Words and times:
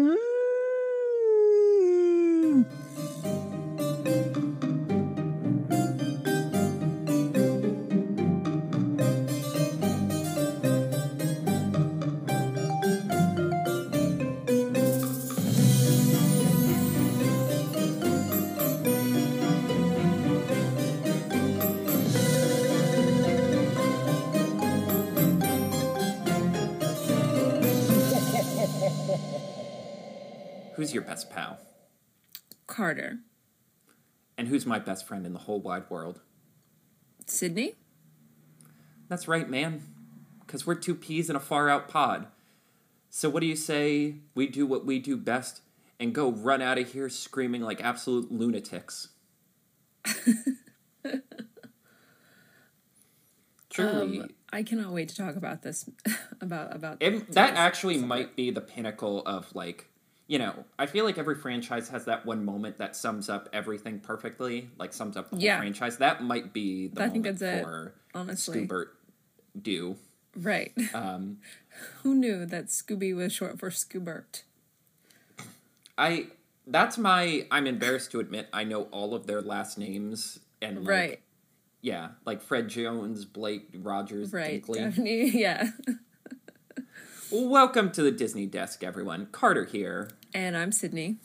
Who's 0.00 0.29
who's 34.60 34.66
my 34.66 34.78
best 34.78 35.08
friend 35.08 35.24
in 35.24 35.32
the 35.32 35.38
whole 35.38 35.58
wide 35.58 35.88
world? 35.88 36.20
Sydney? 37.24 37.76
That's 39.08 39.26
right, 39.26 39.48
man. 39.48 39.80
Because 40.40 40.66
we're 40.66 40.74
two 40.74 40.94
peas 40.94 41.30
in 41.30 41.36
a 41.36 41.40
far 41.40 41.70
out 41.70 41.88
pod. 41.88 42.26
So, 43.08 43.30
what 43.30 43.40
do 43.40 43.46
you 43.46 43.56
say 43.56 44.16
we 44.34 44.46
do 44.48 44.66
what 44.66 44.84
we 44.84 44.98
do 44.98 45.16
best 45.16 45.62
and 45.98 46.14
go 46.14 46.30
run 46.30 46.60
out 46.60 46.76
of 46.76 46.92
here 46.92 47.08
screaming 47.08 47.62
like 47.62 47.82
absolute 47.82 48.30
lunatics? 48.30 49.08
Truly. 53.70 54.20
Um, 54.20 54.28
I 54.52 54.62
cannot 54.62 54.92
wait 54.92 55.08
to 55.08 55.16
talk 55.16 55.36
about 55.36 55.62
this. 55.62 55.88
about 56.42 56.76
about 56.76 56.98
It, 57.00 57.32
that 57.32 57.54
actually 57.54 57.96
might 57.96 58.36
be 58.36 58.50
the 58.50 58.60
pinnacle 58.60 59.22
of 59.24 59.54
like 59.54 59.89
you 60.30 60.38
know 60.38 60.64
i 60.78 60.86
feel 60.86 61.04
like 61.04 61.18
every 61.18 61.34
franchise 61.34 61.88
has 61.88 62.04
that 62.04 62.24
one 62.24 62.44
moment 62.44 62.78
that 62.78 62.94
sums 62.94 63.28
up 63.28 63.48
everything 63.52 63.98
perfectly 63.98 64.70
like 64.78 64.92
sums 64.92 65.16
up 65.16 65.28
the 65.28 65.34
whole 65.36 65.42
Yeah. 65.44 65.58
franchise 65.58 65.96
that 65.98 66.22
might 66.22 66.52
be 66.52 66.86
the 66.86 67.02
I 67.02 67.08
think 67.08 67.24
moment 67.24 67.40
that's 67.40 67.58
it, 67.60 67.64
for 67.64 67.94
honestly. 68.14 68.66
scoobert 68.66 68.86
do 69.60 69.96
Right. 70.36 70.72
um 70.94 71.38
Who 72.02 72.14
knew 72.14 72.46
that 72.46 72.66
Scooby 72.66 73.14
was 73.14 73.32
short 73.32 73.58
for 73.58 73.70
Scoobert? 73.70 74.42
i 75.98 76.28
that's 76.66 76.96
my 76.96 77.46
i'm 77.50 77.66
embarrassed 77.66 78.12
to 78.12 78.20
admit 78.20 78.46
i 78.52 78.62
know 78.62 78.82
all 78.92 79.14
of 79.14 79.26
their 79.26 79.42
last 79.42 79.78
names 79.78 80.38
and 80.62 80.78
like, 80.84 80.88
Right. 80.88 81.20
yeah 81.82 82.10
like 82.24 82.40
fred 82.40 82.68
jones 82.68 83.24
blake 83.24 83.68
rogers 83.74 84.32
Right. 84.32 84.62
Dinkley. 84.64 84.78
Daphne. 84.78 85.30
Yeah. 85.36 85.70
Welcome 87.32 87.90
to 87.90 88.02
the 88.02 88.10
disney 88.10 88.46
desk 88.46 88.82
everyone 88.82 89.26
carter 89.26 89.64
here 89.64 90.10
And 90.34 90.56
I'm 90.56 90.72
Sydney. 90.72 91.16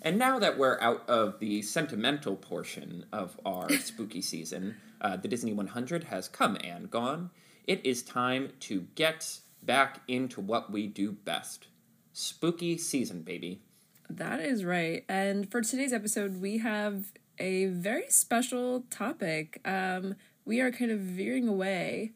And 0.00 0.16
now 0.16 0.38
that 0.38 0.56
we're 0.58 0.80
out 0.80 1.08
of 1.08 1.40
the 1.40 1.62
sentimental 1.62 2.36
portion 2.36 3.04
of 3.12 3.38
our 3.44 3.68
spooky 3.80 4.22
season, 4.22 4.76
uh, 5.00 5.16
the 5.16 5.26
Disney 5.26 5.52
100 5.52 6.04
has 6.04 6.28
come 6.28 6.56
and 6.62 6.88
gone. 6.88 7.30
It 7.66 7.84
is 7.84 8.02
time 8.04 8.52
to 8.60 8.86
get 8.94 9.40
back 9.62 10.00
into 10.06 10.40
what 10.40 10.70
we 10.70 10.86
do 10.86 11.10
best 11.12 11.66
spooky 12.12 12.78
season, 12.78 13.22
baby. 13.22 13.60
That 14.08 14.40
is 14.40 14.64
right. 14.64 15.04
And 15.08 15.50
for 15.50 15.62
today's 15.62 15.92
episode, 15.92 16.40
we 16.40 16.58
have 16.58 17.12
a 17.40 17.66
very 17.66 18.08
special 18.08 18.84
topic. 18.90 19.60
Um, 19.64 20.14
we 20.44 20.60
are 20.60 20.70
kind 20.70 20.92
of 20.92 21.00
veering 21.00 21.48
away 21.48 22.12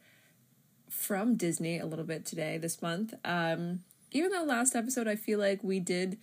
from 1.02 1.36
Disney 1.36 1.78
a 1.78 1.86
little 1.86 2.04
bit 2.04 2.24
today, 2.24 2.58
this 2.58 2.80
month. 2.80 3.14
Um, 3.24 3.80
even 4.12 4.30
though 4.30 4.44
last 4.44 4.76
episode, 4.76 5.08
I 5.08 5.16
feel 5.16 5.38
like 5.38 5.62
we 5.62 5.80
did. 5.80 6.18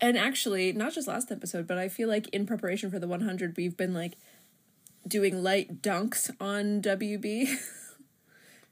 And 0.00 0.16
actually, 0.18 0.72
not 0.72 0.92
just 0.92 1.06
last 1.06 1.30
episode, 1.30 1.66
but 1.66 1.78
I 1.78 1.88
feel 1.88 2.08
like 2.08 2.28
in 2.28 2.46
preparation 2.46 2.90
for 2.90 2.98
the 2.98 3.06
100, 3.06 3.56
we've 3.56 3.76
been 3.76 3.94
like 3.94 4.16
doing 5.06 5.42
light 5.42 5.82
dunks 5.82 6.30
on 6.40 6.82
WB. 6.82 7.56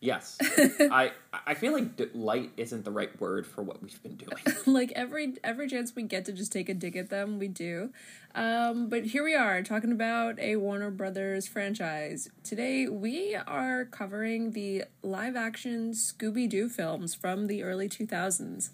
Yes. 0.02 0.36
I 0.90 1.12
I 1.32 1.54
feel 1.54 1.72
like 1.72 1.96
d- 1.96 2.08
light 2.12 2.50
isn't 2.56 2.84
the 2.84 2.90
right 2.90 3.18
word 3.20 3.46
for 3.46 3.62
what 3.62 3.80
we've 3.80 4.02
been 4.02 4.16
doing. 4.16 4.42
like 4.66 4.92
every 4.96 5.34
every 5.44 5.68
chance 5.68 5.94
we 5.94 6.02
get 6.02 6.24
to 6.24 6.32
just 6.32 6.52
take 6.52 6.68
a 6.68 6.74
dig 6.74 6.96
at 6.96 7.08
them 7.08 7.38
we 7.38 7.46
do 7.46 7.90
um 8.34 8.88
but 8.88 9.04
here 9.04 9.22
we 9.22 9.34
are 9.34 9.62
talking 9.62 9.92
about 9.92 10.38
a 10.40 10.56
warner 10.56 10.90
brothers 10.90 11.46
franchise 11.46 12.28
today 12.42 12.88
we 12.88 13.36
are 13.46 13.84
covering 13.84 14.50
the 14.52 14.84
live 15.02 15.36
action 15.36 15.92
scooby-doo 15.92 16.68
films 16.68 17.14
from 17.14 17.46
the 17.46 17.62
early 17.62 17.88
2000s 17.88 18.70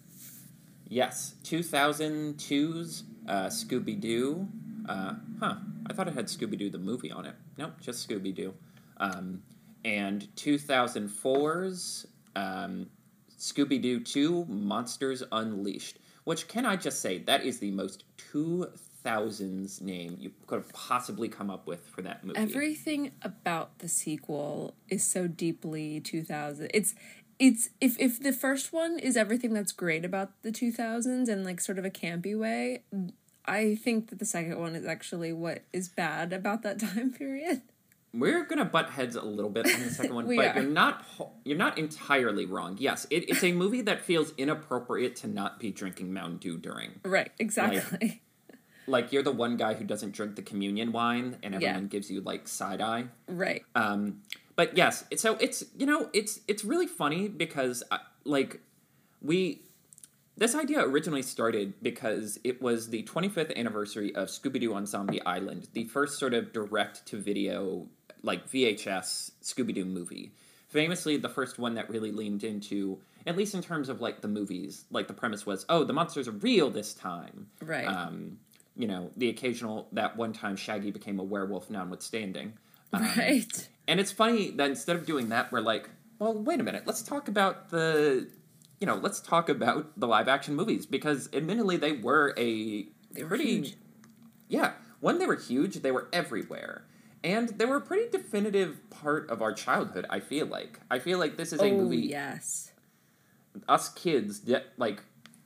yes, 0.88 1.34
2002's 1.44 3.04
uh, 3.28 3.46
Scooby 3.46 4.00
Doo. 4.00 4.48
Uh, 4.88 5.14
huh. 5.40 5.56
I 5.86 5.92
thought 5.92 6.08
it 6.08 6.14
had 6.14 6.26
Scooby 6.26 6.58
Doo 6.58 6.70
the 6.70 6.78
movie 6.78 7.10
on 7.12 7.26
it. 7.26 7.34
Nope, 7.56 7.72
just 7.80 8.08
Scooby 8.08 8.34
Doo. 8.34 8.54
Um, 8.96 9.42
and 9.84 10.28
2004's 10.36 12.06
um, 12.36 12.86
Scooby 13.38 13.80
Doo 13.80 14.00
2 14.00 14.46
Monsters 14.46 15.22
Unleashed, 15.32 15.98
which 16.24 16.48
can 16.48 16.66
I 16.66 16.76
just 16.76 17.00
say, 17.00 17.18
that 17.18 17.44
is 17.44 17.58
the 17.58 17.70
most 17.70 18.04
2000s 18.32 19.80
name 19.80 20.16
you 20.18 20.32
could 20.46 20.56
have 20.56 20.72
possibly 20.72 21.28
come 21.28 21.50
up 21.50 21.66
with 21.66 21.86
for 21.86 22.02
that 22.02 22.24
movie. 22.24 22.38
everything 22.38 23.12
about 23.22 23.78
the 23.78 23.88
sequel 23.88 24.74
is 24.88 25.04
so 25.04 25.26
deeply 25.26 26.00
2000 26.00 26.70
it's 26.74 26.94
it's 27.38 27.70
if 27.80 27.98
if 27.98 28.20
the 28.20 28.32
first 28.32 28.72
one 28.72 28.98
is 28.98 29.16
everything 29.16 29.54
that's 29.54 29.72
great 29.72 30.04
about 30.04 30.30
the 30.42 30.50
2000s 30.50 31.28
and 31.28 31.44
like 31.44 31.60
sort 31.60 31.78
of 31.78 31.84
a 31.84 31.90
campy 31.90 32.38
way 32.38 32.82
i 33.46 33.76
think 33.76 34.10
that 34.10 34.18
the 34.18 34.24
second 34.26 34.58
one 34.58 34.74
is 34.74 34.84
actually 34.84 35.32
what 35.32 35.62
is 35.72 35.88
bad 35.88 36.32
about 36.32 36.62
that 36.62 36.78
time 36.94 37.10
period 37.12 37.62
We're 38.14 38.44
gonna 38.44 38.64
butt 38.64 38.90
heads 38.90 39.16
a 39.16 39.22
little 39.22 39.50
bit 39.50 39.66
on 39.72 39.82
the 39.82 39.90
second 39.90 40.14
one, 40.14 40.26
but 40.36 40.56
are. 40.56 40.60
you're 40.62 40.70
not 40.70 41.04
you're 41.44 41.58
not 41.58 41.78
entirely 41.78 42.46
wrong. 42.46 42.76
Yes, 42.80 43.06
it, 43.10 43.28
it's 43.28 43.44
a 43.44 43.52
movie 43.52 43.82
that 43.82 44.00
feels 44.00 44.32
inappropriate 44.38 45.16
to 45.16 45.28
not 45.28 45.60
be 45.60 45.70
drinking 45.70 46.12
Mountain 46.12 46.38
Dew 46.38 46.56
during. 46.58 47.00
right 47.04 47.30
exactly 47.38 48.22
Like 48.86 49.12
you're 49.12 49.22
the 49.22 49.32
one 49.32 49.58
guy 49.58 49.74
who 49.74 49.84
doesn't 49.84 50.12
drink 50.12 50.36
the 50.36 50.42
communion 50.42 50.92
wine, 50.92 51.36
and 51.42 51.52
Yeah. 51.52 51.68
everyone 51.70 51.88
gives 51.88 52.10
you 52.10 52.22
like 52.22 52.48
side 52.48 52.80
eye. 52.80 53.04
right 53.26 53.62
Um, 53.74 54.22
but 54.56 54.76
yes, 54.76 55.04
so 55.16 55.36
it's 55.40 55.64
you 55.76 55.84
know 55.86 56.08
it's 56.14 56.40
it's 56.48 56.64
really 56.64 56.86
funny 56.86 57.28
because 57.28 57.82
uh, 57.90 57.98
like 58.24 58.60
we 59.20 59.62
this 60.38 60.54
idea 60.54 60.80
originally 60.80 61.22
started 61.22 61.74
because 61.82 62.38
it 62.44 62.62
was 62.62 62.88
the 62.90 63.02
25th 63.02 63.54
anniversary 63.56 64.14
of 64.14 64.28
Scooby 64.28 64.60
Doo 64.60 64.72
on 64.72 64.86
Zombie 64.86 65.20
Island, 65.26 65.68
the 65.72 65.84
first 65.84 66.18
sort 66.18 66.32
of 66.32 66.52
direct 66.52 67.04
to 67.06 67.16
video 67.18 67.88
like 68.22 68.50
VHS 68.50 69.32
Scooby 69.42 69.74
Doo 69.74 69.84
movie. 69.84 70.32
Famously, 70.68 71.16
the 71.16 71.28
first 71.28 71.58
one 71.58 71.74
that 71.74 71.88
really 71.88 72.12
leaned 72.12 72.44
into, 72.44 72.98
at 73.26 73.36
least 73.36 73.54
in 73.54 73.62
terms 73.62 73.88
of 73.88 74.00
like 74.00 74.20
the 74.20 74.28
movies, 74.28 74.84
like 74.90 75.08
the 75.08 75.14
premise 75.14 75.46
was, 75.46 75.64
oh, 75.68 75.82
the 75.84 75.94
monsters 75.94 76.28
are 76.28 76.32
real 76.32 76.68
this 76.70 76.92
time. 76.94 77.48
right 77.62 77.86
Um, 77.86 78.38
you 78.76 78.86
know, 78.86 79.10
the 79.16 79.28
occasional 79.30 79.88
that 79.92 80.16
one 80.16 80.32
time 80.32 80.56
Shaggy 80.56 80.90
became 80.90 81.18
a 81.18 81.22
werewolf, 81.24 81.70
notwithstanding. 81.70 82.52
Um, 82.92 83.02
right 83.02 83.68
and 83.86 83.98
it's 84.00 84.12
funny 84.12 84.50
that 84.52 84.68
instead 84.70 84.96
of 84.96 85.04
doing 85.06 85.30
that, 85.30 85.50
we're 85.52 85.60
like, 85.60 85.88
well, 86.18 86.34
wait 86.34 86.60
a 86.60 86.62
minute, 86.62 86.82
let's 86.86 87.02
talk 87.02 87.28
about 87.28 87.70
the, 87.70 88.28
you 88.80 88.86
know, 88.86 88.96
let's 88.96 89.20
talk 89.20 89.48
about 89.48 89.98
the 89.98 90.06
live 90.06 90.28
action 90.28 90.54
movies 90.54 90.84
because 90.86 91.28
admittedly 91.32 91.76
they 91.76 91.92
were 91.92 92.34
a 92.36 92.86
They 93.12 93.22
were 93.22 93.28
pretty, 93.28 93.44
huge. 93.44 93.76
yeah, 94.48 94.72
when 95.00 95.18
they 95.18 95.26
were 95.26 95.36
huge, 95.36 95.76
they 95.76 95.90
were 95.90 96.08
everywhere. 96.12 96.84
And 97.24 97.48
they 97.50 97.64
were 97.64 97.76
a 97.76 97.80
pretty 97.80 98.10
definitive 98.10 98.78
part 98.90 99.28
of 99.28 99.42
our 99.42 99.52
childhood, 99.52 100.06
I 100.08 100.20
feel 100.20 100.46
like. 100.46 100.80
I 100.90 100.98
feel 100.98 101.18
like 101.18 101.36
this 101.36 101.52
is 101.52 101.60
a 101.60 101.64
oh 101.64 101.76
movie 101.76 101.98
yes 101.98 102.72
us 103.68 103.88
kids 103.88 104.40
that 104.40 104.66
like 104.76 105.02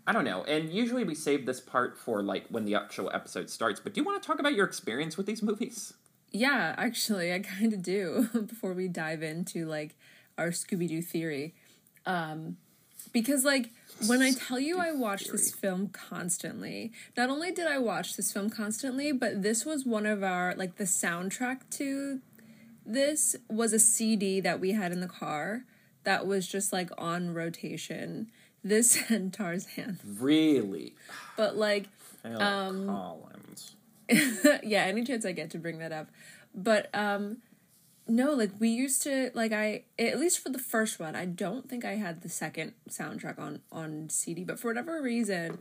I 0.06 0.12
don't 0.12 0.24
know, 0.24 0.42
and 0.44 0.68
usually 0.70 1.04
we 1.04 1.14
save 1.14 1.46
this 1.46 1.60
part 1.60 1.96
for 1.96 2.22
like 2.22 2.46
when 2.48 2.64
the 2.64 2.74
actual 2.74 3.10
episode 3.14 3.48
starts. 3.48 3.78
But 3.78 3.94
do 3.94 4.00
you 4.00 4.04
want 4.04 4.20
to 4.22 4.26
talk 4.26 4.40
about 4.40 4.54
your 4.54 4.66
experience 4.66 5.16
with 5.16 5.26
these 5.26 5.42
movies? 5.42 5.94
yeah 6.32 6.74
actually 6.78 7.32
i 7.32 7.38
kind 7.58 7.72
of 7.72 7.82
do 7.82 8.28
before 8.46 8.72
we 8.72 8.88
dive 8.88 9.22
into 9.22 9.66
like 9.66 9.94
our 10.38 10.48
scooby-doo 10.48 11.02
theory 11.02 11.54
um 12.06 12.56
because 13.12 13.44
like 13.44 13.70
when 14.06 14.22
i 14.22 14.32
tell 14.32 14.58
you 14.58 14.78
i 14.78 14.90
watched 14.92 15.30
this 15.32 15.54
film 15.54 15.88
constantly 15.88 16.92
not 17.16 17.30
only 17.30 17.50
did 17.52 17.66
i 17.66 17.78
watch 17.78 18.16
this 18.16 18.32
film 18.32 18.50
constantly 18.50 19.12
but 19.12 19.42
this 19.42 19.64
was 19.64 19.84
one 19.84 20.06
of 20.06 20.22
our 20.22 20.54
like 20.56 20.76
the 20.76 20.84
soundtrack 20.84 21.60
to 21.70 22.20
this 22.84 23.36
was 23.48 23.72
a 23.72 23.78
cd 23.78 24.40
that 24.40 24.60
we 24.60 24.72
had 24.72 24.92
in 24.92 25.00
the 25.00 25.08
car 25.08 25.64
that 26.04 26.26
was 26.26 26.48
just 26.48 26.72
like 26.72 26.90
on 26.98 27.32
rotation 27.32 28.30
this 28.64 28.98
and 29.10 29.32
tarzan 29.32 29.98
Really, 30.04 30.94
but 31.36 31.56
like 31.56 31.88
Phil 32.22 32.38
Collins. 32.38 33.74
yeah, 34.62 34.84
any 34.84 35.04
chance 35.04 35.24
I 35.24 35.32
get 35.32 35.50
to 35.50 35.58
bring 35.58 35.78
that 35.78 35.92
up. 35.92 36.08
But 36.54 36.88
um 36.94 37.38
No, 38.08 38.32
like 38.32 38.50
we 38.58 38.68
used 38.68 39.02
to 39.02 39.30
like 39.34 39.52
I 39.52 39.84
at 39.98 40.18
least 40.18 40.40
for 40.40 40.48
the 40.48 40.58
first 40.58 40.98
one. 40.98 41.14
I 41.14 41.24
don't 41.24 41.68
think 41.68 41.84
I 41.84 41.96
had 41.96 42.22
the 42.22 42.28
second 42.28 42.72
soundtrack 42.88 43.38
on 43.38 43.60
on 43.70 44.08
CD, 44.10 44.44
but 44.44 44.58
for 44.58 44.68
whatever 44.68 45.00
reason, 45.00 45.58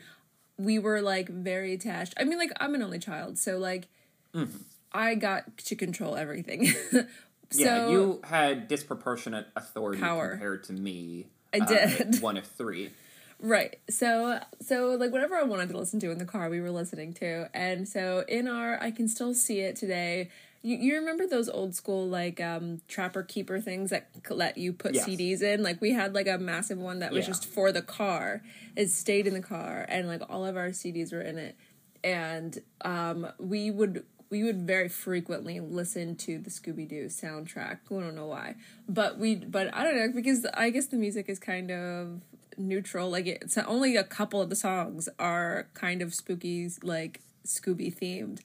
we 0.58 0.80
were 0.80 1.02
like 1.02 1.30
very 1.30 1.74
attached. 1.74 2.14
I 2.18 2.24
mean, 2.24 2.38
like 2.38 2.52
I'm 2.60 2.74
an 2.76 2.82
only 2.82 3.00
child, 3.00 3.38
so 3.38 3.58
like 3.58 3.88
Mm-hmm. 4.34 4.58
I 4.94 5.16
got 5.16 5.58
to 5.58 5.76
control 5.76 6.16
everything. 6.16 6.68
so 6.92 7.08
yeah, 7.54 7.90
you 7.90 8.22
had 8.24 8.68
disproportionate 8.68 9.48
authority 9.56 10.02
Power. 10.02 10.32
compared 10.32 10.64
to 10.66 10.74
me. 10.74 11.28
I 11.54 11.60
uh, 11.60 11.66
did. 11.66 12.22
one 12.22 12.38
of 12.38 12.46
three. 12.46 12.92
Right. 13.40 13.78
So 13.90 14.40
so 14.62 14.90
like 15.00 15.12
whatever 15.12 15.36
I 15.36 15.44
wanted 15.44 15.70
to 15.70 15.78
listen 15.78 16.00
to 16.02 16.12
in 16.12 16.18
the 16.18 16.26
car, 16.26 16.50
we 16.50 16.62
were 16.62 16.72
listening 16.72 17.14
to. 17.16 17.50
And 17.54 17.88
so 17.88 18.24
in 18.28 18.48
our 18.48 18.82
I 18.82 18.92
can 18.92 19.08
still 19.08 19.34
see 19.34 19.62
it 19.62 19.76
today. 19.76 20.30
You, 20.64 20.78
you 20.78 20.96
remember 20.96 21.26
those 21.26 21.50
old 21.50 21.74
school 21.76 22.08
like 22.08 22.40
um 22.40 22.82
trapper 22.88 23.24
keeper 23.24 23.60
things 23.60 23.90
that 23.90 24.10
let 24.30 24.58
you 24.58 24.74
put 24.74 24.94
Yes. 24.94 25.08
CDs 25.08 25.42
in? 25.42 25.64
Like 25.64 25.82
we 25.82 25.92
had 25.92 26.14
like 26.14 26.28
a 26.28 26.38
massive 26.38 26.78
one 26.78 27.00
that 27.00 27.12
was 27.12 27.26
Yeah. 27.26 27.32
just 27.34 27.46
for 27.46 27.72
the 27.72 27.82
car. 27.82 28.44
It 28.76 28.90
stayed 28.90 29.28
in 29.28 29.34
the 29.34 29.42
car 29.42 29.86
and 29.90 30.08
like 30.08 30.22
all 30.30 30.46
of 30.46 30.56
our 30.58 30.70
CDs 30.70 31.12
were 31.12 31.22
in 31.22 31.38
it. 31.38 31.56
And 32.04 32.60
um 32.82 33.28
we 33.40 33.72
would 33.72 34.06
we 34.30 34.44
would 34.44 34.62
very 34.62 34.88
frequently 34.88 35.60
listen 35.60 36.16
to 36.16 36.38
the 36.38 36.50
Scooby 36.50 36.88
Doo 36.88 37.08
soundtrack. 37.08 37.80
I 37.90 38.00
don't 38.00 38.16
know 38.16 38.28
why, 38.28 38.56
but 38.88 39.18
we 39.18 39.36
but 39.36 39.74
I 39.74 39.84
don't 39.84 39.98
know 39.98 40.12
because 40.14 40.46
I 40.54 40.70
guess 40.70 40.86
the 40.88 40.98
music 40.98 41.28
is 41.28 41.38
kind 41.40 41.70
of 41.72 42.22
neutral. 42.58 43.10
Like 43.10 43.26
it's 43.28 43.58
only 43.58 43.98
a 43.98 44.04
couple 44.04 44.42
of 44.42 44.50
the 44.50 44.56
songs 44.56 45.10
are 45.20 45.68
kind 45.74 46.02
of 46.02 46.14
spooky, 46.14 46.70
like 46.84 47.20
Scooby 47.46 47.94
themed. 47.94 48.40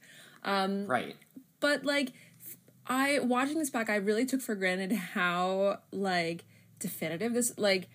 Mm. 0.45 0.89
Right. 0.89 1.17
But 1.61 1.85
like 1.85 2.13
I 2.87 3.19
watching 3.21 3.59
this 3.59 3.71
back, 3.71 3.91
I 3.91 3.97
really 3.97 4.25
took 4.27 4.41
for 4.41 4.55
granted 4.55 4.93
how 4.93 5.81
like 5.91 6.45
definitive 6.79 7.35
this 7.35 7.53
like 7.59 7.89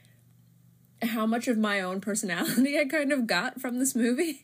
how 1.02 1.26
much 1.26 1.48
of 1.48 1.58
my 1.58 1.82
own 1.82 2.02
personality 2.02 2.78
I 2.80 2.86
kind 2.86 3.12
of 3.12 3.28
got 3.28 3.60
from 3.62 3.80
this 3.80 3.96
movie. 3.96 4.44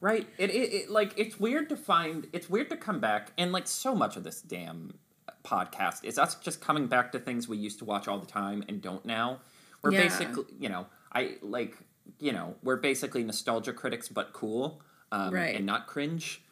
Right. 0.00 0.28
It, 0.38 0.50
it, 0.50 0.72
it 0.74 0.90
like 0.90 1.12
it's 1.16 1.40
weird 1.40 1.68
to 1.70 1.76
find 1.76 2.26
it's 2.32 2.48
weird 2.50 2.68
to 2.70 2.76
come 2.76 3.00
back 3.00 3.32
and 3.38 3.50
like 3.52 3.66
so 3.66 3.94
much 3.94 4.16
of 4.16 4.24
this 4.24 4.42
damn 4.42 4.98
podcast 5.44 6.04
is 6.04 6.18
us 6.18 6.34
just 6.36 6.60
coming 6.60 6.86
back 6.86 7.12
to 7.12 7.18
things 7.18 7.48
we 7.48 7.56
used 7.56 7.78
to 7.78 7.84
watch 7.84 8.06
all 8.08 8.18
the 8.18 8.26
time 8.26 8.62
and 8.68 8.82
don't 8.82 9.04
now. 9.06 9.40
We're 9.82 9.92
Yeah. 9.92 10.02
basically 10.02 10.44
you 10.60 10.68
know, 10.68 10.86
I 11.12 11.36
like 11.42 11.76
you 12.20 12.32
know, 12.32 12.56
we're 12.62 12.76
basically 12.76 13.24
nostalgia 13.24 13.72
critics 13.72 14.08
but 14.08 14.32
cool. 14.32 14.82
Um 15.10 15.32
Right. 15.32 15.56
and 15.56 15.64
not 15.64 15.86
cringe. 15.86 16.42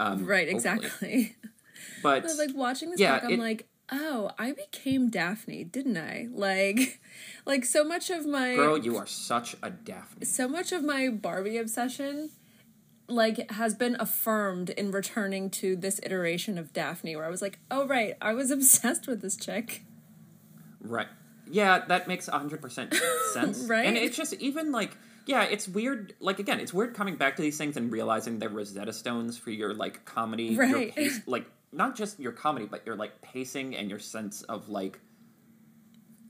Um 0.00 0.24
Right, 0.26 0.50
hopefully. 0.50 0.76
exactly. 0.86 1.36
But 2.02 2.24
like 2.38 2.54
watching 2.54 2.90
this 2.90 3.00
Yeah, 3.00 3.14
back, 3.16 3.24
I'm 3.24 3.32
it- 3.32 3.38
like, 3.38 3.66
oh, 3.92 4.30
I 4.38 4.52
became 4.52 5.10
Daphne, 5.10 5.64
didn't 5.64 5.96
I? 5.98 6.28
Like, 6.46 7.00
like 7.44 7.64
so 7.64 7.84
much 7.84 8.08
of 8.10 8.26
my 8.26 8.54
girl, 8.56 8.78
you 8.78 8.96
are 8.96 9.06
such 9.06 9.56
a 9.62 9.70
Daphne. 9.70 10.24
so 10.24 10.48
much 10.48 10.72
of 10.72 10.82
my 10.84 11.08
Barbie 11.08 11.58
obsession 11.58 12.30
like 13.08 13.50
has 13.50 13.74
been 13.74 13.96
affirmed 13.98 14.70
in 14.70 14.92
returning 14.92 15.50
to 15.50 15.74
this 15.76 15.98
iteration 16.04 16.56
of 16.58 16.72
Daphne 16.72 17.16
where 17.16 17.24
I 17.26 17.28
was 17.36 17.42
like, 17.42 17.58
"Oh 17.70 17.84
right, 17.86 18.14
I 18.22 18.32
was 18.34 18.50
obsessed 18.58 19.06
with 19.08 19.20
this 19.20 19.36
chick." 19.36 19.82
Right. 20.80 21.08
Yeah, 21.50 21.84
that 21.88 22.06
makes 22.06 22.28
100% 22.28 22.94
sense. 23.34 23.58
Right? 23.68 23.84
And 23.86 23.96
it's 23.96 24.16
just 24.16 24.32
even 24.34 24.70
like 24.70 24.96
yeah, 25.26 25.44
it's 25.44 25.68
weird. 25.68 26.14
Like 26.20 26.38
again, 26.38 26.60
it's 26.60 26.72
weird 26.72 26.94
coming 26.94 27.16
back 27.16 27.36
to 27.36 27.42
these 27.42 27.56
things 27.58 27.76
and 27.76 27.90
realizing 27.92 28.38
they're 28.38 28.48
Rosetta 28.48 28.92
Stones 28.92 29.36
for 29.38 29.50
your 29.50 29.74
like 29.74 30.04
comedy, 30.04 30.44
your 30.44 30.66
Right. 30.72 30.94
pace, 30.94 31.20
like 31.26 31.46
not 31.72 31.96
just 31.96 32.18
your 32.18 32.32
comedy, 32.32 32.66
but 32.66 32.84
your 32.86 32.96
like 32.96 33.20
pacing 33.22 33.76
and 33.76 33.88
your 33.90 33.98
sense 33.98 34.42
of 34.42 34.68
like 34.68 34.98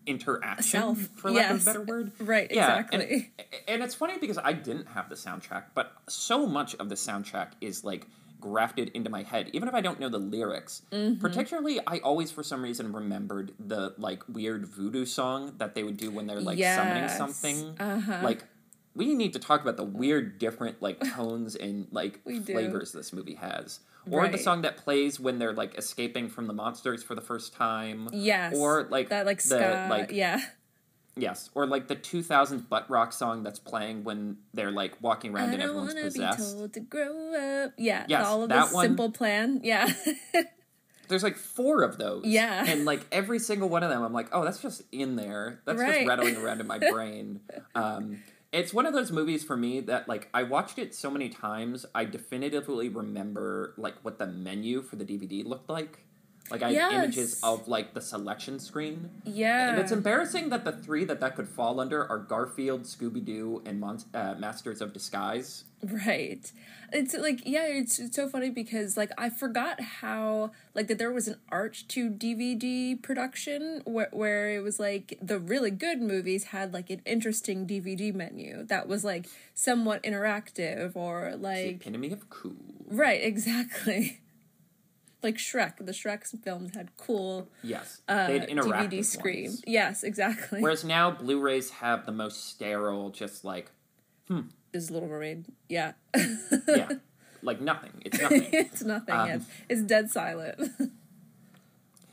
interaction, 0.07 0.63
Self. 0.81 0.99
for 1.17 1.31
lack 1.31 1.51
of 1.51 1.63
a 1.63 1.65
better 1.65 1.83
word. 1.83 2.13
Right, 2.21 2.51
Yeah, 2.51 2.79
exactly. 2.81 3.33
And, 3.39 3.47
and 3.69 3.83
it's 3.83 3.95
funny 3.95 4.19
because 4.19 4.39
I 4.39 4.53
didn't 4.53 4.87
have 4.89 5.09
the 5.09 5.15
soundtrack, 5.15 5.65
but 5.75 5.93
so 6.09 6.47
much 6.47 6.75
of 6.77 6.89
the 6.89 6.95
soundtrack 6.95 7.53
is 7.61 7.85
like 7.85 8.07
grafted 8.41 8.89
into 8.95 9.11
my 9.11 9.23
head, 9.23 9.51
even 9.53 9.69
if 9.69 9.75
I 9.75 9.83
don't 9.83 10.01
know 10.01 10.09
the 10.09 10.19
lyrics. 10.19 10.83
Mm-hmm. 10.91 11.21
Particularly, 11.21 11.79
I 11.87 11.99
always, 11.99 12.31
for 12.31 12.43
some 12.43 12.63
reason, 12.63 12.93
remembered 12.93 13.53
the 13.61 13.95
like 13.99 14.23
weird 14.29 14.67
voodoo 14.67 15.05
song 15.05 15.55
that 15.59 15.75
they 15.75 15.83
would 15.83 15.99
do 15.99 16.11
when 16.11 16.27
they're 16.27 16.41
like 16.41 16.59
summoning 16.59 17.09
something. 17.11 17.77
Uh-huh. 17.79 18.21
Like, 18.23 18.45
we 18.95 19.15
need 19.15 19.33
to 19.35 19.39
talk 19.39 19.63
about 19.63 19.77
the 19.77 19.85
weird, 19.85 20.39
different 20.39 20.83
like 20.83 21.01
tones 21.15 21.55
and 21.57 21.87
like 21.91 22.21
flavors 22.45 22.93
this 22.93 23.13
movie 23.13 23.35
has. 23.35 23.81
Or 24.11 24.27
the 24.29 24.39
song 24.39 24.63
that 24.63 24.77
plays 24.79 25.21
when 25.21 25.39
they're 25.39 25.53
like 25.53 25.77
escaping 25.77 26.29
from 26.31 26.47
the 26.47 26.55
monsters 26.55 27.03
for 27.03 27.15
the 27.15 27.21
first 27.21 27.53
time. 27.55 28.09
Yes. 28.13 28.57
Or 28.57 28.87
like 28.91 29.11
that 29.11 29.27
like 29.27 29.39
the 29.43 29.49
ska, 29.49 29.87
like 29.91 30.11
yeah. 30.13 30.41
Yes, 31.17 31.51
or 31.55 31.67
like 31.67 31.89
the 31.89 31.97
2000 31.97 32.71
butt 32.71 32.89
rock 32.89 33.13
song 33.13 33.43
that's 33.43 33.59
playing 33.59 34.05
when 34.05 34.39
they're 34.55 34.71
like 34.71 34.95
walking 35.03 35.35
around 35.35 35.51
I 35.51 35.55
and 35.55 35.63
everyone's 35.63 35.95
want 35.95 35.99
to 36.13 36.19
be 36.19 36.25
possessed. 36.27 36.57
told 36.57 36.73
to 36.73 36.81
grow 36.81 37.35
up. 37.67 37.73
Yeah, 37.77 38.07
Yes, 38.09 38.27
all 38.27 38.43
of 38.45 38.49
that 38.49 38.67
this 38.67 38.73
one- 38.73 38.87
simple 38.87 39.11
plan. 39.11 39.61
Yeah. 39.63 39.93
There's 41.09 41.25
like 41.25 41.37
four 41.37 41.83
of 41.83 41.99
those. 41.99 42.25
Yeah. 42.25 42.65
And 42.67 42.85
like 42.85 43.05
every 43.11 43.41
single 43.41 43.69
one 43.69 43.83
of 43.83 43.91
them, 43.91 44.03
I'm 44.03 44.13
like, 44.13 44.29
oh, 44.33 44.45
that's 44.45 44.63
just 44.63 44.83
in 44.93 45.17
there. 45.17 45.61
That's 45.67 45.81
just 45.83 46.07
rattling 46.07 46.37
around 46.37 46.61
in 46.61 46.69
my 46.69 46.79
brain. 46.91 47.41
Um, 47.75 48.23
it's 48.53 48.75
one 48.75 48.87
of 48.87 48.93
those 48.93 49.13
movies 49.13 49.45
for 49.45 49.57
me 49.57 49.81
that 49.81 50.09
like 50.09 50.29
I 50.35 50.43
watched 50.43 50.79
it 50.79 50.95
so 50.95 51.11
many 51.11 51.29
times, 51.29 51.87
I 51.95 52.05
definitively 52.05 52.89
remember 52.89 53.75
like 53.77 53.95
what 54.03 54.19
the 54.19 54.27
menu 54.27 54.83
for 54.83 54.97
the 54.97 55.05
DVD 55.05 55.45
looked 55.45 55.69
like. 55.69 56.01
Like 56.51 56.63
I 56.63 56.73
have 56.73 56.93
images 57.05 57.39
of 57.45 57.69
like 57.69 57.95
the 57.95 58.01
selection 58.01 58.59
screen. 58.59 59.11
yeah. 59.25 59.71
And 59.71 59.79
it's 59.79 59.93
embarrassing 59.93 60.49
that 60.49 60.65
the 60.65 60.73
three 60.73 61.05
that 61.05 61.21
that 61.21 61.37
could 61.37 61.49
fall 61.49 61.79
under 61.79 62.05
are 62.11 62.19
Garfield, 62.19 62.83
Scooby 62.83 63.25
Doo, 63.25 63.63
and 63.65 63.79
Mon- 63.79 64.03
uh, 64.13 64.35
Masters 64.37 64.81
of 64.81 64.93
Disguise. 64.93 65.65
Right. 65.83 66.53
It's 66.93 67.15
like 67.15 67.41
yeah, 67.47 67.65
it's, 67.67 67.99
it's 67.99 68.17
so 68.17 68.29
funny 68.29 68.51
because 68.51 68.97
like 68.97 69.13
I 69.17 69.31
forgot 69.31 69.81
how 69.81 70.51
like 70.75 70.89
that 70.89 70.99
there 70.99 71.11
was 71.13 71.27
an 71.29 71.37
arch 71.49 71.89
to 71.89 72.11
DVD 72.11 73.01
production 73.01 73.81
where 73.85 74.09
where 74.13 74.51
it 74.51 74.63
was 74.63 74.79
like 74.79 75.17
the 75.23 75.39
really 75.39 75.71
good 75.71 76.03
movies 76.03 76.45
had 76.45 76.75
like 76.75 76.91
an 76.91 77.01
interesting 77.07 77.67
DVD 77.67 78.13
menu 78.13 78.65
that 78.67 78.89
was 78.89 79.05
like 79.05 79.27
somewhat 79.55 80.03
interactive 80.03 80.95
or 80.97 81.31
The 81.31 81.37
like 81.39 81.67
epitome 81.77 82.11
of 82.13 82.29
cool. 82.29 82.57
right, 82.89 83.23
exactly. 83.23 84.21
Like 85.23 85.37
Shrek, 85.37 85.77
the 85.85 85.93
Shrek 85.93 86.27
films 86.43 86.75
had 86.75 86.97
cool 86.97 87.51
Yes, 87.63 88.01
uh, 88.09 88.27
DVD 88.29 89.05
screen. 89.05 89.49
ones. 89.51 89.63
Yes, 89.67 90.03
exactly. 90.03 90.63
Whereas 90.63 90.83
now 90.83 91.11
Blu-rays 91.11 91.69
have 91.73 92.07
the 92.07 92.13
most 92.13 92.49
sterile, 92.49 93.11
just 93.11 93.45
like 93.45 93.71
is 94.73 94.91
Little 94.91 95.09
Mermaid. 95.09 95.47
Yeah. 95.69 95.93
yeah, 96.69 96.89
like 97.43 97.61
nothing. 97.61 97.93
It's 98.05 98.21
nothing. 98.21 98.47
it's 98.53 98.83
nothing. 98.83 99.15
Um, 99.15 99.31
it's, 99.31 99.47
it's 99.69 99.83
dead 99.83 100.11
silent. 100.11 100.61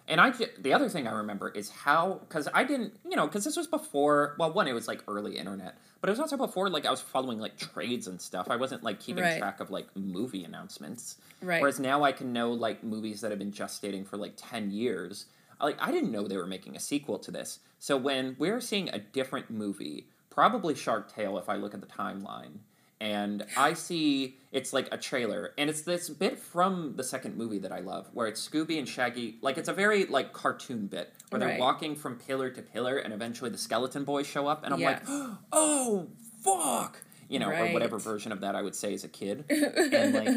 And 0.09 0.21
I 0.21 0.31
the 0.59 0.73
other 0.73 0.87
thing 0.87 1.05
I 1.05 1.11
remember 1.11 1.49
is 1.49 1.69
how 1.69 2.21
because 2.21 2.47
I 2.53 2.63
didn't 2.63 2.93
you 3.03 3.17
know 3.17 3.27
because 3.27 3.43
this 3.43 3.57
was 3.57 3.67
before 3.67 4.35
well 4.39 4.53
one 4.53 4.65
it 4.67 4.71
was 4.73 4.87
like 4.87 5.03
early 5.05 5.37
internet 5.37 5.77
but 5.99 6.09
it 6.09 6.11
was 6.13 6.19
also 6.21 6.37
before 6.37 6.69
like 6.69 6.85
I 6.85 6.91
was 6.91 7.01
following 7.01 7.39
like 7.39 7.57
trades 7.57 8.07
and 8.07 8.21
stuff 8.21 8.49
I 8.49 8.55
wasn't 8.55 8.83
like 8.83 9.01
keeping 9.01 9.23
Right. 9.23 9.37
track 9.37 9.59
of 9.59 9.69
like 9.69 9.87
movie 9.97 10.45
announcements 10.45 11.17
Right. 11.41 11.59
whereas 11.61 11.77
now 11.81 12.03
I 12.03 12.13
can 12.13 12.31
know 12.31 12.53
like 12.53 12.85
movies 12.85 13.19
that 13.19 13.31
have 13.31 13.39
been 13.39 13.51
gestating 13.51 14.07
for 14.07 14.15
like 14.15 14.33
ten 14.37 14.71
years 14.71 15.25
like 15.61 15.75
I 15.81 15.91
didn't 15.91 16.13
know 16.13 16.25
they 16.25 16.37
were 16.37 16.47
making 16.47 16.77
a 16.77 16.79
sequel 16.79 17.19
to 17.19 17.29
this 17.29 17.59
so 17.77 17.97
when 17.97 18.37
we're 18.39 18.61
seeing 18.61 18.87
a 18.87 18.99
different 18.99 19.49
movie 19.51 20.07
probably 20.37 20.75
Shark 20.75 21.11
Tale 21.11 21.39
if 21.39 21.49
I 21.49 21.55
look 21.55 21.73
at 21.73 21.81
the 21.81 21.87
timeline 21.87 22.59
and 23.01 23.43
I 23.57 23.73
see 23.73 24.37
it's 24.51 24.71
like 24.71 24.87
a 24.91 24.97
trailer, 24.97 25.53
and 25.57 25.67
it's 25.67 25.81
this 25.81 26.09
bit 26.09 26.37
from 26.37 26.93
the 26.95 27.03
second 27.03 27.35
movie 27.35 27.57
that 27.59 27.71
I 27.71 27.79
love, 27.79 28.07
where 28.13 28.27
it's 28.27 28.47
Scooby 28.47 28.77
and 28.77 28.87
Shaggy, 28.87 29.37
like 29.41 29.57
it's 29.57 29.67
a 29.69 29.73
very 29.73 30.05
like 30.05 30.33
cartoon 30.33 30.85
bit 30.85 31.11
where 31.29 31.39
they're 31.39 31.49
Right. 31.49 31.59
walking 31.59 31.95
from 31.95 32.17
pillar 32.17 32.49
to 32.51 32.61
pillar, 32.61 32.97
and 32.97 33.13
eventually 33.15 33.49
the 33.49 33.57
skeleton 33.57 34.03
boys 34.03 34.27
show 34.27 34.47
up, 34.47 34.63
and 34.63 34.73
I'm 34.75 34.79
Yes. 34.79 35.07
like, 35.07 35.37
oh 35.51 36.07
fuck, 36.43 37.01
you 37.29 37.39
know, 37.39 37.49
or 37.51 37.67
whatever 37.73 37.97
version 37.97 38.31
of 38.31 38.41
that 38.41 38.55
I 38.55 38.61
would 38.61 38.75
say 38.75 38.93
as 38.93 39.03
a 39.03 39.07
kid, 39.09 39.45
and 39.49 40.13
like, 40.13 40.35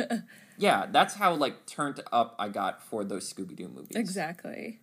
yeah, 0.59 0.87
that's 0.91 1.15
how 1.15 1.35
like 1.35 1.67
turned 1.67 2.01
up 2.11 2.37
I 2.39 2.49
got 2.49 2.83
for 2.83 3.05
those 3.05 3.31
Scooby 3.31 3.55
Doo 3.57 3.69
movies. 3.69 3.97
exactly. 3.97 4.81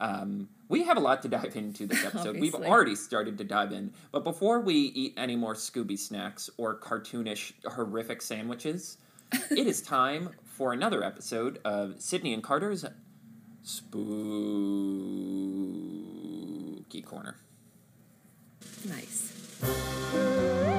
Um, 0.00 0.48
we 0.68 0.84
have 0.84 0.96
a 0.96 1.00
lot 1.00 1.22
to 1.22 1.28
dive 1.28 1.56
into 1.56 1.86
this 1.86 2.04
episode. 2.06 2.38
We've 2.38 2.54
already 2.54 2.94
started 2.94 3.38
to 3.38 3.44
dive 3.44 3.72
in, 3.72 3.92
but 4.12 4.24
before 4.24 4.60
we 4.60 4.74
eat 4.74 5.14
any 5.16 5.36
more 5.36 5.54
Scooby 5.54 5.98
snacks 5.98 6.50
or 6.56 6.78
cartoonish, 6.78 7.52
horrific 7.64 8.22
sandwiches, 8.22 8.98
it 9.50 9.66
is 9.66 9.82
time 9.82 10.30
for 10.44 10.72
another 10.72 11.02
episode 11.04 11.60
of 11.64 12.00
Sydney 12.00 12.34
and 12.34 12.42
Carter's 12.42 12.84
Spooky 13.62 13.92
Corner. 17.02 17.36
Nice. 18.84 20.77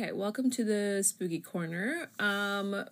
Okay, 0.00 0.12
welcome 0.12 0.48
to 0.48 0.64
the 0.64 1.02
spooky 1.04 1.40
corner. 1.40 2.08
Um, 2.18 2.86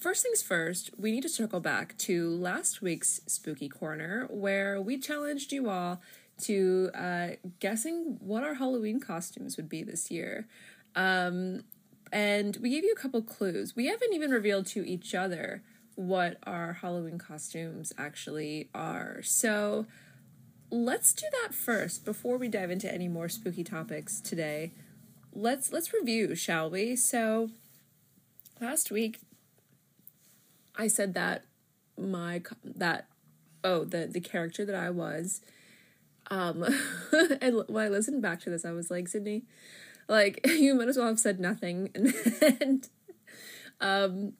first 0.00 0.22
things 0.22 0.40
first, 0.40 0.88
we 0.96 1.12
need 1.12 1.20
to 1.24 1.28
circle 1.28 1.60
back 1.60 1.94
to 1.98 2.30
last 2.30 2.80
week's 2.80 3.20
spooky 3.26 3.68
corner 3.68 4.26
where 4.30 4.80
we 4.80 4.96
challenged 4.96 5.52
you 5.52 5.68
all 5.68 6.00
to 6.44 6.88
uh, 6.94 7.28
guessing 7.60 8.16
what 8.20 8.44
our 8.44 8.54
Halloween 8.54 8.98
costumes 8.98 9.58
would 9.58 9.68
be 9.68 9.82
this 9.82 10.10
year. 10.10 10.48
Um, 10.94 11.64
and 12.10 12.56
we 12.62 12.70
gave 12.70 12.82
you 12.82 12.94
a 12.96 12.98
couple 12.98 13.20
clues. 13.20 13.76
We 13.76 13.88
haven't 13.88 14.14
even 14.14 14.30
revealed 14.30 14.64
to 14.68 14.88
each 14.88 15.14
other 15.14 15.62
what 15.96 16.38
our 16.44 16.72
Halloween 16.72 17.18
costumes 17.18 17.92
actually 17.98 18.70
are. 18.74 19.20
So 19.22 19.84
let's 20.70 21.12
do 21.12 21.26
that 21.42 21.52
first 21.52 22.06
before 22.06 22.38
we 22.38 22.48
dive 22.48 22.70
into 22.70 22.90
any 22.90 23.06
more 23.06 23.28
spooky 23.28 23.64
topics 23.64 24.18
today. 24.22 24.72
Let's 25.38 25.70
let's 25.70 25.92
review, 25.92 26.34
shall 26.34 26.70
we? 26.70 26.96
So 26.96 27.50
last 28.58 28.90
week 28.90 29.18
I 30.74 30.88
said 30.88 31.12
that 31.12 31.44
my 31.98 32.40
that 32.64 33.06
oh 33.62 33.84
the 33.84 34.06
the 34.06 34.20
character 34.20 34.64
that 34.64 34.74
I 34.74 34.88
was 34.88 35.42
um 36.30 36.64
and 37.42 37.64
when 37.68 37.84
I 37.84 37.88
listened 37.88 38.22
back 38.22 38.40
to 38.40 38.50
this 38.50 38.64
I 38.64 38.72
was 38.72 38.90
like 38.90 39.08
Sydney 39.08 39.44
like 40.08 40.40
you 40.46 40.74
might 40.74 40.88
as 40.88 40.96
well 40.96 41.06
have 41.06 41.20
said 41.20 41.38
nothing 41.38 41.90
and, 41.94 42.14
and 42.40 42.88
um 43.80 44.32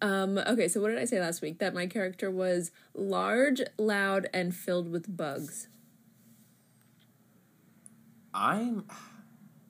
um, 0.00 0.36
okay, 0.36 0.66
so 0.66 0.80
what 0.80 0.88
did 0.88 0.98
I 0.98 1.04
say 1.04 1.20
last 1.20 1.42
week? 1.42 1.60
That 1.60 1.74
my 1.74 1.86
character 1.86 2.28
was 2.28 2.72
large, 2.92 3.60
loud, 3.78 4.28
and 4.34 4.52
filled 4.52 4.90
with 4.90 5.16
bugs. 5.16 5.68
I'm. 8.34 8.84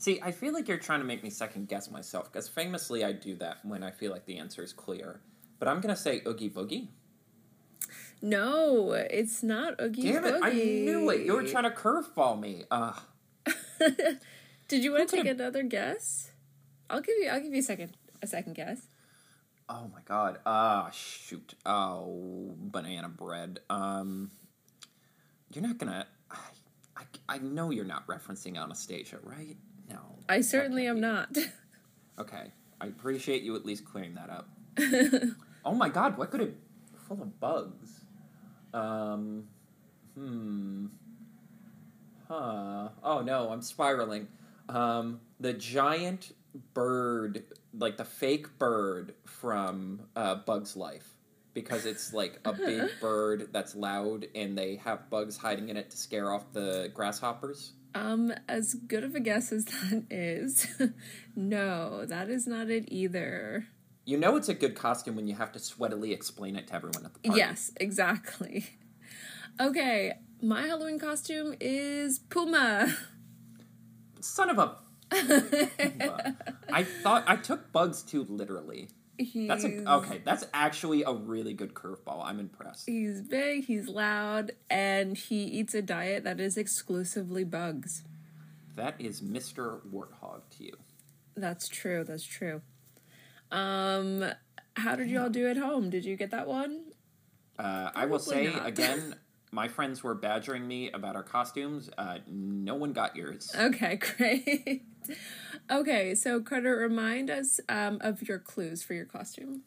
See, 0.03 0.21
I 0.21 0.33
feel 0.33 0.53
like 0.53 0.67
you're 0.67 0.79
trying 0.79 0.99
to 0.99 1.05
make 1.07 1.23
me 1.23 1.31
second 1.31 1.69
guess 1.69 1.89
myself 1.89 2.25
because 2.33 2.49
famously 2.49 3.05
I 3.05 3.13
do 3.13 3.37
that 3.37 3.65
when 3.65 3.85
I 3.85 3.93
feel 3.93 4.11
like 4.11 4.27
the 4.27 4.37
answer 4.37 4.61
is 4.61 4.73
clear. 4.73 5.21
But 5.61 5.69
I'm 5.69 5.81
gonna 5.81 5.95
say 5.95 6.23
Oogie 6.27 6.51
Boogie. 6.51 6.89
No, 8.21 8.91
it's 8.95 9.45
not 9.45 9.81
Oogie 9.81 10.11
Damn 10.11 10.25
it! 10.25 10.35
Boogie. 10.35 10.43
I 10.43 10.53
knew 10.55 11.09
it. 11.11 11.25
You 11.25 11.35
were 11.35 11.45
trying 11.47 11.63
to 11.63 11.71
curveball 11.71 12.41
me. 12.41 12.65
Did 14.67 14.83
you 14.83 14.91
want 14.91 15.09
to 15.09 15.17
take 15.17 15.25
could've- 15.25 15.39
another 15.39 15.63
guess? 15.63 16.33
I'll 16.91 17.01
give 17.01 17.15
you. 17.21 17.29
I'll 17.29 17.41
give 17.41 17.53
you 17.53 17.61
a 17.61 17.63
second. 17.63 17.97
A 18.23 18.27
second 18.27 18.55
guess. 18.55 18.89
Oh 19.69 19.89
my 19.95 20.01
god. 20.05 20.41
Ah, 20.45 20.91
shoot. 20.91 21.55
Oh, 21.65 22.57
banana 22.59 23.09
bread. 23.09 23.61
Um, 23.71 24.33
you're 25.55 25.63
not 25.63 25.79
gonna. 25.79 26.09
I, 26.29 26.37
I, 26.97 27.05
I 27.37 27.39
know 27.39 27.71
you're 27.71 27.85
not 27.85 28.05
referencing 28.09 28.61
Anastasia, 28.61 29.21
right? 29.23 29.57
I 30.29 30.41
certainly 30.41 30.87
am 30.87 31.01
not. 31.01 31.37
Okay, 32.19 32.53
I 32.79 32.87
appreciate 32.87 33.43
you 33.43 33.57
at 33.57 33.65
least 33.65 33.87
clearing 33.87 34.15
that 34.17 34.29
up. 34.29 34.47
oh 35.65 35.75
my 35.75 35.89
god, 35.89 36.19
what 36.19 36.31
could 36.31 36.43
it? 36.43 36.57
Full 37.09 37.23
of 37.23 37.41
bugs. 37.41 38.05
Um, 38.75 39.45
hmm. 40.15 40.87
Huh. 42.29 42.91
Oh 43.03 43.23
no, 43.23 43.49
I'm 43.51 43.63
spiraling. 43.63 44.29
Um, 44.69 45.21
the 45.41 45.55
giant 45.55 46.33
bird, 46.75 47.45
like 47.77 47.97
the 47.97 48.05
fake 48.05 48.59
bird 48.59 49.15
from 49.25 50.03
uh, 50.15 50.37
Bug's 50.37 50.77
Life. 50.77 51.09
Because 51.55 51.85
it's 51.85 52.15
like 52.15 52.39
a 52.45 52.53
big 52.53 52.91
bird 53.01 53.49
that's 53.53 53.75
loud 53.75 54.27
and 54.35 54.57
they 54.57 54.77
have 54.77 55.11
bugs 55.11 55.37
hiding 55.37 55.69
in 55.69 55.77
it 55.77 55.91
to 55.91 55.97
scare 55.97 56.33
off 56.33 56.51
the 56.53 56.91
grasshoppers. 56.95 57.73
Um, 57.95 58.33
as 58.49 58.75
good 58.75 59.05
of 59.05 59.15
a 59.15 59.21
guess 59.21 59.53
as 59.53 59.67
that 59.67 60.05
is, 60.11 60.67
no, 61.37 62.05
that 62.07 62.31
is 62.31 62.47
not 62.47 62.71
it 62.71 62.85
either. 62.89 63.67
You 64.05 64.17
know 64.19 64.37
it's 64.37 64.49
a 64.49 64.55
good 64.55 64.75
costume 64.75 65.15
when 65.15 65.29
you 65.29 65.35
have 65.37 65.53
to 65.53 65.59
sweatily 65.61 66.13
explain 66.13 66.57
it 66.57 66.67
to 66.69 66.75
everyone 66.75 67.05
at 67.05 67.15
the 67.15 67.21
party. 67.21 67.39
Yes, 67.39 67.73
exactly. 67.77 68.67
Okay, 69.61 70.15
my 70.41 70.63
Halloween 70.63 70.99
costume 70.99 71.55
is 71.61 72.21
Puma. 72.21 72.97
Son 74.19 74.49
of 74.49 74.59
a. 74.59 74.77
I 76.73 76.85
thought 77.03 77.25
I 77.27 77.37
took 77.37 77.71
bugs 77.71 78.03
too 78.03 78.25
literally. 78.31 78.89
He's, 79.25 79.49
That's 79.49 79.65
a 79.65 79.93
okay. 79.95 80.21
That's 80.25 80.45
actually 80.53 81.03
a 81.03 81.13
really 81.13 81.55
good 81.55 81.75
curveball. 81.75 82.25
I'm 82.25 82.41
impressed. 82.41 82.89
He's 82.89 83.21
big, 83.21 83.65
he's 83.65 83.89
loud, 83.89 84.53
and 84.71 85.17
he 85.17 85.45
eats 85.45 85.75
a 85.75 85.83
diet 85.83 86.25
that 86.25 86.41
is 86.41 86.57
exclusively 86.57 87.45
bugs. 87.45 88.05
That 88.77 88.95
is 88.99 89.21
Mr. 89.21 89.81
Warthog 89.93 90.43
to 90.57 90.65
you. 90.65 90.73
That's 91.37 91.69
true, 91.69 92.05
that's 92.05 92.25
true. 92.25 92.63
Um, 93.51 94.25
how 94.77 94.97
did 94.97 95.11
y'all 95.11 95.29
do 95.29 95.49
at 95.49 95.57
home? 95.57 95.91
Did 95.91 96.05
you 96.05 96.17
get 96.17 96.31
that 96.31 96.47
one? 96.47 96.81
Uh, 97.59 97.91
I 97.95 98.07
will 98.07 98.19
say 98.19 98.47
not. 98.47 98.67
again, 98.67 99.15
my 99.53 99.69
friends 99.69 100.03
were 100.03 100.15
badgering 100.15 100.67
me 100.67 100.91
about 100.91 101.15
our 101.15 101.23
costumes. 101.23 101.91
Uh, 101.99 102.19
no 102.27 102.75
one 102.75 102.93
got 102.93 103.15
yours. 103.15 103.55
Okay, 103.57 103.97
great. 104.17 104.83
okay, 105.71 106.15
so 106.15 106.41
Carter, 106.41 106.77
remind 106.77 107.31
us 107.31 107.61
um, 107.69 107.99
of 108.01 108.23
your 108.27 108.39
clues 108.39 108.83
for 108.83 108.95
your 108.95 109.05
costume. 109.05 109.63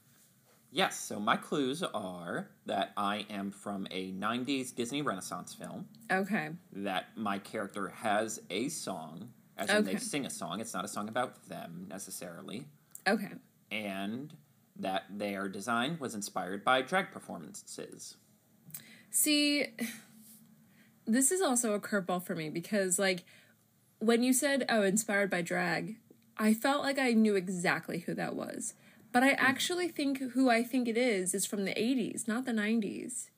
Yes. 0.72 1.00
So 1.00 1.20
my 1.20 1.38
clues 1.38 1.84
are 1.84 2.50
that 2.66 2.92
I 2.98 3.26
am 3.30 3.52
from 3.52 3.88
a 3.92 4.12
'90s 4.12 4.76
Disney 4.76 5.02
Renaissance 5.02 5.54
film. 5.54 5.88
Okay, 6.12 6.50
That 6.74 7.06
my 7.16 7.40
character 7.40 7.90
has 7.90 8.42
a 8.50 8.68
song, 8.70 9.30
as 9.58 9.70
in 9.70 9.86
they 9.86 9.96
sing 9.98 10.26
a 10.26 10.30
song. 10.30 10.60
It's 10.60 10.74
not 10.74 10.84
a 10.84 10.90
song 10.90 11.08
about 11.08 11.48
them 11.48 11.86
necessarily. 11.90 12.66
okay. 13.08 13.32
and 13.72 14.34
that 14.78 15.04
their 15.10 15.48
design 15.48 15.96
was 16.02 16.14
inspired 16.16 16.66
by 16.66 16.82
drag 16.82 17.10
performances. 17.12 18.18
See, 19.16 19.68
this 21.08 21.32
is 21.32 21.42
also 21.42 21.72
a 21.72 21.80
curveball 21.80 22.22
for 22.22 22.36
me 22.36 22.50
because, 22.50 23.00
like, 23.00 23.24
when 24.00 24.24
you 24.24 24.34
said, 24.34 24.66
oh, 24.68 24.84
inspired 24.84 25.30
by 25.30 25.42
drag, 25.42 25.96
I 26.38 26.54
felt 26.54 26.84
like 26.84 27.00
I 27.00 27.14
knew 27.14 27.38
exactly 27.38 28.00
who 28.00 28.14
that 28.14 28.36
was. 28.36 28.74
But 29.14 29.24
I 29.24 29.32
mm. 29.32 29.38
actually 29.40 29.88
think 29.88 30.20
who 30.34 30.50
I 30.50 30.64
think 30.64 30.90
it 30.90 30.98
is 30.98 31.34
is 31.34 31.46
from 31.46 31.64
the 31.64 31.72
80s, 31.72 32.28
not 32.28 32.44
the 32.44 32.52
90s. 32.52 33.30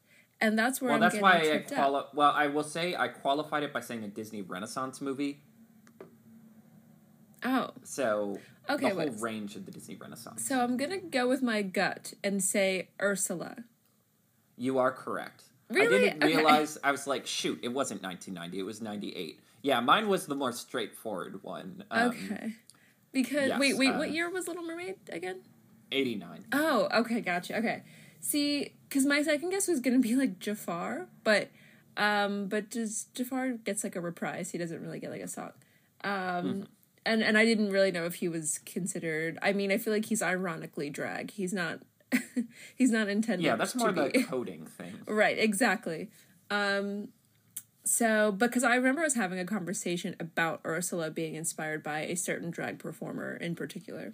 And 0.42 0.58
that's 0.58 0.82
where 0.82 0.90
Well, 0.90 0.96
I'm 0.96 1.02
that's 1.02 1.14
getting 1.14 1.22
why 1.22 1.42
I 1.42 1.44
tripped 1.44 1.72
up. 1.74 2.16
Well, 2.16 2.32
I 2.32 2.48
will 2.48 2.64
say 2.64 2.96
I 2.96 3.10
qualified 3.10 3.62
it 3.62 3.72
by 3.72 3.82
saying 3.82 4.04
a 4.04 4.08
Disney 4.08 4.42
Renaissance 4.42 5.00
movie. 5.00 5.44
Oh, 7.44 7.70
So 7.84 8.40
Okay, 8.68 8.90
the 8.90 8.96
whole 8.96 9.10
range 9.20 9.56
of 9.56 9.68
the 9.68 9.72
Disney 9.72 9.96
Renaissance. 9.96 10.44
so 10.44 10.60
I'm 10.60 10.76
gonna 10.76 10.98
go 10.98 11.30
with 11.30 11.44
my 11.44 11.62
gut 11.62 12.16
and 12.24 12.44
say 12.44 12.90
Ursula. 13.00 13.58
You 14.58 14.80
are 14.80 14.92
correct. 14.92 15.44
I 15.72 15.74
didn't 15.86 16.24
Okay. 16.24 16.36
realize. 16.36 16.78
I 16.84 16.92
was 16.92 17.08
like, 17.08 17.28
shoot, 17.28 17.60
it 17.64 17.70
wasn't 17.70 18.02
1990. 18.04 18.60
It 18.60 18.64
was 18.64 18.82
98. 18.82 19.40
Yeah, 19.64 19.80
mine 19.82 20.08
was 20.08 20.26
the 20.28 20.36
more 20.36 20.52
straightforward 20.54 21.44
one. 21.44 21.84
Um, 21.92 22.10
Okay. 22.10 22.54
Because 23.12 23.48
yes, 23.50 23.60
wait, 23.60 23.78
wait, 23.78 23.90
uh, 23.94 23.98
what 23.98 24.12
year 24.12 24.30
was 24.30 24.48
Little 24.48 24.64
Mermaid 24.64 24.96
again? 25.10 25.42
89. 25.92 26.46
Oh, 26.52 26.88
okay, 26.94 27.22
gotcha. 27.22 27.58
Okay, 27.58 27.84
see, 28.20 28.74
because 28.88 29.06
my 29.06 29.22
second 29.24 29.50
guess 29.50 29.68
was 29.68 29.80
gonna 29.80 30.00
be 30.00 30.16
like 30.16 30.40
Jafar, 30.40 31.08
but 31.24 31.50
um, 31.96 32.48
but 32.48 32.70
does 32.70 33.06
Jafar 33.16 33.52
gets 33.54 33.84
like 33.84 33.96
a 33.96 34.02
reprise? 34.02 34.52
He 34.52 34.58
doesn't 34.58 34.82
really 34.82 35.00
get 35.00 35.10
like 35.10 35.22
a 35.22 35.28
song. 35.28 35.52
Um, 36.04 36.12
Mm-hmm. 36.12 36.62
and 37.06 37.24
and 37.24 37.38
I 37.38 37.46
didn't 37.46 37.72
really 37.72 37.92
know 37.92 38.06
if 38.06 38.16
he 38.16 38.28
was 38.28 38.60
considered. 38.66 39.40
I 39.42 39.54
mean, 39.54 39.72
I 39.72 39.78
feel 39.78 39.94
like 39.94 40.06
he's 40.06 40.22
ironically 40.22 40.90
drag. 40.90 41.32
He's 41.32 41.54
not. 41.54 41.80
he's 42.76 42.92
not 42.92 43.10
intended. 43.10 43.46
Yeah, 43.46 43.56
that's 43.56 43.76
more 43.76 43.92
be. 43.92 44.10
the 44.10 44.24
coding 44.30 44.66
thing. 44.66 45.00
Right, 45.08 45.38
exactly. 45.38 46.10
Um 46.50 47.10
so 47.84 48.32
because 48.32 48.64
I 48.64 48.76
remember 48.76 49.04
us 49.04 49.16
having 49.16 49.40
a 49.40 49.46
conversation 49.46 50.16
about 50.20 50.62
Ursula 50.66 51.10
being 51.10 51.36
inspired 51.36 51.84
by 51.84 52.02
a 52.02 52.16
certain 52.16 52.52
drag 52.52 52.80
performer 52.80 53.36
in 53.36 53.56
particular. 53.56 54.14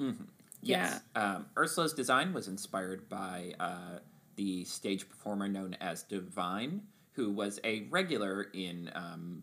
Mm-hmm. 0.00 0.24
Yes. 0.62 1.00
Um, 1.14 1.46
Ursula's 1.56 1.92
design 1.92 2.32
was 2.32 2.48
inspired 2.48 3.08
by 3.08 3.54
uh, 3.58 3.98
the 4.36 4.64
stage 4.64 5.08
performer 5.08 5.48
known 5.48 5.76
as 5.80 6.04
Divine, 6.04 6.82
who 7.12 7.30
was 7.30 7.60
a 7.64 7.86
regular 7.90 8.46
in 8.54 8.90
um, 8.94 9.42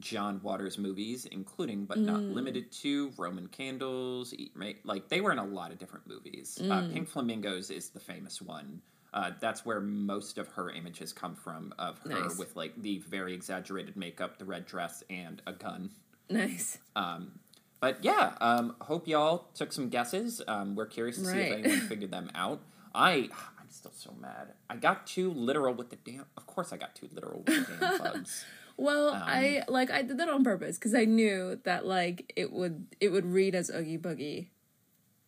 John 0.00 0.40
Waters 0.42 0.78
movies, 0.78 1.26
including 1.26 1.84
but 1.84 1.98
not 1.98 2.20
limited 2.20 2.70
to 2.82 3.10
Roman 3.16 3.48
Candles. 3.48 4.32
Eat 4.34 4.52
Ma- 4.56 4.72
Like 4.84 5.08
they 5.08 5.20
were 5.20 5.32
in 5.32 5.38
a 5.38 5.44
lot 5.44 5.72
of 5.72 5.78
different 5.78 6.06
movies. 6.06 6.58
Uh, 6.62 6.88
Pink 6.92 7.08
Flamingos 7.08 7.70
is 7.70 7.88
the 7.90 8.00
famous 8.00 8.40
one. 8.42 8.80
Uh, 9.14 9.30
that's 9.40 9.64
where 9.64 9.80
most 9.80 10.36
of 10.38 10.46
her 10.48 10.70
images 10.70 11.12
come 11.12 11.34
from 11.34 11.72
of 11.78 11.98
her 12.00 12.10
Nice. 12.10 12.36
with 12.38 12.54
like 12.56 12.74
the 12.80 12.98
very 13.08 13.32
exaggerated 13.34 13.96
makeup, 13.96 14.38
the 14.38 14.44
red 14.44 14.66
dress, 14.66 15.02
and 15.08 15.40
a 15.46 15.52
gun. 15.52 15.90
Nice. 16.28 16.78
Um, 16.94 17.38
but 17.80 18.04
yeah, 18.04 18.32
um, 18.40 18.76
hope 18.82 19.08
y'all 19.08 19.46
took 19.54 19.72
some 19.72 19.88
guesses. 19.88 20.42
Um, 20.46 20.74
we're 20.76 20.86
curious 20.86 21.16
to 21.16 21.24
see 21.24 21.38
if 21.38 21.52
anyone 21.64 21.80
figured 21.88 22.10
them 22.10 22.30
out. 22.34 22.60
I, 22.94 23.28
I'm 23.60 23.70
still 23.70 23.92
so 23.94 24.14
mad. 24.20 24.48
I 24.68 24.76
got 24.76 25.06
too 25.06 25.30
literal 25.32 25.72
with 25.74 25.90
the 25.90 25.96
damn. 25.96 26.24
Of 26.36 26.46
course, 26.46 26.72
I 26.72 26.76
got 26.76 26.94
too 26.94 27.08
literal 27.12 27.44
with 27.46 27.66
the 27.66 27.76
damn 27.80 27.98
bugs. 28.02 28.44
Well, 28.78 29.08
Um, 29.10 29.22
I 29.26 29.64
like 29.68 29.90
I 29.90 30.02
did 30.02 30.18
that 30.18 30.28
on 30.28 30.44
purpose 30.44 30.78
because 30.78 30.94
I 30.94 31.04
knew 31.04 31.58
that 31.64 31.84
like 31.84 32.32
it 32.36 32.52
would 32.52 32.86
it 33.00 33.08
would 33.10 33.26
read 33.26 33.54
as 33.54 33.70
Oogie 33.70 33.98
Boogie, 33.98 34.46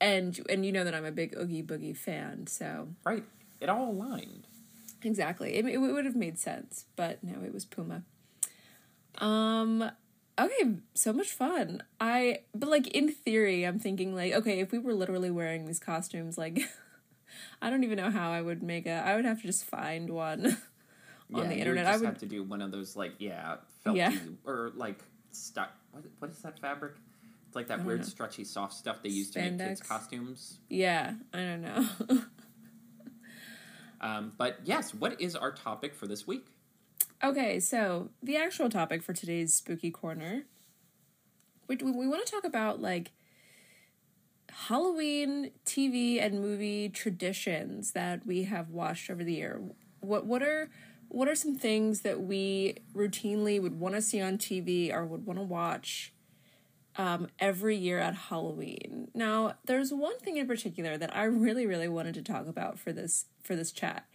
and 0.00 0.38
and 0.48 0.64
you 0.64 0.70
know 0.72 0.84
that 0.84 0.94
I'm 0.94 1.04
a 1.04 1.10
big 1.12 1.36
Oogie 1.36 1.62
Boogie 1.64 1.96
fan, 1.96 2.46
so 2.46 2.88
Right. 3.04 3.24
It 3.60 3.68
all 3.68 3.90
aligned. 3.90 4.46
exactly 5.02 5.54
it, 5.56 5.66
it 5.66 5.78
would 5.78 6.04
have 6.04 6.16
made 6.16 6.38
sense, 6.38 6.86
but 6.96 7.22
no, 7.24 7.42
it 7.44 7.52
was 7.52 7.64
Puma. 7.64 8.04
Um. 9.18 9.90
Okay, 10.38 10.76
so 10.94 11.12
much 11.12 11.32
fun. 11.32 11.82
I 12.00 12.40
but 12.54 12.70
like 12.70 12.86
in 12.88 13.10
theory, 13.12 13.64
I'm 13.64 13.78
thinking 13.78 14.14
like 14.14 14.32
okay, 14.32 14.60
if 14.60 14.72
we 14.72 14.78
were 14.78 14.94
literally 14.94 15.30
wearing 15.30 15.66
these 15.66 15.80
costumes, 15.80 16.38
like 16.38 16.60
I 17.62 17.68
don't 17.68 17.84
even 17.84 17.96
know 17.98 18.10
how 18.10 18.30
I 18.30 18.40
would 18.40 18.62
make 18.62 18.86
a. 18.86 18.92
I 19.04 19.16
would 19.16 19.24
have 19.26 19.40
to 19.40 19.46
just 19.46 19.64
find 19.64 20.08
one 20.10 20.56
on 21.32 21.42
yeah, 21.42 21.48
the 21.48 21.54
you 21.54 21.60
internet. 21.60 21.86
I 21.86 21.96
would 21.96 22.06
have 22.06 22.18
to 22.18 22.26
do 22.26 22.42
one 22.42 22.62
of 22.62 22.70
those 22.70 22.96
like 22.96 23.14
yeah, 23.18 23.56
felty 23.84 23.96
Yeah. 23.96 24.16
or 24.44 24.72
like 24.74 24.98
stuck. 25.32 25.70
What, 25.92 26.04
what 26.18 26.30
is 26.30 26.38
that 26.38 26.58
fabric? 26.58 26.94
It's 27.46 27.56
like 27.56 27.66
that 27.68 27.84
weird 27.84 28.00
know. 28.00 28.06
stretchy 28.06 28.44
soft 28.44 28.74
stuff 28.74 29.02
they 29.02 29.08
use 29.08 29.30
to 29.32 29.40
make 29.40 29.58
kids 29.58 29.80
costumes. 29.80 30.58
yeah, 30.68 31.14
I 31.32 31.38
don't 31.38 31.62
know. 31.62 31.86
Um, 34.00 34.32
but 34.38 34.60
yes, 34.64 34.94
what 34.94 35.20
is 35.20 35.36
our 35.36 35.52
topic 35.52 35.94
for 35.94 36.06
this 36.06 36.26
week? 36.26 36.46
Okay, 37.22 37.60
so 37.60 38.08
the 38.22 38.36
actual 38.36 38.70
topic 38.70 39.02
for 39.02 39.12
today's 39.12 39.52
spooky 39.52 39.90
corner, 39.90 40.44
we 41.68 41.76
we, 41.76 41.90
we 41.90 42.08
want 42.08 42.24
to 42.24 42.32
talk 42.32 42.44
about 42.44 42.80
like 42.80 43.10
Halloween 44.50 45.50
TV 45.66 46.18
and 46.18 46.40
movie 46.40 46.88
traditions 46.88 47.92
that 47.92 48.26
we 48.26 48.44
have 48.44 48.70
watched 48.70 49.10
over 49.10 49.22
the 49.22 49.34
year. 49.34 49.60
What 50.00 50.24
what 50.24 50.42
are 50.42 50.70
what 51.10 51.28
are 51.28 51.34
some 51.34 51.56
things 51.56 52.00
that 52.02 52.20
we 52.22 52.76
routinely 52.94 53.60
would 53.60 53.78
want 53.78 53.94
to 53.96 54.02
see 54.02 54.20
on 54.20 54.38
TV 54.38 54.92
or 54.92 55.04
would 55.04 55.26
want 55.26 55.38
to 55.38 55.42
watch 55.44 56.12
um, 56.96 57.28
every 57.38 57.76
year 57.76 57.98
at 57.98 58.14
Halloween? 58.14 59.08
Now, 59.14 59.54
there's 59.64 59.92
one 59.92 60.18
thing 60.20 60.36
in 60.36 60.46
particular 60.46 60.96
that 60.96 61.14
I 61.14 61.24
really 61.24 61.66
really 61.66 61.88
wanted 61.88 62.14
to 62.14 62.22
talk 62.22 62.46
about 62.46 62.78
for 62.78 62.92
this 62.92 63.26
for 63.42 63.56
this 63.56 63.72
chat. 63.72 64.06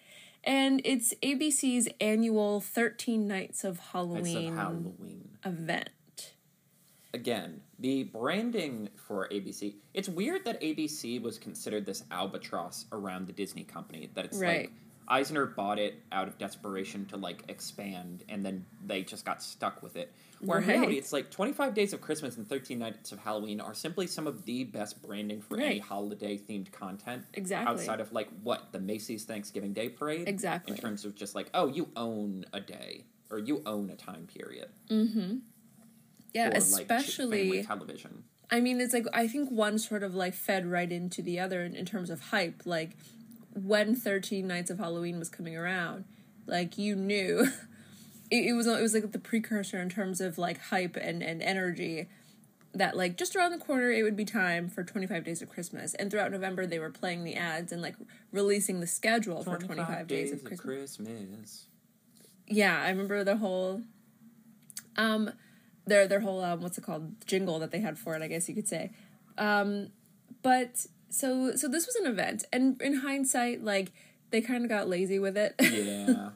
And 0.43 0.79
it's 0.85 1.13
ABC's 1.23 1.87
annual 1.99 2.61
13 2.61 3.27
Nights 3.27 3.63
of 3.63 3.79
Halloween 3.79 4.49
of 4.49 4.55
Halloween. 4.55 5.29
event. 5.43 5.89
Again, 7.15 7.61
the 7.79 8.03
branding 8.03 8.89
for 8.95 9.27
ABC. 9.29 9.75
It's 9.93 10.07
weird 10.09 10.45
that 10.45 10.61
ABC 10.61 11.21
was 11.21 11.37
considered 11.39 11.85
this 11.85 12.03
albatross 12.11 12.85
around 12.91 13.25
the 13.25 13.33
Disney 13.33 13.63
company. 13.63 14.11
That 14.13 14.25
it's 14.25 14.37
Right. 14.37 14.69
like 14.69 14.71
Eisner 15.07 15.45
bought 15.45 15.79
it 15.79 16.01
out 16.11 16.27
of 16.27 16.37
desperation 16.37 17.05
to 17.07 17.17
like 17.17 17.43
expand, 17.47 18.23
and 18.29 18.45
then 18.45 18.65
they 18.85 19.03
just 19.03 19.25
got 19.25 19.41
stuck 19.43 19.83
with 19.83 19.95
it. 19.95 20.11
Where 20.39 20.59
in 20.59 20.67
reality, 20.67 20.97
it's 20.97 21.13
like 21.13 21.31
Twenty 21.31 21.53
Five 21.53 21.73
Days 21.73 21.93
of 21.93 22.01
Christmas 22.01 22.37
and 22.37 22.47
Thirteen 22.47 22.79
Nights 22.79 23.11
of 23.11 23.19
Halloween 23.19 23.61
are 23.61 23.73
simply 23.73 24.07
some 24.07 24.27
of 24.27 24.45
the 24.45 24.63
best 24.63 25.01
branding 25.01 25.41
for 25.41 25.59
any 25.59 25.79
holiday 25.79 26.37
themed 26.37 26.71
content. 26.71 27.23
Exactly. 27.33 27.73
Outside 27.73 27.99
of 27.99 28.11
like 28.11 28.29
what 28.43 28.71
the 28.71 28.79
Macy's 28.79 29.23
Thanksgiving 29.23 29.73
Day 29.73 29.89
Parade. 29.89 30.27
Exactly. 30.27 30.75
In 30.75 30.81
terms 30.81 31.05
of 31.05 31.15
just 31.15 31.35
like 31.35 31.49
oh, 31.53 31.67
you 31.67 31.89
own 31.95 32.45
a 32.53 32.59
day 32.59 33.05
or 33.29 33.39
you 33.39 33.61
own 33.65 33.89
a 33.89 33.95
time 33.95 34.27
period. 34.27 34.69
Mm-hmm. 34.89 35.37
Yeah, 36.33 36.47
or, 36.47 36.51
like, 36.51 36.57
especially 36.57 37.43
family 37.43 37.63
television. 37.63 38.23
I 38.51 38.59
mean, 38.59 38.79
it's 38.81 38.93
like 38.93 39.07
I 39.13 39.27
think 39.27 39.49
one 39.49 39.79
sort 39.79 40.03
of 40.03 40.13
like 40.13 40.33
fed 40.33 40.69
right 40.69 40.91
into 40.91 41.21
the 41.21 41.39
other 41.39 41.63
in, 41.63 41.75
in 41.75 41.85
terms 41.85 42.09
of 42.09 42.19
hype. 42.21 42.63
Like 42.65 42.91
when 43.55 43.95
Thirteen 43.95 44.47
Nights 44.47 44.69
of 44.69 44.77
Halloween 44.77 45.17
was 45.17 45.29
coming 45.29 45.55
around, 45.55 46.05
like 46.45 46.77
you 46.77 46.95
knew 46.95 47.47
it, 48.31 48.45
it 48.45 48.53
was 48.53 48.67
it 48.67 48.81
was 48.81 48.93
like 48.93 49.11
the 49.11 49.19
precursor 49.19 49.79
in 49.81 49.89
terms 49.89 50.21
of 50.21 50.37
like 50.37 50.59
hype 50.59 50.95
and 50.95 51.23
and 51.23 51.41
energy. 51.41 52.07
That 52.73 52.97
like 52.97 53.17
just 53.17 53.37
around 53.37 53.51
the 53.51 53.57
corner, 53.57 53.89
it 53.89 54.03
would 54.03 54.17
be 54.17 54.25
time 54.25 54.67
for 54.67 54.83
Twenty 54.83 55.07
Five 55.07 55.23
Days 55.23 55.41
of 55.41 55.47
Christmas, 55.49 55.93
and 55.93 56.11
throughout 56.11 56.31
November 56.31 56.67
they 56.67 56.77
were 56.79 56.89
playing 56.89 57.23
the 57.23 57.35
ads 57.35 57.71
and 57.71 57.81
like 57.81 57.95
releasing 58.33 58.81
the 58.81 58.87
schedule 58.87 59.43
for 59.43 59.57
Twenty 59.57 59.83
Five 59.85 60.07
Days, 60.07 60.33
of 60.33 60.43
Christmas. 60.43 60.97
Christmas. 60.97 61.67
Yeah, 62.47 62.81
I 62.81 62.89
remember 62.89 63.23
the 63.23 63.37
whole 63.37 63.81
um 64.97 65.31
their 65.85 66.05
their 66.07 66.19
whole 66.19 66.43
um 66.43 66.61
what's 66.61 66.77
it 66.77 66.83
called 66.83 67.25
jingle 67.25 67.59
that 67.59 67.71
they 67.71 67.79
had 67.79 67.97
for 67.97 68.13
it, 68.15 68.21
I 68.21 68.27
guess 68.27 68.49
you 68.49 68.55
could 68.55 68.67
say. 68.67 68.91
Um 69.37 69.91
but 70.41 70.85
so 71.09 71.55
so 71.55 71.67
this 71.67 71.85
was 71.85 71.95
an 71.95 72.07
event 72.07 72.43
and 72.51 72.81
in 72.81 72.95
hindsight 72.97 73.63
like 73.63 73.91
they 74.31 74.41
kind 74.41 74.63
of 74.63 74.69
got 74.69 74.87
lazy 74.89 75.19
with 75.19 75.37
it 75.37 75.55
Yeah. 75.61 76.29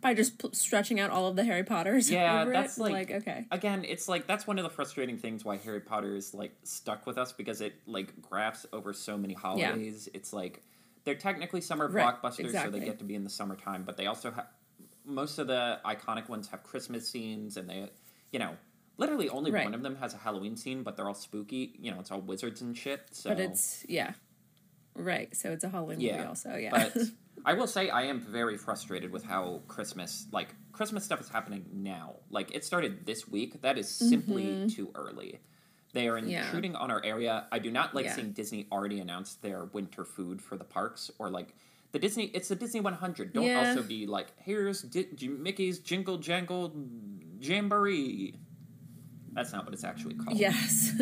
by 0.00 0.14
just 0.14 0.38
p- 0.38 0.48
stretching 0.52 1.00
out 1.00 1.10
all 1.10 1.26
of 1.26 1.36
the 1.36 1.44
Harry 1.44 1.64
Potters 1.64 2.10
Yeah, 2.10 2.42
over 2.42 2.52
that's 2.52 2.78
it. 2.78 2.82
like- 2.82 3.10
okay. 3.10 3.46
Again, 3.50 3.84
it's 3.84 4.08
like 4.08 4.26
that's 4.26 4.46
one 4.46 4.58
of 4.58 4.62
the 4.64 4.70
frustrating 4.70 5.18
things 5.18 5.44
why 5.44 5.56
Harry 5.56 5.80
Potter 5.80 6.14
is 6.14 6.34
like 6.34 6.52
stuck 6.62 7.06
with 7.06 7.18
us 7.18 7.32
because 7.32 7.60
it 7.60 7.74
like 7.86 8.20
graphs 8.22 8.64
over 8.72 8.92
so 8.92 9.16
many 9.18 9.34
holidays. 9.34 10.08
It's 10.14 10.32
like 10.32 10.62
they're 11.04 11.14
technically 11.16 11.60
summer 11.62 11.88
Right, 11.88 12.04
blockbusters, 12.22 12.52
so 12.62 12.70
they 12.70 12.80
get 12.80 12.98
to 12.98 13.04
be 13.04 13.14
in 13.14 13.24
the 13.24 13.30
summertime, 13.30 13.82
but 13.84 13.96
they 13.96 14.06
also 14.06 14.30
have 14.30 14.46
most 15.04 15.38
of 15.38 15.46
the 15.46 15.78
iconic 15.84 16.28
ones 16.28 16.48
have 16.48 16.62
Christmas 16.62 17.08
scenes, 17.08 17.56
and 17.56 17.68
they, 17.68 17.88
you 18.30 18.38
know, 18.38 18.56
literally 18.98 19.28
only 19.30 19.50
Right. 19.50 19.64
one 19.64 19.74
of 19.74 19.82
them 19.82 19.96
has 19.96 20.12
a 20.12 20.18
Halloween 20.18 20.56
scene, 20.56 20.82
but 20.82 20.96
they're 20.96 21.08
all 21.08 21.14
spooky. 21.14 21.74
You 21.80 21.90
know, 21.92 22.00
it's 22.00 22.10
all 22.10 22.20
wizards 22.20 22.60
and 22.60 22.76
shit. 22.76 23.00
So 23.12 23.30
But 23.30 23.40
it's 23.40 23.86
yeah. 23.88 24.12
Right. 24.94 25.34
So 25.34 25.50
it's 25.52 25.64
a 25.64 25.68
Halloween 25.70 25.98
movie 25.98 26.18
also, 26.26 26.56
yeah. 26.56 26.70
But 26.70 26.96
I 27.46 27.54
will 27.54 27.68
say 27.68 27.88
I 27.88 28.02
am 28.02 28.20
very 28.20 28.58
frustrated 28.58 29.12
with 29.12 29.24
how 29.24 29.62
Christmas, 29.68 30.26
like 30.32 30.48
Christmas 30.72 31.04
stuff, 31.04 31.20
is 31.20 31.28
happening 31.28 31.64
now. 31.72 32.16
Like 32.30 32.52
it 32.54 32.64
started 32.64 33.06
this 33.06 33.28
week. 33.28 33.62
That 33.62 33.78
is 33.78 33.88
simply 33.88 34.68
too 34.68 34.90
early. 34.94 35.38
They 35.94 36.08
are 36.08 36.18
Mm-hmm. 36.18 36.28
Yeah. 36.28 36.44
intruding 36.44 36.74
on 36.74 36.90
our 36.90 37.02
area. 37.04 37.46
I 37.52 37.60
do 37.60 37.70
not 37.70 37.94
like 37.94 38.04
Yeah. 38.06 38.16
seeing 38.16 38.32
Disney 38.32 38.66
already 38.72 38.98
announce 38.98 39.34
their 39.36 39.64
winter 39.66 40.04
food 40.04 40.42
for 40.42 40.56
the 40.58 40.64
parks 40.64 41.10
or 41.18 41.30
like 41.30 41.54
the 41.92 41.98
Disney. 42.00 42.24
It's 42.34 42.48
the 42.48 42.56
Disney 42.56 42.80
100. 42.80 43.32
Don't 43.32 43.44
Yeah. 43.44 43.68
also 43.70 43.82
be 43.84 44.06
like, 44.06 44.32
here's 44.38 44.82
Di- 44.82 45.28
Mickey's 45.28 45.78
Jingle 45.78 46.18
Jangle 46.18 46.74
Jamboree. 47.40 48.34
That's 49.32 49.52
not 49.52 49.64
what 49.64 49.74
it's 49.74 49.84
actually 49.84 50.14
called. 50.14 50.36
Yes. 50.36 50.92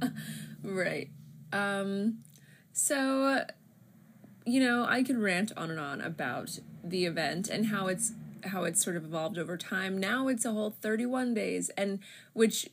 right. 0.62 1.08
Um 1.52 2.18
so 2.72 3.44
you 4.46 4.60
know, 4.60 4.84
I 4.84 5.02
could 5.02 5.18
rant 5.18 5.52
on 5.56 5.70
and 5.70 5.80
on 5.80 6.00
about 6.00 6.58
the 6.82 7.06
event 7.06 7.48
and 7.48 7.66
how 7.66 7.86
it's 7.86 8.12
how 8.44 8.64
it's 8.64 8.82
sort 8.84 8.96
of 8.96 9.04
evolved 9.04 9.38
over 9.38 9.56
time. 9.56 9.98
Now 9.98 10.28
it's 10.28 10.44
a 10.44 10.52
whole 10.52 10.70
31 10.70 11.34
days 11.34 11.70
and 11.78 12.00
which 12.34 12.68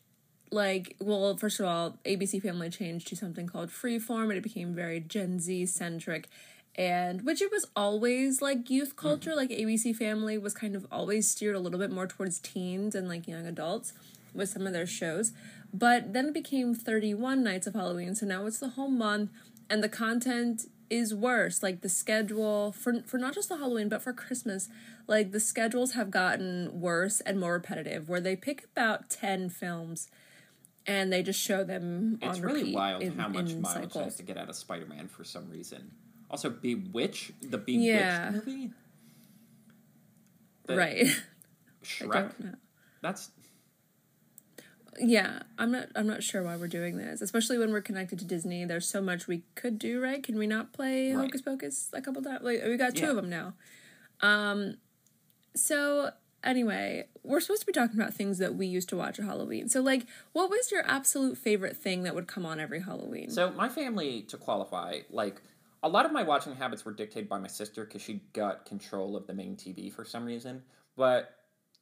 like 0.51 0.97
well 0.99 1.35
first 1.37 1.59
of 1.59 1.65
all 1.65 1.97
ABC 2.05 2.41
Family 2.41 2.69
changed 2.69 3.07
to 3.07 3.15
something 3.15 3.47
called 3.47 3.69
Freeform 3.69 4.23
and 4.23 4.33
it 4.33 4.43
became 4.43 4.75
very 4.75 4.99
Gen 4.99 5.39
Z 5.39 5.65
centric 5.67 6.27
and 6.75 7.21
which 7.23 7.41
it 7.41 7.51
was 7.51 7.65
always 7.75 8.41
like 8.41 8.69
youth 8.69 8.97
culture 8.97 9.33
like 9.33 9.49
ABC 9.49 9.95
Family 9.95 10.37
was 10.37 10.53
kind 10.53 10.75
of 10.75 10.85
always 10.91 11.29
steered 11.29 11.55
a 11.55 11.59
little 11.59 11.79
bit 11.79 11.89
more 11.89 12.05
towards 12.05 12.39
teens 12.39 12.95
and 12.95 13.07
like 13.07 13.29
young 13.29 13.45
adults 13.45 13.93
with 14.33 14.49
some 14.49 14.65
of 14.67 14.73
their 14.73 14.85
shows 14.87 15.31
but 15.73 16.13
then 16.13 16.27
it 16.27 16.33
became 16.33 16.73
31 16.75 17.43
nights 17.43 17.67
of 17.67 17.73
Halloween 17.73 18.15
so 18.15 18.25
now 18.25 18.45
it's 18.45 18.59
the 18.59 18.69
whole 18.69 18.89
month 18.89 19.29
and 19.69 19.83
the 19.83 19.89
content 19.89 20.63
is 20.89 21.13
worse 21.15 21.63
like 21.63 21.81
the 21.81 21.89
schedule 21.89 22.71
for 22.73 23.01
for 23.05 23.17
not 23.17 23.33
just 23.33 23.47
the 23.49 23.57
Halloween 23.57 23.87
but 23.89 24.01
for 24.01 24.11
Christmas 24.13 24.67
like 25.07 25.31
the 25.31 25.39
schedules 25.39 25.93
have 25.93 26.11
gotten 26.11 26.81
worse 26.81 27.21
and 27.21 27.39
more 27.39 27.53
repetitive 27.53 28.09
where 28.09 28.19
they 28.21 28.35
pick 28.35 28.65
about 28.75 29.09
10 29.09 29.49
films 29.49 30.09
and 30.87 31.13
they 31.13 31.21
just 31.23 31.39
show 31.39 31.63
them 31.63 32.17
It's 32.21 32.37
on 32.39 32.43
really 32.43 32.73
wild 32.73 33.03
in, 33.03 33.17
how 33.17 33.27
much 33.27 33.53
mileage 33.53 33.93
has 33.93 34.15
to 34.17 34.23
get 34.23 34.35
out 34.37 34.49
of 34.49 34.55
Spider 34.55 34.87
Man 34.87 35.07
for 35.07 35.23
some 35.23 35.47
reason. 35.49 35.91
Also, 36.29 36.49
Bewitch, 36.49 37.31
the 37.41 37.59
Bewitched 37.59 37.85
Yeah. 37.85 38.31
movie. 38.33 38.71
The 40.65 40.75
right 40.75 41.05
Shrek. 41.83 42.33
That's 43.01 43.29
Yeah, 44.99 45.43
I'm 45.57 45.71
not. 45.71 45.87
I'm 45.95 46.07
not 46.07 46.21
sure 46.23 46.43
why 46.43 46.55
we're 46.57 46.67
doing 46.67 46.97
this, 46.97 47.21
especially 47.21 47.57
when 47.57 47.71
we're 47.71 47.81
connected 47.81 48.19
to 48.19 48.25
Disney. 48.25 48.65
There's 48.65 48.87
so 48.87 49.01
much 49.01 49.27
we 49.27 49.43
could 49.55 49.79
do, 49.79 50.01
right? 50.01 50.21
Can 50.21 50.37
we 50.37 50.47
not 50.47 50.73
play 50.73 51.13
Right. 51.13 51.23
Hocus 51.25 51.41
Pocus 51.41 51.89
a 51.93 52.01
couple 52.01 52.21
times? 52.21 52.43
Like 52.43 52.61
we 52.65 52.75
got 52.77 52.95
two 52.95 53.03
Yeah. 53.05 53.09
of 53.11 53.15
them 53.15 53.29
now. 53.29 53.53
Um, 54.21 54.77
so 55.55 56.11
anyway, 56.43 57.07
we're 57.23 57.39
supposed 57.39 57.61
to 57.61 57.65
be 57.67 57.71
talking 57.73 57.99
about 57.99 58.13
things 58.13 58.37
that 58.39 58.55
we 58.55 58.65
used 58.65 58.89
to 58.89 58.97
watch 58.97 59.19
at 59.19 59.25
Halloween. 59.25 59.69
So 59.69 59.81
like, 59.81 60.05
what 60.33 60.49
was 60.49 60.71
your 60.71 60.83
absolute 60.85 61.37
favorite 61.37 61.77
thing 61.77 62.03
that 62.03 62.15
would 62.15 62.27
come 62.27 62.45
on 62.45 62.59
every 62.59 62.81
Halloween? 62.81 63.29
so. 63.29 63.51
My 63.51 63.69
family, 63.69 64.23
to 64.23 64.37
qualify, 64.37 64.99
like 65.09 65.41
a 65.83 65.89
lot 65.89 66.05
of 66.05 66.11
my 66.11 66.23
watching 66.23 66.55
habits 66.55 66.85
were 66.85 66.93
dictated 66.93 67.29
by 67.29 67.39
my 67.39 67.47
sister 67.47 67.85
because 67.85 68.01
she 68.01 68.21
got 68.33 68.65
control 68.65 69.15
of 69.15 69.25
the 69.27 69.33
main 69.33 69.55
TV 69.55 69.91
for 69.91 70.03
some 70.05 70.25
reason. 70.25 70.63
But 70.95 71.33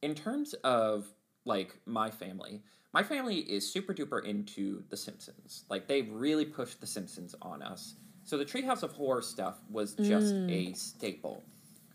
in 0.02 0.16
terms 0.16 0.54
of 0.64 1.08
like 1.46 1.76
my 1.86 2.10
family, 2.12 2.64
my 2.94 3.04
family 3.04 3.38
is 3.38 3.72
super 3.72 3.94
duper 3.94 4.24
into 4.24 4.84
The 4.90 4.98
Simpsons. 4.98 5.64
Like 5.70 5.88
they 5.88 6.04
really 6.04 6.46
pushed 6.46 6.82
The 6.82 6.88
Simpsons 6.88 7.36
on 7.42 7.62
us. 7.62 7.96
So 8.24 8.38
the 8.38 8.46
Treehouse 8.46 8.84
of 8.84 8.92
Horror 8.94 9.22
stuff 9.22 9.60
was 9.70 9.94
just 9.94 10.36
a 10.50 10.74
staple. 10.74 11.44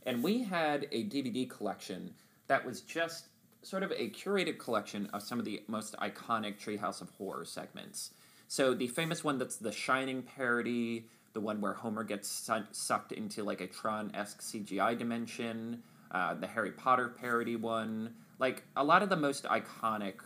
And 0.07 0.23
we 0.23 0.43
had 0.43 0.87
a 0.93 1.05
DVD 1.05 1.49
collection 1.49 2.13
that 2.49 2.65
was 2.65 2.81
just 2.83 3.27
sort 3.63 3.83
of 3.83 3.93
a 3.93 4.11
curated 4.11 4.59
collection 4.59 5.09
of 5.13 5.23
some 5.23 5.39
of 5.39 5.45
the 5.45 5.63
most 5.69 5.97
iconic 5.99 6.59
Treehouse 6.59 7.01
of 7.01 7.11
Horror 7.11 7.45
segments. 7.45 8.11
So 8.49 8.75
the 8.75 8.89
famous 8.89 9.25
one 9.25 9.39
that's 9.39 9.57
the 9.57 9.73
Shining 9.73 10.23
parody, 10.23 11.07
the 11.33 11.41
one 11.41 11.61
where 11.61 11.73
Homer 11.73 12.05
gets 12.05 12.29
su- 12.29 12.67
sucked 12.73 13.13
into 13.13 13.43
like 13.43 13.61
a 13.61 13.67
Tron 13.67 14.11
esque 14.15 14.43
CGI 14.43 14.97
dimension, 14.99 15.83
uh, 16.11 16.35
the 16.35 16.47
Harry 16.47 16.73
Potter 16.73 17.09
parody 17.09 17.57
one, 17.57 18.15
like 18.39 18.63
a 18.77 18.85
lot 18.85 19.03
of 19.03 19.09
the 19.09 19.17
most 19.17 19.45
iconic, 19.45 20.17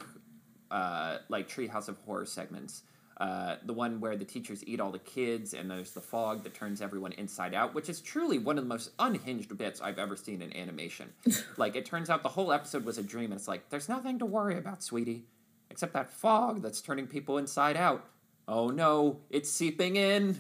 uh, 0.71 1.19
like 1.29 1.49
Treehouse 1.49 1.89
of 1.89 1.99
Horror 1.99 2.27
segments. 2.27 2.83
Uh, 3.19 3.57
the 3.65 3.73
one 3.73 3.99
where 3.99 4.15
the 4.17 4.25
teachers 4.25 4.63
eat 4.65 4.79
all 4.79 4.93
the 4.93 4.99
kids 5.01 5.53
and 5.53 5.69
there's 5.69 5.91
the 5.91 6.01
fog 6.01 6.45
that 6.45 6.55
turns 6.55 6.81
everyone 6.81 7.11
inside 7.13 7.53
out, 7.53 7.75
which 7.75 7.89
is 7.89 8.01
truly 8.01 8.39
one 8.39 8.57
of 8.57 8.63
the 8.63 8.69
most 8.69 8.91
unhinged 9.01 9.57
bits 9.59 9.81
I've 9.81 9.99
ever 9.99 10.15
seen 10.15 10.41
in 10.41 10.57
animation. 10.57 11.13
like, 11.57 11.75
it 11.75 11.85
turns 11.85 12.11
out 12.11 12.23
the 12.23 12.29
whole 12.29 12.53
episode 12.53 12.85
was 12.85 12.97
a 12.97 13.03
dream, 13.03 13.33
and 13.33 13.35
it's 13.35 13.49
like, 13.49 13.71
there's 13.71 13.89
nothing 13.89 14.21
to 14.21 14.27
worry 14.27 14.57
about, 14.57 14.85
sweetie, 14.85 15.25
except 15.69 15.95
that 15.95 16.11
fog 16.11 16.63
that's 16.63 16.81
turning 16.81 17.09
people 17.09 17.39
inside 17.39 17.77
out. 17.77 18.05
Oh 18.47 18.69
no, 18.69 19.19
it's 19.31 19.51
seeping 19.51 19.97
in. 19.97 20.39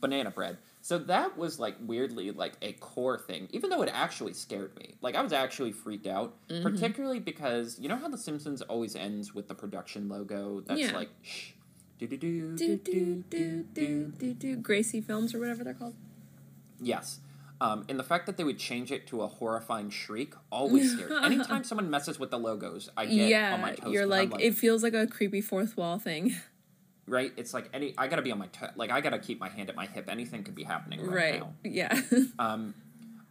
Banana 0.00 0.30
bread. 0.30 0.58
So 0.84 0.98
that 0.98 1.38
was 1.38 1.58
like 1.58 1.76
weirdly 1.80 2.30
like 2.30 2.58
a 2.60 2.72
core 2.74 3.16
thing, 3.18 3.48
even 3.52 3.70
though 3.70 3.80
it 3.80 3.90
actually 3.90 4.34
scared 4.34 4.76
me. 4.76 4.96
Like 5.00 5.14
I 5.14 5.22
was 5.22 5.32
actually 5.32 5.72
freaked 5.72 6.06
out, 6.06 6.34
particularly 6.62 7.20
because 7.20 7.78
you 7.80 7.88
know 7.88 7.96
how 7.96 8.08
The 8.08 8.18
Simpsons 8.18 8.60
always 8.60 8.94
ends 8.94 9.34
with 9.34 9.48
the 9.48 9.54
production 9.54 10.10
logo 10.10 10.60
that's 10.60 10.78
Yeah. 10.82 10.92
like 10.92 11.08
shh, 11.22 11.52
do 11.98 12.06
do 12.06 12.18
do 12.18 12.54
Do 12.56 12.76
do 12.76 13.24
do 13.30 13.64
do 13.72 14.12
do 14.18 14.34
do 14.34 14.56
Gracie 14.56 15.00
Films 15.00 15.34
or 15.34 15.38
whatever 15.38 15.64
they're 15.64 15.72
called. 15.72 15.94
Yes. 16.82 17.20
Um, 17.62 17.86
and 17.88 17.98
the 17.98 18.04
fact 18.04 18.26
that 18.26 18.36
they 18.36 18.44
would 18.44 18.58
change 18.58 18.92
it 18.92 19.06
to 19.06 19.22
a 19.22 19.26
horrifying 19.26 19.88
shriek 19.88 20.34
always 20.52 20.92
scared. 20.92 21.12
Anytime 21.24 21.64
someone 21.70 21.88
messes 21.88 22.18
with 22.18 22.30
the 22.30 22.38
logos, 22.38 22.90
I 22.94 23.06
get 23.06 23.52
on 23.54 23.60
my 23.62 23.70
Yeah, 23.70 23.76
toes. 23.76 23.92
you're 23.94 24.04
like, 24.06 24.34
I'm 24.34 24.40
it 24.40 24.54
feels 24.54 24.82
like 24.82 24.92
a 24.92 25.06
creepy 25.06 25.40
fourth 25.40 25.78
wall 25.78 25.98
thing. 25.98 26.36
right. 27.06 27.32
It's 27.36 27.52
like 27.54 27.68
any. 27.72 27.94
I 27.98 28.08
gotta 28.08 28.22
be 28.22 28.32
on 28.32 28.38
my 28.38 28.46
toe. 28.48 28.68
Like 28.76 28.90
I 28.90 29.00
gotta 29.00 29.18
keep 29.18 29.38
my 29.40 29.48
hand 29.48 29.68
at 29.70 29.76
my 29.76 29.86
hip. 29.86 30.08
Anything 30.08 30.42
could 30.44 30.54
be 30.54 30.64
happening 30.64 31.00
right, 31.06 31.14
Right. 31.14 31.40
now. 31.40 31.52
Yeah. 31.64 32.00
Um, 32.38 32.74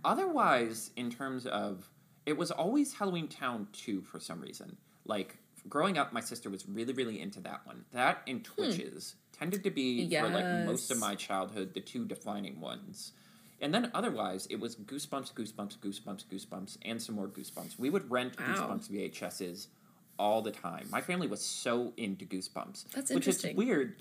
otherwise, 0.03 0.91
in 0.95 1.09
terms 1.09 1.45
of, 1.45 1.89
it 2.25 2.37
was 2.37 2.51
always 2.51 2.93
Halloween 2.93 3.27
Town 3.27 3.67
2 3.73 4.01
for 4.01 4.19
some 4.19 4.41
reason. 4.41 4.77
Like, 5.05 5.37
growing 5.69 5.97
up, 5.97 6.13
my 6.13 6.21
sister 6.21 6.49
was 6.49 6.67
really, 6.67 6.93
really 6.93 7.19
into 7.21 7.39
that 7.41 7.61
one. 7.65 7.85
That 7.91 8.21
and 8.27 8.43
Twitches 8.43 9.15
tended 9.37 9.63
to 9.63 9.71
be, 9.71 10.09
for 10.09 10.29
like 10.29 10.65
most 10.65 10.91
of 10.91 10.99
my 10.99 11.15
childhood, 11.15 11.73
the 11.73 11.79
two 11.81 12.05
defining 12.05 12.59
ones. 12.59 13.13
And 13.61 13.73
then 13.73 13.91
otherwise, 13.93 14.45
it 14.49 14.59
was 14.59 14.75
Goosebumps, 14.75 15.33
Goosebumps, 15.33 15.77
Goosebumps, 15.77 16.25
Goosebumps, 16.25 16.77
and 16.83 17.01
some 17.01 17.15
more 17.15 17.27
Goosebumps. 17.27 17.79
We 17.79 17.89
would 17.89 18.09
rent 18.11 18.35
Wow. 18.39 18.45
Goosebumps 18.47 18.89
VHSs 18.91 19.67
all 20.19 20.41
the 20.41 20.51
time. 20.51 20.87
My 20.91 21.01
family 21.01 21.27
was 21.27 21.43
so 21.43 21.93
into 21.97 22.25
Goosebumps. 22.25 22.91
That's 22.91 23.11
which 23.11 23.27
is 23.27 23.35
interesting. 23.43 23.55
weird, 23.55 23.95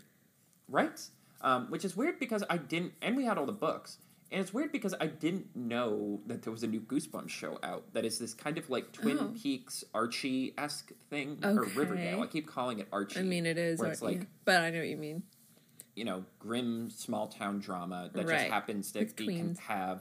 right? 0.69 1.01
Um, 1.41 1.67
which 1.71 1.85
is 1.85 1.97
weird 1.97 2.19
because 2.21 2.45
I 2.49 2.57
didn't, 2.57 2.93
and 3.03 3.17
we 3.17 3.25
had 3.25 3.39
all 3.39 3.47
the 3.47 3.53
books. 3.53 3.99
And 4.31 4.41
it's 4.41 4.55
weird 4.55 4.73
because 4.73 4.95
I 4.99 5.09
didn't 5.09 5.55
know 5.55 6.21
that 6.27 6.43
there 6.43 6.53
was 6.53 6.63
a 6.63 6.67
new 6.67 6.81
Goosebumps 6.81 7.29
show 7.29 7.59
out 7.63 7.93
that 7.93 8.07
is 8.07 8.19
this 8.19 8.33
kind 8.33 8.57
of 8.57 8.71
like 8.71 8.91
Twin 8.93 9.19
Oh. 9.21 9.35
Peaks 9.37 9.85
Archie 9.93 10.55
esque 10.57 10.91
thing 11.11 11.39
or 11.45 11.65
Riverdale. 11.65 12.23
I 12.23 12.27
keep 12.29 12.47
calling 12.47 12.79
it 12.79 12.89
Archie. 12.93 13.21
I 13.21 13.25
mean, 13.25 13.45
it 13.45 13.59
is. 13.59 13.79
Where 13.79 13.91
it's 13.91 14.01
uh, 14.01 14.07
like 14.07 14.19
yeah. 14.21 14.25
But 14.47 14.63
I 14.63 14.71
know 14.71 14.79
what 14.79 14.89
you 14.89 14.97
mean. 14.97 15.23
you 15.95 16.05
know 16.07 16.25
grim 16.39 16.89
small 16.89 17.27
town 17.27 17.59
drama 17.59 18.09
that 18.15 18.27
Right. 18.27 18.39
just 18.39 18.51
happens 18.51 18.93
to 18.93 19.05
be 19.05 19.25
Queens. 19.25 19.59
have 19.59 20.01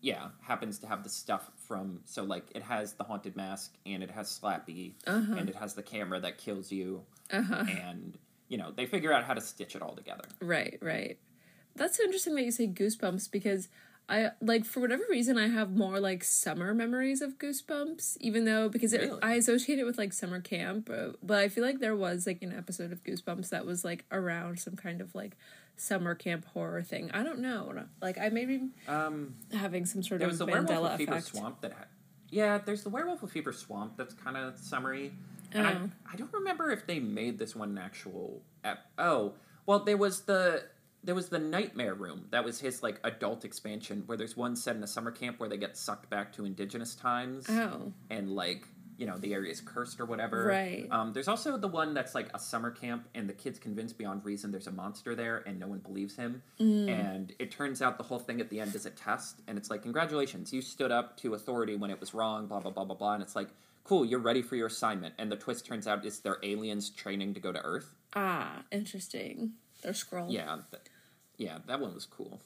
yeah 0.00 0.28
happens 0.42 0.78
to 0.78 0.86
have 0.86 1.02
the 1.02 1.08
stuff 1.10 1.50
from 1.66 2.00
so 2.04 2.22
like 2.22 2.44
it 2.54 2.62
has 2.62 2.92
the 2.94 3.04
haunted 3.04 3.34
mask 3.36 3.74
and 3.84 4.02
it 4.02 4.10
has 4.10 4.28
Slappy 4.28 4.92
Uh-huh. 5.06 5.34
and 5.36 5.48
it 5.48 5.56
has 5.56 5.74
the 5.74 5.82
camera 5.82 6.20
that 6.20 6.38
kills 6.38 6.70
you 6.70 7.02
Uh-huh. 7.32 7.64
and 7.68 8.16
you 8.48 8.56
know 8.58 8.70
they 8.70 8.86
figure 8.86 9.12
out 9.12 9.24
how 9.24 9.34
to 9.34 9.40
stitch 9.40 9.74
it 9.76 9.82
all 9.82 9.94
together. 9.94 10.24
Right, 10.40 10.78
right. 10.80 11.18
That's 11.76 11.96
so 11.98 12.04
interesting 12.04 12.34
that 12.36 12.44
you 12.44 12.50
say 12.50 12.66
goosebumps 12.66 13.30
because 13.30 13.68
I 14.08 14.30
like 14.40 14.64
for 14.64 14.80
whatever 14.80 15.02
reason 15.10 15.36
I 15.36 15.48
have 15.48 15.76
more 15.76 16.00
like 16.00 16.24
summer 16.24 16.72
memories 16.72 17.20
of 17.20 17.38
goosebumps, 17.38 18.16
even 18.20 18.44
though 18.46 18.68
because 18.70 18.92
it, 18.94 19.02
Really? 19.02 19.22
I 19.22 19.34
associate 19.34 19.78
it 19.78 19.84
with 19.84 19.98
like 19.98 20.12
summer 20.14 20.40
camp, 20.40 20.88
uh, 20.90 21.08
but 21.22 21.38
I 21.40 21.48
feel 21.48 21.62
like 21.64 21.80
there 21.80 21.94
was 21.96 22.26
like 22.26 22.42
an 22.42 22.52
episode 22.56 22.90
of 22.92 23.04
Goosebumps 23.04 23.50
that 23.50 23.66
was 23.66 23.84
like 23.84 24.04
around 24.10 24.60
some 24.60 24.76
kind 24.76 25.00
of 25.02 25.14
like 25.14 25.36
summer 25.76 26.14
camp 26.14 26.46
horror 26.46 26.82
thing. 26.82 27.10
I 27.12 27.22
don't 27.22 27.40
know. 27.40 27.84
Like 28.00 28.18
I 28.18 28.30
may 28.30 28.46
be 28.46 28.68
Um, 28.88 29.34
having 29.52 29.84
some 29.84 30.02
sort 30.02 30.20
there 30.20 30.28
of 30.28 30.32
was 30.32 30.38
the 30.38 30.46
Werewolf 30.46 30.70
Mandela 30.70 30.90
of 30.92 30.96
Fever 30.96 31.12
effect. 31.12 31.26
Swamp 31.26 31.60
that 31.60 31.72
had. 31.72 31.86
Yeah, 32.30 32.58
there's 32.58 32.82
the 32.82 32.90
Werewolf 32.90 33.22
of 33.22 33.30
Fever 33.30 33.52
Swamp 33.52 33.96
that's 33.98 34.14
kind 34.14 34.36
of 34.36 34.56
summary. 34.58 35.12
And 35.52 35.66
Oh. 35.66 35.90
I, 36.08 36.12
I 36.12 36.16
don't 36.16 36.32
remember 36.32 36.70
if 36.70 36.86
they 36.86 36.98
made 36.98 37.38
this 37.38 37.54
one 37.54 37.70
an 37.70 37.78
actual. 37.78 38.42
Ep- 38.64 38.86
oh, 38.98 39.34
well, 39.66 39.80
there 39.80 39.96
was 39.96 40.22
the 40.22 40.64
there 41.04 41.14
was 41.14 41.28
the 41.28 41.38
Nightmare 41.38 41.94
Room. 41.94 42.26
That 42.30 42.44
was 42.44 42.60
his 42.60 42.82
like 42.82 43.00
adult 43.04 43.44
expansion 43.44 44.02
where 44.06 44.18
there's 44.18 44.36
one 44.36 44.56
set 44.56 44.76
in 44.76 44.82
a 44.82 44.86
summer 44.86 45.10
camp 45.10 45.38
where 45.40 45.48
they 45.48 45.56
get 45.56 45.76
sucked 45.76 46.10
back 46.10 46.32
to 46.34 46.44
indigenous 46.44 46.94
times 46.94 47.46
Oh, 47.48 47.92
and 48.10 48.30
like 48.34 48.66
you 48.96 49.06
know 49.06 49.16
the 49.16 49.32
area 49.32 49.52
is 49.52 49.60
cursed 49.60 50.00
or 50.00 50.06
whatever. 50.06 50.46
Right. 50.46 50.88
Um, 50.90 51.12
there's 51.12 51.28
also 51.28 51.56
the 51.56 51.68
one 51.68 51.94
that's 51.94 52.16
like 52.16 52.28
a 52.34 52.38
summer 52.38 52.72
camp 52.72 53.08
and 53.14 53.28
the 53.28 53.32
kid's 53.32 53.60
convinced 53.60 53.96
beyond 53.96 54.24
reason 54.24 54.50
there's 54.50 54.66
a 54.66 54.72
monster 54.72 55.14
there 55.14 55.44
and 55.46 55.58
no 55.58 55.68
one 55.68 55.78
believes 55.78 56.16
him. 56.16 56.42
Mm. 56.60 56.88
And 56.88 57.32
it 57.38 57.52
turns 57.52 57.80
out 57.80 57.96
the 57.96 58.02
whole 58.02 58.18
thing 58.18 58.40
at 58.40 58.50
the 58.50 58.58
end 58.58 58.74
is 58.74 58.86
a 58.86 58.90
test 58.90 59.40
and 59.46 59.56
it's 59.56 59.70
like 59.70 59.82
congratulations 59.82 60.52
you 60.52 60.60
stood 60.60 60.90
up 60.90 61.16
to 61.18 61.34
authority 61.34 61.76
when 61.76 61.90
it 61.92 62.00
was 62.00 62.12
wrong. 62.12 62.48
Blah 62.48 62.58
blah 62.58 62.72
blah 62.72 62.84
blah 62.84 62.96
blah. 62.96 63.14
And 63.14 63.22
it's 63.22 63.36
like 63.36 63.50
cool 63.84 64.04
you're 64.04 64.18
ready 64.18 64.42
for 64.42 64.56
your 64.56 64.66
assignment. 64.66 65.14
And 65.16 65.30
the 65.30 65.36
twist 65.36 65.64
turns 65.64 65.86
out 65.86 66.04
is 66.04 66.18
they're 66.18 66.38
aliens 66.42 66.90
training 66.90 67.34
to 67.34 67.40
go 67.40 67.52
to 67.52 67.60
Earth. 67.60 67.94
ah, 68.16 68.64
interesting. 68.72 69.52
They're 69.82 69.94
scroll. 69.94 70.30
Yeah. 70.30 70.58
Th- 70.70 70.82
yeah, 71.36 71.58
that 71.66 71.80
one 71.80 71.94
was 71.94 72.06
cool. 72.06 72.40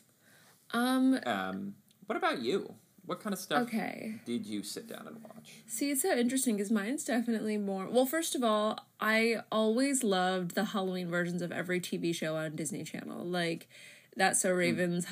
Um. 0.73 1.18
Um, 1.27 1.75
what 2.07 2.16
about 2.16 2.40
you? 2.42 2.75
What 3.05 3.21
kind 3.21 3.33
of 3.35 3.40
stuff 3.40 3.62
Okay. 3.62 4.14
did 4.25 4.47
you 4.47 4.62
sit 4.62 4.87
down 4.87 5.09
and 5.09 5.21
watch? 5.25 5.55
See, 5.66 5.90
it's 5.90 6.03
so 6.03 6.12
interesting 6.16 6.57
because 6.57 6.71
mine's 6.71 7.05
definitely 7.05 7.57
more. 7.59 7.88
Well, 7.88 8.07
first 8.07 8.37
of 8.37 8.45
all, 8.45 8.79
I 9.01 9.38
always 9.51 10.05
loved 10.05 10.55
the 10.55 10.66
Halloween 10.66 11.09
versions 11.11 11.42
of 11.42 11.51
every 11.51 11.81
TV 11.81 12.14
show 12.14 12.37
on 12.37 12.55
Disney 12.55 12.85
Channel. 12.85 13.25
Like 13.25 13.68
that 14.16 14.33
Hmm. 14.35 14.35
So 14.35 14.53
Raven's 14.53 15.07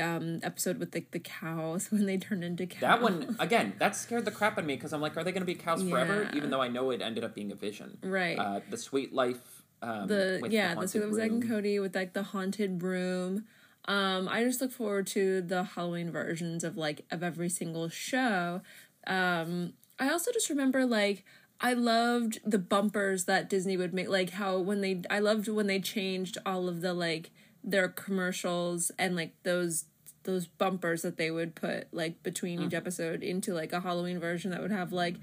um, 0.00 0.40
episode 0.42 0.78
with 0.78 0.90
the, 0.92 1.04
the 1.12 1.20
cows 1.20 1.86
when 1.92 2.06
they 2.06 2.16
turned 2.16 2.42
into 2.42 2.66
cows. 2.66 2.80
That 2.80 3.02
one 3.02 3.36
again, 3.38 3.74
that 3.78 3.94
scared 3.94 4.24
the 4.24 4.32
crap 4.32 4.54
out 4.54 4.60
of 4.60 4.64
me 4.64 4.74
because 4.74 4.92
I'm 4.92 5.00
like, 5.00 5.16
are 5.16 5.22
they 5.22 5.30
going 5.32 5.42
to 5.42 5.46
be 5.46 5.54
cows 5.54 5.88
forever? 5.88 6.28
Even 6.34 6.50
though 6.50 6.60
I 6.60 6.68
know 6.68 6.90
it 6.90 7.00
ended 7.00 7.22
up 7.22 7.34
being 7.34 7.52
a 7.52 7.54
vision. 7.54 7.98
Right. 8.02 8.36
Uh, 8.38 8.60
the 8.68 8.76
Sweet 8.78 9.12
Life. 9.12 9.57
Um, 9.82 10.06
the 10.08 10.46
yeah, 10.50 10.74
the 10.74 10.86
the, 10.86 11.06
was 11.06 11.16
Zack 11.16 11.30
and. 11.30 11.48
Cody 11.48 11.78
with 11.78 11.94
like 11.94 12.12
the 12.12 12.22
haunted 12.22 12.82
room. 12.82 13.44
Um, 13.84 14.28
I 14.28 14.44
just 14.44 14.60
look 14.60 14.72
forward 14.72 15.06
to 15.08 15.40
the 15.40 15.64
Halloween 15.64 16.10
versions 16.10 16.64
of 16.64 16.76
like 16.76 17.04
of 17.10 17.22
every 17.22 17.48
single 17.48 17.88
show. 17.88 18.60
Um, 19.06 19.72
I 19.98 20.10
also 20.10 20.32
just 20.32 20.50
remember 20.50 20.84
like 20.84 21.24
I 21.60 21.72
loved 21.72 22.40
the 22.44 22.58
bumpers 22.58 23.24
that 23.24 23.48
Disney 23.48 23.76
would 23.76 23.94
make, 23.94 24.08
like 24.08 24.30
how 24.30 24.58
when 24.58 24.80
they 24.80 25.02
I 25.10 25.18
loved 25.20 25.48
when 25.48 25.66
they 25.66 25.80
changed 25.80 26.38
all 26.44 26.68
of 26.68 26.82
the 26.82 26.92
like 26.92 27.30
their 27.64 27.88
commercials 27.88 28.90
and 28.98 29.16
like 29.16 29.34
those 29.42 29.86
those 30.24 30.46
bumpers 30.46 31.02
that 31.02 31.16
they 31.16 31.30
would 31.30 31.54
put 31.54 31.88
like 31.92 32.22
between 32.22 32.60
each 32.60 32.74
episode 32.74 33.22
into 33.22 33.54
like 33.54 33.72
a 33.72 33.80
Halloween 33.80 34.20
version 34.20 34.50
that 34.50 34.60
would 34.60 34.70
have 34.70 34.92
like 34.92 35.16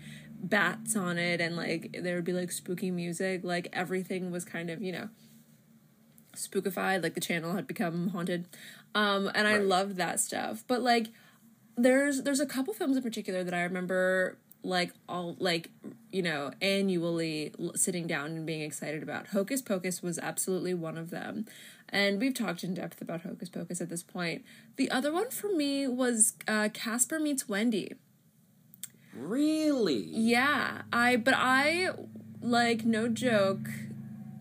bats 0.45 0.95
on 0.95 1.17
it 1.17 1.41
and 1.41 1.55
like 1.55 1.95
there 2.01 2.15
would 2.15 2.23
be 2.25 2.33
like 2.33 2.51
spooky 2.51 2.91
music 2.91 3.41
like 3.43 3.67
everything 3.73 4.31
was 4.31 4.45
kind 4.45 4.69
of 4.69 4.81
you 4.81 4.91
know 4.91 5.09
spookified 6.35 7.01
like 7.01 7.15
the 7.15 7.21
channel 7.21 7.53
had 7.53 7.67
become 7.67 8.09
haunted. 8.09 8.45
Um 8.93 9.29
and 9.33 9.47
i 9.47 9.53
Right. 9.57 9.63
loved 9.65 9.95
that 9.97 10.19
stuff. 10.19 10.63
But 10.67 10.81
like 10.81 11.07
there's 11.77 12.23
there's 12.23 12.39
a 12.39 12.45
couple 12.45 12.73
films 12.73 12.95
in 12.97 13.03
particular 13.03 13.43
that 13.43 13.53
i 13.53 13.61
remember 13.63 14.37
like 14.63 14.91
all 15.07 15.35
like 15.39 15.69
you 16.11 16.21
know 16.21 16.51
annually 16.61 17.53
sitting 17.75 18.07
down 18.07 18.27
and 18.31 18.45
being 18.45 18.61
excited 18.61 19.03
about. 19.03 19.27
Hocus 19.27 19.61
pocus 19.61 20.01
was 20.01 20.17
absolutely 20.19 20.73
one 20.73 20.97
of 20.97 21.09
them. 21.09 21.45
And 21.89 22.19
we've 22.19 22.33
talked 22.33 22.63
in 22.63 22.73
depth 22.73 22.99
about 23.01 23.21
hocus 23.21 23.47
pocus 23.47 23.79
at 23.79 23.89
this 23.89 24.01
point. 24.03 24.43
The 24.75 24.89
other 24.89 25.13
one 25.13 25.29
for 25.29 25.49
me 25.49 25.87
was 25.87 26.33
uh, 26.47 26.69
casper 26.73 27.19
meets 27.19 27.47
wendy 27.47 27.93
Really? 29.15 30.03
yeah, 30.11 30.81
I 30.91 31.15
but 31.15 31.33
I 31.35 31.89
like 32.41 32.85
no 32.85 33.07
joke 33.07 33.69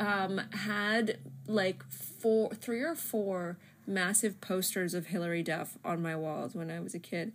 um 0.00 0.40
had 0.52 1.18
like 1.46 1.84
four 1.90 2.50
three 2.54 2.82
or 2.82 2.94
four 2.94 3.56
massive 3.86 4.40
posters 4.40 4.94
of 4.94 5.06
Hilary 5.06 5.42
Duff 5.42 5.78
on 5.84 6.02
my 6.02 6.16
walls 6.16 6.54
when 6.54 6.70
I 6.70 6.80
was 6.80 6.94
a 6.94 6.98
kid. 6.98 7.32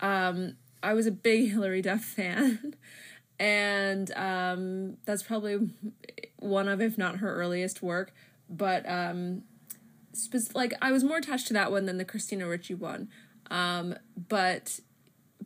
Um 0.00 0.56
I 0.82 0.92
was 0.94 1.06
a 1.06 1.12
big 1.12 1.50
Hilary 1.50 1.82
Duff 1.82 2.04
fan. 2.04 2.74
And 3.40 4.12
um 4.12 4.98
that's 5.04 5.22
probably 5.24 5.70
one 6.38 6.68
of 6.68 6.80
if 6.80 6.96
not 6.96 7.16
her 7.16 7.34
earliest 7.34 7.82
work, 7.82 8.12
but 8.48 8.88
um 8.88 9.42
spec- 10.12 10.54
like 10.54 10.74
I 10.80 10.92
was 10.92 11.02
more 11.02 11.16
attached 11.16 11.48
to 11.48 11.52
that 11.54 11.72
one 11.72 11.86
than 11.86 11.98
the 11.98 12.04
Christina 12.04 12.46
Ricci 12.46 12.74
one. 12.74 13.08
Um 13.50 13.96
but 14.28 14.78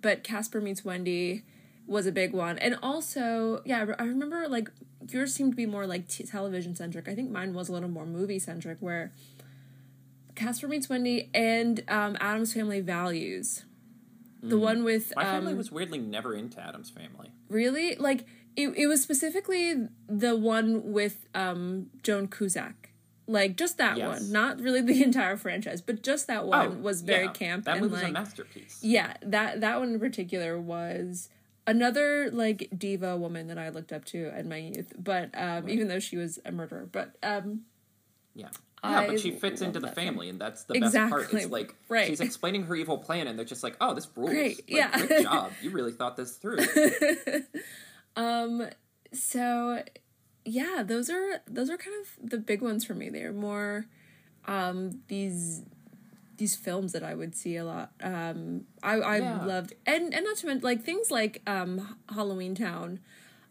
but 0.00 0.24
Casper 0.24 0.60
meets 0.60 0.84
Wendy 0.84 1.44
was 1.86 2.06
a 2.06 2.12
big 2.12 2.32
one. 2.32 2.58
And 2.58 2.78
also, 2.82 3.62
yeah, 3.64 3.86
I 3.98 4.04
remember 4.04 4.48
like 4.48 4.70
yours 5.08 5.34
seemed 5.34 5.52
to 5.52 5.56
be 5.56 5.66
more 5.66 5.86
like 5.86 6.08
t- 6.08 6.24
television 6.24 6.74
centric. 6.74 7.08
I 7.08 7.14
think 7.14 7.30
mine 7.30 7.54
was 7.54 7.68
a 7.68 7.72
little 7.72 7.88
more 7.88 8.06
movie 8.06 8.38
centric, 8.38 8.78
where 8.80 9.12
Casper 10.34 10.68
Meets 10.68 10.88
Wendy 10.88 11.30
and 11.34 11.82
um, 11.88 12.16
Addams 12.20 12.52
Family 12.54 12.80
Values. 12.80 13.64
The 14.42 14.58
one 14.58 14.84
with 14.84 15.12
My 15.16 15.24
family 15.24 15.52
um, 15.52 15.58
was 15.58 15.72
weirdly 15.72 15.98
never 15.98 16.32
into 16.34 16.60
Addams 16.60 16.90
family. 16.90 17.32
really 17.48 17.96
like 17.96 18.26
it. 18.54 18.68
It 18.76 18.86
was 18.86 19.02
specifically 19.02 19.88
the 20.08 20.36
one 20.36 20.92
with 20.92 21.26
um, 21.34 21.90
Joan 22.02 22.28
Cusack. 22.28 22.85
Like 23.28 23.56
just 23.56 23.78
that 23.78 23.96
Yes. 23.96 24.20
one, 24.20 24.32
not 24.32 24.60
really 24.60 24.80
the 24.82 25.02
entire 25.10 25.36
franchise, 25.36 25.80
but 25.80 26.02
just 26.02 26.26
that 26.28 26.46
one 26.46 26.82
was 26.82 27.02
very 27.02 27.24
Oh, 27.24 27.26
yeah. 27.26 27.32
camp 27.32 27.64
That 27.64 27.78
and 27.78 27.82
movie's 27.82 28.02
like 28.02 28.10
a 28.10 28.12
masterpiece. 28.12 28.78
yeah, 28.82 29.14
that 29.22 29.60
that 29.60 29.78
one 29.80 29.94
in 29.94 30.00
particular 30.00 30.60
was 30.60 31.28
another 31.66 32.30
like 32.30 32.68
diva 32.76 33.16
woman 33.16 33.48
that 33.48 33.58
I 33.58 33.70
looked 33.70 33.92
up 33.92 34.04
to 34.06 34.36
in 34.38 34.48
my 34.48 34.58
youth. 34.58 34.92
But 34.96 35.30
um, 35.34 35.68
even 35.68 35.88
though 35.88 35.98
she 35.98 36.16
was 36.16 36.38
a 36.44 36.52
murderer, 36.52 36.88
but 36.90 37.16
um, 37.22 37.62
Yeah. 38.34 38.48
Yeah, 38.84 39.00
I 39.00 39.06
but 39.08 39.18
she 39.18 39.32
fits 39.32 39.62
into 39.62 39.80
the 39.80 39.88
family, 39.88 40.28
and 40.28 40.38
that's 40.40 40.62
the 40.64 40.78
best 40.78 40.94
part. 40.94 41.22
Exactly. 41.22 41.40
It's 41.42 41.50
like 41.50 41.74
Right. 41.88 42.06
she's 42.06 42.20
explaining 42.20 42.62
her 42.66 42.76
evil 42.76 42.98
plan, 42.98 43.26
and 43.26 43.36
they're 43.36 43.44
just 43.44 43.64
like, 43.64 43.74
"Oh, 43.80 43.94
this 43.94 44.06
rules! 44.14 44.30
Great, 44.30 44.56
Like, 44.58 44.64
yeah. 44.68 45.06
great 45.06 45.22
job! 45.24 45.50
You 45.60 45.70
really 45.70 45.90
thought 45.90 46.16
this 46.16 46.36
through." 46.36 46.58
um, 48.16 48.68
so 49.12 49.82
yeah, 50.46 50.82
those 50.86 51.10
are 51.10 51.40
those 51.46 51.68
are 51.70 51.76
kind 51.76 51.96
of 52.00 52.30
the 52.30 52.38
big 52.38 52.62
ones 52.62 52.84
for 52.84 52.94
me. 52.94 53.08
They're 53.10 53.32
more 53.32 53.86
um, 54.46 55.00
these 55.08 55.62
these 56.38 56.54
films 56.54 56.92
that 56.92 57.02
I 57.02 57.14
would 57.14 57.34
see 57.34 57.56
a 57.56 57.64
lot. 57.64 57.90
Um, 58.02 58.64
I 58.82 58.94
I 58.96 59.18
Yeah. 59.18 59.44
loved 59.44 59.74
and 59.86 60.14
and 60.14 60.24
not 60.24 60.36
to 60.38 60.46
mention 60.46 60.64
like 60.64 60.82
things 60.84 61.10
like 61.10 61.42
um, 61.46 61.96
Halloween 62.08 62.54
Town. 62.54 63.00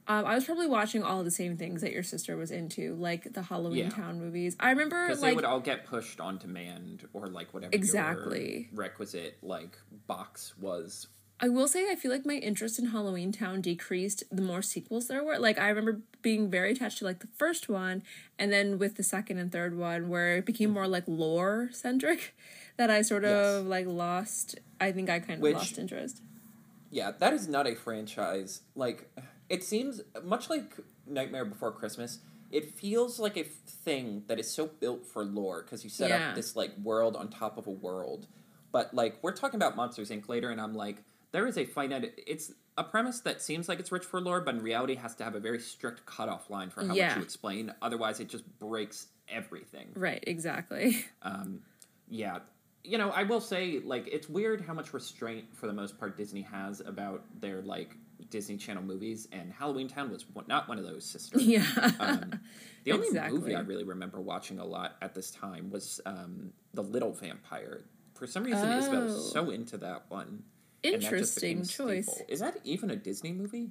Um, 0.07 0.23
I 0.23 0.35
was 0.35 0.45
probably 0.45 0.67
watching 0.67 1.01
all 1.01 1.23
the 1.23 1.31
same 1.31 1.57
things 1.57 1.81
that 1.81 1.91
your 1.91 2.03
sister 2.03 2.37
was 2.37 2.51
into, 2.51 2.93
like 2.93 3.33
the 3.33 3.41
Halloween 3.41 3.85
Yeah. 3.85 3.89
Town 3.89 4.19
movies. 4.19 4.55
I 4.59 4.69
remember 4.69 5.07
Because 5.07 5.23
like 5.23 5.31
they 5.31 5.35
would 5.35 5.45
all 5.45 5.59
get 5.59 5.87
pushed 5.87 6.19
on 6.19 6.37
demand, 6.37 7.07
or 7.11 7.27
like 7.27 7.53
whatever 7.55 7.73
Exactly. 7.73 8.69
your 8.71 8.79
requisite 8.83 9.39
like 9.41 9.77
box 10.05 10.53
was. 10.59 11.07
I 11.39 11.49
will 11.49 11.67
say 11.67 11.91
I 11.91 11.95
feel 11.95 12.11
like 12.11 12.25
my 12.25 12.35
interest 12.35 12.79
in 12.79 12.87
Halloween 12.87 13.31
Town 13.31 13.59
decreased 13.59 14.23
the 14.31 14.41
more 14.41 14.61
sequels 14.61 15.07
there 15.07 15.23
were. 15.23 15.37
Like 15.37 15.59
I 15.59 15.67
remember 15.67 16.01
being 16.21 16.49
very 16.49 16.71
attached 16.71 16.99
to 16.99 17.05
like 17.05 17.19
the 17.19 17.27
first 17.35 17.67
one 17.67 18.03
and 18.39 18.51
then 18.53 18.77
with 18.79 18.95
the 18.95 19.03
second 19.03 19.37
and 19.37 19.51
third 19.51 19.77
one 19.77 20.07
where 20.07 20.37
it 20.37 20.45
became 20.45 20.69
mm-hmm. 20.69 20.75
more 20.75 20.87
like 20.87 21.03
lore 21.07 21.69
centric 21.73 22.35
that 22.77 22.89
I 22.89 23.01
sort 23.01 23.25
of 23.25 23.63
Yes. 23.63 23.69
like 23.69 23.85
lost 23.85 24.59
I 24.79 24.91
think 24.91 25.09
I 25.09 25.19
kind 25.19 25.33
of 25.35 25.39
Which- 25.41 25.55
lost 25.55 25.77
interest. 25.77 26.21
Yeah, 26.91 27.11
that 27.19 27.33
is 27.33 27.49
not 27.49 27.67
a 27.67 27.75
franchise. 27.75 28.61
Like, 28.73 29.11
it 29.49 29.65
seems 29.65 29.99
much 30.23 30.49
like 30.49 30.77
Nightmare 31.05 31.43
Before 31.43 31.71
Christmas. 31.71 32.19
It 32.51 32.71
feels 32.77 33.19
like 33.19 33.35
a 33.35 33.41
f- 33.41 33.47
thing 33.67 34.23
that 34.27 34.39
is 34.39 34.49
so 34.49 34.67
built 34.67 35.05
for 35.05 35.25
lore 35.25 35.63
because 35.63 35.83
you 35.83 35.89
set 35.89 36.09
Yeah. 36.09 36.29
up 36.29 36.35
this 36.35 36.55
like 36.55 36.71
world 36.81 37.17
on 37.17 37.27
top 37.27 37.57
of 37.57 37.67
a 37.67 37.71
world. 37.71 38.27
But 38.71 38.93
like, 38.93 39.17
we're 39.21 39.33
talking 39.35 39.57
about 39.57 39.75
Monsters 39.75 40.09
Inc. 40.09 40.29
later, 40.29 40.51
and 40.51 40.61
I'm 40.61 40.73
like, 40.73 41.03
there 41.35 41.45
is 41.47 41.57
a 41.57 41.65
finite. 41.65 42.13
It's 42.25 42.51
a 42.77 42.83
premise 42.83 43.19
that 43.21 43.41
seems 43.41 43.67
like 43.67 43.79
it's 43.81 43.91
rich 43.91 44.05
for 44.05 44.21
lore, 44.21 44.39
but 44.39 44.55
in 44.55 44.61
reality 44.61 44.95
has 44.95 45.15
to 45.15 45.23
have 45.25 45.35
a 45.35 45.39
very 45.41 45.59
strict 45.59 46.05
cutoff 46.05 46.49
line 46.49 46.69
for 46.69 46.79
how 46.81 46.87
much 46.87 46.97
you 47.17 47.21
explain. 47.21 47.73
Otherwise, 47.81 48.21
it 48.21 48.29
just 48.29 48.45
breaks 48.59 49.07
everything. 49.27 49.89
Right, 49.95 50.23
exactly. 50.25 51.05
Yeah. 52.07 52.39
You 52.83 52.99
know, 52.99 53.09
I 53.09 53.23
will 53.23 53.41
say, 53.41 53.79
like, 53.83 54.07
it's 54.07 54.29
weird 54.29 54.61
how 54.61 54.73
much 54.73 54.93
restraint, 54.93 55.45
for 55.57 55.65
the 55.65 55.73
most 55.73 55.97
part, 55.99 56.15
Disney 56.15 56.43
has 56.43 56.81
about 56.81 57.23
their, 57.41 57.63
like, 57.63 57.97
Disney 58.29 58.57
Channel 58.57 58.83
movies, 58.83 59.27
and 59.31 59.51
Halloween 59.51 59.87
Town 59.87 60.11
was 60.11 60.23
not 60.47 60.69
one 60.69 60.77
of 60.77 60.85
those, 60.85 61.03
sisters. 61.03 61.41
yeah. 61.45 61.65
Um, 61.99 62.39
the 62.83 62.91
only 62.91 63.07
Exactly. 63.07 63.39
movie 63.39 63.55
I 63.55 63.61
really 63.61 63.83
remember 63.83 64.21
watching 64.21 64.59
a 64.59 64.65
lot 64.65 64.97
at 65.01 65.15
this 65.15 65.31
time 65.31 65.71
was 65.71 65.99
um, 66.05 66.53
The 66.75 66.83
Little 66.83 67.11
Vampire. 67.11 67.85
For 68.13 68.27
some 68.27 68.43
reason, 68.43 68.71
Isabel 68.71 69.01
Oh. 69.01 69.05
was 69.05 69.31
so 69.31 69.49
into 69.49 69.77
that 69.79 70.03
one. 70.09 70.43
And 70.93 71.01
that 71.03 71.09
just 71.09 71.37
Interesting 71.43 71.57
choice. 71.63 72.05
staple. 72.05 72.25
Is 72.27 72.39
that 72.39 72.57
even 72.63 72.89
a 72.91 72.95
Disney 72.95 73.31
movie? 73.31 73.69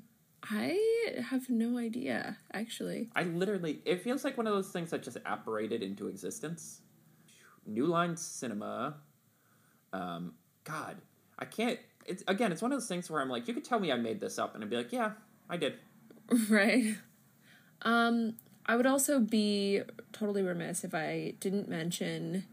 I 0.50 0.79
have 1.31 1.48
no 1.48 1.79
idea 1.79 2.37
actually. 2.53 3.09
I 3.16 3.22
literally, 3.22 3.81
it 3.85 4.03
feels 4.03 4.24
like 4.24 4.37
one 4.37 4.46
of 4.46 4.53
those 4.55 4.68
things 4.68 4.90
that 4.90 5.03
just 5.03 5.16
apparated 5.24 5.83
into 5.83 6.09
existence. 6.09 6.81
New 7.66 7.87
Line 7.87 8.16
Cinema. 8.16 8.96
Um, 9.92 10.35
God, 10.64 10.96
I 11.38 11.44
can't. 11.44 11.79
It's 12.07 12.22
again, 12.29 12.53
it's 12.53 12.61
one 12.61 12.72
of 12.72 12.79
those 12.79 12.88
things 12.88 13.11
where 13.11 13.22
I'm 13.22 13.31
like, 13.31 13.48
you 13.48 13.55
could 13.55 13.64
tell 13.64 13.81
me 13.81 13.90
I 13.90 13.96
made 13.96 14.20
this 14.20 14.38
up, 14.38 14.55
and 14.55 14.62
I'd 14.62 14.68
be 14.68 14.77
like, 14.77 14.92
yeah, 14.92 15.12
I 15.48 15.57
did. 15.57 15.74
right. 16.50 16.96
Um, 17.83 18.35
I 18.66 18.77
would 18.77 18.87
also 18.87 19.20
be 19.20 19.83
totally 20.12 20.42
remiss 20.42 20.85
if 20.85 20.94
I 20.94 21.35
didn't 21.40 21.68
mention 21.68 22.44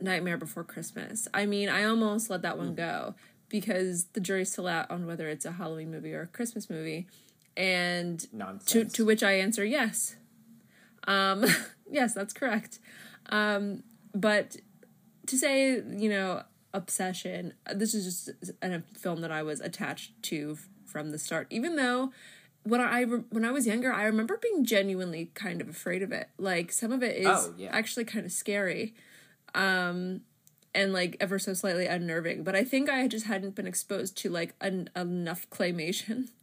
Nightmare 0.00 0.36
Before 0.36 0.64
Christmas. 0.64 1.28
I 1.32 1.46
mean, 1.46 1.68
I 1.68 1.84
almost 1.84 2.28
let 2.30 2.42
that 2.42 2.58
one 2.58 2.74
go 2.74 3.14
because 3.48 4.04
the 4.14 4.20
jury's 4.20 4.50
still 4.52 4.66
out 4.66 4.90
on 4.90 5.06
whether 5.06 5.28
it's 5.28 5.44
a 5.44 5.52
Halloween 5.52 5.90
movie 5.90 6.12
or 6.14 6.22
a 6.22 6.26
Christmas 6.26 6.68
movie. 6.70 7.06
And 7.56 8.18
to 8.20 8.36
Nonsense. 8.36 8.92
to 8.94 9.04
which 9.04 9.22
I 9.22 9.32
answer 9.34 9.64
yes. 9.64 10.16
Um, 11.06 11.44
yes, 11.90 12.14
that's 12.14 12.32
correct. 12.32 12.78
Um, 13.30 13.82
but 14.14 14.56
to 15.26 15.36
say, 15.38 15.74
you 15.74 16.08
know, 16.08 16.42
obsession, 16.72 17.54
this 17.72 17.94
is 17.94 18.04
just 18.04 18.30
a 18.62 18.82
film 18.98 19.20
that 19.20 19.30
I 19.30 19.42
was 19.42 19.60
attached 19.60 20.20
to 20.24 20.58
from 20.84 21.10
the 21.10 21.18
start. 21.18 21.46
Even 21.50 21.76
though 21.76 22.12
when 22.64 22.80
I 22.80 23.04
when 23.04 23.44
I 23.44 23.52
was 23.52 23.66
younger, 23.66 23.92
I 23.92 24.04
remember 24.04 24.36
being 24.36 24.64
genuinely 24.64 25.30
kind 25.34 25.60
of 25.60 25.68
afraid 25.68 26.02
of 26.02 26.10
it. 26.12 26.28
Like 26.38 26.72
some 26.72 26.90
of 26.92 27.02
it 27.02 27.16
is 27.18 27.26
Oh, 27.28 27.54
yeah. 27.56 27.68
actually 27.72 28.04
kind 28.04 28.26
of 28.26 28.32
scary. 28.32 28.94
Um 29.54 30.22
and 30.74 30.92
like 30.92 31.16
ever 31.20 31.38
so 31.38 31.54
slightly 31.54 31.86
unnerving, 31.86 32.42
but 32.42 32.54
I 32.54 32.64
think 32.64 32.90
I 32.90 33.06
just 33.08 33.26
hadn't 33.26 33.54
been 33.54 33.66
exposed 33.66 34.16
to 34.18 34.30
like 34.30 34.54
en- 34.60 34.90
enough 34.96 35.48
claymation. 35.50 36.28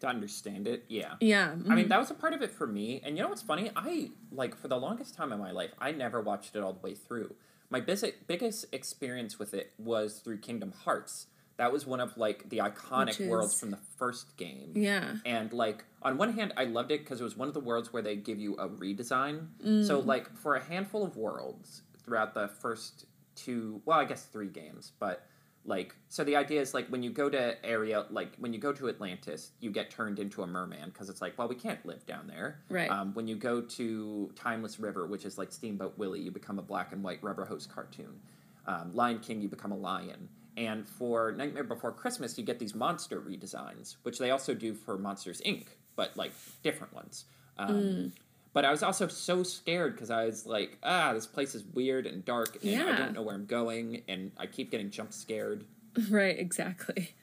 to 0.00 0.06
understand 0.06 0.68
it, 0.68 0.84
yeah. 0.88 1.14
Yeah. 1.20 1.54
I 1.68 1.74
mean, 1.74 1.88
that 1.88 1.98
was 1.98 2.10
a 2.10 2.14
part 2.14 2.32
of 2.32 2.42
it 2.42 2.50
for 2.50 2.66
me. 2.66 3.00
And 3.04 3.16
you 3.16 3.22
know 3.22 3.30
what's 3.30 3.42
funny? 3.42 3.70
I, 3.74 4.10
like, 4.30 4.56
for 4.56 4.68
the 4.68 4.76
longest 4.76 5.14
time 5.14 5.32
in 5.32 5.38
my 5.38 5.50
life, 5.50 5.70
I 5.78 5.90
never 5.92 6.20
watched 6.20 6.54
it 6.54 6.62
all 6.62 6.72
the 6.72 6.80
way 6.80 6.94
through. 6.94 7.34
My 7.70 7.80
bis- 7.80 8.04
biggest 8.26 8.66
experience 8.72 9.38
with 9.38 9.54
it 9.54 9.72
was 9.78 10.20
through 10.20 10.38
Kingdom 10.38 10.72
Hearts. 10.84 11.26
That 11.56 11.72
was 11.72 11.84
one 11.84 11.98
of, 11.98 12.16
like, 12.16 12.48
the 12.48 12.58
iconic 12.58 13.18
Which 13.18 13.28
worlds 13.28 13.58
from 13.58 13.72
the 13.72 13.78
first 13.96 14.36
game. 14.36 14.70
yeah. 14.76 15.16
And, 15.26 15.52
like, 15.52 15.84
on 16.02 16.16
one 16.16 16.34
hand, 16.34 16.54
I 16.56 16.64
loved 16.64 16.92
it 16.92 17.00
because 17.00 17.20
it 17.20 17.24
was 17.24 17.36
one 17.36 17.48
of 17.48 17.54
the 17.54 17.60
worlds 17.60 17.92
where 17.92 18.02
they 18.02 18.14
give 18.14 18.38
you 18.38 18.54
a 18.54 18.68
redesign. 18.68 19.48
Mm. 19.66 19.84
So, 19.84 19.98
like, 19.98 20.32
for 20.36 20.54
a 20.54 20.62
handful 20.62 21.02
of 21.02 21.16
worlds 21.16 21.82
throughout 22.04 22.34
the 22.34 22.46
first 22.46 23.06
two, 23.44 23.80
well, 23.84 23.98
I 23.98 24.04
guess 24.04 24.24
three 24.24 24.48
games, 24.48 24.92
but 24.98 25.26
like 25.64 25.94
so 26.08 26.24
the 26.24 26.34
idea 26.34 26.60
is 26.60 26.72
like 26.72 26.88
when 26.88 27.02
you 27.02 27.10
go 27.10 27.28
to 27.28 27.64
area 27.64 28.06
like 28.10 28.34
when 28.38 28.52
you 28.52 28.58
go 28.58 28.72
to 28.72 28.88
atlantis 28.88 29.50
you 29.60 29.70
get 29.70 29.90
turned 29.90 30.18
into 30.18 30.42
a 30.42 30.46
merman 30.46 30.88
because 30.88 31.10
it's 31.10 31.20
like 31.20 31.36
well 31.36 31.46
we 31.46 31.54
can't 31.54 31.84
live 31.84 32.04
down 32.06 32.26
there. 32.26 32.60
Right. 32.70 32.90
um, 32.90 33.12
when 33.14 33.28
you 33.28 33.36
go 33.36 33.60
to 33.60 34.32
timeless 34.34 34.80
river 34.80 35.06
which 35.06 35.24
is 35.26 35.36
like 35.36 35.52
steamboat 35.52 35.98
willie 35.98 36.20
you 36.20 36.30
become 36.30 36.58
a 36.58 36.62
black 36.62 36.92
and 36.92 37.02
white 37.04 37.22
rubber 37.22 37.44
hose 37.44 37.66
cartoon. 37.66 38.20
Um, 38.66 38.94
lion 38.94 39.18
king 39.18 39.40
you 39.40 39.48
become 39.48 39.72
a 39.72 39.76
lion. 39.76 40.28
And 40.56 40.88
for 40.88 41.32
nightmare 41.32 41.64
before 41.64 41.92
christmas 41.92 42.38
you 42.38 42.44
get 42.44 42.58
these 42.58 42.74
monster 42.74 43.20
redesigns 43.20 43.96
which 44.02 44.18
they 44.18 44.30
also 44.30 44.54
do 44.54 44.72
for 44.74 44.96
monsters 44.96 45.42
inc. 45.44 45.66
but 45.96 46.16
like 46.16 46.32
different 46.62 46.94
ones. 46.94 47.26
Um, 47.58 48.12
but 48.52 48.64
i 48.64 48.70
was 48.70 48.82
also 48.82 49.06
so 49.08 49.42
scared 49.42 49.94
because 49.94 50.10
i 50.10 50.24
was 50.24 50.46
like 50.46 50.78
ah 50.82 51.12
this 51.12 51.26
place 51.26 51.54
is 51.54 51.64
weird 51.74 52.06
and 52.06 52.24
dark 52.24 52.56
and 52.64 52.82
i 52.82 52.96
don't 52.98 53.12
know 53.14 53.22
where 53.22 53.34
i'm 53.34 53.46
going 53.46 54.02
and 54.08 54.30
i 54.38 54.46
keep 54.46 54.70
getting 54.70 54.90
jump 54.90 55.12
scared 55.12 55.64
Right, 56.10 56.38
exactly. 56.38 57.14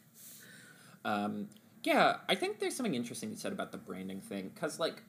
um, 1.05 1.47
yeah, 1.83 2.17
I 2.27 2.35
think 2.35 2.59
there's 2.59 2.75
something 2.75 2.95
interesting 2.95 3.29
you 3.29 3.35
said 3.35 3.51
about 3.51 3.71
the 3.71 3.77
branding 3.77 4.21
thing 4.21 4.49
because, 4.53 4.79
like, 4.79 5.03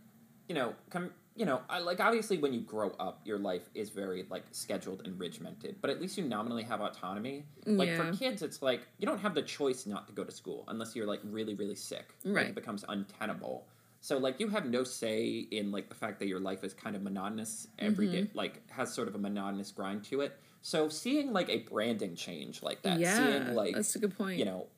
you 0.49 0.55
know, 0.55 0.75
come, 0.91 1.11
you 1.35 1.47
know, 1.47 1.63
I, 1.71 1.79
like 1.81 1.99
obviously 1.99 2.37
when 2.39 2.53
you 2.53 2.61
grow 2.61 2.91
up, 3.01 3.23
your 3.25 3.39
life 3.39 3.69
is 3.75 3.89
very 3.91 4.27
like 4.31 4.45
scheduled 4.53 5.07
and 5.07 5.19
regimented, 5.19 5.77
but 5.81 5.91
at 5.91 6.01
least 6.01 6.19
you 6.19 6.25
nominally 6.25 6.63
have 6.65 6.81
autonomy. 6.83 7.47
Like 7.67 7.89
Yeah. 7.89 8.11
for 8.13 8.17
kids, 8.17 8.43
it's 8.43 8.61
like 8.63 8.83
you 8.99 9.07
don't 9.07 9.19
have 9.19 9.35
the 9.35 9.43
choice 9.43 9.87
not 9.87 10.07
to 10.09 10.13
go 10.13 10.23
to 10.23 10.31
school 10.31 10.65
unless 10.69 10.95
you're 10.95 11.07
like 11.07 11.21
really 11.25 11.55
really 11.55 11.75
sick. 11.75 12.15
Like, 12.25 12.35
Right. 12.37 12.47
it 12.49 12.55
becomes 12.55 12.85
untenable. 12.89 13.67
So 14.07 14.19
like 14.19 14.39
you 14.39 14.47
have 14.51 14.67
no 14.67 14.85
say 14.85 15.49
in 15.51 15.73
like 15.73 15.89
the 15.89 15.97
fact 15.97 16.21
that 16.21 16.29
your 16.29 16.39
life 16.39 16.63
is 16.63 16.73
kind 16.73 16.95
of 16.95 17.03
monotonous 17.03 17.67
every 17.81 18.07
day, 18.07 18.23
Mm-hmm. 18.23 18.39
like 18.39 18.63
has 18.71 18.95
sort 18.95 19.09
of 19.09 19.17
a 19.17 19.19
monotonous 19.19 19.73
grind 19.73 20.05
to 20.05 20.21
it. 20.21 20.39
So 20.63 20.89
seeing 20.89 21.33
like 21.33 21.49
a 21.49 21.59
branding 21.63 22.15
change 22.15 22.63
like 22.63 22.83
that, 22.83 23.01
yeah, 23.01 23.17
seeing 23.17 23.55
like 23.57 23.75
that's 23.75 23.97
a 23.97 23.99
good 23.99 24.17
point. 24.17 24.39
you 24.39 24.45
know, 24.45 24.69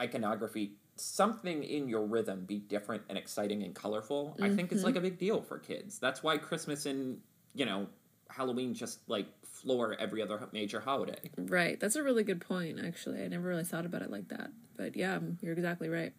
iconography, 0.00 0.72
something 0.96 1.62
in 1.62 1.88
your 1.88 2.04
rhythm 2.04 2.44
be 2.44 2.58
different 2.58 3.04
and 3.08 3.16
exciting 3.16 3.62
and 3.62 3.72
colorful, 3.72 4.36
I 4.42 4.50
think 4.50 4.72
it's 4.72 4.82
like 4.82 4.96
a 4.96 5.00
big 5.00 5.16
deal 5.16 5.42
for 5.42 5.60
kids. 5.60 6.00
That's 6.00 6.24
why 6.24 6.38
Christmas 6.38 6.84
and, 6.84 7.18
you 7.54 7.64
know, 7.64 7.86
Halloween 8.30 8.74
just 8.74 9.08
like 9.08 9.26
floor 9.44 9.94
every 10.00 10.22
other 10.22 10.48
major 10.52 10.80
holiday. 10.80 11.20
Right, 11.38 11.78
that's 11.78 11.94
a 11.94 12.02
really 12.02 12.24
good 12.24 12.40
point. 12.40 12.80
Actually, 12.84 13.22
I 13.22 13.28
never 13.28 13.46
really 13.46 13.62
thought 13.62 13.86
about 13.86 14.02
it 14.02 14.10
like 14.10 14.26
that. 14.28 14.50
But 14.76 14.96
yeah, 14.96 15.20
you're 15.40 15.52
exactly 15.52 15.88
right. 15.88 16.12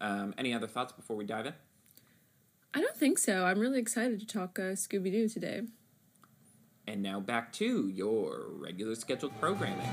Um, 0.00 0.34
any 0.38 0.54
other 0.54 0.66
thoughts 0.66 0.92
before 0.92 1.16
we 1.16 1.24
dive 1.24 1.46
in? 1.46 1.54
I 2.72 2.80
don't 2.80 2.96
think 2.96 3.18
so. 3.18 3.44
I'm 3.44 3.58
really 3.58 3.80
excited 3.80 4.20
to 4.20 4.26
talk 4.26 4.58
uh, 4.58 4.72
Scooby 4.72 5.10
Doo 5.10 5.28
today. 5.28 5.62
And 6.86 7.02
now 7.02 7.20
back 7.20 7.52
to 7.54 7.88
your 7.88 8.46
regular 8.52 8.94
scheduled 8.94 9.38
programming. 9.40 9.86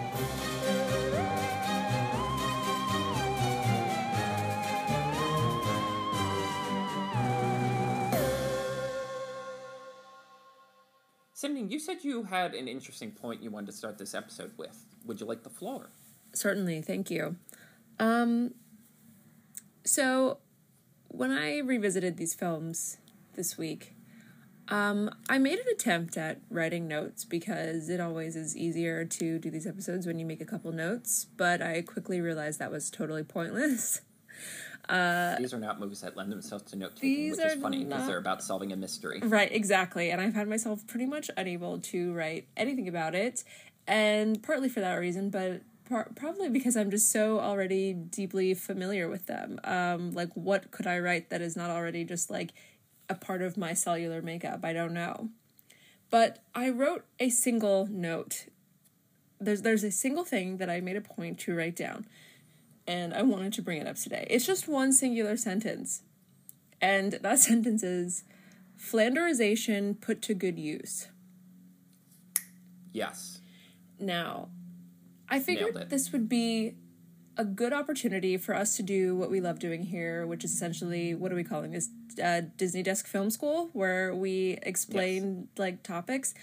Sydney, 11.34 11.66
you 11.66 11.80
said 11.80 11.98
you 12.02 12.24
had 12.24 12.56
an 12.56 12.68
interesting 12.68 13.12
point 13.12 13.44
you 13.44 13.52
wanted 13.52 13.68
to 13.68 13.72
start 13.72 14.00
this 14.00 14.16
episode 14.16 14.52
with. 14.58 14.86
Would 15.06 15.20
you 15.22 15.28
like 15.28 15.44
the 15.44 15.52
floor? 15.52 15.92
Certainly, 16.34 16.82
thank 16.82 17.12
you. 17.12 17.36
Um, 18.00 18.56
so, 19.88 20.40
when 21.08 21.32
I 21.32 21.60
revisited 21.60 22.18
these 22.18 22.34
films 22.34 22.98
this 23.36 23.58
week, 23.58 23.96
um, 24.70 25.10
I 25.30 25.38
made 25.38 25.60
an 25.60 25.66
attempt 25.72 26.18
at 26.18 26.42
writing 26.50 26.88
notes 26.88 27.24
because 27.24 27.90
it 27.90 28.02
always 28.02 28.36
is 28.36 28.56
easier 28.58 29.06
to 29.06 29.40
do 29.40 29.50
these 29.50 29.66
episodes 29.66 30.06
when 30.06 30.20
you 30.20 30.26
make 30.26 30.42
a 30.42 30.46
couple 30.46 30.72
notes, 30.72 31.26
but 31.38 31.62
I 31.62 31.82
quickly 31.82 32.20
realized 32.20 32.60
that 32.60 32.72
was 32.72 32.90
totally 32.90 33.24
pointless. 33.24 34.02
Uh, 34.90 35.38
these 35.38 35.54
are 35.54 35.60
not 35.60 35.82
movies 35.82 36.00
that 36.00 36.16
lend 36.16 36.32
themselves 36.32 36.64
to 36.64 36.78
note 36.78 36.96
taking, 36.96 37.32
which 37.32 37.40
is 37.42 37.62
funny 37.62 37.84
because 37.84 38.00
not... 38.00 38.08
they're 38.08 38.18
about 38.18 38.42
solving 38.42 38.72
a 38.72 38.76
mystery. 38.78 39.20
Right, 39.22 39.52
exactly. 39.52 40.12
And 40.12 40.22
I 40.22 40.32
found 40.32 40.50
myself 40.50 40.88
pretty 40.88 41.06
much 41.06 41.30
unable 41.36 41.80
to 41.80 42.14
write 42.14 42.48
anything 42.56 42.88
about 42.88 43.14
it, 43.14 43.44
and 43.86 44.42
partly 44.42 44.70
for 44.70 44.80
that 44.80 44.94
reason, 44.94 45.30
but 45.30 45.62
par- 45.88 46.12
probably 46.16 46.50
because 46.50 46.76
I'm 46.76 46.92
just 46.92 47.12
so 47.12 47.40
already 47.40 47.94
deeply 47.94 48.54
familiar 48.54 49.10
with 49.10 49.26
them. 49.26 49.60
Um, 49.64 50.12
like, 50.12 50.30
what 50.34 50.72
could 50.72 50.88
I 50.88 51.00
write 51.00 51.30
that 51.30 51.42
is 51.42 51.56
not 51.56 51.70
already 51.70 52.04
just 52.04 52.30
like 52.30 52.54
a 53.10 53.16
part 53.16 53.42
of 53.42 53.58
my 53.58 53.74
cellular 53.74 54.22
makeup? 54.22 54.62
I 54.64 54.74
don't 54.74 54.94
know. 54.94 55.30
But 56.10 56.40
I 56.56 56.70
wrote 56.70 57.06
a 57.20 57.30
single 57.30 57.88
note. 57.88 58.46
There's 59.40 59.62
there's 59.62 59.84
a 59.84 59.92
single 59.92 60.24
thing 60.24 60.58
that 60.58 60.70
I 60.70 60.80
made 60.80 60.96
a 60.96 61.02
point 61.02 61.40
to 61.42 61.56
write 61.56 61.76
down 61.76 62.06
and 62.88 63.14
I 63.14 63.22
wanted 63.22 63.54
to 63.54 63.62
bring 63.62 63.80
it 63.80 63.88
up 63.88 63.98
today. 63.98 64.26
It's 64.30 64.46
just 64.46 64.68
one 64.68 64.94
singular 64.94 65.36
sentence. 65.38 66.04
And 66.82 67.14
that 67.14 67.40
sentence 67.40 67.84
is 67.84 68.24
Flanderization 68.80 70.00
put 70.00 70.22
to 70.24 70.34
good 70.34 70.58
use. 70.58 71.10
Yes. 72.94 73.42
Now, 74.00 74.50
I 75.30 75.40
figured 75.40 75.90
this 75.90 76.12
would 76.12 76.30
be 76.30 76.76
a 77.38 77.46
good 77.46 77.72
opportunity 77.72 78.38
for 78.38 78.56
us 78.56 78.76
to 78.78 78.84
do 78.84 79.16
what 79.16 79.30
we 79.30 79.40
love 79.40 79.60
doing 79.60 79.84
here, 79.84 80.26
which 80.26 80.44
is 80.44 80.52
essentially 80.52 81.14
what 81.14 81.32
are 81.32 81.36
we 81.36 81.44
calling 81.44 81.72
this? 81.72 81.90
Uh, 82.22 82.42
Disney 82.58 82.82
Desk 82.82 83.06
Film 83.06 83.30
School, 83.30 83.70
where 83.74 84.14
we 84.16 84.58
explain 84.64 85.50
yes. 85.52 85.60
like 85.60 85.84
topics. 85.84 86.34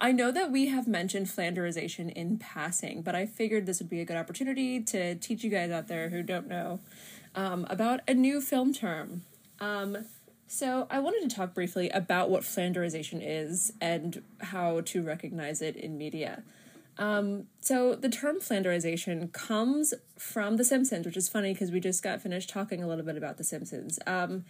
I 0.00 0.12
know 0.12 0.30
that 0.30 0.50
we 0.50 0.68
have 0.68 0.86
mentioned 0.86 1.26
Flanderization 1.26 2.12
in 2.12 2.38
passing, 2.38 3.02
but 3.02 3.14
I 3.14 3.26
figured 3.26 3.66
this 3.66 3.80
would 3.80 3.90
be 3.90 4.00
a 4.00 4.04
good 4.04 4.16
opportunity 4.16 4.80
to 4.80 5.16
teach 5.16 5.42
you 5.42 5.50
guys 5.50 5.70
out 5.70 5.88
there 5.88 6.08
who 6.08 6.22
don't 6.22 6.46
know 6.46 6.80
um, 7.34 7.66
about 7.68 8.00
a 8.06 8.14
new 8.14 8.40
film 8.40 8.72
term. 8.72 9.22
Um, 9.60 10.06
so, 10.46 10.86
I 10.88 11.00
wanted 11.00 11.28
to 11.28 11.36
talk 11.36 11.52
briefly 11.52 11.90
about 11.90 12.30
what 12.30 12.42
Flanderization 12.42 13.20
is 13.22 13.72
and 13.82 14.22
how 14.40 14.80
to 14.82 15.02
recognize 15.02 15.60
it 15.60 15.76
in 15.76 15.98
media. 15.98 16.42
Um, 16.98 17.44
so, 17.60 17.94
the 17.94 18.08
term 18.08 18.40
Flanderization 18.40 19.32
comes 19.32 19.94
from 20.18 20.56
The 20.56 20.64
Simpsons, 20.64 21.06
which 21.06 21.16
is 21.16 21.28
funny 21.28 21.52
because 21.52 21.70
we 21.70 21.80
just 21.80 22.02
got 22.02 22.20
finished 22.20 22.50
talking 22.50 22.82
a 22.82 22.88
little 22.88 23.04
bit 23.04 23.16
about 23.16 23.38
The 23.38 23.44
Simpsons. 23.44 23.98
Um, 24.06 24.44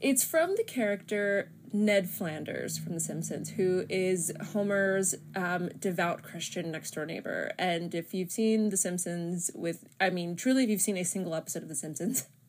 it's 0.00 0.24
from 0.24 0.56
the 0.56 0.64
character 0.64 1.52
Ned 1.72 2.10
Flanders 2.10 2.76
from 2.76 2.94
The 2.94 3.00
Simpsons, 3.00 3.50
who 3.50 3.86
is 3.88 4.32
Homer's 4.52 5.14
um, 5.36 5.68
devout 5.78 6.24
Christian 6.24 6.72
next 6.72 6.92
door 6.94 7.06
neighbor. 7.06 7.52
And 7.56 7.94
if 7.94 8.12
you've 8.12 8.32
seen 8.32 8.70
The 8.70 8.76
Simpsons, 8.76 9.50
with 9.54 9.84
I 10.00 10.10
mean, 10.10 10.34
truly, 10.34 10.64
if 10.64 10.70
you've 10.70 10.80
seen 10.80 10.96
a 10.96 11.04
single 11.04 11.34
episode 11.36 11.62
of 11.62 11.68
The 11.68 11.76
Simpsons, 11.76 12.26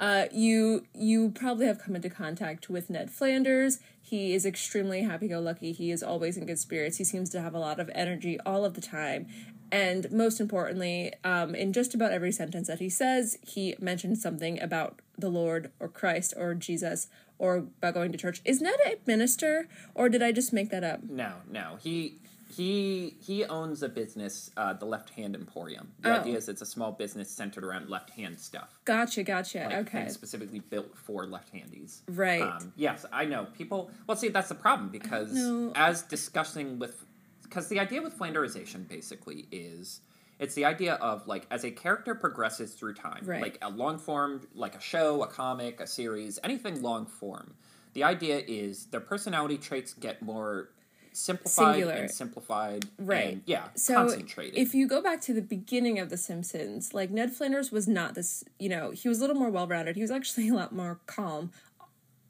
uh, 0.00 0.26
you 0.32 0.86
you 0.94 1.30
probably 1.30 1.66
have 1.66 1.78
come 1.78 1.96
into 1.96 2.10
contact 2.10 2.68
with 2.70 2.90
Ned 2.90 3.10
Flanders. 3.10 3.78
He 4.00 4.32
is 4.32 4.46
extremely 4.46 5.02
happy-go-lucky. 5.02 5.72
He 5.72 5.90
is 5.90 6.02
always 6.02 6.36
in 6.36 6.46
good 6.46 6.58
spirits. 6.58 6.96
He 6.96 7.04
seems 7.04 7.28
to 7.30 7.42
have 7.42 7.54
a 7.54 7.58
lot 7.58 7.78
of 7.78 7.90
energy 7.94 8.38
all 8.46 8.64
of 8.64 8.74
the 8.74 8.80
time, 8.80 9.26
and 9.70 10.10
most 10.10 10.40
importantly, 10.40 11.12
um, 11.24 11.54
in 11.54 11.72
just 11.72 11.94
about 11.94 12.12
every 12.12 12.32
sentence 12.32 12.68
that 12.68 12.78
he 12.78 12.88
says, 12.88 13.38
he 13.42 13.74
mentions 13.78 14.22
something 14.22 14.60
about 14.60 15.00
the 15.18 15.28
Lord 15.28 15.70
or 15.78 15.88
Christ 15.88 16.32
or 16.36 16.54
Jesus 16.54 17.08
or 17.38 17.56
about 17.56 17.94
going 17.94 18.12
to 18.12 18.18
church. 18.18 18.40
Is 18.44 18.60
Ned 18.60 18.74
a 18.86 18.96
minister 19.06 19.68
or 19.94 20.08
did 20.08 20.22
I 20.22 20.32
just 20.32 20.52
make 20.52 20.70
that 20.70 20.84
up? 20.84 21.02
No, 21.04 21.34
no. 21.50 21.76
He 21.82 22.16
he 22.50 23.16
he 23.20 23.44
owns 23.44 23.82
a 23.82 23.88
business, 23.88 24.50
uh, 24.56 24.72
the 24.72 24.86
Left 24.86 25.10
Hand 25.10 25.34
Emporium. 25.34 25.92
The 26.00 26.16
oh. 26.16 26.20
idea 26.20 26.36
is 26.36 26.48
it's 26.48 26.62
a 26.62 26.66
small 26.66 26.92
business 26.92 27.30
centered 27.30 27.64
around 27.64 27.88
left 27.88 28.10
hand 28.10 28.38
stuff. 28.38 28.78
Gotcha, 28.84 29.22
gotcha. 29.22 29.66
Like, 29.66 29.94
okay. 29.94 30.08
specifically 30.08 30.60
built 30.60 30.96
for 30.96 31.26
left 31.26 31.50
handies. 31.50 32.02
Right. 32.08 32.42
Um, 32.42 32.72
yes, 32.76 33.04
I 33.12 33.26
know. 33.26 33.46
People. 33.56 33.90
Well, 34.06 34.16
see, 34.16 34.28
that's 34.28 34.48
the 34.48 34.54
problem 34.54 34.88
because 34.88 35.36
as 35.74 36.02
discussing 36.02 36.78
with 36.78 37.04
because 37.42 37.68
the 37.68 37.80
idea 37.80 38.02
with 38.02 38.18
flanderization 38.18 38.88
basically 38.88 39.46
is 39.50 40.00
it's 40.38 40.54
the 40.54 40.64
idea 40.64 40.94
of 40.94 41.26
like 41.26 41.46
as 41.50 41.64
a 41.64 41.70
character 41.70 42.14
progresses 42.14 42.72
through 42.72 42.94
time 42.94 43.22
right. 43.24 43.42
like 43.42 43.58
a 43.62 43.70
long 43.70 43.98
form 43.98 44.46
like 44.54 44.74
a 44.74 44.80
show 44.80 45.22
a 45.22 45.26
comic 45.26 45.80
a 45.80 45.86
series 45.86 46.38
anything 46.44 46.80
long 46.82 47.06
form 47.06 47.54
the 47.94 48.04
idea 48.04 48.42
is 48.46 48.86
their 48.86 49.00
personality 49.00 49.56
traits 49.56 49.94
get 49.94 50.22
more 50.22 50.68
simplified 51.18 51.74
Singular. 51.74 51.94
and 51.94 52.10
simplified 52.10 52.86
right 52.98 53.34
and, 53.34 53.42
yeah 53.46 53.64
so 53.74 53.94
concentrated 53.94 54.56
if 54.56 54.74
you 54.74 54.86
go 54.86 55.02
back 55.02 55.20
to 55.22 55.34
the 55.34 55.42
beginning 55.42 55.98
of 55.98 56.10
the 56.10 56.16
simpsons 56.16 56.94
like 56.94 57.10
ned 57.10 57.32
flanders 57.32 57.72
was 57.72 57.88
not 57.88 58.14
this 58.14 58.44
you 58.58 58.68
know 58.68 58.90
he 58.92 59.08
was 59.08 59.18
a 59.18 59.20
little 59.20 59.36
more 59.36 59.50
well-rounded 59.50 59.96
he 59.96 60.02
was 60.02 60.10
actually 60.10 60.48
a 60.48 60.54
lot 60.54 60.74
more 60.74 61.00
calm 61.06 61.50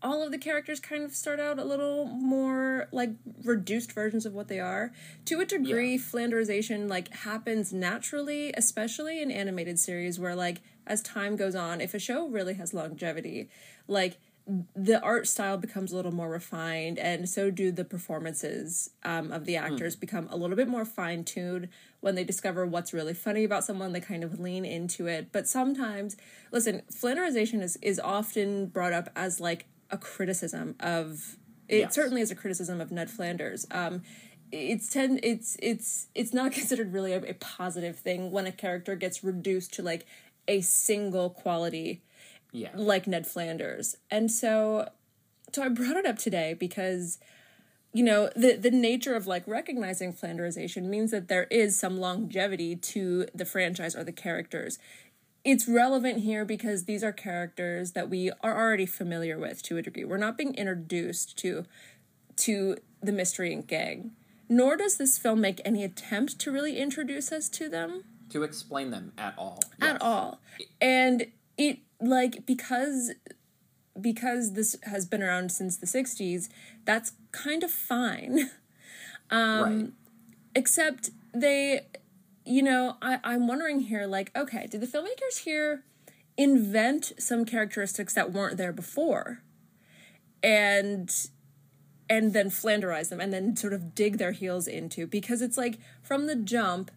all 0.02 0.22
of 0.22 0.30
the 0.30 0.38
characters 0.38 0.80
kind 0.80 1.02
of 1.02 1.14
start 1.14 1.40
out 1.40 1.58
a 1.58 1.64
little 1.64 2.06
more 2.06 2.88
like 2.92 3.10
reduced 3.42 3.92
versions 3.92 4.24
of 4.24 4.32
what 4.32 4.48
they 4.48 4.60
are. 4.60 4.92
To 5.26 5.40
a 5.40 5.44
degree, 5.44 5.94
yeah. 5.94 6.00
Flanderization 6.00 6.88
like 6.88 7.12
happens 7.12 7.72
naturally, 7.72 8.52
especially 8.56 9.20
in 9.20 9.30
animated 9.30 9.78
series 9.78 10.18
where 10.20 10.34
like 10.34 10.60
as 10.86 11.02
time 11.02 11.36
goes 11.36 11.54
on, 11.54 11.80
if 11.80 11.94
a 11.94 11.98
show 11.98 12.28
really 12.28 12.54
has 12.54 12.72
longevity, 12.72 13.48
like 13.86 14.18
the 14.74 15.00
art 15.02 15.28
style 15.28 15.58
becomes 15.58 15.92
a 15.92 15.96
little 15.96 16.14
more 16.14 16.30
refined 16.30 16.98
and 16.98 17.28
so 17.28 17.50
do 17.50 17.70
the 17.70 17.84
performances 17.84 18.90
um, 19.04 19.30
of 19.30 19.44
the 19.44 19.56
hmm. 19.56 19.64
actors 19.64 19.94
mm. 19.94 20.00
become 20.00 20.26
a 20.30 20.36
little 20.36 20.56
bit 20.56 20.68
more 20.68 20.86
fine-tuned 20.86 21.68
when 22.00 22.14
they 22.14 22.24
discover 22.24 22.64
what's 22.64 22.94
really 22.94 23.12
funny 23.12 23.44
about 23.44 23.62
someone 23.62 23.92
they 23.92 24.00
kind 24.00 24.24
of 24.24 24.40
lean 24.40 24.64
into 24.64 25.06
it 25.06 25.30
but 25.32 25.46
sometimes 25.46 26.16
listen 26.50 26.80
flanderization 26.90 27.62
is, 27.62 27.76
is 27.82 28.00
often 28.00 28.66
brought 28.66 28.94
up 28.94 29.10
as 29.14 29.38
like 29.38 29.66
a 29.90 29.98
criticism 29.98 30.74
of 30.80 31.36
it 31.68 31.80
yes. 31.80 31.94
certainly 31.94 32.22
is 32.22 32.30
a 32.30 32.34
criticism 32.34 32.80
of 32.80 32.90
Ned 32.90 33.10
Flanders. 33.10 33.66
Um, 33.70 34.02
it's 34.50 34.88
ten 34.88 35.20
it's 35.22 35.56
it's 35.62 36.08
it's 36.14 36.32
not 36.32 36.52
considered 36.58 36.92
really 36.92 37.12
a, 37.12 37.22
a, 37.22 37.34
positive 37.34 37.98
thing 37.98 38.30
when 38.30 38.46
a 38.46 38.52
character 38.52 38.96
gets 38.96 39.22
reduced 39.22 39.74
to 39.74 39.82
like 39.82 40.06
a 40.46 40.62
single 40.62 41.28
quality 41.28 42.02
yeah 42.52 42.70
like 42.74 43.06
ned 43.06 43.26
flanders 43.26 43.96
and 44.10 44.30
so 44.30 44.88
so 45.52 45.62
i 45.62 45.68
brought 45.68 45.96
it 45.96 46.06
up 46.06 46.18
today 46.18 46.54
because 46.54 47.18
you 47.92 48.02
know 48.04 48.30
the 48.36 48.54
the 48.54 48.70
nature 48.70 49.14
of 49.14 49.26
like 49.26 49.46
recognizing 49.46 50.12
flanderization 50.12 50.84
means 50.84 51.10
that 51.10 51.28
there 51.28 51.44
is 51.44 51.78
some 51.78 51.98
longevity 51.98 52.76
to 52.76 53.26
the 53.34 53.44
franchise 53.44 53.96
or 53.96 54.04
the 54.04 54.12
characters 54.12 54.78
it's 55.44 55.66
relevant 55.66 56.20
here 56.20 56.44
because 56.44 56.84
these 56.84 57.02
are 57.02 57.12
characters 57.12 57.92
that 57.92 58.10
we 58.10 58.30
are 58.42 58.54
already 58.54 58.86
familiar 58.86 59.38
with 59.38 59.62
to 59.62 59.78
a 59.78 59.82
degree. 59.82 60.04
We're 60.04 60.18
not 60.18 60.36
being 60.36 60.54
introduced 60.54 61.38
to 61.38 61.64
to 62.36 62.76
the 63.02 63.12
mystery 63.12 63.52
and 63.52 63.66
gang. 63.66 64.12
Nor 64.48 64.76
does 64.76 64.96
this 64.96 65.18
film 65.18 65.40
make 65.40 65.60
any 65.64 65.84
attempt 65.84 66.38
to 66.40 66.52
really 66.52 66.78
introduce 66.78 67.32
us 67.32 67.48
to 67.50 67.68
them. 67.68 68.04
To 68.30 68.42
explain 68.42 68.90
them 68.90 69.12
at 69.18 69.34
all. 69.38 69.60
Yes. 69.80 69.94
At 69.94 70.02
all. 70.02 70.40
And 70.80 71.26
it 71.56 71.80
like 72.00 72.46
because 72.46 73.12
because 74.00 74.52
this 74.52 74.76
has 74.84 75.06
been 75.06 75.22
around 75.22 75.50
since 75.50 75.76
the 75.76 75.86
60s, 75.86 76.48
that's 76.84 77.12
kind 77.32 77.62
of 77.62 77.70
fine. 77.70 78.50
Um 79.30 79.62
right. 79.62 79.92
except 80.54 81.10
they 81.34 81.82
you 82.48 82.62
know, 82.62 82.96
I, 83.02 83.18
I'm 83.24 83.46
wondering 83.46 83.80
here, 83.80 84.06
like, 84.06 84.34
okay, 84.34 84.66
did 84.66 84.80
the 84.80 84.86
filmmakers 84.86 85.44
here 85.44 85.84
invent 86.38 87.12
some 87.18 87.44
characteristics 87.44 88.14
that 88.14 88.32
weren't 88.32 88.56
there 88.56 88.72
before? 88.72 89.42
And 90.42 91.14
and 92.10 92.32
then 92.32 92.48
flanderize 92.48 93.10
them 93.10 93.20
and 93.20 93.34
then 93.34 93.54
sort 93.54 93.74
of 93.74 93.94
dig 93.94 94.16
their 94.16 94.32
heels 94.32 94.66
into 94.66 95.06
because 95.06 95.42
it's 95.42 95.58
like 95.58 95.78
from 96.02 96.26
the 96.26 96.34
jump 96.34 96.90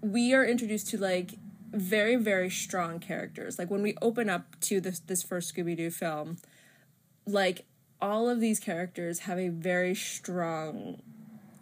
we 0.00 0.34
are 0.34 0.44
introduced 0.44 0.88
to 0.88 0.98
like 0.98 1.34
very 1.76 2.16
very 2.16 2.50
strong 2.50 2.98
characters. 2.98 3.58
Like 3.58 3.70
when 3.70 3.82
we 3.82 3.94
open 4.02 4.28
up 4.28 4.58
to 4.62 4.80
this 4.80 4.98
this 5.00 5.22
first 5.22 5.54
Scooby 5.54 5.76
Doo 5.76 5.90
film, 5.90 6.38
like 7.26 7.66
all 8.00 8.28
of 8.28 8.40
these 8.40 8.58
characters 8.60 9.20
have 9.20 9.38
a 9.38 9.48
very 9.48 9.94
strong 9.94 11.00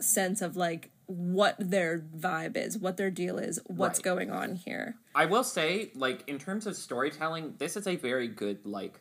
sense 0.00 0.42
of 0.42 0.56
like 0.56 0.90
what 1.06 1.54
their 1.58 1.98
vibe 2.16 2.56
is, 2.56 2.78
what 2.78 2.96
their 2.96 3.10
deal 3.10 3.38
is, 3.38 3.60
what's 3.66 3.98
Right. 3.98 4.04
going 4.04 4.30
on 4.30 4.56
here. 4.56 4.96
I 5.14 5.26
will 5.26 5.44
say, 5.44 5.90
like, 5.94 6.26
in 6.26 6.38
terms 6.38 6.66
of 6.66 6.76
storytelling, 6.76 7.54
this 7.58 7.76
is 7.76 7.86
a 7.86 7.96
very 7.96 8.26
good, 8.26 8.64
like, 8.64 9.00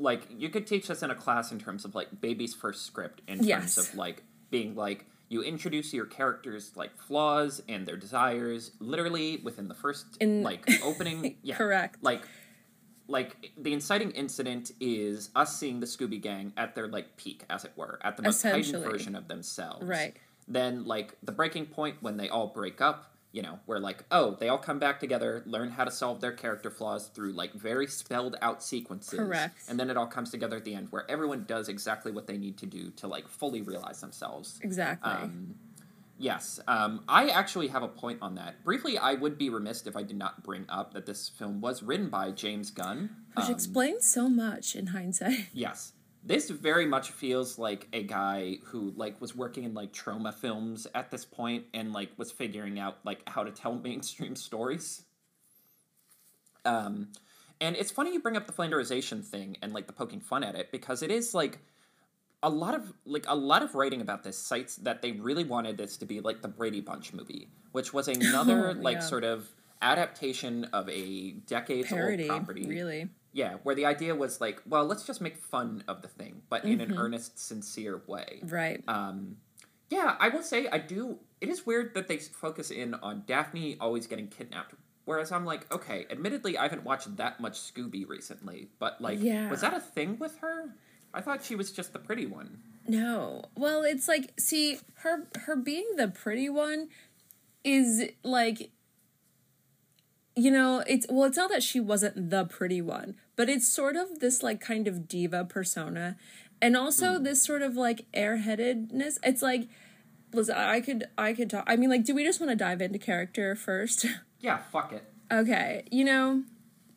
like 0.00 0.22
you 0.36 0.48
could 0.48 0.66
teach 0.66 0.88
this 0.88 1.02
in 1.02 1.10
a 1.10 1.14
class 1.14 1.52
in 1.52 1.58
terms 1.60 1.84
of 1.84 1.94
like 1.94 2.20
baby's 2.20 2.54
first 2.54 2.86
script 2.86 3.20
in 3.28 3.36
terms 3.36 3.46
Yes. 3.46 3.76
of 3.78 3.94
like 3.94 4.22
being 4.50 4.74
like 4.74 5.06
you 5.30 5.42
introduce 5.42 5.94
your 5.94 6.04
characters 6.04 6.72
like 6.76 6.94
flaws 6.98 7.62
and 7.68 7.86
their 7.86 7.96
desires 7.96 8.72
literally 8.80 9.38
within 9.38 9.68
the 9.68 9.74
first 9.74 10.18
In- 10.20 10.42
like 10.42 10.68
opening 10.82 11.36
yeah 11.42 11.56
Correct. 11.56 11.96
like 12.02 12.22
like 13.10 13.50
the 13.56 13.72
inciting 13.72 14.10
incident 14.12 14.72
is 14.80 15.30
us 15.34 15.58
seeing 15.58 15.80
the 15.80 15.86
Scooby 15.86 16.20
Gang 16.20 16.52
at 16.56 16.74
their 16.74 16.86
like 16.86 17.16
peak, 17.16 17.44
as 17.50 17.64
it 17.64 17.72
were, 17.74 17.98
at 18.02 18.16
the 18.16 18.22
most 18.22 18.40
heightened 18.42 18.84
version 18.84 19.16
of 19.16 19.26
themselves. 19.28 19.84
Right. 19.84 20.16
Then 20.46 20.84
like 20.84 21.16
the 21.22 21.32
breaking 21.32 21.66
point 21.66 21.96
when 22.00 22.16
they 22.16 22.28
all 22.28 22.46
break 22.46 22.80
up, 22.80 23.12
you 23.32 23.42
know, 23.42 23.58
where 23.66 23.78
like 23.78 24.04
oh 24.10 24.36
they 24.40 24.48
all 24.48 24.58
come 24.58 24.78
back 24.78 24.98
together, 25.00 25.42
learn 25.46 25.70
how 25.70 25.84
to 25.84 25.90
solve 25.90 26.20
their 26.20 26.32
character 26.32 26.70
flaws 26.70 27.08
through 27.08 27.32
like 27.32 27.52
very 27.54 27.86
spelled 27.86 28.36
out 28.42 28.62
sequences. 28.62 29.18
Correct. 29.18 29.56
And 29.68 29.78
then 29.78 29.88
it 29.90 29.96
all 29.96 30.06
comes 30.06 30.30
together 30.30 30.56
at 30.56 30.64
the 30.64 30.74
end 30.74 30.88
where 30.90 31.08
everyone 31.10 31.44
does 31.46 31.68
exactly 31.68 32.10
what 32.12 32.26
they 32.26 32.36
need 32.38 32.58
to 32.58 32.66
do 32.66 32.90
to 32.96 33.06
like 33.06 33.28
fully 33.28 33.62
realize 33.62 34.00
themselves. 34.00 34.58
Exactly. 34.62 35.10
Um, 35.12 35.54
yes, 36.18 36.60
um, 36.68 37.02
I 37.08 37.28
actually 37.28 37.68
have 37.68 37.82
a 37.82 37.88
point 37.88 38.18
on 38.20 38.34
that. 38.34 38.64
Briefly, 38.64 38.98
I 38.98 39.14
would 39.14 39.38
be 39.38 39.48
remiss 39.48 39.86
if 39.86 39.96
I 39.96 40.02
did 40.02 40.16
not 40.16 40.42
bring 40.42 40.66
up 40.68 40.92
that 40.94 41.06
this 41.06 41.28
film 41.28 41.60
was 41.60 41.82
written 41.82 42.08
by 42.10 42.30
James 42.32 42.70
Gunn. 42.70 43.10
Which 43.36 43.46
Um, 43.46 43.52
explains 43.52 44.04
so 44.06 44.28
much 44.28 44.74
in 44.74 44.88
hindsight. 44.88 45.46
yes, 45.52 45.92
this 46.22 46.50
very 46.50 46.84
much 46.86 47.10
feels 47.10 47.58
like 47.58 47.88
a 47.92 48.02
guy 48.02 48.58
who 48.64 48.92
like 48.96 49.20
was 49.20 49.34
working 49.34 49.64
in 49.64 49.72
like 49.74 49.92
Troma 49.92 50.34
films 50.34 50.86
at 50.94 51.10
this 51.10 51.24
point 51.24 51.64
and 51.72 51.92
like 51.92 52.10
was 52.18 52.30
figuring 52.30 52.78
out 52.78 52.98
like 53.04 53.26
how 53.28 53.42
to 53.44 53.50
tell 53.50 53.74
mainstream 53.84 54.36
stories. 54.36 55.04
Um, 56.64 57.08
and 57.60 57.76
it's 57.76 57.90
funny 57.90 58.12
you 58.12 58.20
bring 58.20 58.36
up 58.36 58.46
the 58.46 58.52
flanderization 58.52 59.24
thing 59.24 59.56
and 59.62 59.72
like 59.72 59.86
the 59.86 59.92
poking 59.92 60.20
fun 60.20 60.44
at 60.44 60.54
it 60.54 60.70
because 60.72 61.02
it 61.02 61.10
is 61.10 61.34
like 61.34 61.58
a 62.42 62.48
lot 62.50 62.74
of 62.74 62.92
like 63.04 63.24
a 63.28 63.34
lot 63.34 63.62
of 63.62 63.74
writing 63.74 64.00
about 64.00 64.22
this 64.22 64.38
cites 64.38 64.76
that 64.76 65.02
they 65.02 65.12
really 65.12 65.44
wanted 65.44 65.76
this 65.76 65.96
to 65.98 66.06
be 66.06 66.20
like 66.20 66.42
the 66.42 66.48
Brady 66.48 66.80
Bunch 66.80 67.12
movie, 67.12 67.48
which 67.72 67.92
was 67.92 68.08
another 68.08 68.70
Oh, 68.70 68.80
like 68.80 68.96
yeah. 68.96 69.00
sort 69.00 69.24
of 69.24 69.48
adaptation 69.82 70.64
of 70.72 70.88
a 70.90 71.30
decades 71.46 71.88
Parody, 71.88 72.24
old 72.28 72.40
property. 72.40 72.66
really. 72.66 73.08
Yeah, 73.32 73.54
where 73.62 73.74
the 73.74 73.86
idea 73.86 74.14
was 74.14 74.40
like, 74.40 74.60
well, 74.66 74.84
let's 74.84 75.04
just 75.04 75.20
make 75.20 75.36
fun 75.36 75.84
of 75.86 76.02
the 76.02 76.08
thing, 76.08 76.42
but 76.50 76.64
in 76.64 76.78
Mm-hmm. 76.80 76.92
an 76.92 76.98
earnest, 76.98 77.38
sincere 77.38 78.02
way. 78.06 78.40
Right. 78.42 78.82
Um, 78.88 79.36
yeah, 79.88 80.16
I 80.18 80.28
will 80.30 80.42
say 80.42 80.66
I 80.68 80.78
do. 80.78 81.18
It 81.40 81.48
is 81.48 81.64
weird 81.64 81.94
that 81.94 82.08
they 82.08 82.18
focus 82.18 82.70
in 82.70 82.94
on 82.94 83.22
Daphne 83.26 83.76
always 83.80 84.06
getting 84.06 84.28
kidnapped. 84.28 84.74
Whereas 85.04 85.32
I'm 85.32 85.44
like, 85.44 85.72
okay, 85.72 86.06
admittedly, 86.10 86.58
I 86.58 86.62
haven't 86.64 86.84
watched 86.84 87.16
that 87.16 87.40
much 87.40 87.54
Scooby 87.58 88.06
recently, 88.08 88.68
but 88.78 89.00
like, 89.00 89.18
Yeah. 89.20 89.48
was 89.50 89.60
that 89.62 89.74
a 89.74 89.80
thing 89.80 90.18
with 90.18 90.38
her? 90.38 90.74
I 91.14 91.20
thought 91.20 91.44
she 91.44 91.56
was 91.56 91.72
just 91.72 91.92
the 91.92 91.98
pretty 91.98 92.26
one. 92.26 92.58
No. 92.86 93.44
Well, 93.56 93.82
it's 93.82 94.06
like 94.08 94.32
see 94.38 94.78
her 95.02 95.26
her 95.46 95.56
being 95.56 95.88
the 95.96 96.08
pretty 96.08 96.48
one 96.48 96.88
is 97.64 98.10
like 98.22 98.70
you 100.36 100.50
know, 100.50 100.82
it's 100.86 101.06
well 101.08 101.24
it's 101.24 101.36
not 101.36 101.50
that 101.50 101.62
she 101.62 101.80
wasn't 101.80 102.30
the 102.30 102.44
pretty 102.44 102.80
one, 102.80 103.16
but 103.36 103.48
it's 103.48 103.68
sort 103.68 103.96
of 103.96 104.20
this 104.20 104.42
like 104.42 104.60
kind 104.60 104.86
of 104.86 105.08
diva 105.08 105.44
persona 105.44 106.16
and 106.62 106.76
also 106.76 107.16
hmm. 107.16 107.24
this 107.24 107.42
sort 107.42 107.62
of 107.62 107.76
like 107.76 108.06
airheadedness. 108.12 109.18
It's 109.22 109.42
like 109.42 109.68
listen, 110.32 110.56
I 110.56 110.80
could 110.80 111.04
I 111.18 111.32
could 111.32 111.50
talk 111.50 111.64
I 111.66 111.76
mean 111.76 111.90
like 111.90 112.04
do 112.04 112.14
we 112.14 112.24
just 112.24 112.40
want 112.40 112.50
to 112.50 112.56
dive 112.56 112.80
into 112.80 112.98
character 112.98 113.54
first? 113.54 114.06
Yeah, 114.42 114.56
fuck 114.72 114.92
it. 114.92 115.04
Okay, 115.30 115.84
you 115.90 116.02
know, 116.02 116.44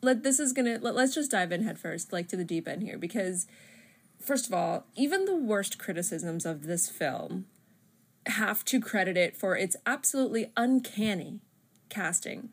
let 0.02 0.24
this 0.24 0.40
is 0.40 0.54
gonna 0.54 0.80
let, 0.82 0.96
let's 0.96 1.14
just 1.14 1.32
dive 1.32 1.52
in 1.52 1.64
head 1.64 1.78
first, 1.78 2.14
like 2.14 2.28
to 2.30 2.38
the 2.38 2.46
deep 2.46 2.68
end 2.68 2.84
here, 2.84 2.98
because 2.98 3.48
first 4.20 4.48
of 4.48 4.54
all, 4.54 4.86
even 4.96 5.26
the 5.26 5.36
worst 5.36 5.78
criticisms 5.78 6.46
of 6.46 6.64
this 6.64 6.90
film 6.90 7.46
have 8.26 8.64
to 8.66 8.80
credit 8.80 9.18
it 9.18 9.36
for 9.36 9.58
its 9.58 9.76
absolutely 9.86 10.52
uncanny 10.56 11.42
casting. 11.90 12.50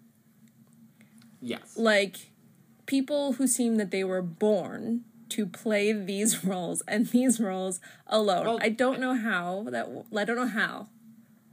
Yes. 1.40 1.76
Like 1.76 2.30
people 2.86 3.34
who 3.34 3.46
seem 3.46 3.76
that 3.76 3.90
they 3.90 4.04
were 4.04 4.22
born 4.22 5.04
to 5.30 5.46
play 5.46 5.92
these 5.92 6.44
roles 6.44 6.82
and 6.86 7.06
these 7.06 7.40
roles 7.40 7.80
alone. 8.06 8.46
Well, 8.46 8.58
I 8.60 8.68
don't 8.68 9.00
know 9.00 9.14
how 9.14 9.66
that 9.70 9.88
I 10.16 10.24
don't 10.24 10.36
know 10.36 10.46
how. 10.46 10.88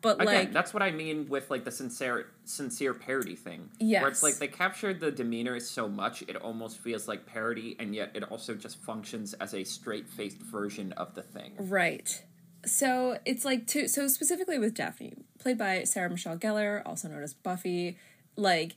But 0.02 0.22
Again, 0.22 0.36
like 0.36 0.54
that's 0.54 0.74
what 0.74 0.84
I 0.84 0.92
mean 0.92 1.28
with 1.28 1.50
like 1.50 1.64
the 1.64 1.72
sincere 1.72 2.28
sincere 2.46 2.94
parody 2.94 3.36
thing. 3.36 3.70
Yes. 3.80 4.02
Where 4.02 4.12
it's 4.12 4.24
like 4.24 4.36
they 4.36 4.48
captured 4.48 5.00
the 5.00 5.12
demeanor 5.12 5.60
so 5.60 5.88
much 5.88 6.22
it 6.24 6.36
almost 6.36 6.80
feels 6.80 7.08
like 7.08 7.26
parody 7.26 7.76
and 7.80 7.96
yet 7.96 8.12
it 8.14 8.24
also 8.24 8.54
just 8.54 8.82
functions 8.84 9.34
as 9.36 9.54
a 9.54 9.64
straight 9.64 10.08
faced 10.08 10.38
version 10.38 10.92
of 10.94 11.16
the 11.16 11.24
thing. 11.24 11.54
Right. 11.58 12.24
So 12.66 13.18
it's 13.26 13.44
like 13.44 13.66
to 13.68 13.88
so 13.88 14.08
specifically 14.08 14.60
with 14.60 14.76
Daphne, 14.76 15.16
played 15.40 15.58
by 15.58 15.84
Sarah 15.84 16.10
Michelle 16.10 16.38
Gellar, 16.38 16.84
also 16.86 17.08
known 17.08 17.24
as 17.24 17.34
Buffy, 17.34 17.98
like 18.36 18.76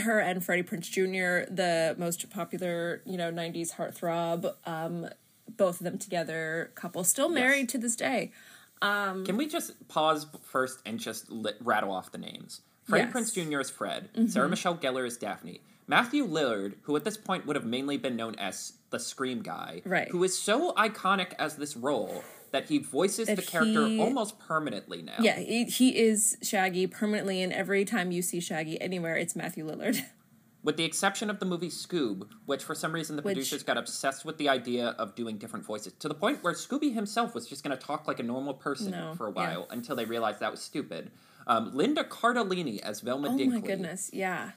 her 0.00 0.18
and 0.20 0.44
Freddie 0.44 0.62
Prinze 0.62 0.90
Jr., 0.90 1.52
the 1.52 1.94
most 1.98 2.28
popular, 2.30 3.02
you 3.04 3.16
know, 3.16 3.30
'90s 3.30 3.74
heartthrob, 3.74 4.54
um, 4.66 5.08
both 5.56 5.80
of 5.80 5.84
them 5.84 5.98
together, 5.98 6.70
couple 6.74 7.04
still 7.04 7.28
married 7.28 7.68
to 7.70 7.78
this 7.78 7.96
day. 7.96 8.32
Um, 8.80 9.24
Can 9.24 9.36
we 9.36 9.46
just 9.46 9.88
pause 9.88 10.26
first 10.44 10.80
and 10.86 10.98
just 10.98 11.30
li- 11.30 11.52
rattle 11.60 11.92
off 11.92 12.10
the 12.10 12.18
names? 12.18 12.62
Freddie 12.84 13.04
Yes. 13.04 13.12
Prinze 13.32 13.48
Jr. 13.50 13.60
is 13.60 13.70
Fred. 13.70 14.08
Sarah 14.28 14.48
Michelle 14.48 14.76
Gellar 14.76 15.06
is 15.06 15.16
Daphne. 15.16 15.60
Matthew 15.86 16.26
Lillard, 16.26 16.74
who 16.82 16.96
at 16.96 17.04
this 17.04 17.16
point 17.16 17.46
would 17.46 17.54
have 17.54 17.64
mainly 17.64 17.96
been 17.96 18.16
known 18.16 18.34
as 18.36 18.72
the 18.90 18.98
Scream 18.98 19.42
guy, 19.42 19.82
Right. 19.84 20.08
who 20.08 20.24
is 20.24 20.36
so 20.36 20.72
iconic 20.74 21.32
as 21.38 21.56
this 21.56 21.76
role 21.76 22.24
that 22.52 22.68
he 22.68 22.78
voices 22.78 23.26
That 23.26 23.36
the 23.36 23.42
character 23.42 23.88
he- 23.88 24.00
almost 24.00 24.38
permanently 24.38 25.02
now. 25.02 25.16
Yeah, 25.18 25.38
he, 25.38 25.64
he 25.64 25.98
is 25.98 26.36
Shaggy 26.42 26.86
permanently, 26.86 27.42
and 27.42 27.52
every 27.52 27.84
time 27.84 28.12
you 28.12 28.22
see 28.22 28.40
Shaggy 28.40 28.80
anywhere, 28.80 29.16
it's 29.16 29.34
Matthew 29.34 29.66
Lillard. 29.66 30.00
With 30.62 30.76
the 30.76 30.84
exception 30.84 31.28
of 31.28 31.40
the 31.40 31.44
movie 31.46 31.70
Scoob, 31.70 32.28
which 32.46 32.62
for 32.62 32.74
some 32.76 32.92
reason 32.92 33.16
the 33.16 33.22
Which- 33.22 33.34
producers 33.34 33.64
got 33.64 33.76
obsessed 33.78 34.24
with 34.24 34.38
the 34.38 34.48
idea 34.48 34.90
of 34.90 35.16
doing 35.16 35.36
different 35.36 35.64
voices 35.66 35.92
to 35.98 36.06
the 36.08 36.14
point 36.14 36.44
where 36.44 36.52
Scooby 36.52 36.94
himself 36.94 37.34
was 37.34 37.48
just 37.48 37.64
going 37.64 37.76
to 37.76 37.84
talk 37.84 38.06
like 38.06 38.20
a 38.20 38.22
normal 38.22 38.54
person 38.54 38.92
No, 38.92 39.12
for 39.16 39.26
a 39.26 39.32
yeah. 39.34 39.34
while 39.56 39.66
until 39.70 39.96
they 39.96 40.04
realized 40.04 40.38
that 40.38 40.52
was 40.52 40.62
stupid. 40.62 41.10
Um, 41.48 41.72
Linda 41.74 42.04
Cardellini 42.04 42.78
as 42.80 43.00
Velma 43.00 43.28
oh 43.28 43.32
Dinkley. 43.36 43.48
my 43.54 43.58
goodness, 43.60 44.10
yeah. 44.12 44.52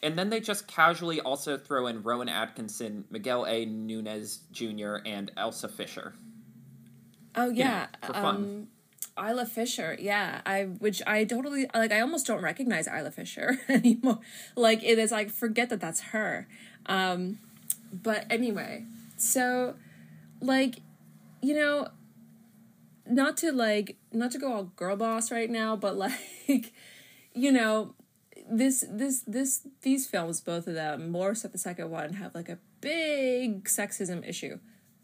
And 0.00 0.16
then 0.16 0.30
they 0.30 0.38
just 0.38 0.68
casually 0.68 1.20
also 1.20 1.56
throw 1.56 1.88
in 1.88 2.04
Rowan 2.04 2.28
Atkinson, 2.28 3.04
Miguel 3.10 3.46
A. 3.48 3.64
Nunez 3.64 4.40
Jr., 4.52 4.98
and 5.04 5.32
Elsa 5.36 5.66
Fisher. 5.66 6.14
Oh 7.36 7.50
yeah, 7.50 7.86
for 8.02 8.12
fun. 8.14 8.36
Um, 8.36 8.68
Isla 9.18 9.46
Fisher, 9.46 9.96
yeah. 9.98 10.40
I 10.44 10.64
which 10.64 11.02
I 11.06 11.24
totally 11.24 11.66
like. 11.74 11.92
I 11.92 12.00
almost 12.00 12.26
don't 12.26 12.42
recognize 12.42 12.86
Isla 12.86 13.10
Fisher 13.10 13.58
anymore. 13.68 14.20
Like 14.54 14.82
it 14.82 14.98
is 14.98 15.12
like 15.12 15.30
forget 15.30 15.68
that 15.70 15.80
that's 15.80 16.00
her. 16.00 16.48
Um, 16.86 17.38
but 17.92 18.26
anyway, 18.30 18.84
so 19.16 19.74
like 20.40 20.76
you 21.42 21.54
know, 21.54 21.88
not 23.06 23.36
to 23.38 23.52
like 23.52 23.96
not 24.12 24.30
to 24.32 24.38
go 24.38 24.52
all 24.52 24.64
girl 24.64 24.96
boss 24.96 25.30
right 25.30 25.50
now, 25.50 25.76
but 25.76 25.96
like 25.98 26.72
you 27.34 27.52
know 27.52 27.94
this 28.50 28.84
this 28.90 29.22
this 29.26 29.66
these 29.82 30.06
films 30.06 30.40
both 30.40 30.66
of 30.66 30.74
them 30.74 31.10
more 31.10 31.34
so 31.34 31.48
the 31.48 31.58
second 31.58 31.90
one 31.90 32.14
have 32.14 32.34
like 32.34 32.48
a 32.48 32.58
big 32.80 33.64
sexism 33.64 34.26
issue 34.28 34.58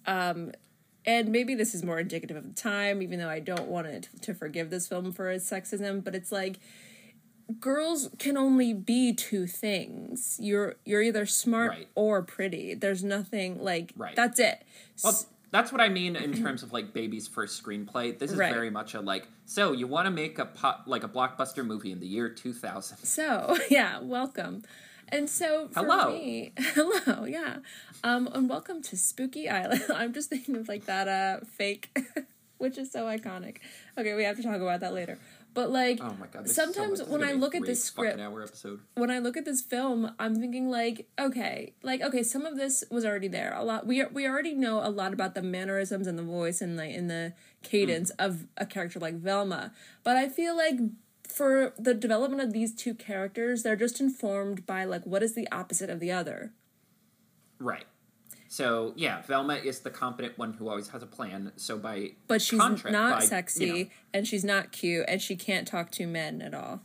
um 0.07 0.53
and 1.05 1.29
maybe 1.31 1.55
this 1.55 1.75
is 1.75 1.83
more 1.85 1.99
indicative 1.99 2.37
of 2.37 2.45
the 2.45 2.55
time 2.61 3.03
even 3.03 3.19
though 3.19 3.29
i 3.29 3.41
don't 3.41 3.67
want 3.69 3.87
it 3.87 4.09
to 4.21 4.35
forgive 4.35 4.71
this 4.71 4.87
film 4.89 5.13
for 5.13 5.31
its 5.31 5.49
sexism 5.51 6.03
but 6.03 6.15
it's 6.15 6.31
like 6.33 6.59
girls 7.61 8.09
can 8.19 8.37
only 8.37 8.73
be 8.73 9.13
two 9.13 9.47
things 9.47 10.37
you're 10.41 10.77
you're 10.85 11.03
either 11.03 11.27
smart 11.27 11.71
Right. 11.71 11.89
or 11.95 12.23
pretty 12.23 12.75
there's 12.75 13.05
nothing 13.05 13.63
like 13.63 13.93
Right. 13.97 14.17
that's 14.17 14.39
it 14.39 14.63
Well, 15.03 15.19
that's 15.51 15.71
what 15.71 15.83
I 15.83 15.91
mean 15.91 16.17
in 16.17 16.33
terms 16.33 16.63
of 16.63 16.73
like 16.73 16.95
baby's 16.95 17.29
first 17.29 17.63
screenplay. 17.63 18.19
This 18.19 18.33
is 18.33 18.39
Right. 18.39 18.55
very 18.55 18.71
much 18.71 18.95
a 18.95 19.01
like, 19.01 19.29
so 19.45 19.73
you 19.73 19.87
want 19.87 20.07
to 20.07 20.11
make 20.11 20.39
a 20.39 20.47
pop, 20.47 20.85
like 20.87 21.05
a 21.05 21.09
blockbuster 21.09 21.63
movie 21.63 21.93
in 21.93 22.01
the 22.01 22.07
year 22.07 22.31
2000. 22.31 22.97
So 23.05 23.59
yeah, 23.71 24.01
welcome. 24.01 24.63
And 25.13 25.29
so 25.29 25.69
for 25.69 25.81
Hello. 25.81 26.09
me, 26.11 26.53
hello, 26.59 27.27
yeah, 27.27 27.59
um, 28.03 28.31
and 28.33 28.49
welcome 28.49 28.81
to 28.81 28.97
Spooky 28.97 29.47
Island. 29.47 29.83
I'm 29.95 30.15
just 30.15 30.31
thinking 30.31 30.57
of 30.57 30.69
like 30.69 30.87
that 30.87 31.07
uh 31.07 31.45
fake, 31.45 31.95
which 32.57 32.79
is 32.79 32.91
so 32.91 33.05
iconic. 33.05 33.59
Okay, 33.99 34.15
we 34.15 34.25
have 34.25 34.37
to 34.37 34.43
talk 34.43 34.63
about 34.63 34.81
that 34.81 34.95
later. 34.95 35.19
But 35.53 35.71
like 35.71 35.99
Oh 36.01 36.17
my 36.19 36.29
god! 36.29 36.49
so 36.49 36.55
sometimes 36.55 37.01
is 37.01 37.09
when 37.09 37.23
I 37.23 37.33
look 37.33 37.55
at 37.55 37.67
this 37.67 37.85
script, 37.85 38.19
when 38.95 39.11
I 39.11 39.19
look 39.19 39.37
at 39.37 39.45
this 39.45 39.61
film, 39.61 40.15
I'm 40.19 40.37
thinking 40.41 40.71
like, 40.71 41.07
okay, 41.21 41.75
like 41.83 42.01
okay, 42.01 42.23
some 42.23 42.47
of 42.47 42.57
this 42.57 42.83
was 42.91 43.05
already 43.05 43.29
there. 43.29 43.53
A 43.55 43.63
lot 43.63 43.87
we 43.87 44.03
we 44.07 44.27
already 44.27 44.55
know 44.55 44.79
a 44.83 44.89
lot 44.89 45.13
about 45.13 45.35
the 45.35 45.43
mannerisms 45.43 46.07
and 46.07 46.19
the 46.19 46.23
voice 46.23 46.63
and 46.63 46.79
like 46.79 46.93
in 46.93 47.09
the 47.09 47.35
cadence 47.63 48.09
of 48.19 48.47
a 48.57 48.65
character 48.65 48.99
like 48.99 49.17
Velma. 49.17 49.73
But 50.05 50.17
I 50.17 50.31
feel 50.31 50.57
like 50.57 50.77
for 51.33 51.73
the 51.79 51.95
development 51.95 52.43
of 52.43 52.53
these 52.53 52.75
two 52.75 52.95
characters, 52.95 53.63
they're 53.63 53.77
just 53.77 54.01
informed 54.01 54.67
by 54.67 54.85
like 54.85 55.05
what 55.05 55.23
is 55.23 55.35
the 55.35 55.49
opposite 55.51 55.91
of 55.91 56.01
the 56.01 56.13
other. 56.13 56.53
Right. 57.59 57.85
So 58.49 58.93
yeah, 58.97 59.23
Velma 59.23 59.55
is 59.55 59.81
the 59.81 59.91
competent 59.91 60.37
one 60.37 60.53
who 60.53 60.69
always 60.69 60.89
has 60.89 61.03
a 61.03 61.07
plan. 61.07 61.53
So 61.57 61.79
by 61.79 62.11
But 62.29 62.43
she's 62.43 62.61
contrast, 62.61 62.93
not 62.93 63.21
by, 63.21 63.25
sexy 63.25 63.65
you 63.67 63.85
know, 63.85 63.91
and 64.13 64.27
she's 64.27 64.45
not 64.45 64.73
cute 64.73 65.07
and 65.09 65.23
she 65.23 65.37
can't 65.37 65.67
talk 65.67 65.91
to 65.93 66.07
men 66.07 66.43
at 66.43 66.53
all. 66.55 66.81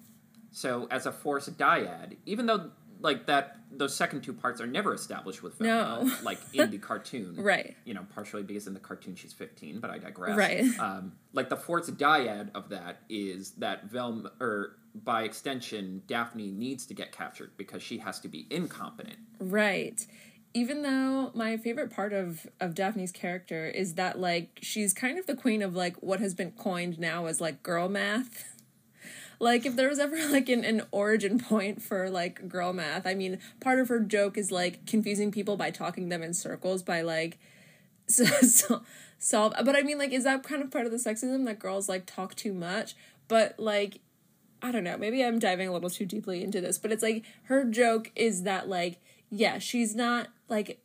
so 0.52 0.88
as 0.90 1.06
a 1.06 1.12
force 1.12 1.50
dyad, 1.50 2.16
even 2.26 2.46
though 2.46 2.72
like 3.00 3.26
that, 3.28 3.58
those 3.72 3.96
second 3.96 4.22
two 4.22 4.34
parts 4.34 4.60
are 4.62 4.68
never 4.68 4.94
established 4.94 5.44
with 5.44 5.58
Velma, 5.58 6.06
No. 6.06 6.16
like 6.24 6.40
in 6.54 6.72
the 6.72 6.78
cartoon, 6.78 7.36
Right. 7.38 7.76
You 7.86 7.94
know, 7.94 8.06
partially 8.14 8.44
because 8.44 8.68
in 8.68 8.74
the 8.74 8.80
cartoon 8.80 9.16
she's 9.16 9.34
fifteen, 9.34 9.80
but 9.80 9.90
I 9.90 9.98
digress. 9.98 10.38
Right. 10.38 10.66
Um, 10.80 11.14
like 11.34 11.50
the 11.50 11.58
fourth 11.58 11.92
dyad 11.98 12.50
of 12.56 12.70
that 12.70 13.02
is 13.10 13.52
that 13.52 13.86
Velma, 13.86 14.32
or 14.40 14.78
by 14.96 15.24
extension, 15.24 16.02
Daphne 16.08 16.52
needs 16.52 16.86
to 16.88 16.94
get 16.94 17.12
captured 17.12 17.52
because 17.58 17.84
she 17.84 18.00
has 18.00 18.20
to 18.22 18.28
be 18.28 18.48
incompetent. 18.50 19.18
Right. 19.40 20.06
Even 20.54 20.82
though 20.82 21.32
my 21.36 21.58
favorite 21.58 21.92
part 21.92 22.14
of 22.14 22.48
of 22.60 22.74
Daphne's 22.74 23.12
character 23.12 23.68
is 23.68 23.94
that 23.96 24.20
like 24.20 24.60
she's 24.62 24.94
kind 24.94 25.20
of 25.20 25.28
the 25.28 25.36
queen 25.36 25.62
of 25.62 25.76
like 25.76 25.98
what 25.98 26.20
has 26.20 26.34
been 26.34 26.52
coined 26.52 26.98
now 27.00 27.26
as 27.28 27.40
like 27.42 27.62
girl 27.64 27.90
math. 27.90 28.54
Like 29.40 29.66
if 29.66 29.76
there 29.76 29.90
was 29.90 30.00
ever 30.00 30.18
like 30.30 30.50
an, 30.50 30.64
an 30.64 30.84
origin 30.92 31.40
point 31.40 31.82
for 31.82 32.10
like 32.10 32.48
girl 32.48 32.74
math, 32.74 33.06
I 33.06 33.14
mean, 33.14 33.40
part 33.60 33.80
of 33.80 33.90
her 33.90 34.00
joke 34.00 34.38
is 34.38 34.52
like 34.52 34.86
confusing 34.86 35.32
people 35.32 35.58
by 35.58 35.72
talking 35.72 36.10
them 36.10 36.24
in 36.24 36.34
circles 36.34 36.84
by 36.84 37.02
like 37.02 37.38
so, 38.08 38.26
so 38.26 38.84
solve 39.20 39.54
but 39.66 39.76
I 39.76 39.82
mean 39.82 39.98
like 39.98 40.14
is 40.14 40.24
that 40.24 40.44
kind 40.44 40.62
of 40.62 40.72
part 40.72 40.86
of 40.86 40.92
the 40.92 40.98
sexism 40.98 41.46
that 41.46 41.60
girls 41.60 41.90
like 41.90 42.06
talk 42.06 42.36
too 42.36 42.54
much? 42.54 42.96
But 43.28 43.60
like 43.60 44.00
I 44.62 44.72
don't 44.72 44.84
know, 44.84 44.98
maybe 44.98 45.24
I'm 45.24 45.38
diving 45.38 45.68
a 45.68 45.74
little 45.74 45.90
too 45.90 46.06
deeply 46.06 46.44
into 46.44 46.62
this, 46.62 46.78
but 46.78 46.92
it's 46.92 47.04
like 47.04 47.24
her 47.44 47.64
joke 47.64 48.12
is 48.16 48.44
that 48.44 48.68
like 48.68 49.00
yeah, 49.30 49.60
she's 49.60 49.96
not 49.96 50.30
like 50.48 50.82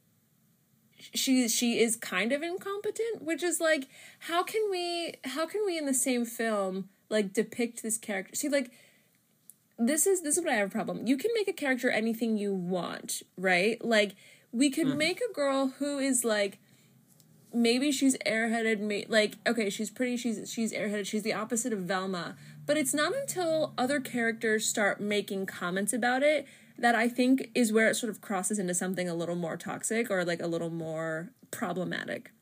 she 1.14 1.48
she 1.48 1.80
is 1.80 1.96
kind 1.96 2.32
of 2.32 2.42
incompetent, 2.42 3.22
which 3.22 3.42
is 3.42 3.60
like 3.60 3.88
how 4.20 4.42
can 4.42 4.62
we 4.70 5.14
how 5.24 5.46
can 5.46 5.64
we 5.66 5.78
in 5.78 5.86
the 5.86 5.94
same 5.94 6.24
film 6.24 6.88
like 7.12 7.32
depict 7.32 7.82
this 7.82 7.98
character? 7.98 8.34
See 8.34 8.48
like 8.48 8.72
this 9.78 10.06
is 10.06 10.22
this 10.22 10.36
is 10.36 10.44
what 10.44 10.52
I 10.52 10.56
have 10.56 10.68
a 10.68 10.70
problem. 10.72 11.06
You 11.06 11.16
can 11.16 11.30
make 11.34 11.46
a 11.46 11.52
character 11.52 11.90
anything 11.90 12.36
you 12.36 12.52
want, 12.52 13.22
right? 13.36 13.82
Like 13.84 14.16
we 14.52 14.70
could 14.70 14.86
mm-hmm. 14.86 14.98
make 14.98 15.20
a 15.20 15.32
girl 15.32 15.74
who 15.78 15.98
is 15.98 16.24
like 16.24 16.58
maybe 17.54 17.92
she's 17.92 18.16
airheaded 18.18 18.80
may, 18.80 19.04
like 19.08 19.34
okay 19.46 19.68
she's 19.68 19.90
pretty 19.90 20.16
she's 20.16 20.50
she's 20.50 20.72
airheaded 20.72 21.06
she's 21.06 21.22
the 21.22 21.34
opposite 21.34 21.72
of 21.72 21.80
velma 21.80 22.34
but 22.64 22.76
it's 22.76 22.94
not 22.94 23.14
until 23.14 23.74
other 23.76 24.00
characters 24.00 24.66
start 24.66 25.00
making 25.00 25.44
comments 25.44 25.92
about 25.92 26.22
it 26.22 26.46
that 26.78 26.94
i 26.94 27.08
think 27.08 27.50
is 27.54 27.72
where 27.72 27.88
it 27.88 27.94
sort 27.94 28.10
of 28.10 28.20
crosses 28.20 28.58
into 28.58 28.74
something 28.74 29.08
a 29.08 29.14
little 29.14 29.34
more 29.34 29.56
toxic 29.56 30.10
or 30.10 30.24
like 30.24 30.40
a 30.40 30.46
little 30.46 30.70
more 30.70 31.30
problematic 31.50 32.32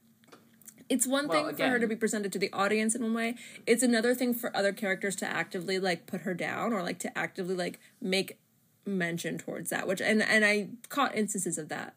it's 0.90 1.06
one 1.06 1.28
Well, 1.28 1.46
thing 1.46 1.56
for 1.56 1.68
her 1.68 1.78
to 1.78 1.86
be 1.86 1.96
presented 1.96 2.32
to 2.32 2.38
the 2.38 2.52
audience 2.52 2.94
in 2.94 3.02
one 3.02 3.14
way 3.14 3.36
it's 3.66 3.82
another 3.82 4.14
thing 4.14 4.34
for 4.34 4.54
other 4.54 4.72
characters 4.72 5.16
to 5.16 5.26
actively 5.26 5.78
like 5.78 6.06
put 6.06 6.22
her 6.22 6.34
down 6.34 6.72
or 6.72 6.82
like 6.82 6.98
to 6.98 7.16
actively 7.18 7.54
like 7.54 7.78
make 8.00 8.38
mention 8.84 9.38
towards 9.38 9.70
that 9.70 9.86
which 9.86 10.00
and 10.02 10.20
and 10.22 10.44
i 10.44 10.68
caught 10.88 11.14
instances 11.14 11.56
of 11.56 11.68
that 11.68 11.94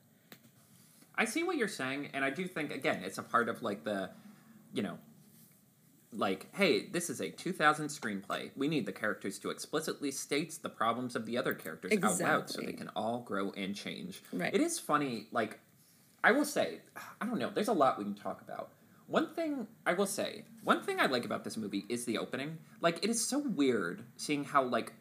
I 1.16 1.26
see 1.26 1.44
what 1.44 1.58
you're 1.58 1.68
saying, 1.68 2.10
and 2.14 2.26
I 2.26 2.30
do 2.30 2.48
think 2.48 2.72
again 2.74 3.04
it's 3.04 3.18
a 3.18 3.24
part 3.24 3.50
of 3.50 3.62
like 3.62 3.84
the, 3.84 4.10
you 4.74 4.82
know, 4.82 4.98
like 6.12 6.48
hey, 6.56 6.88
this 6.88 7.10
is 7.10 7.22
a 7.22 7.30
2000 7.30 7.88
screenplay. 7.88 8.50
We 8.56 8.68
need 8.68 8.86
the 8.86 8.91
characters 8.91 9.38
to 9.39 9.50
explicitly 9.50 10.12
state 10.12 10.58
the 10.62 10.70
problems 10.70 11.16
of 11.16 11.26
the 11.26 11.38
other 11.38 11.54
characters 11.54 11.94
out 12.02 12.20
loud, 12.20 12.50
so 12.50 12.62
they 12.62 12.74
can 12.74 12.89
all 12.96 13.20
grow 13.20 13.52
and 13.52 13.76
change. 13.76 14.24
Right. 14.32 14.54
It 14.54 14.62
is 14.62 14.80
funny. 14.80 15.28
Like, 15.32 15.60
I 16.24 16.32
will 16.32 16.46
say, 16.46 16.80
I 17.22 17.26
don't 17.26 17.38
know. 17.38 17.52
There's 17.54 17.68
a 17.68 17.74
lot 17.74 17.98
we 18.00 18.06
can 18.06 18.16
talk 18.16 18.41
about. 18.41 18.72
One 19.08 19.34
thing 19.34 19.68
I 19.86 19.93
will 19.93 20.08
say, 20.08 20.45
one 20.64 20.82
thing 20.84 20.99
I 20.99 21.06
like 21.08 21.26
about 21.26 21.43
this 21.43 21.58
movie 21.58 21.86
is 21.89 22.06
the 22.06 22.18
opening. 22.18 22.58
Like, 22.82 23.04
it 23.04 23.10
is 23.10 23.26
so 23.26 23.39
weird 23.39 24.04
seeing 24.18 24.43
how 24.43 24.64
like 24.64 24.93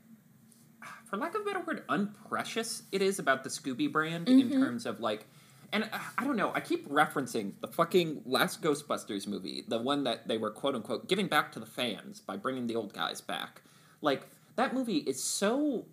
for 1.05 1.16
lack 1.16 1.34
of 1.34 1.42
a 1.42 1.44
better 1.44 1.61
word, 1.61 1.84
unprecious 1.88 2.82
it 2.90 3.03
is 3.03 3.18
about 3.18 3.44
the 3.44 3.50
Scooby 3.50 3.90
brand 3.90 4.28
in 4.28 4.50
terms 4.50 4.86
of 4.86 5.00
like, 5.00 5.26
and 5.72 5.84
uh, 5.84 5.98
I 6.18 6.24
don't 6.24 6.36
know, 6.36 6.53
I 6.55 6.61
keep 6.61 6.88
referencing 6.88 7.53
the 7.61 7.68
fucking 7.68 8.22
last 8.26 8.62
Ghostbusters 8.62 9.26
movie, 9.26 9.64
the 9.68 9.78
one 9.78 10.05
that 10.05 10.26
they 10.26 10.38
were 10.38 10.50
quote 10.50 10.74
unquote 10.74 11.09
giving 11.09 11.28
back 11.28 11.53
to 11.53 11.61
the 11.61 11.66
fans 11.66 12.20
by 12.20 12.36
bringing 12.36 12.66
the 12.66 12.76
old 12.76 12.92
guys 12.94 13.20
back. 13.20 13.62
Like, 14.00 14.26
that 14.57 14.74
movie 14.74 14.98
is 14.98 15.22
so. 15.22 15.86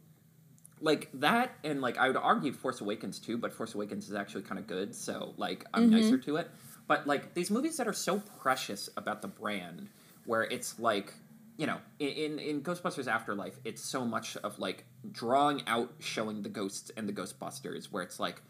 Like 0.81 1.09
that, 1.15 1.57
and 1.65 1.81
like 1.81 1.97
I 1.97 2.07
would 2.07 2.15
argue 2.15 2.53
Force 2.53 2.79
Awakens 2.79 3.19
too, 3.19 3.37
but 3.37 3.51
Force 3.51 3.75
Awakens 3.75 4.07
is 4.07 4.15
actually 4.15 4.43
kind 4.43 4.57
of 4.57 4.65
good, 4.65 4.95
so 4.95 5.33
like 5.35 5.65
I'm 5.73 5.89
nicer 5.89 6.17
to 6.17 6.37
it. 6.37 6.49
But 6.89 7.07
like 7.07 7.35
these 7.35 7.49
movies 7.51 7.77
that 7.77 7.87
are 7.87 7.93
so 7.93 8.19
precious 8.41 8.89
about 8.97 9.21
the 9.21 9.29
brand, 9.29 9.87
where 10.25 10.43
it's 10.43 10.77
like 10.79 11.13
you 11.59 11.67
know, 11.67 11.77
in, 11.99 12.39
in 12.39 12.61
Ghostbusters 12.61 13.05
Afterlife, 13.07 13.59
it's 13.65 13.81
so 13.81 14.05
much 14.05 14.37
of 14.37 14.57
like 14.59 14.85
drawing 15.11 15.61
out, 15.67 15.91
showing 15.99 16.41
the 16.41 16.47
ghosts 16.47 16.89
and 16.95 17.07
the 17.07 17.11
Ghostbusters, 17.11 17.91
where 17.91 18.01
it's 18.01 18.17
like, 18.17 18.41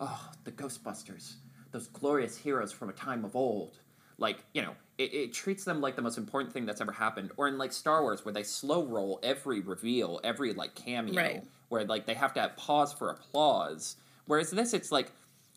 oh, 0.00 0.30
the 0.44 0.50
Ghostbusters, 0.50 1.34
those 1.72 1.88
glorious 1.88 2.38
heroes 2.38 2.72
from 2.72 2.88
a 2.88 2.94
time 2.94 3.22
of 3.22 3.36
old. 3.36 3.80
Like, 4.16 4.38
you 4.54 4.62
know, 4.62 4.70
it, 4.96 5.12
it 5.12 5.32
treats 5.34 5.62
them 5.64 5.82
like 5.82 5.94
the 5.94 6.00
most 6.00 6.16
important 6.16 6.54
thing 6.54 6.64
that's 6.64 6.80
ever 6.80 6.92
happened. 6.92 7.32
Or 7.36 7.48
in 7.48 7.58
like 7.58 7.70
Star 7.74 8.00
Wars, 8.00 8.24
where 8.24 8.32
they 8.32 8.44
slow 8.44 8.86
roll 8.86 9.20
every 9.22 9.60
reveal, 9.60 10.18
every 10.24 10.54
like 10.54 10.74
cameo, 10.74 11.14
Right. 11.14 11.44
where 11.68 11.84
like 11.84 12.06
they 12.06 12.14
have 12.14 12.32
to 12.32 12.40
have 12.40 12.56
pause 12.56 12.94
for 12.94 13.10
applause. 13.10 13.96
Whereas 14.26 14.50
this, 14.50 14.72
it's 14.72 14.90
like 14.90 15.12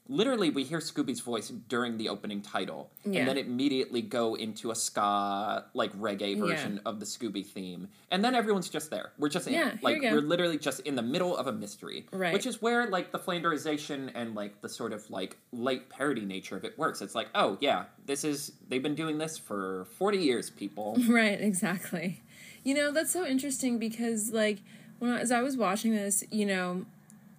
literally 0.10 0.50
we 0.50 0.64
hear 0.64 0.80
Scooby's 0.80 1.20
voice 1.20 1.50
during 1.50 1.98
the 1.98 2.10
opening 2.10 2.42
title, 2.42 2.90
Yeah. 3.06 3.20
and 3.22 3.28
then 3.30 3.38
immediately 3.38 4.02
go 4.02 4.36
into 4.36 4.72
a 4.72 4.76
ska 4.76 5.66
like 5.74 5.94
reggae 5.98 6.38
version 6.40 6.80
of 6.86 7.00
the 7.00 7.06
Scooby 7.06 7.46
theme, 7.46 7.88
and 8.12 8.24
then 8.24 8.36
everyone's 8.36 8.70
just 8.70 8.90
there. 8.90 9.12
We're 9.18 9.30
just 9.30 9.48
in. 9.48 9.54
Yeah, 9.54 9.74
like 9.82 10.02
we're 10.02 10.22
literally 10.22 10.58
just 10.58 10.80
in 10.82 10.96
the 10.96 11.02
middle 11.02 11.36
of 11.36 11.48
a 11.48 11.52
mystery, 11.52 12.06
Right. 12.12 12.34
Which 12.34 12.46
is 12.46 12.62
where 12.62 12.88
like 12.90 13.12
the 13.12 13.20
flanderization 13.20 14.12
and 14.16 14.36
like 14.36 14.62
the 14.62 14.70
sort 14.70 14.94
of 14.94 15.10
like 15.10 15.38
light 15.52 15.90
parody 15.90 16.26
nature 16.26 16.56
of 16.58 16.64
it 16.64 16.78
works. 16.78 17.02
It's 17.02 17.16
like, 17.16 17.28
oh 17.36 17.58
yeah, 17.62 17.86
this 18.06 18.24
is 18.24 18.54
they've 18.70 18.84
been 18.84 18.96
doing 18.96 19.18
this 19.18 19.38
for 19.38 19.86
forty 19.98 20.20
years, 20.20 20.50
people. 20.50 20.98
Right, 21.08 21.40
exactly. 21.42 22.22
You 22.64 22.74
know, 22.76 22.92
that's 22.92 23.12
so 23.12 23.26
interesting 23.26 23.80
because 23.80 24.32
like 24.32 24.60
when 25.00 25.12
I, 25.12 25.20
as 25.20 25.32
I 25.32 25.42
was 25.42 25.56
watching 25.58 25.94
this, 25.96 26.24
you 26.32 26.46
know, 26.46 26.86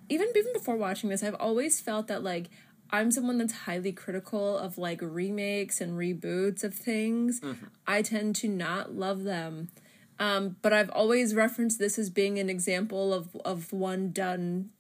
even 0.09 0.29
even 0.35 0.53
before 0.53 0.77
watching 0.77 1.11
this, 1.11 1.23
I've 1.23 1.35
always 1.35 1.81
felt 1.81 2.07
that 2.09 2.23
like 2.23 2.49
I'm 2.91 3.11
someone 3.11 3.39
that's 3.39 3.53
highly 3.53 3.93
critical 3.93 4.57
of 4.57 4.79
like 4.79 5.01
remakes 5.03 5.81
and 5.81 5.93
reboots 5.99 6.65
of 6.65 6.75
things. 6.75 7.41
I 7.87 8.03
tend 8.03 8.37
to 8.37 8.49
not 8.49 8.95
love 8.95 9.25
them. 9.25 9.69
Um, 10.19 10.57
but 10.63 10.73
I've 10.73 10.91
always 10.91 11.35
referenced 11.35 11.79
this 11.79 11.99
as 11.99 12.11
being 12.11 12.39
an 12.39 12.51
example 12.51 13.15
of 13.15 13.37
of 13.45 13.73
one 13.73 14.11
done 14.11 14.71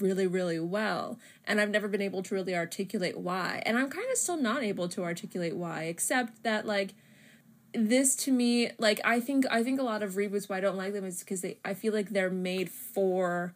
really 0.00 0.26
really 0.26 0.58
well 0.58 1.18
and 1.44 1.60
i've 1.60 1.68
never 1.68 1.88
been 1.88 2.00
able 2.00 2.22
to 2.22 2.34
really 2.34 2.54
articulate 2.54 3.18
why 3.18 3.62
and 3.66 3.78
i'm 3.78 3.90
kind 3.90 4.10
of 4.10 4.16
still 4.16 4.36
not 4.36 4.62
able 4.62 4.88
to 4.88 5.02
articulate 5.04 5.54
why 5.54 5.84
except 5.84 6.42
that 6.42 6.66
like 6.66 6.94
this 7.74 8.16
to 8.16 8.32
me 8.32 8.70
like 8.78 9.00
i 9.04 9.20
think 9.20 9.44
i 9.50 9.62
think 9.62 9.78
a 9.78 9.82
lot 9.82 10.02
of 10.02 10.14
reboots 10.14 10.48
why 10.48 10.56
i 10.56 10.60
don't 10.60 10.76
like 10.76 10.94
them 10.94 11.04
is 11.04 11.20
because 11.20 11.42
they 11.42 11.58
i 11.62 11.74
feel 11.74 11.92
like 11.92 12.08
they're 12.10 12.30
made 12.30 12.70
for 12.70 13.54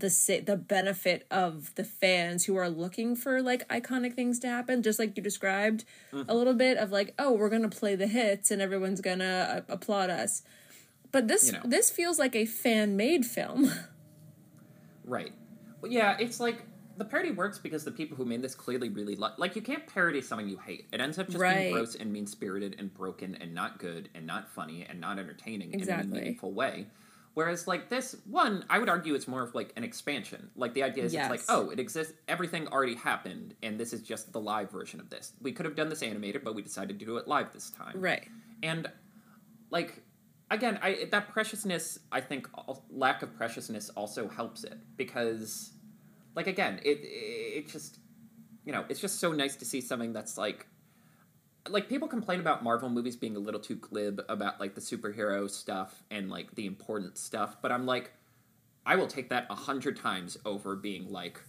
the 0.00 0.42
the 0.46 0.56
benefit 0.56 1.26
of 1.30 1.74
the 1.74 1.84
fans 1.84 2.44
who 2.46 2.56
are 2.56 2.68
looking 2.70 3.14
for 3.16 3.42
like 3.42 3.66
iconic 3.68 4.14
things 4.14 4.38
to 4.40 4.46
happen 4.48 4.82
just 4.82 4.98
like 4.98 5.16
you 5.16 5.22
described 5.22 5.84
a 6.12 6.34
little 6.34 6.54
bit 6.54 6.76
of 6.78 6.90
like 6.90 7.14
oh 7.18 7.32
we're 7.32 7.48
gonna 7.50 7.68
play 7.68 7.94
the 7.94 8.06
hits 8.06 8.50
and 8.50 8.60
everyone's 8.62 9.00
gonna 9.00 9.64
uh, 9.68 9.72
applaud 9.72 10.10
us 10.10 10.42
but 11.12 11.26
this 11.28 11.46
You 11.46 11.52
know. 11.52 11.62
this 11.64 11.90
feels 11.90 12.18
like 12.18 12.34
a 12.36 12.44
fan 12.46 12.96
made 12.96 13.24
film 13.26 13.70
Right. 15.04 15.32
Well, 15.80 15.90
yeah, 15.90 16.16
it's 16.18 16.38
like 16.40 16.64
the 16.98 17.04
parody 17.04 17.30
works 17.30 17.58
because 17.58 17.84
the 17.84 17.90
people 17.92 18.16
who 18.16 18.24
made 18.24 18.42
this 18.42 18.54
clearly 18.54 18.88
really 18.88 19.14
li- 19.16 19.28
like. 19.38 19.56
You 19.56 19.62
can't 19.62 19.86
parody 19.86 20.20
something 20.20 20.48
you 20.48 20.58
hate. 20.58 20.86
It 20.92 21.00
ends 21.00 21.18
up 21.18 21.26
just 21.28 21.38
Right. 21.38 21.56
being 21.60 21.72
gross 21.72 21.94
and 21.94 22.12
mean 22.12 22.26
spirited 22.26 22.76
and 22.78 22.92
broken 22.92 23.36
and 23.40 23.54
not 23.54 23.78
good 23.78 24.08
and 24.14 24.26
not 24.26 24.50
funny 24.50 24.84
and 24.88 25.00
not 25.00 25.18
entertaining 25.18 25.72
in 25.72 25.88
a 25.88 26.04
meaningful 26.04 26.52
way. 26.52 26.88
Whereas 27.38 27.68
like 27.68 27.88
this 27.88 28.16
one, 28.28 28.64
I 28.68 28.80
would 28.80 28.88
argue 28.88 29.14
it's 29.14 29.28
more 29.28 29.44
of 29.44 29.54
like 29.54 29.72
an 29.76 29.84
expansion. 29.84 30.50
Like 30.56 30.74
the 30.74 30.82
idea 30.82 31.04
is 31.04 31.14
it's 31.14 31.30
like, 31.30 31.42
oh, 31.48 31.70
it 31.70 31.78
exists. 31.78 32.12
Everything 32.26 32.66
already 32.66 32.96
happened, 32.96 33.54
and 33.62 33.78
this 33.78 33.92
is 33.92 34.02
just 34.02 34.32
the 34.32 34.40
live 34.40 34.72
version 34.72 34.98
of 34.98 35.08
this. 35.08 35.34
We 35.40 35.52
could 35.52 35.64
have 35.64 35.76
done 35.76 35.88
this 35.88 36.02
animated, 36.02 36.42
but 36.42 36.56
we 36.56 36.62
decided 36.62 36.98
to 36.98 37.04
do 37.06 37.16
it 37.16 37.28
live 37.28 37.52
this 37.52 37.70
time. 37.70 37.92
right 37.94 38.26
And 38.64 38.90
like 39.70 40.02
again, 40.50 40.80
I 40.82 41.06
that 41.12 41.28
preciousness, 41.28 42.00
I 42.10 42.20
think 42.22 42.48
lack 42.90 43.22
of 43.22 43.32
preciousness 43.36 43.88
also 43.90 44.26
helps 44.26 44.64
it 44.64 44.76
because, 44.96 45.74
like 46.34 46.48
again, 46.48 46.80
it 46.84 46.98
it 47.04 47.68
just, 47.68 48.00
you 48.64 48.72
know, 48.72 48.84
it's 48.88 48.98
just 48.98 49.20
so 49.20 49.30
nice 49.30 49.54
to 49.54 49.64
see 49.64 49.80
something 49.80 50.12
that's 50.12 50.36
like, 50.38 50.66
like 51.68 51.88
people 51.88 52.08
complain 52.08 52.40
about 52.40 52.62
Marvel 52.62 52.88
movies 52.88 53.16
being 53.16 53.36
a 53.36 53.38
little 53.38 53.60
too 53.60 53.76
glib 53.76 54.20
about 54.28 54.60
like 54.60 54.74
the 54.74 54.80
superhero 54.80 55.48
stuff 55.50 56.02
and 56.10 56.30
like 56.30 56.54
the 56.54 56.66
important 56.66 57.18
stuff, 57.18 57.56
but 57.60 57.72
I'm 57.72 57.86
like, 57.86 58.12
I 58.86 58.96
will 58.96 59.06
take 59.06 59.28
that 59.30 59.46
a 59.50 59.54
hundred 59.54 59.96
times 59.96 60.38
over 60.44 60.76
being 60.76 61.10
like. 61.10 61.40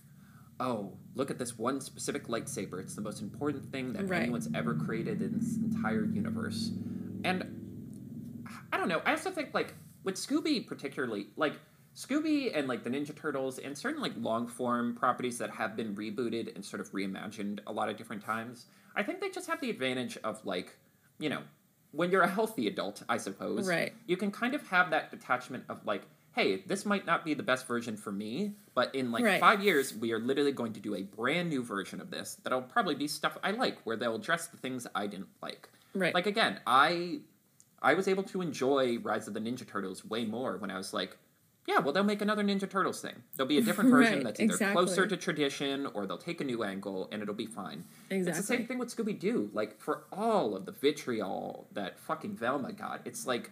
Oh, 0.62 0.98
look 1.16 1.32
at 1.32 1.40
this 1.40 1.58
one 1.58 1.80
specific 1.80 2.28
lightsaber. 2.28 2.82
It's 2.82 2.94
the 2.94 3.02
most 3.02 3.22
important 3.22 3.72
thing 3.72 3.94
that 3.94 4.10
Right. 4.10 4.24
anyone's 4.24 4.50
ever 4.54 4.76
created 4.76 5.22
in 5.22 5.40
this 5.40 5.56
entire 5.56 6.04
universe. 6.04 6.72
And 7.24 8.44
I 8.74 8.76
don't 8.76 8.90
know. 8.90 9.02
I 9.06 9.12
also 9.12 9.32
think 9.32 9.54
like 9.54 9.74
with 10.04 10.16
Scooby 10.16 10.68
particularly, 10.68 11.28
like 11.38 11.54
Scooby 11.96 12.56
and 12.58 12.68
like 12.68 12.84
the 12.84 12.90
Ninja 12.90 13.16
Turtles 13.16 13.60
and 13.60 13.78
certain 13.78 14.02
like 14.02 14.14
long 14.18 14.48
form 14.48 14.96
properties 14.96 15.38
that 15.40 15.50
have 15.52 15.76
been 15.76 15.96
rebooted 15.96 16.56
and 16.56 16.64
sort 16.64 16.80
of 16.80 16.92
reimagined 16.92 17.60
a 17.68 17.72
lot 17.74 17.90
of 17.90 17.98
different 17.98 18.24
times. 18.24 18.66
I 18.96 19.04
think 19.04 19.20
they 19.22 19.30
just 19.30 19.48
have 19.48 19.60
the 19.62 19.70
advantage 19.70 20.18
of 20.24 20.46
like, 20.46 20.78
you 21.20 21.30
know, 21.30 21.42
when 21.92 22.12
you're 22.12 22.22
a 22.22 22.30
healthy 22.30 22.68
adult, 22.68 23.04
I 23.10 23.18
suppose. 23.18 23.68
Right. 23.68 23.94
You 24.08 24.16
can 24.18 24.32
kind 24.32 24.54
of 24.54 24.68
have 24.70 24.92
that 24.92 25.12
detachment 25.12 25.64
of 25.70 25.86
like, 25.86 26.04
hey, 26.36 26.64
this 26.68 26.86
might 26.86 27.06
not 27.06 27.26
be 27.26 27.34
the 27.34 27.44
best 27.44 27.68
version 27.68 27.98
for 27.98 28.12
me, 28.12 28.54
but 28.76 28.94
in 28.94 29.12
like 29.12 29.24
Right. 29.24 29.40
five 29.40 29.64
years, 29.64 29.96
we 29.96 30.14
are 30.14 30.20
literally 30.20 30.52
going 30.52 30.74
to 30.74 30.80
do 30.80 30.96
a 30.96 31.02
brand 31.02 31.50
new 31.50 31.64
version 31.64 32.00
of 32.00 32.12
this 32.12 32.38
that'll 32.44 32.62
probably 32.62 32.96
be 32.96 33.08
stuff 33.08 33.38
I 33.44 33.52
like, 33.52 33.80
where 33.84 33.98
they'll 33.98 34.16
address 34.16 34.48
the 34.48 34.58
things 34.58 34.86
I 34.96 35.08
didn't 35.08 35.30
like. 35.42 35.68
Right. 35.96 36.14
Like 36.14 36.28
again, 36.28 36.60
I 36.68 37.20
I 37.82 37.94
was 37.96 38.08
able 38.08 38.24
to 38.24 38.42
enjoy 38.42 39.00
Rise 39.00 39.28
of 39.28 39.34
the 39.34 39.40
Ninja 39.40 39.66
Turtles 39.68 40.06
way 40.06 40.26
more 40.26 40.58
when 40.58 40.70
I 40.70 40.78
was 40.78 40.94
like, 40.94 41.18
yeah, 41.70 41.78
well 41.80 41.94
they'll 41.94 42.04
make 42.04 42.22
another 42.22 42.44
Ninja 42.44 42.68
Turtles 42.70 43.00
thing. 43.00 43.14
There'll 43.36 43.48
be 43.48 43.60
a 43.60 43.62
different 43.62 43.90
version 43.98 44.16
Right, 44.16 44.24
that's 44.24 44.40
either 44.40 44.54
exactly. 44.54 44.74
closer 44.86 45.06
to 45.06 45.16
tradition 45.16 45.86
or 45.94 46.08
they'll 46.08 46.18
take 46.18 46.42
a 46.42 46.44
new 46.44 46.64
angle 46.64 47.08
and 47.12 47.22
it'll 47.22 47.36
be 47.36 47.46
fine. 47.46 47.86
It's 48.10 48.38
the 48.38 48.44
same 48.44 48.66
thing 48.66 48.80
with 48.80 48.96
Scooby 48.96 49.18
Doo. 49.20 49.50
Like 49.54 49.80
for 49.80 50.04
all 50.12 50.56
of 50.56 50.66
the 50.66 50.72
vitriol 50.72 51.68
that 51.74 52.00
fucking 52.00 52.36
Velma 52.36 52.74
got, 52.74 53.02
it's 53.06 53.28
like 53.28 53.52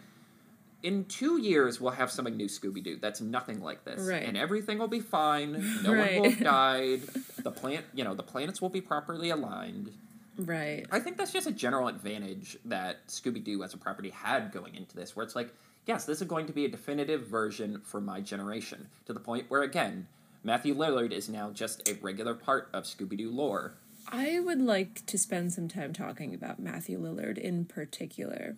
in 0.84 1.06
two 1.06 1.40
years 1.42 1.80
we'll 1.82 1.92
have 1.92 2.10
something 2.12 2.36
new 2.36 2.48
Scooby 2.48 2.84
Doo 2.84 2.98
that's 3.00 3.22
nothing 3.22 3.62
like 3.62 3.84
this, 3.84 4.00
Right. 4.02 4.24
and 4.24 4.36
everything 4.36 4.80
will 4.80 4.88
be 4.88 5.00
fine. 5.00 5.52
No 5.84 5.92
one 5.94 6.16
will 6.22 6.30
have 6.32 6.40
died. 6.44 7.02
The 7.44 7.52
plant, 7.52 7.86
you 7.94 8.04
know, 8.04 8.14
the 8.16 8.24
planets 8.24 8.62
will 8.62 8.70
be 8.70 8.82
properly 8.82 9.30
aligned. 9.30 9.92
Right. 10.40 10.86
I 10.92 11.00
think 11.00 11.18
that's 11.18 11.32
just 11.34 11.48
a 11.48 11.52
general 11.52 11.88
advantage 11.88 12.58
that 12.66 13.08
Scooby 13.08 13.44
Doo 13.44 13.64
as 13.64 13.74
a 13.74 13.78
property 13.78 14.10
had 14.12 14.52
going 14.52 14.76
into 14.76 14.96
this, 14.96 15.16
where 15.16 15.24
it's 15.26 15.36
like, 15.36 15.52
yes, 15.88 16.06
this 16.06 16.22
is 16.22 16.28
going 16.28 16.46
to 16.46 16.54
be 16.54 16.66
a 16.66 16.70
definitive 16.70 17.26
version 17.28 17.82
for 17.84 18.00
my 18.00 18.22
generation, 18.22 18.88
to 19.06 19.14
the 19.14 19.20
point 19.20 19.46
where, 19.50 19.64
again, 19.64 20.08
Matthew 20.44 20.76
Lillard 20.76 21.12
is 21.12 21.28
now 21.30 21.50
just 21.52 21.88
a 21.90 21.96
regular 21.96 22.34
part 22.36 22.70
of 22.74 22.84
Scooby 22.84 23.18
Doo 23.18 23.32
lore. 23.32 23.74
I 24.10 24.40
would 24.40 24.62
like 24.62 25.06
to 25.08 25.18
spend 25.18 25.52
some 25.54 25.68
time 25.68 25.92
talking 25.94 26.34
about 26.34 26.60
Matthew 26.60 27.00
Lillard 27.00 27.38
in 27.38 27.66
particular 27.66 28.56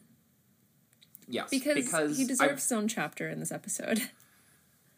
Yes, 1.27 1.49
because, 1.51 2.17
he 2.17 2.23
I- 2.23 2.27
deserves 2.27 2.63
his 2.63 2.71
own 2.71 2.87
chapter 2.87 3.29
in 3.29 3.39
this 3.39 3.51
episode. 3.51 4.01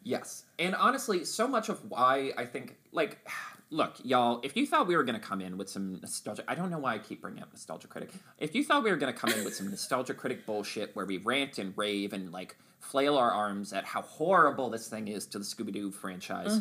Yes. 0.04 0.46
And 0.58 0.74
honestly, 0.74 1.24
so 1.24 1.46
much 1.46 1.68
of 1.68 1.88
why 1.88 2.32
I 2.36 2.44
think, 2.44 2.76
like, 2.90 3.24
look, 3.72 3.94
y'all, 4.04 4.40
if 4.44 4.56
you 4.56 4.66
thought 4.66 4.86
we 4.86 4.94
were 4.94 5.02
going 5.02 5.18
to 5.18 5.26
come 5.26 5.40
in 5.40 5.56
with 5.56 5.68
some 5.68 5.98
nostalgia, 6.00 6.44
I 6.46 6.54
don't 6.54 6.70
know 6.70 6.78
why 6.78 6.94
I 6.94 6.98
keep 6.98 7.22
bringing 7.22 7.42
up 7.42 7.52
Nostalgia 7.52 7.88
Critic. 7.88 8.10
If 8.38 8.54
you 8.54 8.62
thought 8.62 8.84
we 8.84 8.90
were 8.90 8.96
going 8.96 9.12
to 9.12 9.18
come 9.18 9.32
in 9.32 9.44
with 9.44 9.54
some 9.54 9.70
Nostalgia 9.70 10.14
Critic 10.14 10.46
bullshit 10.46 10.94
where 10.94 11.06
we 11.06 11.18
rant 11.18 11.58
and 11.58 11.72
rave 11.76 12.12
and, 12.12 12.30
like, 12.32 12.56
flail 12.78 13.16
our 13.16 13.30
arms 13.30 13.72
at 13.72 13.84
how 13.84 14.02
horrible 14.02 14.68
this 14.70 14.88
thing 14.88 15.08
is 15.08 15.26
to 15.28 15.38
the 15.38 15.44
Scooby 15.44 15.72
Doo 15.72 15.90
franchise, 15.90 16.60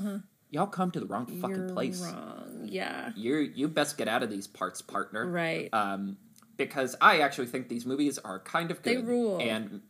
y'all 0.50 0.68
come 0.68 0.92
to 0.92 1.00
the 1.00 1.06
wrong 1.06 1.26
fucking 1.26 1.56
You're 1.56 1.70
place. 1.70 2.02
wrong. 2.02 2.62
Yeah. 2.66 3.12
You 3.16 3.38
you 3.38 3.68
best 3.68 3.98
get 3.98 4.08
out 4.08 4.24
of 4.24 4.30
these 4.30 4.48
parts, 4.48 4.82
partner. 4.82 5.26
Right. 5.30 5.70
Um, 5.74 6.18
because 6.58 6.96
I 7.02 7.20
actually 7.22 7.48
think 7.48 7.70
these 7.70 7.86
movies 7.86 8.20
are 8.20 8.40
kind 8.40 8.72
of 8.72 8.82
good. 8.84 9.00
They 9.00 9.02
rule. 9.02 9.40
And 9.42 9.82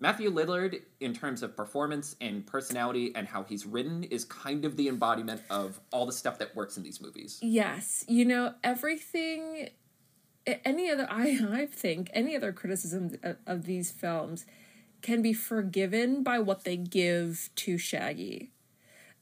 Matthew 0.00 0.32
Lillard, 0.32 0.80
in 1.00 1.12
terms 1.12 1.42
of 1.42 1.54
performance 1.54 2.16
and 2.22 2.46
personality 2.46 3.12
and 3.14 3.28
how 3.28 3.42
he's 3.44 3.66
written, 3.66 4.02
is 4.04 4.24
kind 4.24 4.64
of 4.64 4.76
the 4.76 4.88
embodiment 4.88 5.42
of 5.50 5.78
all 5.92 6.06
the 6.06 6.12
stuff 6.12 6.38
that 6.38 6.56
works 6.56 6.78
in 6.78 6.82
these 6.82 7.02
movies. 7.02 7.38
Yes, 7.42 8.04
you 8.08 8.24
know 8.24 8.54
everything. 8.64 9.68
Any 10.46 10.90
other, 10.90 11.06
I 11.10 11.38
I 11.52 11.66
think 11.66 12.10
any 12.14 12.34
other 12.34 12.50
criticism 12.50 13.18
of, 13.22 13.36
of 13.46 13.66
these 13.66 13.90
films 13.90 14.46
can 15.02 15.20
be 15.20 15.34
forgiven 15.34 16.22
by 16.22 16.38
what 16.38 16.64
they 16.64 16.76
give 16.76 17.50
to 17.56 17.76
Shaggy, 17.76 18.52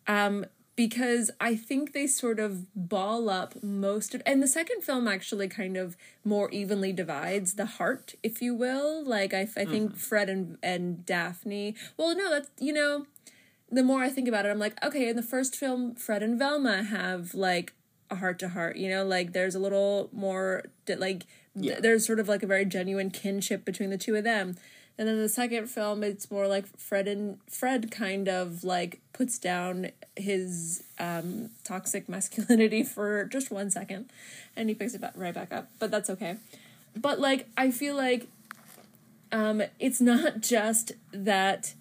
um, 0.07 0.47
because 0.79 1.29
I 1.41 1.57
think 1.57 1.93
they 1.93 2.07
sort 2.07 2.39
of 2.39 2.73
ball 2.73 3.29
up 3.29 3.61
most 3.65 4.15
of, 4.15 4.23
and 4.25 4.41
the 4.41 4.47
second 4.47 4.83
film 4.85 5.09
actually 5.09 5.49
kind 5.49 5.77
of 5.77 5.97
more 6.23 6.49
evenly 6.53 6.93
divides 6.93 7.55
the 7.55 7.67
heart, 7.67 8.15
if 8.23 8.41
you 8.41 8.55
will. 8.55 9.05
Like 9.05 9.35
I, 9.35 9.41
I 9.41 9.65
think 9.65 9.91
mm-hmm. 9.91 9.95
Fred 9.95 10.31
and 10.31 10.57
and 10.63 11.05
Daphne. 11.05 11.75
Well, 11.97 12.17
no, 12.17 12.31
that's 12.31 12.49
you 12.61 12.73
know 12.73 13.07
the 13.73 13.83
more 13.83 14.05
I 14.05 14.09
think 14.09 14.29
about 14.29 14.47
it, 14.47 14.51
I'm 14.51 14.61
like, 14.61 14.81
okay, 14.85 15.09
in 15.09 15.17
the 15.17 15.23
first 15.23 15.57
film, 15.57 15.97
Fred 15.97 16.23
and 16.23 16.39
Velma 16.39 16.85
have 16.85 17.35
like 17.35 17.73
a 18.09 18.15
heart 18.15 18.39
to 18.39 18.51
heart, 18.51 18.77
you 18.77 18.89
know, 18.89 19.05
like 19.05 19.33
there's 19.33 19.57
a 19.57 19.59
little 19.59 20.11
more, 20.13 20.63
like, 20.87 21.27
th- 21.61 21.81
there's 21.81 22.07
sort 22.07 22.21
of 22.21 22.29
like 22.29 22.45
a 22.45 22.47
very 22.47 22.65
genuine 22.65 23.11
kinship 23.11 23.65
between 23.65 23.91
the 23.91 23.99
two 23.99 24.15
of 24.15 24.23
them. 24.23 24.55
And 24.99 25.07
then 25.07 25.19
the 25.19 25.29
second 25.29 25.69
film, 25.69 26.03
it's 26.03 26.29
more 26.29 26.49
like 26.49 26.67
Fred 26.77 27.07
and 27.07 27.39
Fred 27.49 27.93
kind 27.93 28.29
of 28.29 28.65
like 28.65 29.01
puts 29.13 29.39
down 29.39 29.93
his 30.17 30.83
um, 30.99 31.51
toxic 31.63 32.09
masculinity 32.09 32.83
for 32.95 33.25
just 33.27 33.53
one 33.53 33.71
second, 33.71 34.11
and 34.57 34.69
he 34.69 34.75
picks 34.75 34.95
it 34.95 35.01
back, 35.01 35.13
right 35.15 35.33
back 35.33 35.53
up. 35.53 35.71
But 35.79 35.93
that's 35.93 36.11
okay. 36.11 36.37
But 36.97 37.21
like, 37.21 37.49
I 37.57 37.71
feel 37.71 37.95
like 37.95 38.27
um, 39.31 39.63
it's 39.79 40.01
not 40.01 40.41
just 40.41 40.93
that 41.13 41.75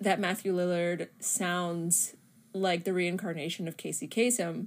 that 0.00 0.18
Matthew 0.18 0.52
Lillard 0.52 1.08
sounds 1.20 2.14
like 2.52 2.84
the 2.84 2.92
reincarnation 2.92 3.68
of 3.68 3.76
Casey 3.76 4.08
Kasem. 4.08 4.66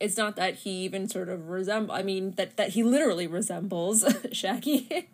It's 0.00 0.16
not 0.16 0.34
that 0.34 0.56
he 0.56 0.70
even 0.82 1.08
sort 1.08 1.28
of 1.28 1.50
resemble. 1.50 1.94
I 1.94 2.02
mean 2.02 2.32
that 2.32 2.56
that 2.56 2.70
he 2.70 2.82
literally 2.82 3.28
resembles 3.28 4.04
Shaggy. 4.32 5.08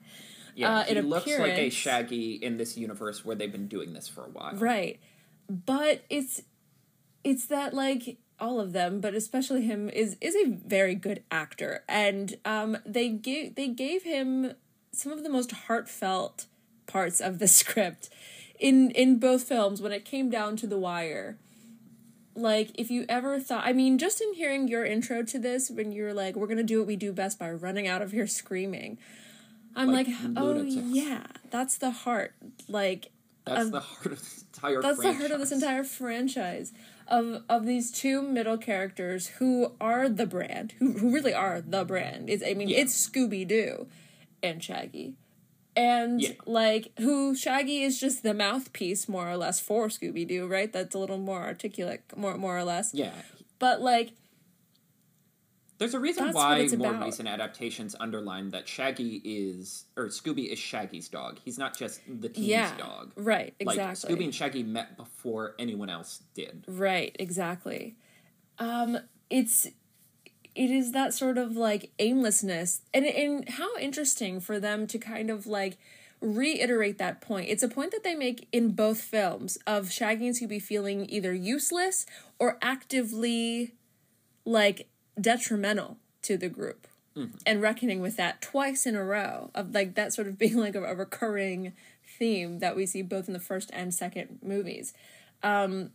Yeah, 0.58 0.78
Uh, 0.78 0.84
he 0.84 1.00
looks 1.00 1.26
like 1.26 1.52
a 1.52 1.70
Shaggy 1.70 2.34
in 2.34 2.56
this 2.56 2.76
universe 2.76 3.24
where 3.24 3.36
they've 3.36 3.52
been 3.52 3.68
doing 3.68 3.92
this 3.92 4.08
for 4.08 4.24
a 4.24 4.28
while. 4.28 4.54
right. 4.56 4.98
But 5.48 6.04
it's 6.10 6.42
it's 7.24 7.46
that 7.46 7.72
like 7.72 8.18
all 8.40 8.60
of 8.60 8.72
them, 8.72 9.00
but 9.00 9.14
especially 9.14 9.62
him 9.62 9.88
is 9.88 10.16
is 10.20 10.34
a 10.34 10.46
very 10.48 10.94
good 10.94 11.22
actor 11.30 11.84
and 11.88 12.36
um 12.44 12.76
they 12.84 13.08
gave 13.08 13.54
they 13.54 13.68
gave 13.68 14.02
him 14.02 14.52
some 14.92 15.12
of 15.12 15.22
the 15.22 15.30
most 15.30 15.52
heartfelt 15.52 16.46
parts 16.86 17.20
of 17.20 17.38
the 17.38 17.48
script 17.60 18.08
in 18.58 18.90
in 18.90 19.18
both 19.18 19.44
films 19.44 19.80
when 19.80 19.92
it 19.92 20.04
came 20.04 20.28
down 20.28 20.56
to 20.56 20.66
the 20.66 20.78
wire 20.78 21.38
like 22.34 22.70
if 22.74 22.90
you 22.90 23.04
ever 23.08 23.38
thought 23.38 23.64
i 23.64 23.72
mean 23.72 23.98
just 23.98 24.20
in 24.20 24.34
hearing 24.34 24.66
your 24.68 24.84
intro 24.84 25.22
to 25.22 25.38
this 25.38 25.70
when 25.70 25.92
you're 25.92 26.14
like 26.14 26.34
we're 26.34 26.46
gonna 26.46 26.62
do 26.62 26.78
what 26.78 26.86
we 26.86 26.96
do 26.96 27.12
best 27.12 27.38
by 27.38 27.50
running 27.50 27.86
out 27.86 28.02
of 28.02 28.10
here 28.12 28.26
screaming 28.26 28.98
i'm 29.78 29.90
Like 29.92 30.06
like, 30.08 30.16
oh 30.36 30.62
yeah 30.62 31.22
that's 31.50 31.78
the 31.78 31.90
heart 31.90 32.34
like 32.68 33.10
That's 33.46 33.66
of- 33.66 33.72
the 33.72 33.80
heart 33.80 34.06
of 34.12 34.18
this 34.20 34.44
entire 34.54 34.82
that's 34.82 34.98
the 34.98 35.12
heart 35.14 35.30
of 35.30 35.38
this 35.40 35.48
franchise. 35.50 35.62
entire 35.62 35.84
franchise 35.84 36.72
of 37.06 37.42
of 37.48 37.64
these 37.64 37.90
two 37.90 38.20
middle 38.20 38.58
characters 38.58 39.28
who 39.38 39.72
are 39.80 40.08
the 40.08 40.26
brand 40.26 40.74
who, 40.78 40.92
who 40.92 41.10
really 41.10 41.32
are 41.32 41.62
the 41.62 41.84
brand 41.84 42.28
it's 42.28 42.44
i 42.44 42.52
mean 42.54 42.68
Yeah. 42.68 42.78
it's 42.80 43.08
scooby-doo 43.08 43.86
and 44.42 44.62
shaggy 44.62 45.14
and 45.76 46.20
Yeah. 46.20 46.32
like 46.44 46.90
who 46.98 47.34
shaggy 47.34 47.82
is 47.82 47.98
just 48.00 48.22
the 48.22 48.34
mouthpiece 48.34 49.08
more 49.08 49.30
or 49.30 49.36
less 49.36 49.60
for 49.60 49.88
scooby-doo 49.88 50.46
right 50.46 50.72
that's 50.72 50.94
a 50.94 50.98
little 50.98 51.18
more 51.18 51.42
articulate 51.42 52.02
more 52.16 52.36
more 52.36 52.58
or 52.58 52.64
less 52.64 52.92
Yeah. 52.92 53.12
but 53.58 53.80
like 53.80 54.10
There's 55.78 55.94
a 55.94 56.00
reason 56.00 56.24
That's 56.24 56.34
why 56.36 56.68
more 56.76 56.90
about. 56.90 57.04
recent 57.04 57.28
adaptations 57.28 57.94
underline 58.00 58.50
that 58.50 58.66
Shaggy 58.66 59.22
is, 59.24 59.84
or 59.96 60.06
Scooby 60.06 60.48
is 60.52 60.58
Shaggy's 60.58 61.08
dog. 61.08 61.38
He's 61.44 61.56
not 61.56 61.76
just 61.78 62.00
the 62.08 62.28
team's 62.28 62.48
yeah 62.48 62.76
dog. 62.76 63.12
right 63.16 63.54
Like 63.64 63.76
exactly 63.78 64.14
Scooby 64.16 64.24
and 64.24 64.34
Shaggy 64.34 64.62
met 64.64 64.96
before 64.96 65.54
anyone 65.58 65.88
else 65.88 66.22
did. 66.34 66.64
Right, 66.66 67.14
exactly. 67.18 67.96
Um, 68.58 68.98
it's 69.30 69.66
it 70.54 70.70
is 70.72 70.90
that 70.90 71.14
sort 71.14 71.38
of 71.38 71.56
like 71.56 71.92
aimlessness, 72.00 72.82
and 72.92 73.06
and 73.06 73.48
how 73.48 73.76
interesting 73.78 74.40
for 74.40 74.58
them 74.58 74.88
to 74.88 74.98
kind 74.98 75.30
of 75.30 75.46
like 75.46 75.78
reiterate 76.20 76.98
that 76.98 77.20
point. 77.20 77.48
It's 77.48 77.62
a 77.62 77.68
point 77.68 77.92
that 77.92 78.02
they 78.02 78.16
make 78.16 78.48
in 78.50 78.70
both 78.72 79.00
films 79.00 79.58
of 79.66 79.92
Shaggy 79.92 80.26
and 80.26 80.36
Scooby 80.36 80.60
feeling 80.60 81.08
either 81.08 81.32
useless 81.32 82.04
or 82.40 82.58
actively 82.60 83.74
like 84.44 84.88
detrimental 85.20 85.96
to 86.22 86.36
the 86.36 86.48
group. 86.48 86.86
and 87.44 87.60
reckoning 87.60 88.00
with 88.00 88.16
that 88.16 88.40
twice 88.40 88.86
in 88.86 88.94
a 88.94 89.02
row 89.02 89.50
of 89.52 89.74
like 89.74 89.96
that 89.96 90.12
sort 90.12 90.28
of 90.28 90.38
being 90.44 90.56
like 90.56 90.76
a, 90.76 90.82
a 90.84 90.94
recurring 90.94 91.72
theme 92.18 92.60
that 92.60 92.76
we 92.76 92.86
see 92.86 93.02
both 93.02 93.26
in 93.26 93.32
the 93.34 93.40
first 93.40 93.70
and 93.72 93.92
second 93.92 94.38
movies. 94.40 94.92
Um, 95.42 95.90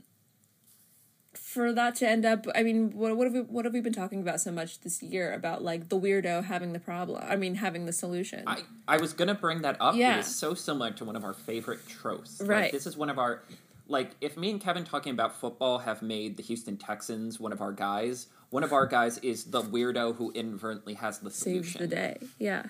for 1.34 1.72
that 1.74 1.96
to 1.96 2.08
end 2.08 2.26
up, 2.26 2.46
I 2.54 2.62
mean, 2.62 2.92
what 2.92 3.16
what 3.18 3.26
have 3.26 3.34
we 3.34 3.42
what 3.42 3.66
have 3.66 3.74
we 3.74 3.80
been 3.82 3.94
talking 3.94 4.22
about 4.22 4.40
so 4.42 4.52
much 4.52 4.82
this 4.82 5.02
year 5.02 5.34
about 5.34 5.64
like 5.64 5.90
the 5.90 6.00
weirdo 6.00 6.44
having 6.44 6.74
the 6.74 6.80
problem? 6.80 7.24
I 7.28 7.36
mean, 7.38 7.56
having 7.56 7.86
the 7.86 7.94
solution. 7.94 8.44
I, 8.46 8.64
I 8.88 8.98
was 8.98 9.14
gonna 9.14 9.34
bring 9.34 9.62
that 9.64 9.78
up. 9.80 9.96
Yeah. 9.96 10.18
It 10.18 10.20
is 10.20 10.36
so 10.36 10.54
similar 10.54 10.92
to 10.92 11.06
one 11.06 11.16
of 11.16 11.24
our 11.24 11.34
favorite 11.34 11.88
tropes. 11.88 12.40
Like, 12.40 12.50
Right. 12.50 12.72
this 12.72 12.86
is 12.86 12.96
one 12.98 13.10
of 13.10 13.18
our 13.18 13.42
like 13.88 14.12
if 14.22 14.38
me 14.38 14.52
and 14.52 14.62
Kevin 14.62 14.84
talking 14.84 15.12
about 15.12 15.36
football 15.40 15.80
have 15.80 16.02
made 16.02 16.38
the 16.38 16.44
Houston 16.44 16.78
Texans 16.78 17.40
one 17.40 17.52
of 17.52 17.62
our 17.62 17.72
guys, 17.72 18.28
one 18.54 18.64
of 18.64 18.72
our 18.72 18.86
guys 18.86 19.18
is 19.18 19.46
the 19.46 19.64
weirdo 19.64 20.16
who 20.16 20.32
inadvertently 20.34 20.94
has 20.94 21.18
the 21.18 21.32
solution. 21.32 21.64
Saves 21.64 21.80
the 21.80 21.88
day. 21.88 22.18
Yeah. 22.38 22.68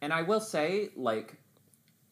And 0.00 0.10
I 0.10 0.22
will 0.22 0.40
say, 0.40 0.88
like, 0.96 1.34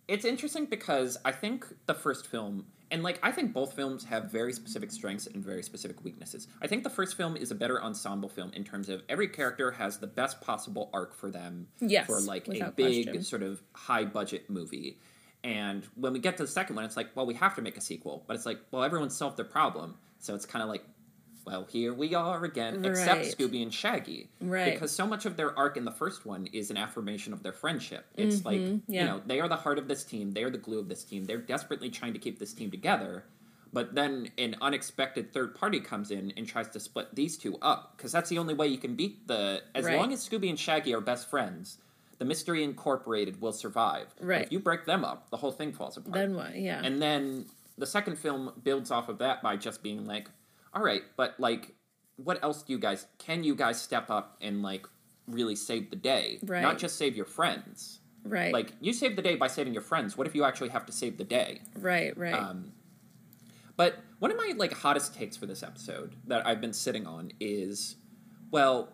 it's 0.06 0.26
interesting 0.26 0.66
because 0.66 1.16
I 1.24 1.32
think 1.32 1.64
the 1.86 1.94
first 1.94 2.26
film, 2.26 2.66
and 2.90 3.02
like, 3.02 3.18
I 3.22 3.32
think 3.32 3.54
both 3.54 3.72
films 3.72 4.04
have 4.04 4.30
very 4.30 4.52
specific 4.52 4.90
strengths 4.90 5.26
and 5.26 5.42
very 5.42 5.62
specific 5.62 6.04
weaknesses. 6.04 6.46
I 6.60 6.66
think 6.66 6.84
the 6.84 6.90
first 6.90 7.16
film 7.16 7.38
is 7.38 7.50
a 7.50 7.54
better 7.54 7.82
ensemble 7.82 8.28
film 8.28 8.50
in 8.52 8.64
terms 8.64 8.90
of 8.90 9.02
every 9.08 9.28
character 9.28 9.70
has 9.70 9.96
the 9.96 10.06
best 10.06 10.42
possible 10.42 10.90
arc 10.92 11.14
for 11.14 11.30
them 11.30 11.68
Yes, 11.80 12.04
for 12.06 12.20
like 12.20 12.46
a 12.48 12.70
big 12.70 13.06
question. 13.06 13.22
sort 13.22 13.42
of 13.42 13.62
high 13.72 14.04
budget 14.04 14.50
movie. 14.50 15.00
And 15.42 15.86
when 15.94 16.12
we 16.12 16.18
get 16.18 16.36
to 16.36 16.42
the 16.42 16.50
second 16.50 16.76
one, 16.76 16.84
it's 16.84 16.98
like, 16.98 17.16
well, 17.16 17.24
we 17.24 17.32
have 17.34 17.54
to 17.54 17.62
make 17.62 17.78
a 17.78 17.80
sequel. 17.80 18.24
But 18.26 18.36
it's 18.36 18.44
like, 18.44 18.58
well, 18.72 18.84
everyone 18.84 19.08
solved 19.08 19.38
their 19.38 19.46
problem. 19.46 19.94
So 20.18 20.34
it's 20.34 20.44
kind 20.44 20.62
of 20.62 20.68
like, 20.68 20.84
well, 21.46 21.64
here 21.70 21.94
we 21.94 22.14
are 22.14 22.44
again, 22.44 22.84
except 22.84 23.20
Scooby 23.38 23.62
and 23.62 23.72
Shaggy. 23.72 24.28
Right. 24.40 24.72
Because 24.74 24.90
so 24.90 25.06
much 25.06 25.26
of 25.26 25.36
their 25.36 25.56
arc 25.56 25.76
in 25.76 25.84
the 25.84 25.92
first 25.92 26.26
one 26.26 26.48
is 26.52 26.70
an 26.70 26.76
affirmation 26.76 27.32
of 27.32 27.42
their 27.44 27.52
friendship. 27.52 28.04
It's 28.16 28.44
like, 28.44 28.58
you 28.58 28.66
Mm-hmm. 28.66 28.92
yeah. 28.92 29.06
know, 29.06 29.22
they 29.24 29.40
are 29.40 29.48
the 29.48 29.56
heart 29.56 29.78
of 29.78 29.86
this 29.86 30.02
team, 30.04 30.32
they 30.32 30.42
are 30.42 30.50
the 30.50 30.58
glue 30.58 30.78
of 30.80 30.88
this 30.88 31.04
team. 31.04 31.24
They're 31.24 31.38
desperately 31.38 31.88
trying 31.88 32.12
to 32.14 32.18
keep 32.18 32.38
this 32.40 32.52
team 32.52 32.70
together. 32.70 33.24
But 33.72 33.94
then 33.94 34.30
an 34.38 34.56
unexpected 34.60 35.32
third 35.32 35.54
party 35.54 35.80
comes 35.80 36.10
in 36.10 36.32
and 36.36 36.48
tries 36.48 36.68
to 36.70 36.80
split 36.80 37.14
these 37.14 37.36
two 37.36 37.58
up. 37.62 37.94
Because 37.96 38.10
that's 38.10 38.28
the 38.30 38.38
only 38.38 38.54
way 38.54 38.66
you 38.68 38.78
can 38.78 38.94
beat 38.96 39.26
the. 39.28 39.62
As 39.74 39.84
Right. 39.84 39.98
long 39.98 40.12
as 40.12 40.26
Scooby 40.28 40.48
and 40.48 40.58
Shaggy 40.58 40.94
are 40.94 41.00
best 41.00 41.28
friends, 41.30 41.78
the 42.18 42.24
Mystery 42.24 42.64
Incorporated 42.64 43.40
will 43.40 43.52
survive. 43.52 44.06
Right. 44.20 44.42
if 44.46 44.50
you 44.52 44.58
break 44.60 44.84
them 44.86 45.04
up, 45.04 45.30
the 45.30 45.36
whole 45.36 45.52
thing 45.52 45.72
falls 45.72 45.96
apart. 45.96 46.14
Then 46.14 46.34
what? 46.34 46.56
Yeah. 46.56 46.80
And 46.82 47.00
then 47.02 47.46
the 47.76 47.86
second 47.86 48.18
film 48.18 48.52
builds 48.64 48.90
off 48.90 49.08
of 49.10 49.18
that 49.18 49.42
by 49.42 49.56
just 49.56 49.82
being 49.82 50.06
like, 50.06 50.28
all 50.76 50.82
right, 50.82 51.02
but 51.16 51.40
like, 51.40 51.74
what 52.16 52.42
else 52.44 52.62
do 52.62 52.72
you 52.74 52.78
guys, 52.78 53.06
can 53.18 53.42
you 53.42 53.54
guys 53.54 53.80
step 53.80 54.10
up 54.10 54.36
and 54.42 54.62
like 54.62 54.86
really 55.26 55.56
save 55.56 55.88
the 55.90 55.96
day? 55.96 56.38
Right. 56.44 56.60
Not 56.62 56.76
just 56.78 56.96
save 56.96 57.16
your 57.16 57.24
friends. 57.24 58.00
right. 58.24 58.52
Like, 58.52 58.72
you 58.80 58.92
save 58.92 59.16
the 59.16 59.22
day 59.22 59.36
by 59.36 59.46
saving 59.48 59.72
your 59.72 59.82
friends. 59.82 60.16
What 60.18 60.26
if 60.26 60.34
you 60.34 60.44
actually 60.44 60.68
have 60.68 60.84
to 60.86 60.92
save 60.92 61.16
the 61.16 61.24
day? 61.24 61.62
right. 61.78 62.16
Right. 62.16 62.34
Um, 62.34 62.72
but 63.76 63.96
one 64.18 64.30
of 64.30 64.36
my 64.36 64.52
like 64.56 64.72
hottest 64.72 65.14
takes 65.14 65.36
for 65.36 65.46
this 65.46 65.62
episode 65.62 66.14
that 66.26 66.46
I've 66.46 66.60
been 66.60 66.72
sitting 66.72 67.06
on 67.06 67.32
is, 67.40 67.96
well, 68.50 68.90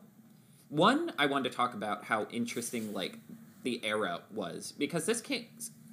one 0.68 1.12
I 1.18 1.26
wanted 1.26 1.50
to 1.50 1.56
talk 1.56 1.74
about 1.74 2.04
how 2.04 2.26
interesting 2.30 2.92
like 2.92 3.18
the 3.62 3.84
era 3.84 4.22
was 4.32 4.72
because 4.78 5.06
this 5.06 5.20
came. 5.20 5.46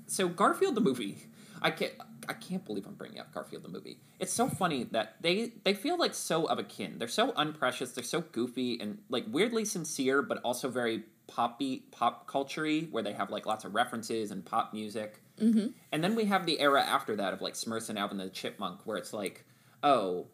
So 0.07 0.27
Garfield 0.27 0.75
the 0.75 0.81
movie, 0.81 1.17
I 1.61 1.71
can't. 1.71 1.93
I 2.27 2.33
can't 2.33 2.63
believe 2.63 2.85
I'm 2.85 2.93
bringing 2.93 3.19
up 3.19 3.33
Garfield 3.33 3.63
the 3.63 3.69
movie. 3.69 3.99
It's 4.19 4.31
so 4.31 4.47
funny 4.47 4.83
that 4.91 5.15
they 5.21 5.53
they 5.63 5.73
feel 5.73 5.97
like 5.97 6.13
so 6.13 6.45
of 6.45 6.59
a 6.59 6.63
kin. 6.63 6.97
They're 6.97 7.07
so 7.07 7.33
unprecious. 7.35 7.91
They're 7.91 8.03
so 8.03 8.21
goofy 8.21 8.79
and 8.79 8.99
like 9.09 9.25
weirdly 9.27 9.65
sincere, 9.65 10.21
but 10.21 10.39
also 10.43 10.69
very 10.69 11.03
poppy, 11.27 11.85
pop 11.91 12.29
culturey, 12.29 12.91
where 12.91 13.03
they 13.03 13.13
have 13.13 13.29
like 13.29 13.45
lots 13.45 13.65
of 13.65 13.75
references 13.75 14.31
and 14.31 14.45
pop 14.45 14.73
music. 14.73 15.21
Mm-hmm. 15.39 15.67
And 15.91 16.03
then 16.03 16.15
we 16.15 16.25
have 16.25 16.45
the 16.45 16.59
era 16.59 16.81
after 16.81 17.15
that 17.15 17.33
of 17.33 17.41
like 17.41 17.53
Smurfs 17.53 17.89
and 17.89 17.97
Alvin 17.97 18.17
the 18.17 18.29
Chipmunk, 18.29 18.85
where 18.85 18.97
it's 18.97 19.13
like, 19.13 19.45
oh, 19.83 20.27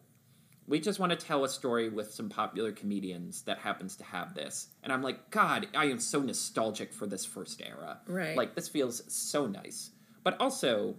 we 0.66 0.80
just 0.80 0.98
want 0.98 1.12
to 1.12 1.16
tell 1.16 1.44
a 1.44 1.48
story 1.48 1.88
with 1.88 2.12
some 2.12 2.28
popular 2.28 2.72
comedians 2.72 3.42
that 3.42 3.58
happens 3.58 3.96
to 3.96 4.04
have 4.04 4.34
this. 4.34 4.68
And 4.82 4.92
I'm 4.92 5.02
like, 5.02 5.30
God, 5.30 5.68
I 5.74 5.86
am 5.86 6.00
so 6.00 6.20
nostalgic 6.20 6.92
for 6.92 7.06
this 7.06 7.24
first 7.24 7.62
era. 7.64 8.00
Right. 8.06 8.36
Like, 8.36 8.54
this 8.54 8.68
feels 8.68 9.02
so 9.12 9.46
nice. 9.46 9.90
But 10.24 10.40
also, 10.40 10.96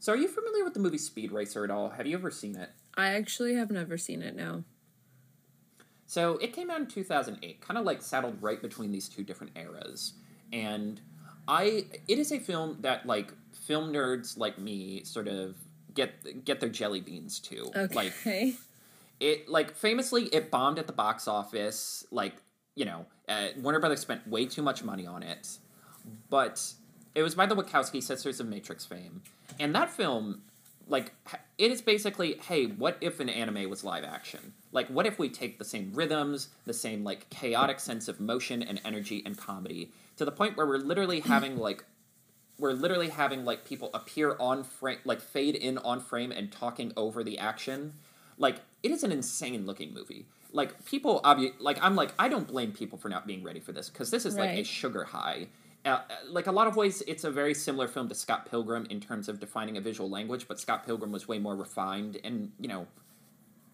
so 0.00 0.12
are 0.12 0.16
you 0.16 0.26
familiar 0.28 0.64
with 0.64 0.74
the 0.74 0.80
movie 0.80 0.98
Speed 0.98 1.30
Racer 1.30 1.62
at 1.64 1.70
all? 1.70 1.90
Have 1.90 2.06
you 2.06 2.16
ever 2.16 2.30
seen 2.30 2.56
it? 2.56 2.70
I 2.96 3.10
actually 3.10 3.54
have 3.54 3.70
never 3.70 3.96
seen 3.96 4.22
it. 4.22 4.34
No. 4.34 4.64
So 6.06 6.38
it 6.38 6.52
came 6.52 6.70
out 6.70 6.80
in 6.80 6.86
2008, 6.88 7.60
kind 7.60 7.78
of 7.78 7.84
like 7.84 8.02
saddled 8.02 8.42
right 8.42 8.60
between 8.60 8.90
these 8.90 9.08
two 9.08 9.22
different 9.22 9.56
eras. 9.56 10.14
And 10.52 11.00
I 11.46 11.84
it 12.08 12.18
is 12.18 12.32
a 12.32 12.40
film 12.40 12.78
that 12.80 13.06
like 13.06 13.32
film 13.52 13.92
nerds 13.92 14.36
like 14.36 14.58
me 14.58 15.04
sort 15.04 15.28
of 15.28 15.54
get 15.94 16.44
get 16.44 16.58
their 16.58 16.68
jelly 16.68 17.00
beans 17.00 17.38
to. 17.40 17.70
Like 17.94 18.12
Okay. 18.22 18.54
it 19.20 19.48
like 19.48 19.76
famously 19.76 20.24
it 20.24 20.50
bombed 20.50 20.78
at 20.78 20.86
the 20.86 20.92
box 20.92 21.28
office 21.28 22.04
like 22.10 22.34
you 22.74 22.84
know 22.86 23.04
uh, 23.28 23.48
warner 23.58 23.78
brothers 23.78 24.00
spent 24.00 24.26
way 24.26 24.46
too 24.46 24.62
much 24.62 24.82
money 24.82 25.06
on 25.06 25.22
it 25.22 25.58
but 26.30 26.72
it 27.14 27.22
was 27.22 27.34
by 27.34 27.46
the 27.46 27.56
wachowski 27.56 28.02
sisters 28.02 28.40
of 28.40 28.46
matrix 28.46 28.84
fame. 28.84 29.22
And 29.58 29.74
that 29.74 29.90
film 29.90 30.42
like 30.90 31.12
it 31.56 31.70
is 31.70 31.80
basically 31.80 32.34
hey 32.48 32.66
what 32.66 32.98
if 33.00 33.20
an 33.20 33.28
anime 33.28 33.70
was 33.70 33.84
live 33.84 34.04
action? 34.04 34.52
Like 34.72 34.88
what 34.88 35.06
if 35.06 35.18
we 35.18 35.28
take 35.28 35.58
the 35.58 35.64
same 35.64 35.92
rhythms 35.94 36.48
the 36.66 36.74
same 36.74 37.04
like 37.04 37.30
chaotic 37.30 37.80
sense 37.80 38.08
of 38.08 38.20
motion 38.20 38.62
and 38.62 38.80
energy 38.84 39.22
and 39.24 39.36
comedy 39.36 39.92
to 40.16 40.24
the 40.24 40.32
point 40.32 40.56
where 40.56 40.66
we're 40.66 40.78
literally 40.78 41.20
having 41.34 41.56
like 41.56 41.84
we're 42.58 42.72
literally 42.72 43.08
having 43.08 43.44
like 43.44 43.64
people 43.64 43.90
appear 43.94 44.36
on 44.38 44.62
frame 44.64 44.98
like 45.04 45.20
fade 45.20 45.54
in 45.54 45.78
on 45.78 46.00
frame 46.00 46.30
and 46.32 46.52
talking 46.52 46.92
over 46.96 47.24
the 47.24 47.38
action? 47.38 47.94
Like 48.36 48.56
it 48.82 48.90
is 48.90 49.04
an 49.04 49.12
insane 49.12 49.66
looking 49.66 49.94
movie. 49.94 50.26
Like 50.52 50.84
people 50.84 51.20
obvi- 51.22 51.54
like 51.60 51.78
i'm 51.80 51.94
like 51.94 52.12
i 52.18 52.28
don't 52.28 52.48
blame 52.48 52.72
people 52.72 52.98
for 52.98 53.08
not 53.08 53.24
being 53.24 53.44
ready 53.44 53.60
for 53.60 53.70
this 53.70 53.88
because 53.88 54.10
this 54.10 54.26
is 54.26 54.36
like 54.36 54.50
a 54.50 54.64
sugar 54.64 55.04
high 55.04 55.46
uh, 55.84 56.00
like 56.28 56.46
a 56.46 56.52
lot 56.52 56.66
of 56.66 56.76
ways 56.76 57.02
it's 57.06 57.24
a 57.24 57.30
very 57.30 57.54
similar 57.54 57.88
film 57.88 58.08
to 58.08 58.14
scott 58.14 58.50
pilgrim 58.50 58.86
in 58.90 59.00
terms 59.00 59.28
of 59.28 59.40
defining 59.40 59.76
a 59.76 59.80
visual 59.80 60.10
language 60.10 60.46
but 60.46 60.60
scott 60.60 60.84
pilgrim 60.84 61.10
was 61.10 61.26
way 61.26 61.38
more 61.38 61.56
refined 61.56 62.18
and 62.22 62.52
you 62.58 62.68
know 62.68 62.86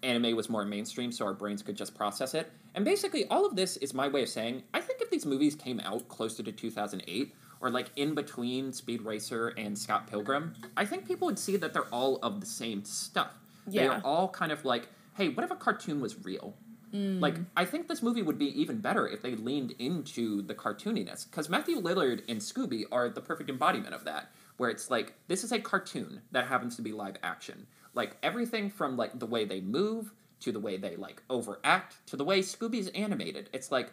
anime 0.03 0.37
was 0.37 0.49
more 0.49 0.65
mainstream 0.65 1.11
so 1.11 1.25
our 1.27 1.35
brains 1.35 1.63
could 1.63 1.77
just 1.77 1.95
process 1.95 2.35
it. 2.35 2.51
And 2.75 2.85
basically 2.85 3.27
all 3.27 3.47
of 3.47 3.57
this 3.57 3.77
is 3.79 3.95
my 3.95 4.07
way 4.07 4.23
of 4.23 4.29
saying 4.29 4.63
i 4.75 4.81
think 4.81 5.01
if 5.01 5.11
these 5.11 5.25
movies 5.27 5.55
came 5.55 5.81
out 5.81 6.09
closer 6.09 6.43
to 6.43 6.53
2008 6.53 7.35
or 7.61 7.71
like 7.71 7.91
in 7.97 8.15
between 8.15 8.73
speed 8.73 9.01
racer 9.03 9.49
and 9.57 9.79
scott 9.79 10.07
pilgrim 10.07 10.55
i 10.77 10.85
think 10.85 11.07
people 11.07 11.27
would 11.27 11.39
see 11.39 11.57
that 11.57 11.73
they're 11.73 11.93
all 11.93 12.17
of 12.23 12.41
the 12.41 12.47
same 12.47 12.85
stuff. 12.85 13.33
Yeah. 13.69 13.83
They 13.83 13.89
are 13.89 14.01
all 14.05 14.29
kind 14.29 14.53
of 14.53 14.65
like 14.65 14.89
hey 15.17 15.29
what 15.29 15.43
if 15.43 15.51
a 15.51 15.57
cartoon 15.57 16.01
was 16.01 16.25
real 16.25 16.55
like 16.93 17.37
i 17.57 17.65
think 17.65 17.89
this 17.89 18.03
movie 18.03 18.23
would 18.23 18.39
be 18.39 18.59
even 18.61 18.79
better 18.79 19.07
if 19.09 19.21
they 19.23 19.35
leaned 19.35 19.73
into 19.79 20.43
the 20.43 20.55
cartooniness 20.55 21.29
because 21.29 21.49
matthew 21.49 21.81
lillard 21.81 22.23
and 22.29 22.41
scooby 22.41 22.85
are 22.93 23.09
the 23.09 23.21
perfect 23.21 23.51
embodiment 23.51 23.95
of 23.95 24.05
that 24.05 24.31
where 24.57 24.71
it's 24.71 24.91
like 24.91 25.15
this 25.29 25.45
is 25.45 25.53
a 25.53 25.59
cartoon 25.59 26.21
that 26.33 26.47
happens 26.47 26.77
to 26.77 26.83
be 26.83 26.93
live 26.93 27.17
action 27.23 27.67
like 27.95 28.17
everything 28.23 28.71
from 28.71 28.97
like 28.97 29.19
the 29.19 29.27
way 29.27 29.45
they 29.45 29.61
move 29.61 30.13
to 30.41 30.53
the 30.53 30.61
way 30.61 30.77
they 30.77 30.97
like 30.97 31.23
overact 31.29 31.97
to 32.07 32.17
the 32.17 32.25
way 32.25 32.41
scooby's 32.41 32.89
animated 32.89 33.51
it's 33.53 33.71
like 33.73 33.93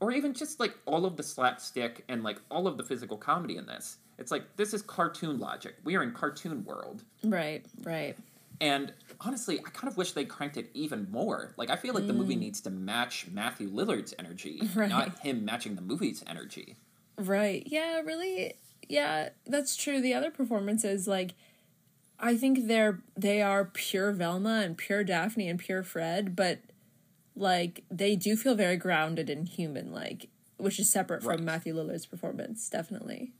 or 0.00 0.10
even 0.10 0.34
just 0.34 0.58
like 0.58 0.76
all 0.84 1.06
of 1.06 1.16
the 1.16 1.22
slapstick 1.22 2.04
and 2.08 2.22
like 2.24 2.38
all 2.50 2.66
of 2.66 2.76
the 2.76 2.82
physical 2.84 3.16
comedy 3.16 3.56
in 3.56 3.66
this 3.66 3.98
it's 4.18 4.30
like 4.30 4.44
this 4.56 4.74
is 4.74 4.82
cartoon 4.82 5.38
logic 5.38 5.76
we 5.84 5.94
are 5.96 6.02
in 6.02 6.12
cartoon 6.12 6.64
world 6.64 7.04
Right. 7.24 7.64
Right. 7.82 8.16
And 8.62 8.92
honestly, 9.20 9.58
I 9.58 9.70
kind 9.70 9.88
of 9.90 9.96
wish 9.98 10.12
they 10.12 10.24
cranked 10.24 10.56
it 10.56 10.70
even 10.72 11.08
more. 11.10 11.52
Like, 11.58 11.68
I 11.68 11.76
feel 11.76 11.92
like 11.94 12.06
the 12.06 12.12
movie 12.12 12.36
needs 12.36 12.60
to 12.62 12.70
match 12.70 13.26
Matthew 13.30 13.68
Lillard's 13.70 14.14
energy, 14.18 14.60
Mm. 14.62 14.76
Right. 14.76 14.88
not 14.88 15.18
him 15.18 15.44
matching 15.44 15.74
the 15.74 15.82
movie's 15.82 16.24
energy. 16.26 16.76
Right. 17.18 17.62
Yeah, 17.66 18.00
really 18.00 18.54
yeah, 18.88 19.30
that's 19.46 19.76
true. 19.76 20.00
The 20.00 20.14
other 20.14 20.30
performances 20.30 21.06
like 21.06 21.34
I 22.20 22.36
think 22.36 22.68
they're 22.68 23.00
they 23.16 23.42
are 23.42 23.64
pure 23.64 24.12
Velma 24.12 24.60
and 24.64 24.78
pure 24.78 25.02
Daphne 25.04 25.48
and 25.48 25.58
pure 25.58 25.82
Fred, 25.82 26.34
but 26.36 26.60
like 27.34 27.82
they 27.90 28.14
do 28.16 28.36
feel 28.36 28.54
very 28.54 28.76
grounded 28.76 29.28
and 29.28 29.48
human 29.48 29.92
like 29.92 30.28
which 30.58 30.78
is 30.78 30.90
separate 30.92 31.22
from 31.24 31.44
Matthew 31.44 31.74
Lillard's 31.74 32.06
performance, 32.06 32.68
definitely. 32.68 33.32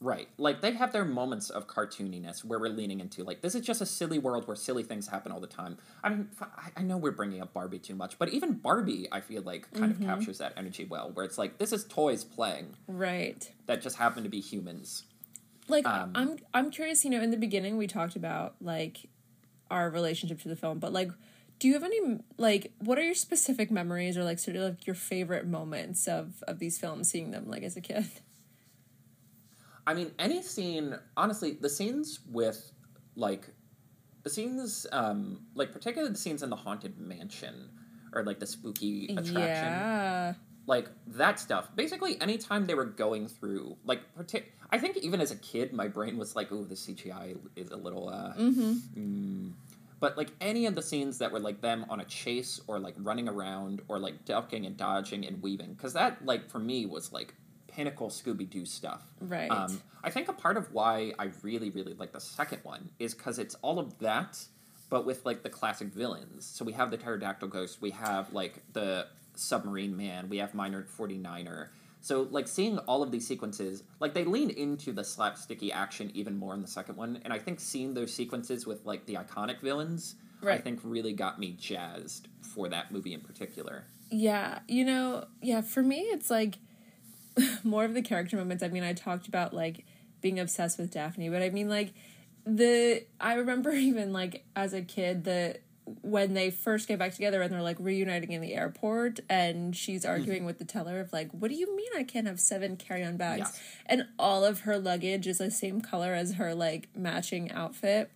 Right. 0.00 0.28
Like, 0.38 0.62
they 0.62 0.72
have 0.72 0.92
their 0.92 1.04
moments 1.04 1.50
of 1.50 1.66
cartooniness 1.66 2.42
where 2.42 2.58
we're 2.58 2.70
leaning 2.70 3.00
into, 3.00 3.22
like, 3.22 3.42
this 3.42 3.54
is 3.54 3.60
just 3.66 3.82
a 3.82 3.86
silly 3.86 4.18
world 4.18 4.46
where 4.48 4.56
silly 4.56 4.82
things 4.82 5.08
happen 5.08 5.30
all 5.30 5.40
the 5.40 5.46
time. 5.46 5.76
I'm, 6.02 6.30
I- 6.40 6.70
I 6.78 6.82
know 6.82 6.96
we're 6.96 7.10
bringing 7.10 7.42
up 7.42 7.52
Barbie 7.52 7.78
too 7.80 7.94
much, 7.94 8.18
but 8.18 8.30
even 8.30 8.54
Barbie, 8.54 9.08
I 9.12 9.20
feel 9.20 9.42
like, 9.42 9.70
kind 9.72 9.92
of 9.92 10.00
captures 10.00 10.38
that 10.38 10.54
energy 10.56 10.86
well, 10.86 11.10
where 11.12 11.24
it's 11.26 11.36
like, 11.36 11.58
this 11.58 11.72
is 11.72 11.84
toys 11.84 12.24
playing 12.24 12.74
Right. 12.88 13.50
that 13.66 13.82
just 13.82 13.96
happen 13.96 14.22
to 14.22 14.30
be 14.30 14.40
humans. 14.40 15.04
Like 15.68 15.86
Um, 15.86 16.12
I'm 16.16 16.36
I'm 16.52 16.70
curious, 16.72 17.04
you 17.04 17.10
know, 17.10 17.20
in 17.22 17.30
the 17.30 17.36
beginning 17.36 17.76
we 17.76 17.86
talked 17.86 18.16
about 18.16 18.56
like 18.60 19.06
our 19.70 19.88
relationship 19.88 20.40
to 20.42 20.48
the 20.48 20.56
film, 20.56 20.78
but 20.80 20.92
like 20.92 21.10
do 21.60 21.68
you 21.68 21.74
have 21.74 21.84
any 21.84 22.00
like 22.38 22.72
what 22.78 22.98
are 22.98 23.02
your 23.04 23.14
specific 23.14 23.70
memories 23.70 24.16
or 24.16 24.24
like 24.24 24.38
sort 24.40 24.56
of 24.56 24.62
like 24.64 24.86
your 24.86 24.96
favorite 24.96 25.46
moments 25.46 26.08
of 26.08 26.42
of 26.48 26.58
these 26.58 26.76
films 26.78 27.08
seeing 27.08 27.30
them 27.30 27.48
like 27.48 27.62
as 27.62 27.76
a 27.76 27.80
kid 27.80 28.06
I 29.86 29.94
mean, 29.94 30.12
any 30.18 30.42
scene, 30.42 30.96
honestly, 31.16 31.52
the 31.60 31.68
scenes 31.68 32.20
with, 32.30 32.72
like, 33.16 33.48
the 34.22 34.30
scenes, 34.30 34.86
um, 34.92 35.46
like, 35.54 35.72
particularly 35.72 36.12
the 36.12 36.18
scenes 36.18 36.42
in 36.42 36.50
the 36.50 36.56
Haunted 36.56 36.98
Mansion 36.98 37.70
or, 38.12 38.24
like, 38.24 38.38
the 38.38 38.46
spooky 38.46 39.06
attraction. 39.06 39.34
yeah 39.34 40.34
Like, 40.66 40.88
that 41.08 41.40
stuff. 41.40 41.74
Basically, 41.74 42.20
anytime 42.20 42.66
they 42.66 42.74
were 42.74 42.84
going 42.84 43.26
through, 43.28 43.76
like, 43.84 44.00
partic- 44.16 44.44
I 44.70 44.78
think 44.78 44.98
even 44.98 45.20
as 45.20 45.30
a 45.32 45.36
kid, 45.36 45.72
my 45.72 45.88
brain 45.88 46.16
was 46.16 46.36
like, 46.36 46.52
ooh, 46.52 46.64
the 46.64 46.76
CGI 46.76 47.36
is 47.56 47.70
a 47.70 47.76
little, 47.76 48.08
uh. 48.08 48.34
Mm. 48.96 49.52
But, 49.98 50.16
like, 50.16 50.30
any 50.40 50.66
of 50.66 50.74
the 50.74 50.82
scenes 50.82 51.18
that 51.18 51.32
were, 51.32 51.40
like, 51.40 51.60
them 51.60 51.84
on 51.90 52.00
a 52.00 52.04
chase 52.04 52.60
or, 52.68 52.78
like, 52.78 52.94
running 52.98 53.28
around 53.28 53.82
or, 53.88 53.98
like, 53.98 54.24
ducking 54.24 54.64
and 54.64 54.76
dodging 54.76 55.26
and 55.26 55.42
weaving, 55.42 55.74
because 55.74 55.92
that, 55.94 56.24
like, 56.24 56.48
for 56.48 56.58
me 56.58 56.86
was, 56.86 57.12
like, 57.12 57.34
pinnacle 57.70 58.08
Scooby 58.08 58.48
Doo 58.48 58.64
stuff. 58.64 59.02
Right. 59.20 59.50
Um, 59.50 59.80
I 60.02 60.10
think 60.10 60.28
a 60.28 60.32
part 60.32 60.56
of 60.56 60.72
why 60.72 61.12
I 61.18 61.30
really, 61.42 61.70
really 61.70 61.94
like 61.94 62.12
the 62.12 62.20
second 62.20 62.60
one 62.62 62.90
is 62.98 63.14
because 63.14 63.38
it's 63.38 63.54
all 63.62 63.78
of 63.78 63.98
that, 63.98 64.44
but 64.88 65.06
with 65.06 65.24
like 65.24 65.42
the 65.42 65.50
classic 65.50 65.88
villains. 65.88 66.46
So 66.46 66.64
we 66.64 66.72
have 66.72 66.90
the 66.90 66.96
pterodactyl 66.96 67.48
ghost, 67.48 67.80
we 67.80 67.90
have 67.90 68.32
like 68.32 68.62
the 68.72 69.06
submarine 69.34 69.96
man, 69.96 70.28
we 70.28 70.38
have 70.38 70.54
Miner 70.54 70.86
49er. 70.98 71.68
So 72.00 72.26
like 72.30 72.48
seeing 72.48 72.78
all 72.78 73.02
of 73.02 73.10
these 73.10 73.26
sequences, 73.26 73.82
like 74.00 74.14
they 74.14 74.24
lean 74.24 74.50
into 74.50 74.92
the 74.92 75.02
slapsticky 75.02 75.70
action 75.72 76.10
even 76.14 76.36
more 76.36 76.54
in 76.54 76.62
the 76.62 76.68
second 76.68 76.96
one, 76.96 77.20
and 77.24 77.32
I 77.32 77.38
think 77.38 77.60
seeing 77.60 77.94
those 77.94 78.12
sequences 78.12 78.66
with 78.66 78.84
like 78.86 79.06
the 79.06 79.14
iconic 79.14 79.60
villains, 79.60 80.14
I 80.42 80.56
think 80.56 80.80
really 80.82 81.12
got 81.12 81.38
me 81.38 81.54
jazzed 81.58 82.28
for 82.40 82.68
that 82.70 82.90
movie 82.90 83.12
in 83.12 83.20
particular. 83.20 83.84
Yeah, 84.10 84.60
you 84.66 84.84
know, 84.84 85.26
yeah, 85.42 85.60
for 85.60 85.82
me 85.82 86.00
it's 86.00 86.30
like 86.30 86.58
more 87.64 87.84
of 87.84 87.94
the 87.94 88.02
character 88.02 88.36
moments. 88.36 88.62
I 88.62 88.68
mean, 88.68 88.84
I 88.84 88.92
talked 88.92 89.28
about 89.28 89.54
like 89.54 89.84
being 90.20 90.38
obsessed 90.38 90.78
with 90.78 90.90
Daphne, 90.90 91.28
but 91.28 91.42
I 91.42 91.50
mean 91.50 91.68
like 91.68 91.92
the 92.46 93.04
I 93.20 93.34
remember 93.34 93.70
even 93.72 94.12
like 94.12 94.44
as 94.56 94.72
a 94.72 94.82
kid 94.82 95.24
the 95.24 95.58
when 96.02 96.34
they 96.34 96.50
first 96.50 96.86
get 96.86 97.00
back 97.00 97.14
together 97.14 97.42
and 97.42 97.52
they're 97.52 97.62
like 97.62 97.78
reuniting 97.80 98.30
in 98.30 98.40
the 98.40 98.54
airport 98.54 99.18
and 99.28 99.74
she's 99.74 100.02
mm-hmm. 100.02 100.12
arguing 100.12 100.44
with 100.44 100.58
the 100.58 100.64
teller 100.64 101.00
of 101.00 101.12
like 101.12 101.30
what 101.32 101.50
do 101.50 101.56
you 101.56 101.74
mean 101.76 101.88
I 101.96 102.04
can't 102.04 102.28
have 102.28 102.38
seven 102.38 102.76
carry-on 102.76 103.16
bags 103.16 103.38
Yes. 103.40 103.60
and 103.86 104.06
all 104.18 104.44
of 104.44 104.60
her 104.60 104.78
luggage 104.78 105.26
is 105.26 105.38
the 105.38 105.50
same 105.50 105.80
color 105.80 106.14
as 106.14 106.34
her 106.34 106.54
like 106.54 106.88
matching 106.94 107.50
outfit. 107.50 108.10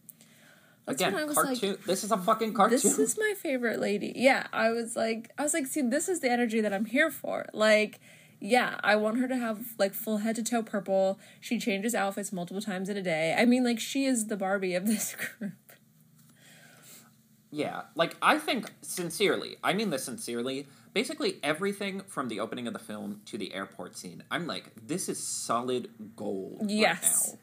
That's 0.86 1.00
Again, 1.00 1.14
I 1.14 1.24
was 1.24 1.36
like, 1.36 1.46
cartoon. 1.60 1.78
this 1.86 2.04
is 2.04 2.12
a 2.12 2.18
fucking 2.18 2.52
cartoon. 2.52 2.72
this 2.72 2.98
is 2.98 3.16
my 3.16 3.32
favorite 3.38 3.80
lady. 3.80 4.12
Yeah, 4.16 4.46
I 4.52 4.70
was 4.70 4.94
like, 4.94 5.30
I 5.38 5.42
was 5.42 5.54
like, 5.54 5.66
see, 5.66 5.80
this 5.80 6.10
is 6.10 6.20
the 6.20 6.30
energy 6.30 6.60
that 6.60 6.74
I'm 6.74 6.84
here 6.84 7.10
for. 7.10 7.46
Like, 7.54 8.00
yeah, 8.44 8.78
I 8.84 8.96
want 8.96 9.18
her 9.20 9.26
to 9.26 9.36
have 9.38 9.74
like 9.78 9.94
full 9.94 10.18
head 10.18 10.36
to 10.36 10.42
toe 10.42 10.62
purple. 10.62 11.18
She 11.40 11.58
changes 11.58 11.94
outfits 11.94 12.30
multiple 12.30 12.60
times 12.60 12.90
in 12.90 12.96
a 12.98 13.02
day. 13.02 13.34
I 13.38 13.46
mean, 13.46 13.64
like, 13.64 13.80
she 13.80 14.04
is 14.04 14.26
the 14.26 14.36
Barbie 14.36 14.74
of 14.74 14.86
this 14.86 15.16
group. 15.38 15.54
Yeah, 17.50 17.82
like 17.94 18.16
I 18.20 18.38
think 18.38 18.70
sincerely, 18.82 19.56
I 19.64 19.72
mean 19.72 19.88
this 19.88 20.04
sincerely. 20.04 20.66
Basically, 20.92 21.36
everything 21.42 22.02
from 22.06 22.28
the 22.28 22.38
opening 22.40 22.66
of 22.66 22.74
the 22.74 22.78
film 22.78 23.22
to 23.26 23.38
the 23.38 23.54
airport 23.54 23.96
scene, 23.96 24.22
I'm 24.30 24.46
like, 24.46 24.72
this 24.86 25.08
is 25.08 25.24
solid 25.24 25.88
gold 26.14 26.66
Yes. 26.68 27.30
right 27.30 27.38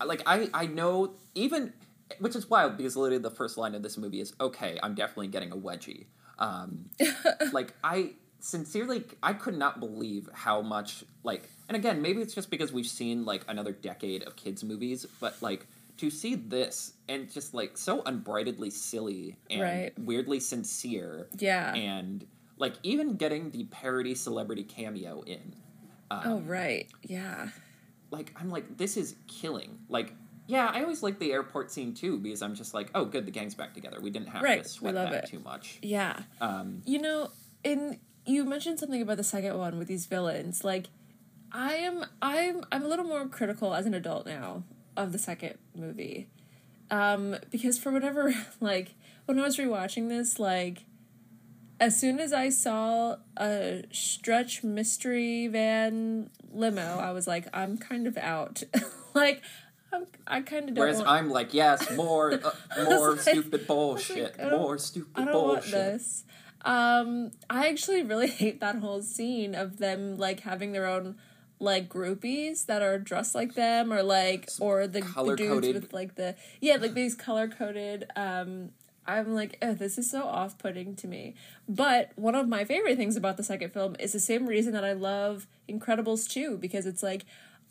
now. 0.00 0.06
Like 0.06 0.22
I, 0.26 0.48
I 0.54 0.66
know 0.66 1.12
even, 1.34 1.74
which 2.20 2.34
is 2.36 2.48
wild 2.48 2.76
because 2.78 2.96
literally 2.96 3.20
the 3.20 3.30
first 3.30 3.58
line 3.58 3.74
of 3.74 3.82
this 3.82 3.98
movie 3.98 4.20
is, 4.20 4.32
"Okay, 4.40 4.78
I'm 4.82 4.94
definitely 4.94 5.28
getting 5.28 5.50
a 5.52 5.56
wedgie." 5.56 6.06
Um, 6.38 6.88
like 7.52 7.74
I 7.82 8.12
sincerely, 8.40 9.04
I 9.22 9.32
could 9.32 9.56
not 9.56 9.80
believe 9.80 10.28
how 10.32 10.62
much 10.62 11.04
like, 11.22 11.48
and 11.68 11.76
again, 11.76 12.00
maybe 12.02 12.20
it's 12.22 12.34
just 12.34 12.50
because 12.50 12.72
we've 12.72 12.86
seen 12.86 13.24
like 13.24 13.44
another 13.48 13.72
decade 13.72 14.22
of 14.22 14.36
kids 14.36 14.62
movies, 14.64 15.06
but 15.20 15.40
like 15.42 15.66
to 15.98 16.10
see 16.10 16.34
this 16.36 16.92
and 17.08 17.30
just 17.30 17.54
like 17.54 17.76
so 17.76 18.02
unbrightedly 18.02 18.70
silly 18.70 19.36
and 19.50 19.60
Right. 19.62 19.92
weirdly 19.98 20.40
sincere, 20.40 21.26
Yeah. 21.38 21.74
and 21.74 22.26
like 22.56 22.74
even 22.82 23.16
getting 23.16 23.50
the 23.50 23.64
parody 23.64 24.14
celebrity 24.14 24.62
cameo 24.64 25.22
in, 25.22 25.54
oh, 26.10 26.40
right. 26.40 26.86
Yeah. 27.02 27.48
like 28.10 28.32
I'm 28.40 28.50
like 28.50 28.76
this 28.78 28.96
is 28.96 29.16
killing. 29.26 29.78
Like 29.88 30.14
yeah, 30.46 30.70
I 30.72 30.80
always 30.82 31.02
like 31.02 31.18
the 31.18 31.30
airport 31.32 31.70
scene 31.70 31.92
too 31.92 32.16
because 32.18 32.40
I'm 32.40 32.54
just 32.54 32.72
like, 32.72 32.88
oh, 32.94 33.04
good, 33.04 33.26
the 33.26 33.30
gang's 33.30 33.54
back 33.54 33.74
together. 33.74 34.00
We 34.00 34.08
didn't 34.08 34.28
have 34.30 34.42
Right, 34.42 34.62
to 34.62 34.68
we 34.68 34.68
sweat 34.68 34.94
that 34.94 35.12
it. 35.12 35.26
too 35.28 35.40
much. 35.40 35.78
Yeah. 35.82 36.22
Um, 36.40 36.80
You 36.86 37.02
know, 37.02 37.30
in 37.64 37.98
you 38.28 38.44
mentioned 38.44 38.78
something 38.78 39.02
about 39.02 39.16
the 39.16 39.24
second 39.24 39.56
one 39.58 39.78
with 39.78 39.88
these 39.88 40.06
villains. 40.06 40.62
Like, 40.62 40.88
I 41.50 41.74
am, 41.74 42.04
I'm, 42.22 42.64
I'm 42.70 42.84
a 42.84 42.88
little 42.88 43.04
more 43.06 43.26
critical 43.26 43.74
as 43.74 43.86
an 43.86 43.94
adult 43.94 44.26
now 44.26 44.62
of 44.96 45.12
the 45.12 45.18
second 45.18 45.56
movie, 45.74 46.28
um, 46.90 47.36
because 47.50 47.78
for 47.78 47.90
whatever, 47.90 48.34
like, 48.60 48.94
when 49.26 49.38
I 49.38 49.42
was 49.42 49.56
rewatching 49.56 50.08
this, 50.08 50.38
like, 50.38 50.84
as 51.80 51.98
soon 51.98 52.18
as 52.18 52.32
I 52.32 52.48
saw 52.48 53.16
a 53.38 53.84
stretch 53.92 54.62
mystery 54.64 55.46
van 55.46 56.28
limo, 56.52 56.98
I 56.98 57.12
was 57.12 57.26
like, 57.26 57.46
I'm 57.54 57.78
kind 57.78 58.06
of 58.06 58.16
out. 58.18 58.62
like, 59.14 59.42
I'm, 59.92 60.06
I 60.26 60.42
kind 60.42 60.68
of 60.68 60.74
don't. 60.74 60.82
whereas 60.82 60.96
want- 60.98 61.08
I'm 61.08 61.30
like, 61.30 61.54
yes, 61.54 61.90
more, 61.96 62.32
uh, 62.34 62.50
more 62.84 63.12
like- 63.12 63.20
stupid 63.20 63.66
bullshit, 63.66 64.36
don't- 64.36 64.50
more 64.60 64.76
stupid 64.76 65.12
I 65.14 65.24
don't 65.24 65.32
bullshit. 65.32 65.72
want 65.72 65.92
this. 65.92 66.24
Um, 66.62 67.30
I 67.48 67.68
actually 67.68 68.02
really 68.02 68.28
hate 68.42 68.60
that 68.60 68.76
whole 68.76 69.02
scene 69.02 69.54
of 69.54 69.78
them 69.78 70.16
like 70.16 70.40
having 70.40 70.72
their 70.72 70.86
own 70.86 71.16
like 71.60 71.88
groupies 71.88 72.66
that 72.66 72.82
are 72.82 72.98
dressed 72.98 73.34
like 73.34 73.54
them 73.54 73.92
or 73.92 74.02
like 74.02 74.48
or 74.60 74.86
the, 74.86 75.00
the 75.00 75.34
dudes 75.34 75.66
with 75.66 75.92
like 75.92 76.14
the 76.14 76.36
yeah 76.60 76.76
like 76.76 76.94
these 76.94 77.16
color 77.16 77.48
coded 77.48 78.08
um 78.14 78.70
I'm 79.08 79.34
like, 79.34 79.56
oh, 79.62 79.72
this 79.72 79.96
is 79.96 80.10
so 80.10 80.24
off 80.24 80.58
putting 80.58 80.94
to 80.96 81.08
me. 81.08 81.34
But 81.66 82.12
one 82.16 82.34
of 82.34 82.46
my 82.46 82.64
favorite 82.64 82.98
things 82.98 83.16
about 83.16 83.38
the 83.38 83.42
second 83.42 83.72
film 83.72 83.96
is 83.98 84.12
the 84.12 84.20
same 84.20 84.46
reason 84.46 84.74
that 84.74 84.84
I 84.84 84.92
love 84.92 85.46
Incredibles 85.66 86.28
2, 86.28 86.58
because 86.58 86.84
it's 86.84 87.02
like, 87.02 87.24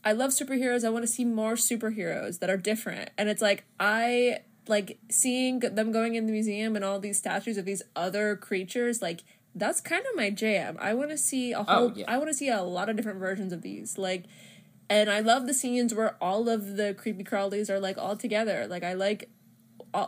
I 0.04 0.14
love 0.14 0.32
superheroes. 0.32 0.84
I 0.84 0.90
want 0.90 1.04
to 1.04 1.12
see 1.12 1.24
more 1.24 1.54
superheroes 1.54 2.40
that 2.40 2.50
are 2.50 2.58
different. 2.58 3.12
And 3.20 3.30
it's 3.30 3.42
like, 3.42 3.66
I 3.80 4.40
like 4.70 5.00
seeing 5.10 5.60
them 5.60 5.92
going 5.92 6.16
in 6.16 6.26
the 6.26 6.32
museum 6.32 6.76
and 6.76 6.84
all 6.84 7.00
these 7.00 7.18
statues 7.18 7.58
of 7.58 7.66
these 7.66 7.82
other 7.96 8.36
creatures, 8.36 9.02
like, 9.02 9.24
that's 9.56 9.82
kind 9.82 10.06
of 10.10 10.16
my 10.16 10.30
jam. 10.30 10.78
I 10.80 10.94
want 10.94 11.10
to 11.10 11.18
see 11.18 11.52
a 11.52 11.60
oh, 11.60 11.64
whole, 11.64 11.92
yeah. 11.94 12.06
I 12.08 12.18
want 12.18 12.30
to 12.30 12.34
see 12.34 12.50
a 12.50 12.62
lot 12.62 12.90
of 12.90 12.96
different 12.96 13.20
versions 13.20 13.52
of 13.52 13.62
these. 13.62 13.98
Like, 13.98 14.26
and 14.90 15.10
I 15.10 15.20
love 15.20 15.48
the 15.48 15.54
scenes 15.54 15.94
where 15.94 16.16
all 16.22 16.48
of 16.48 16.78
the 16.78 16.94
creepy 16.94 17.24
crawlies 17.24 17.70
are 17.70 17.80
like 17.80 17.98
all 17.98 18.16
together. 18.16 18.68
Like, 18.68 18.84
I 18.84 18.94
like 18.94 19.30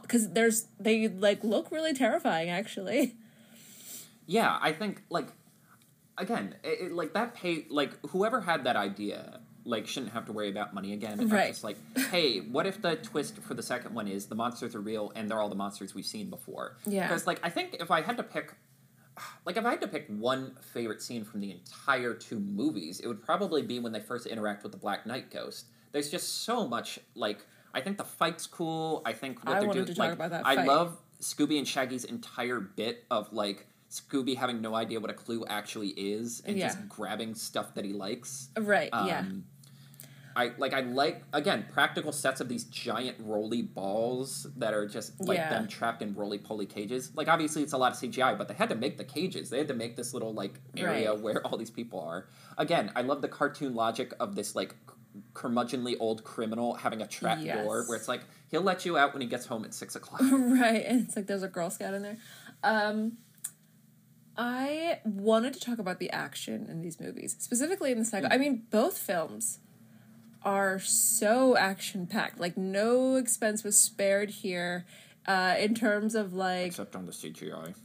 because 0.02 0.32
there's 0.34 0.68
they 0.80 1.08
like 1.08 1.44
look 1.44 1.72
really 1.72 1.94
terrifying 1.94 2.50
actually 2.50 3.16
Yeah, 4.30 4.60
I 4.62 4.74
think 4.74 5.02
like 5.10 5.30
again, 6.20 6.54
it, 6.64 6.82
it- 6.82 6.92
like 6.92 7.14
that 7.14 7.34
pay 7.34 7.66
like 7.70 7.98
whoever 8.10 8.42
had 8.42 8.64
that 8.66 8.76
idea 8.76 9.40
like 9.70 9.88
shouldn't 9.88 10.12
have 10.14 10.26
to 10.26 10.34
worry 10.34 10.50
about 10.50 10.74
money 10.74 10.94
again. 10.94 11.20
It's 11.20 11.32
Right. 11.32 11.48
just 11.50 11.64
like, 11.64 11.78
hey, 12.12 12.40
what 12.40 12.66
if 12.66 12.82
the 12.82 12.96
twist 12.98 13.38
for 13.38 13.54
the 13.54 13.64
second 13.64 13.94
one 13.94 14.08
is 14.08 14.26
the 14.26 14.36
monsters 14.36 14.76
are 14.76 14.82
real 14.82 15.12
and 15.16 15.30
they're 15.30 15.40
all 15.40 15.50
the 15.50 15.56
monsters 15.56 15.94
we've 15.94 16.06
seen 16.06 16.30
before? 16.30 16.78
Yeah. 16.86 17.08
Because 17.08 17.28
like 17.28 17.40
I 17.44 17.50
think 17.50 17.78
if 17.80 17.92
I 17.92 18.02
had 18.02 18.18
to 18.18 18.24
pick 18.24 18.54
like 19.46 19.58
if 19.58 19.66
I 19.66 19.72
had 19.72 19.82
to 19.82 19.88
pick 19.88 20.08
one 20.08 20.56
favorite 20.74 21.02
scene 21.02 21.24
from 21.24 21.40
the 21.42 21.52
entire 21.52 22.14
two 22.14 22.40
movies, 22.40 23.00
it 23.00 23.08
would 23.08 23.22
probably 23.24 23.62
be 23.62 23.80
when 23.80 23.92
they 23.92 24.00
first 24.00 24.26
interact 24.26 24.64
with 24.64 24.72
the 24.72 24.78
Black 24.78 25.06
Knight 25.06 25.30
ghost. 25.32 25.68
There's 25.92 26.10
just 26.10 26.44
so 26.44 26.68
much 26.68 27.00
like 27.16 27.46
I 27.74 27.82
think 27.82 27.98
the 27.98 28.04
fight's 28.04 28.48
cool. 28.48 29.02
I 29.06 29.14
think 29.14 29.46
what 29.46 29.56
I 29.56 29.60
they're 29.62 29.72
doing 29.74 29.86
to 29.86 29.94
like 30.00 30.20
I 30.20 30.56
fight. 30.56 30.68
love 30.68 30.98
Scooby 31.22 31.58
and 31.60 31.68
Shaggy's 31.68 32.04
entire 32.06 32.60
bit 32.60 33.06
of 33.12 33.32
like 33.34 33.68
Scooby 33.92 34.36
having 34.38 34.62
no 34.62 34.76
idea 34.76 35.00
what 35.00 35.10
a 35.10 35.16
clue 35.16 35.44
actually 35.48 35.90
is 35.90 36.42
and 36.46 36.58
Yeah. 36.58 36.68
just 36.68 36.88
grabbing 36.88 37.34
stuff 37.36 37.74
that 37.76 37.84
he 37.86 37.92
likes. 37.94 38.50
right 38.58 38.90
yeah 38.94 39.20
Um, 39.20 39.46
I 40.36 40.52
like 40.58 40.74
I 40.74 40.82
like 40.82 41.24
again 41.34 41.66
practical 41.72 42.12
sets 42.12 42.40
of 42.42 42.48
these 42.50 42.64
giant 42.66 43.18
roly 43.20 43.62
balls 43.62 44.48
that 44.58 44.74
are 44.74 44.86
just 44.88 45.20
like 45.20 45.38
Yeah. 45.38 45.50
them 45.50 45.68
trapped 45.68 46.02
in 46.02 46.14
roly 46.14 46.38
poly 46.38 46.66
cages. 46.66 47.12
Like 47.16 47.28
obviously 47.28 47.64
it's 47.64 47.74
a 47.74 47.78
lot 47.78 47.92
of 47.94 47.98
CGI, 47.98 48.38
but 48.38 48.48
they 48.48 48.54
had 48.54 48.70
to 48.70 48.76
make 48.76 48.98
the 48.98 49.04
cages. 49.04 49.50
They 49.50 49.58
had 49.58 49.68
to 49.70 49.74
make 49.74 49.96
this 49.96 50.14
little 50.14 50.34
like 50.34 50.60
area 50.78 51.12
Right. 51.14 51.20
where 51.22 51.46
all 51.48 51.58
these 51.58 51.72
people 51.72 52.00
are. 52.02 52.28
Again, 52.58 52.92
I 52.96 53.02
love 53.02 53.22
the 53.22 53.28
cartoon 53.28 53.76
logic 53.76 54.14
of 54.20 54.36
this 54.36 54.56
like 54.56 54.76
curmudgeonly 55.34 55.96
old 56.00 56.24
criminal 56.24 56.76
having 56.76 57.02
a 57.02 57.08
trap 57.08 57.40
Yes. 57.42 57.58
door 57.66 57.84
where 57.88 57.98
it's 57.98 58.08
like 58.08 58.22
he'll 58.52 58.62
let 58.62 58.86
you 58.86 58.98
out 58.98 59.14
when 59.14 59.22
he 59.22 59.28
gets 59.28 59.48
home 59.48 59.66
at 59.66 59.74
six 59.74 59.96
o'clock. 59.96 60.22
right 60.32 60.86
and 60.86 61.02
it's 61.08 61.16
like 61.16 61.26
there's 61.28 61.44
a 61.44 61.48
girl 61.48 61.70
scout 61.70 61.94
in 61.96 62.04
there 62.04 62.18
um 62.64 63.18
i 64.38 65.00
wanted 65.04 65.54
to 65.54 65.60
talk 65.60 65.80
about 65.80 66.00
the 66.00 66.10
action 66.12 66.68
in 66.70 66.82
these 66.82 67.00
movies 67.00 67.36
specifically 67.40 67.92
in 67.92 68.00
the 68.00 68.06
second 68.06 68.32
i 68.32 68.38
mean 68.38 68.64
both 68.70 68.98
films 68.98 69.60
are 70.44 70.80
so 70.80 71.58
action 71.58 72.08
packed 72.08 72.40
like 72.40 72.56
no 72.58 73.16
expense 73.16 73.64
was 73.64 73.78
spared 73.80 74.30
here 74.30 74.86
Uh, 75.28 75.56
in 75.60 75.76
terms 75.76 76.16
of 76.16 76.34
like, 76.34 76.68
Except 76.68 76.96
on 76.96 77.06
the 77.06 77.12
CGI. 77.12 77.76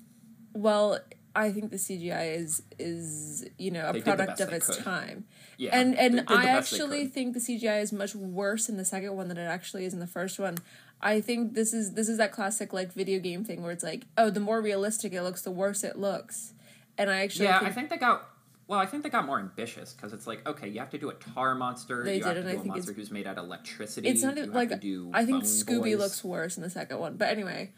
well, 0.55 0.99
I 1.37 1.51
think 1.51 1.71
the 1.73 1.77
CGI 1.79 2.37
is 2.37 2.63
is 2.79 3.45
you 3.59 3.71
know 3.73 3.89
a 3.89 3.93
They 3.93 4.01
product 4.03 4.41
of 4.41 4.53
its 4.53 4.67
could. 4.69 4.85
time. 4.85 5.25
Yeah. 5.59 5.77
and 5.79 5.99
and 5.99 6.25
I 6.29 6.47
actually 6.47 7.07
think 7.09 7.35
the 7.35 7.41
CGI 7.41 7.83
is 7.83 7.93
much 7.93 8.15
worse 8.15 8.69
in 8.69 8.77
the 8.77 8.85
second 8.85 9.17
one 9.17 9.29
than 9.29 9.37
it 9.39 9.47
actually 9.47 9.85
is 9.85 9.93
in 9.93 10.01
the 10.01 10.07
first 10.07 10.39
one. 10.39 10.57
I 11.03 11.21
think 11.21 11.55
this 11.55 11.75
is 11.75 11.95
this 11.95 12.09
is 12.09 12.19
that 12.19 12.31
classic 12.33 12.73
like 12.73 12.93
video 12.93 13.19
game 13.19 13.45
thing 13.45 13.63
where 13.63 13.73
it's 13.73 13.83
like, 13.85 14.07
oh, 14.17 14.31
the 14.31 14.41
more 14.41 14.63
realistic 14.63 15.13
it 15.13 15.23
looks, 15.23 15.43
the 15.43 15.51
worse 15.51 15.83
it 15.85 15.99
looks. 15.99 16.55
And 16.97 17.11
I 17.11 17.23
actually 17.25 17.47
Yeah, 17.47 17.59
think, 17.59 17.71
I 17.71 17.75
think 17.75 17.91
they 17.91 17.97
got. 17.99 18.31
Well, 18.67 18.81
I 18.81 18.87
think 18.87 19.03
they 19.03 19.11
got 19.11 19.27
more 19.27 19.39
ambitious 19.39 19.93
because 19.93 20.13
it's 20.15 20.27
like, 20.27 20.47
okay, 20.49 20.69
you 20.69 20.79
have 20.81 20.91
to 20.91 20.99
do 20.99 21.11
a 21.11 21.15
tar 21.15 21.55
monster. 21.55 22.03
They 22.03 22.17
you 22.17 22.23
did, 22.23 22.37
have 22.37 22.45
to 22.45 22.51
I 22.51 22.55
do 22.55 22.61
a 22.61 22.65
monster 22.65 22.93
who's 22.93 23.11
made 23.11 23.27
out 23.27 23.37
of 23.37 23.45
electricity. 23.45 24.09
it's 24.09 24.23
not 24.23 24.37
you 24.37 24.47
like 24.47 24.71
to 24.71 24.77
do 24.77 25.11
I 25.13 25.27
think 25.27 25.45
Scooby 25.45 25.83
Boys. 25.83 25.99
looks 25.99 26.25
worse 26.25 26.57
in 26.57 26.63
the 26.63 26.71
second 26.71 26.99
one. 26.99 27.17
But 27.17 27.29
anyway, 27.29 27.73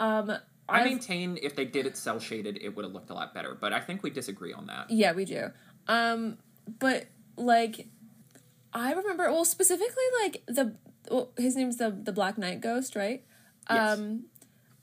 um, 0.00 0.32
I 0.68 0.84
maintain 0.84 1.38
if 1.42 1.54
they 1.54 1.64
did 1.64 1.86
it 1.86 1.96
cell 1.96 2.18
shaded, 2.18 2.58
it 2.60 2.74
would 2.74 2.84
have 2.84 2.92
looked 2.92 3.10
a 3.10 3.14
lot 3.14 3.34
better. 3.34 3.56
But 3.58 3.72
I 3.72 3.80
think 3.80 4.02
we 4.02 4.10
disagree 4.10 4.52
on 4.52 4.66
that. 4.66 4.90
Yeah, 4.90 5.12
we 5.12 5.24
do. 5.24 5.50
Um, 5.86 6.38
but 6.78 7.06
like, 7.36 7.88
I 8.72 8.92
remember 8.92 9.30
well 9.30 9.44
specifically 9.44 10.04
like 10.22 10.42
the 10.46 10.74
well, 11.08 11.30
his 11.36 11.54
name's 11.56 11.76
the 11.76 11.90
the 11.90 12.12
Black 12.12 12.36
Knight 12.36 12.60
Ghost, 12.60 12.96
right? 12.96 13.22
Yes. 13.70 13.98
Um, 13.98 14.24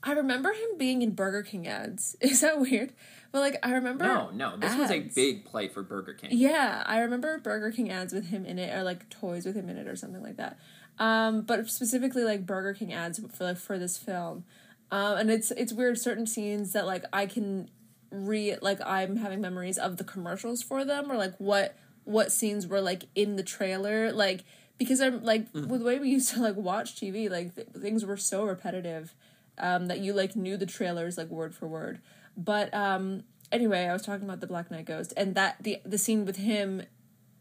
I 0.02 0.12
remember 0.12 0.52
him 0.52 0.78
being 0.78 1.02
in 1.02 1.10
Burger 1.10 1.42
King 1.42 1.66
ads. 1.66 2.16
Is 2.20 2.40
that 2.40 2.60
weird? 2.60 2.92
But 3.32 3.40
like, 3.40 3.58
I 3.62 3.72
remember. 3.72 4.04
No, 4.04 4.30
no, 4.30 4.56
this 4.56 4.76
was 4.76 4.90
a 4.90 5.00
big 5.00 5.44
play 5.44 5.68
for 5.68 5.82
Burger 5.82 6.14
King. 6.14 6.30
Yeah, 6.32 6.82
I 6.84 6.98
remember 7.00 7.38
Burger 7.38 7.70
King 7.70 7.90
ads 7.90 8.12
with 8.12 8.28
him 8.28 8.44
in 8.44 8.58
it, 8.58 8.74
or 8.74 8.82
like 8.82 9.08
toys 9.08 9.46
with 9.46 9.54
him 9.54 9.68
in 9.68 9.76
it, 9.76 9.86
or 9.86 9.94
something 9.94 10.22
like 10.22 10.36
that. 10.36 10.58
Um, 10.98 11.42
but 11.42 11.68
specifically 11.70 12.24
like 12.24 12.44
Burger 12.44 12.74
King 12.74 12.92
ads 12.92 13.20
for 13.32 13.44
like 13.44 13.56
for 13.56 13.78
this 13.78 13.96
film, 13.96 14.44
um, 14.90 15.16
and 15.16 15.30
it's 15.30 15.50
it's 15.52 15.72
weird 15.72 15.98
certain 15.98 16.26
scenes 16.26 16.72
that 16.72 16.86
like 16.86 17.04
I 17.12 17.26
can 17.26 17.70
re 18.10 18.56
like 18.60 18.80
I'm 18.84 19.16
having 19.16 19.40
memories 19.40 19.78
of 19.78 19.96
the 19.96 20.04
commercials 20.04 20.62
for 20.62 20.84
them, 20.84 21.10
or 21.10 21.16
like 21.16 21.34
what 21.38 21.76
what 22.04 22.32
scenes 22.32 22.66
were 22.66 22.80
like 22.80 23.04
in 23.14 23.36
the 23.36 23.42
trailer, 23.44 24.12
like 24.12 24.44
because 24.76 25.00
I'm 25.00 25.22
like 25.22 25.46
with 25.52 25.80
the 25.80 25.84
way 25.84 25.98
we 25.98 26.08
used 26.08 26.34
to 26.34 26.40
like 26.40 26.56
watch 26.56 26.96
TV, 26.96 27.30
like 27.30 27.54
th- 27.54 27.68
things 27.68 28.04
were 28.04 28.16
so 28.16 28.44
repetitive 28.44 29.14
um, 29.58 29.86
that 29.86 30.00
you 30.00 30.12
like 30.12 30.34
knew 30.34 30.56
the 30.56 30.66
trailers 30.66 31.16
like 31.16 31.28
word 31.28 31.54
for 31.54 31.68
word. 31.68 32.00
But 32.36 32.72
um, 32.74 33.24
anyway, 33.52 33.86
I 33.86 33.92
was 33.92 34.02
talking 34.02 34.24
about 34.24 34.40
the 34.40 34.46
Black 34.46 34.70
Knight 34.70 34.86
Ghost 34.86 35.12
and 35.16 35.34
that 35.34 35.62
the 35.62 35.78
the 35.84 35.98
scene 35.98 36.24
with 36.24 36.36
him 36.36 36.82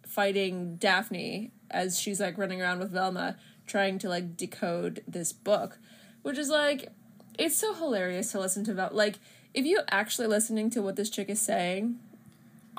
fighting 0.05 0.75
Daphne 0.77 1.51
as 1.69 1.99
she's 1.99 2.19
like 2.19 2.37
running 2.37 2.61
around 2.61 2.79
with 2.79 2.91
Velma 2.91 3.37
trying 3.67 3.99
to 3.99 4.09
like 4.09 4.35
decode 4.35 5.03
this 5.07 5.31
book, 5.31 5.79
which 6.23 6.37
is 6.37 6.49
like 6.49 6.91
it's 7.37 7.57
so 7.57 7.73
hilarious 7.73 8.31
to 8.31 8.39
listen 8.39 8.63
to 8.65 8.71
about 8.71 8.95
like 8.95 9.19
if 9.53 9.65
you 9.65 9.79
actually 9.89 10.27
listening 10.27 10.69
to 10.69 10.81
what 10.81 10.95
this 10.95 11.09
chick 11.09 11.29
is 11.29 11.41
saying 11.41 11.99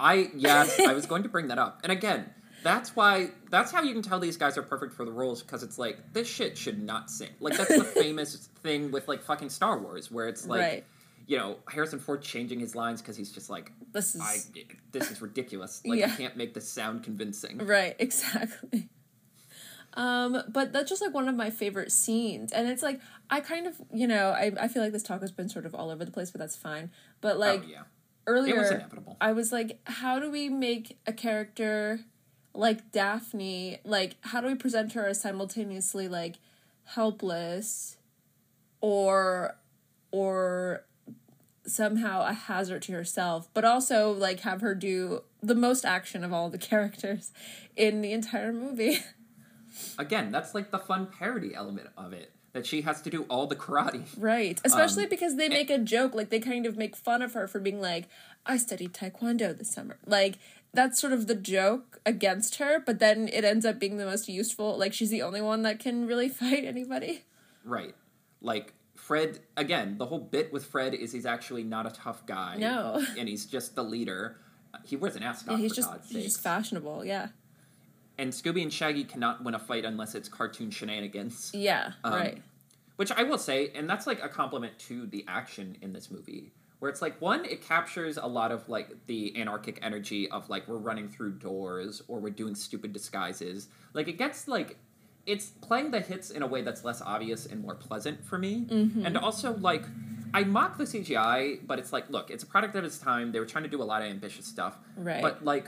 I 0.01 0.31
yes, 0.35 0.81
I 0.87 0.93
was 0.93 1.07
going 1.07 1.23
to 1.23 1.29
bring 1.29 1.49
that 1.49 1.59
up. 1.59 1.81
And 1.83 1.93
again, 1.93 2.31
that's 2.63 2.97
why 2.97 3.31
that's 3.51 3.71
how 3.71 3.83
you 3.83 3.93
can 3.93 4.03
tell 4.03 4.19
these 4.19 4.37
guys 4.37 4.57
are 4.57 4.63
perfect 4.63 4.95
for 4.95 5.05
the 5.05 5.13
roles 5.13 5.43
because 5.43 5.63
it's 5.63 5.79
like 5.79 6.13
this 6.13 6.29
shit 6.29 6.57
should 6.59 6.83
not 6.83 7.11
sing. 7.11 7.31
Like 7.39 7.57
that's 7.57 7.77
the 7.77 7.85
famous 8.03 8.49
thing 8.63 8.91
with 8.91 9.07
like 9.09 9.23
fucking 9.23 9.51
Star 9.51 9.79
Wars 9.79 10.11
where 10.11 10.29
it's 10.29 10.47
like 10.47 10.61
Right. 10.61 10.85
You 11.31 11.39
know, 11.39 11.59
Harrison 11.68 12.01
Ford 12.01 12.22
changing 12.22 12.59
his 12.59 12.74
lines 12.74 13.01
because 13.01 13.16
he's 13.16 13.31
just 13.31 13.49
like 13.49 13.70
this 13.93 14.16
is 14.16 14.20
I 14.20 14.64
this 14.91 15.12
is 15.12 15.22
ridiculous. 15.22 15.81
Like 15.87 16.01
Yeah. 16.01 16.11
you 16.11 16.16
can't 16.16 16.37
make 16.37 16.55
this 16.55 16.68
sound 16.68 17.05
convincing. 17.05 17.59
Right, 17.59 17.95
exactly. 18.01 18.89
Um, 19.95 20.43
but 20.49 20.72
that's 20.72 20.91
just 20.91 21.01
like 21.01 21.14
one 21.14 21.28
of 21.28 21.37
my 21.37 21.51
favorite 21.51 21.93
scenes. 21.93 22.51
And 22.51 22.68
it's 22.68 22.83
like 22.83 23.01
I 23.31 23.39
kind 23.39 23.68
of 23.68 23.81
you 23.93 24.09
know, 24.09 24.31
I, 24.31 24.51
I 24.61 24.66
feel 24.66 24.83
like 24.83 24.91
this 24.91 25.05
talk 25.05 25.20
has 25.20 25.31
been 25.31 25.49
sort 25.49 25.66
of 25.66 25.72
all 25.72 25.91
over 25.91 26.05
the 26.05 26.11
place, 26.11 26.33
but 26.33 26.41
that's 26.41 26.57
fine. 26.57 26.91
But 27.20 27.39
like 27.39 27.61
oh 27.64 27.68
yeah. 27.68 27.83
earlier 28.26 28.57
was. 28.57 28.72
I 29.20 29.31
was 29.31 29.53
like, 29.53 29.78
how 29.85 30.18
do 30.18 30.33
we 30.33 30.49
make 30.49 30.99
a 31.07 31.12
character 31.12 32.01
like 32.55 32.91
Daphne 32.91 33.78
like 33.85 34.16
how 34.22 34.41
do 34.41 34.49
we 34.49 34.57
present 34.57 34.95
her 34.95 35.07
as 35.07 35.20
simultaneously 35.20 36.09
like 36.09 36.41
helpless 36.83 37.99
or 38.81 39.55
or 40.11 40.83
somehow 41.71 42.27
a 42.27 42.33
hazard 42.33 42.83
to 42.83 42.93
herself, 42.93 43.49
but 43.55 43.64
also 43.64 44.11
like 44.12 44.41
have 44.41 44.61
her 44.61 44.75
do 44.75 45.23
the 45.43 45.55
most 45.55 45.85
action 45.85 46.25
of 46.25 46.33
all 46.33 46.51
the 46.51 46.59
characters 46.71 47.33
in 47.77 48.01
the 48.03 48.12
entire 48.12 48.53
movie. 48.53 48.99
Again, 49.99 50.31
that's 50.31 50.55
like 50.55 50.71
the 50.71 50.79
fun 50.79 51.07
parody 51.07 51.55
element 51.55 51.89
of 51.97 52.12
it. 52.12 52.33
That 52.53 52.66
she 52.66 52.83
has 52.83 53.01
to 53.03 53.11
do 53.11 53.23
all 53.29 53.47
the 53.47 53.55
karate. 53.55 54.07
Right. 54.18 54.61
Especially 54.64 55.05
Um, 55.05 55.09
because 55.09 55.37
they 55.37 55.49
make 55.49 55.71
a 55.71 55.79
joke, 55.79 56.14
like 56.16 56.31
they 56.31 56.41
kind 56.41 56.66
of 56.66 56.77
make 56.77 56.97
fun 56.97 57.23
of 57.23 57.33
her 57.35 57.47
for 57.47 57.61
being 57.61 57.81
like, 57.81 58.09
I 58.45 58.57
studied 58.57 58.93
taekwondo 58.93 59.57
this 59.57 59.73
summer. 59.73 59.99
Like 60.05 60.37
that's 60.75 61.01
sort 61.01 61.12
of 61.12 61.29
the 61.29 61.37
joke 61.37 62.01
against 62.05 62.57
her, 62.57 62.81
but 62.85 62.99
then 62.99 63.29
it 63.29 63.45
ends 63.45 63.64
up 63.64 63.79
being 63.79 63.99
the 63.99 64.05
most 64.05 64.29
useful. 64.29 64.77
Like 64.77 64.93
she's 64.93 65.11
the 65.11 65.23
only 65.23 65.41
one 65.41 65.62
that 65.62 65.79
can 65.79 66.09
really 66.09 66.29
fight 66.41 66.64
anybody. 66.64 67.23
Right. 67.64 67.95
Like 68.43 68.73
Fred 69.01 69.41
again, 69.57 69.97
the 69.99 70.07
whole 70.07 70.19
bit 70.19 70.53
with 70.53 70.65
Fred 70.67 70.95
is 70.95 71.11
he's 71.13 71.27
actually 71.27 71.65
not 71.65 71.87
a 71.87 71.91
tough 71.91 72.27
guy. 72.27 72.57
No. 72.59 73.05
And 73.19 73.29
he's 73.29 73.47
just 73.47 73.75
the 73.75 73.83
leader. 73.83 74.37
He 74.85 74.95
wears 74.95 75.17
an 75.17 75.23
ascot 75.23 75.57
Yeah, 75.57 75.63
he's 75.63 75.73
just 75.75 75.91
God's 75.91 76.11
he's 76.11 76.25
just 76.25 76.43
fashionable, 76.43 77.05
yeah. 77.05 77.29
And 78.19 78.33
Scooby 78.33 78.63
and 78.63 78.73
Shaggy 78.73 79.05
cannot 79.05 79.43
win 79.43 79.55
a 79.55 79.59
fight 79.59 79.85
unless 79.85 80.15
it's 80.15 80.29
cartoon 80.29 80.71
shenanigans. 80.71 81.51
Yeah, 81.55 81.93
Um, 82.05 82.13
right. 82.13 82.43
Which 82.97 83.11
I 83.11 83.23
will 83.23 83.39
say, 83.39 83.73
and 83.75 83.89
that's 83.89 84.07
like 84.07 84.23
a 84.23 84.29
compliment 84.29 84.79
to 84.81 85.07
the 85.07 85.25
action 85.27 85.79
in 85.81 85.95
this 85.95 86.11
movie. 86.11 86.53
Where 86.81 86.91
it's 86.91 87.01
like 87.01 87.19
one, 87.21 87.45
it 87.47 87.67
captures 87.67 88.19
a 88.19 88.27
lot 88.27 88.53
of 88.53 88.69
like 88.69 89.07
the 89.07 89.35
anarchic 89.41 89.79
energy 89.83 90.31
of 90.31 90.49
like 90.51 90.69
we're 90.69 90.77
running 90.77 91.09
through 91.09 91.33
doors 91.33 92.03
or 92.09 92.21
we're 92.21 92.31
doing 92.31 92.55
stupid 92.55 92.93
disguises. 92.93 93.69
Like 93.95 94.07
it 94.09 94.19
gets 94.19 94.47
like 94.47 94.77
it's 95.33 95.47
playing 95.66 95.91
the 95.91 96.01
hits 96.01 96.31
in 96.31 96.43
a 96.43 96.47
way 96.47 96.61
that's 96.62 96.83
less 96.85 97.01
obvious 97.01 97.47
and 97.47 97.61
more 97.62 97.74
pleasant 97.74 98.24
for 98.24 98.37
me. 98.39 98.66
Mm-hmm. 98.68 99.07
And 99.07 99.16
also 99.16 99.57
like 99.59 99.85
I 100.33 100.45
mock 100.45 100.78
the 100.78 100.85
CGI, 100.85 101.61
but 101.66 101.78
it's 101.78 101.93
like, 101.93 102.09
look, 102.11 102.31
it's 102.31 102.45
a 102.45 102.47
product 102.47 102.74
of 102.76 102.85
its 102.85 102.99
time. 102.99 103.33
They 103.33 103.41
were 103.41 103.47
trying 103.47 103.64
to 103.64 103.70
do 103.70 103.83
a 103.83 103.89
lot 103.93 104.03
of 104.03 104.09
ambitious 104.09 104.47
stuff. 104.47 104.76
Right. 104.97 105.22
But 105.22 105.45
like 105.45 105.66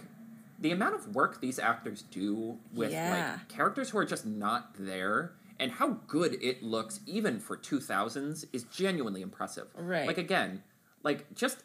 the 0.58 0.70
amount 0.70 0.94
of 0.94 1.14
work 1.14 1.40
these 1.40 1.58
actors 1.58 2.02
do 2.02 2.58
with 2.74 2.92
Yeah. 2.92 3.36
like 3.38 3.48
characters 3.48 3.90
who 3.90 3.98
are 3.98 4.04
just 4.04 4.24
not 4.26 4.74
there 4.78 5.32
and 5.58 5.72
how 5.72 5.88
good 6.06 6.32
it 6.42 6.62
looks 6.62 7.00
even 7.06 7.38
for 7.40 7.56
2000s 7.56 8.44
is 8.52 8.62
genuinely 8.64 9.22
impressive. 9.22 9.68
Right. 9.76 10.06
Like 10.06 10.18
again, 10.18 10.62
like 11.02 11.32
just 11.34 11.64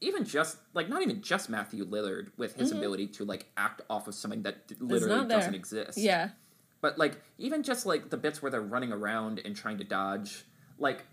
even 0.00 0.24
just 0.24 0.58
like 0.74 0.88
not 0.88 1.02
even 1.02 1.20
just 1.22 1.50
Matthew 1.50 1.84
Lillard 1.84 2.28
with 2.36 2.54
his 2.56 2.72
ability 2.72 3.08
to 3.08 3.24
like 3.24 3.46
act 3.56 3.82
off 3.90 4.06
of 4.08 4.14
something 4.14 4.42
that 4.42 4.68
d- 4.68 4.76
literally 4.80 5.20
Mm-hmm. 5.20 5.28
doesn't 5.28 5.54
exist. 5.54 5.98
Yeah. 5.98 6.30
But 6.80 6.98
like 6.98 7.20
even 7.38 7.62
just 7.62 7.86
like 7.86 8.10
the 8.10 8.16
bits 8.16 8.40
where 8.40 8.50
they're 8.50 8.60
running 8.60 8.92
around 8.92 9.40
and 9.44 9.56
trying 9.56 9.78
to 9.78 9.84
dodge, 9.84 10.44
like 10.78 11.04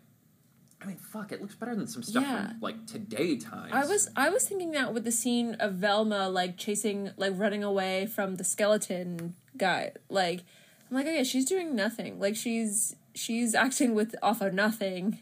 I 0.81 0.87
mean, 0.87 0.97
fuck, 0.97 1.31
it 1.31 1.41
looks 1.41 1.55
better 1.55 1.73
than 1.75 1.87
some 1.87 2.03
stuff 2.03 2.23
Yeah. 2.23 2.47
from 2.49 2.59
like 2.61 2.85
today 2.85 3.37
times. 3.37 3.71
I 3.73 3.85
was 3.85 4.09
I 4.15 4.29
was 4.29 4.47
thinking 4.47 4.71
that 4.71 4.93
with 4.93 5.03
the 5.05 5.11
scene 5.11 5.55
of 5.55 5.73
Velma 5.75 6.29
like 6.29 6.57
chasing 6.57 7.11
like 7.17 7.33
running 7.35 7.63
away 7.63 8.05
from 8.05 8.35
the 8.35 8.43
skeleton 8.43 9.35
guy. 9.57 9.91
Like 10.09 10.43
I'm 10.91 10.97
like, 10.97 11.07
oh 11.07 11.11
yeah, 11.11 11.23
she's 11.23 11.45
doing 11.45 11.75
nothing. 11.75 12.19
Like 12.19 12.35
she's 12.35 12.95
she's 13.15 13.55
acting 13.55 13.95
with 13.95 14.15
off 14.21 14.41
of 14.41 14.53
nothing. 14.53 15.19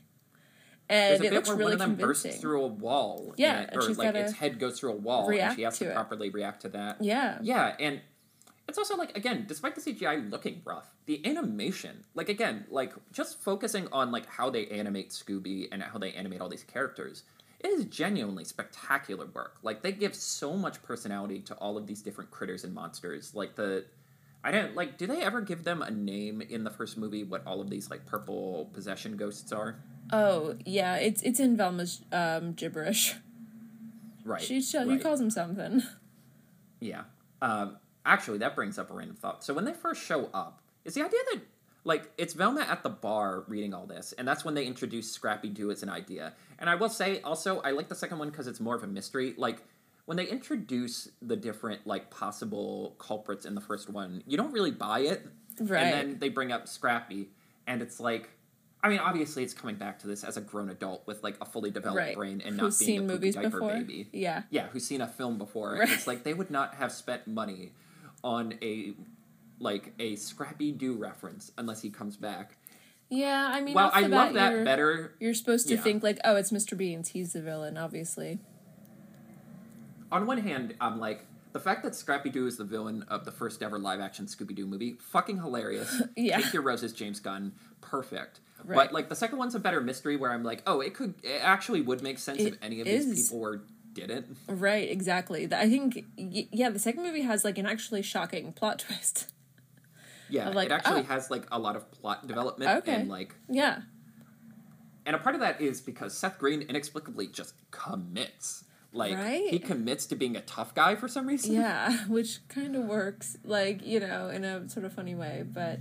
There's 0.89 1.13
And 1.19 1.23
a 1.23 1.27
it 1.27 1.29
bit 1.29 1.33
looks 1.35 1.47
where 1.47 1.57
really 1.57 1.65
one 1.71 1.73
of 1.73 1.79
them 1.79 1.97
convincing. 1.97 2.31
bursts 2.31 2.41
through 2.41 2.63
a 2.63 2.67
wall. 2.67 3.33
Yeah, 3.37 3.59
and 3.61 3.69
it- 3.69 3.73
and 3.75 3.83
she's 3.83 3.97
like 3.97 4.13
its 4.15 4.33
head 4.33 4.59
goes 4.59 4.77
through 4.79 4.91
a 4.91 4.95
wall, 4.97 5.29
and 5.29 5.55
she 5.55 5.61
has 5.61 5.77
to 5.79 5.85
to 5.87 5.93
properly 5.93 6.29
react 6.29 6.63
to 6.63 6.69
that. 6.69 6.97
Yeah. 7.01 7.37
Yeah, 7.41 7.75
and 7.79 8.01
it's 8.67 8.77
also 8.77 8.95
like 8.95 9.15
again, 9.17 9.45
despite 9.47 9.75
the 9.75 9.81
CGI 9.81 10.29
looking 10.29 10.61
rough, 10.63 10.89
the 11.05 11.25
animation, 11.25 12.05
like 12.13 12.29
again, 12.29 12.65
like 12.69 12.93
just 13.11 13.41
focusing 13.41 13.87
on 13.91 14.11
like 14.11 14.25
how 14.25 14.49
they 14.49 14.67
animate 14.67 15.09
Scooby 15.09 15.67
and 15.71 15.83
how 15.83 15.97
they 15.97 16.11
animate 16.13 16.41
all 16.41 16.49
these 16.49 16.63
characters, 16.63 17.23
it 17.59 17.67
is 17.67 17.85
genuinely 17.85 18.43
spectacular 18.43 19.25
work. 19.25 19.57
Like 19.63 19.81
they 19.81 19.91
give 19.91 20.15
so 20.15 20.53
much 20.53 20.81
personality 20.81 21.39
to 21.41 21.55
all 21.55 21.77
of 21.77 21.87
these 21.87 22.01
different 22.01 22.31
critters 22.31 22.63
and 22.63 22.73
monsters. 22.73 23.35
Like 23.35 23.55
the 23.55 23.85
I 24.43 24.51
don't 24.51 24.75
like 24.75 24.97
do 24.97 25.07
they 25.07 25.21
ever 25.21 25.41
give 25.41 25.63
them 25.63 25.81
a 25.81 25.91
name 25.91 26.41
in 26.41 26.63
the 26.63 26.71
first 26.71 26.97
movie 26.97 27.23
what 27.23 27.45
all 27.45 27.61
of 27.61 27.69
these 27.69 27.89
like 27.89 28.05
purple 28.05 28.69
possession 28.73 29.17
ghosts 29.17 29.51
are? 29.51 29.75
Oh 30.11 30.55
yeah, 30.65 30.95
it's 30.95 31.21
it's 31.21 31.39
in 31.39 31.57
Velma's 31.57 32.01
um, 32.11 32.53
gibberish. 32.53 33.15
Right. 34.25 34.41
She 34.41 34.61
she 34.61 34.77
right. 34.77 34.87
he 34.87 34.99
calls 34.99 35.19
him 35.19 35.29
something. 35.29 35.83
Yeah. 36.79 37.03
Um, 37.41 37.77
actually, 38.05 38.37
that 38.39 38.55
brings 38.55 38.77
up 38.77 38.89
a 38.91 38.93
random 38.93 39.15
thought. 39.15 39.43
So 39.43 39.53
when 39.53 39.65
they 39.65 39.73
first 39.73 40.01
show 40.03 40.29
up, 40.33 40.61
is 40.85 40.93
the 40.95 41.01
idea 41.03 41.19
that 41.33 41.41
like 41.85 42.11
it's 42.17 42.33
Velma 42.33 42.61
at 42.61 42.83
the 42.83 42.89
bar 42.89 43.43
reading 43.47 43.73
all 43.73 43.85
this, 43.85 44.13
and 44.17 44.27
that's 44.27 44.45
when 44.45 44.53
they 44.55 44.65
introduce 44.65 45.11
Scrappy 45.11 45.49
Doo 45.49 45.69
as 45.71 45.83
an 45.83 45.89
idea. 45.89 46.33
And 46.59 46.69
I 46.69 46.75
will 46.75 46.89
say 46.89 47.21
also, 47.21 47.59
I 47.61 47.71
like 47.71 47.89
the 47.89 47.95
second 47.95 48.19
one 48.19 48.29
because 48.29 48.47
it's 48.47 48.59
more 48.59 48.75
of 48.75 48.83
a 48.83 48.87
mystery. 48.87 49.33
Like 49.37 49.61
when 50.05 50.17
they 50.17 50.25
introduce 50.27 51.09
the 51.21 51.35
different 51.35 51.85
like 51.87 52.09
possible 52.09 52.95
culprits 52.99 53.45
in 53.45 53.55
the 53.55 53.61
first 53.61 53.89
one, 53.89 54.23
you 54.27 54.37
don't 54.37 54.51
really 54.53 54.71
buy 54.71 54.99
it, 54.99 55.25
Right. 55.59 55.81
and 55.83 55.93
then 55.93 56.19
they 56.19 56.29
bring 56.29 56.51
up 56.51 56.67
Scrappy, 56.67 57.29
and 57.67 57.81
it's 57.81 57.99
like. 57.99 58.29
I 58.85 58.89
mean, 58.89 58.99
obviously, 58.99 59.43
it's 59.45 59.53
coming 59.53 59.77
back 59.77 59.99
to 59.99 60.07
this 60.07 60.25
as 60.25 60.35
a 60.35 60.41
grown 60.41 60.69
adult 60.69 61.07
with 61.07 61.23
like 61.23 61.37
a 61.39 61.45
fully 61.45 61.71
developed 61.71 61.99
Right. 61.99 62.15
brain 62.17 62.41
and 62.43 62.59
Who's 62.59 62.81
not 62.81 62.85
being 62.85 62.97
a 62.97 63.01
poopy 63.03 63.13
movies 63.13 63.35
diaper 63.35 63.49
before? 63.51 63.69
baby. 63.69 64.09
Yeah. 64.11 64.43
Yeah, 64.49 64.67
who's 64.67 64.85
seen 64.85 64.99
a 64.99 65.07
film 65.07 65.37
before? 65.37 65.77
Right. 65.79 65.89
It's 65.89 66.05
like 66.05 66.25
they 66.25 66.33
would 66.33 66.51
not 66.51 66.73
have 66.75 66.91
spent 66.91 67.25
money 67.25 67.71
on 68.23 68.55
a 68.61 68.93
like 69.59 69.93
a 69.99 70.15
Scrappy 70.15 70.71
Doo 70.71 70.95
reference 70.95 71.51
unless 71.57 71.81
he 71.81 71.89
comes 71.89 72.17
back. 72.17 72.57
Yeah, 73.09 73.49
I 73.53 73.61
mean, 73.61 73.75
Well, 73.75 73.91
I 73.93 74.01
love 74.07 74.33
that 74.33 74.53
you're, 74.53 74.65
better. 74.65 75.13
You're 75.19 75.33
supposed 75.35 75.67
to 75.67 75.75
Yeah. 75.75 75.81
think 75.81 76.01
like, 76.03 76.19
oh, 76.23 76.35
it's 76.35 76.51
Mr. 76.51 76.75
Beans. 76.75 77.09
He's 77.09 77.33
the 77.33 77.41
villain, 77.41 77.77
obviously. 77.77 78.39
On 80.11 80.25
one 80.25 80.39
hand, 80.39 80.75
I'm 80.81 80.99
like 80.99 81.25
the 81.53 81.59
fact 81.59 81.83
that 81.83 81.93
Scrappy 81.95 82.29
Doo 82.29 82.47
is 82.47 82.57
the 82.57 82.63
villain 82.63 83.05
of 83.09 83.25
the 83.25 83.31
first 83.31 83.61
ever 83.61 83.77
live 83.77 83.99
action 83.99 84.25
Scooby 84.25 84.55
Doo 84.55 84.65
movie, 84.65 84.93
fucking 84.99 85.37
hilarious. 85.37 86.01
Yeah. 86.15 86.39
Take 86.39 86.53
your 86.53 86.63
roses, 86.63 86.93
James 86.93 87.19
Gunn, 87.19 87.53
perfect. 87.81 88.39
Right. 88.65 88.75
But 88.75 88.93
like 88.93 89.09
the 89.09 89.15
second 89.15 89.37
one's 89.37 89.55
a 89.55 89.59
better 89.59 89.81
mystery 89.81 90.15
where 90.15 90.31
I'm 90.31 90.43
like, 90.43 90.63
oh, 90.65 90.79
it 90.81 90.93
could, 90.93 91.13
it 91.23 91.41
actually 91.43 91.81
would 91.81 92.01
make 92.01 92.17
sense 92.17 92.39
if 92.39 92.55
any 92.61 92.81
of 92.81 92.87
is. 92.87 93.05
these 93.05 93.25
people 93.29 93.39
were 93.41 93.61
didn't. 93.93 94.37
Right, 94.47 94.89
exactly. 94.89 95.47
I 95.53 95.69
think, 95.69 96.05
yeah, 96.17 96.69
the 96.69 96.79
second 96.79 97.03
movie 97.03 97.21
has 97.21 97.43
like 97.43 97.57
an 97.57 97.65
actually 97.65 98.01
shocking 98.01 98.53
plot 98.53 98.79
twist. 98.87 99.29
Yeah, 100.29 100.49
like, 100.49 100.67
it 100.67 100.71
actually 100.71 101.01
oh. 101.01 101.03
has 101.03 101.29
like 101.29 101.45
a 101.51 101.59
lot 101.59 101.75
of 101.75 101.91
plot 101.91 102.25
development 102.27 102.79
Okay. 102.79 102.95
and 102.95 103.09
like, 103.09 103.35
Yeah, 103.49 103.81
and 105.05 105.15
a 105.15 105.19
part 105.19 105.35
of 105.35 105.41
that 105.41 105.61
is 105.61 105.81
because 105.81 106.17
Seth 106.17 106.39
Green 106.39 106.61
inexplicably 106.61 107.27
just 107.27 107.55
commits. 107.71 108.63
Like 108.95 109.15
Right? 109.15 109.49
he 109.49 109.57
commits 109.59 110.05
to 110.07 110.15
being 110.15 110.35
a 110.35 110.41
tough 110.41 110.75
guy 110.75 110.95
for 110.95 111.07
some 111.07 111.27
reason. 111.27 111.53
yeah, 111.53 112.05
which 112.07 112.47
kind 112.47 112.75
of 112.75 112.83
works, 112.85 113.37
like 113.43 113.85
you 113.85 113.99
know, 113.99 114.29
in 114.29 114.43
a 114.43 114.69
sort 114.69 114.85
of 114.85 114.93
funny 114.93 115.15
way. 115.15 115.43
But 115.45 115.79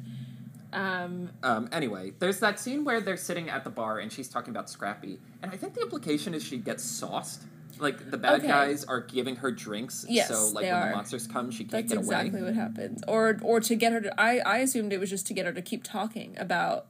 um, 0.73 1.31
Um, 1.43 1.69
anyway, 1.73 2.13
there's 2.19 2.41
that 2.41 2.59
scene 2.59 2.85
where 2.85 3.01
they're 3.03 3.19
sitting 3.19 3.51
at 3.51 3.65
the 3.65 3.71
bar 3.71 3.99
and 3.99 4.11
she's 4.11 4.29
talking 4.29 4.51
about 4.51 4.71
Scrappy, 4.71 5.21
and 5.43 5.53
I 5.53 5.57
think 5.59 5.75
the 5.75 5.83
implication 5.83 6.33
is 6.35 6.43
she 6.43 6.57
gets 6.57 6.83
sauced. 6.83 7.43
Like 7.79 8.11
the 8.11 8.17
bad 8.19 8.35
Okay. 8.41 8.49
guys 8.49 8.85
are 8.85 9.01
giving 9.01 9.37
her 9.37 9.51
drinks, 9.51 10.05
Yes, 10.09 10.29
so 10.29 10.49
like 10.55 10.65
when 10.65 10.75
are. 10.75 10.89
the 10.91 10.95
monsters 10.97 11.27
come, 11.27 11.51
she 11.51 11.65
can't 11.65 11.71
that's 11.73 11.93
get 11.93 11.99
exactly 11.99 12.41
away. 12.41 12.49
what 12.51 12.55
happens. 12.55 13.03
Or 13.09 13.39
or 13.43 13.61
to 13.61 13.75
get 13.75 13.93
her 13.93 14.01
to, 14.01 14.21
I 14.21 14.39
I 14.39 14.59
assumed 14.59 14.93
it 14.93 15.01
was 15.01 15.11
just 15.11 15.27
to 15.29 15.35
get 15.35 15.47
her 15.47 15.53
to 15.53 15.63
keep 15.63 15.83
talking 15.85 16.37
about 16.39 16.87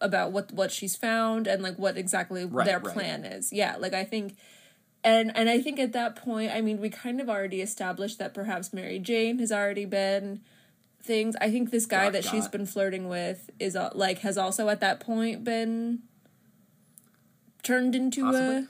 about 0.00 0.32
what 0.32 0.52
what 0.52 0.70
she's 0.70 0.94
found 0.96 1.46
and 1.46 1.62
like 1.62 1.76
what 1.78 1.96
exactly 1.96 2.44
Right, 2.44 2.64
their 2.66 2.78
right. 2.78 2.94
plan 2.94 3.24
is. 3.24 3.52
Yeah, 3.52 3.76
like 3.78 3.94
I 3.94 4.04
think. 4.04 4.36
And 5.04 5.34
and 5.36 5.48
I 5.48 5.60
think 5.60 5.78
at 5.78 5.92
that 5.92 6.16
point, 6.16 6.50
I 6.52 6.60
mean, 6.60 6.80
we 6.80 6.90
kind 6.90 7.20
of 7.20 7.28
already 7.28 7.60
established 7.62 8.18
that 8.18 8.34
perhaps 8.34 8.72
Mary 8.72 8.98
Jane 8.98 9.38
has 9.38 9.52
already 9.52 9.84
been 9.84 10.40
things. 11.00 11.36
I 11.40 11.50
think 11.52 11.70
this 11.70 11.86
guy 11.86 12.04
Dot, 12.04 12.14
that 12.14 12.24
she's 12.24 12.48
been 12.48 12.66
flirting 12.66 13.08
with 13.08 13.48
is 13.60 13.76
uh, 13.76 13.90
like 13.94 14.18
has 14.20 14.36
also 14.36 14.68
at 14.68 14.80
that 14.80 14.98
point 14.98 15.44
been 15.44 16.00
turned 17.62 17.94
into 17.94 18.22
Possibly. 18.24 18.56
a 18.56 18.68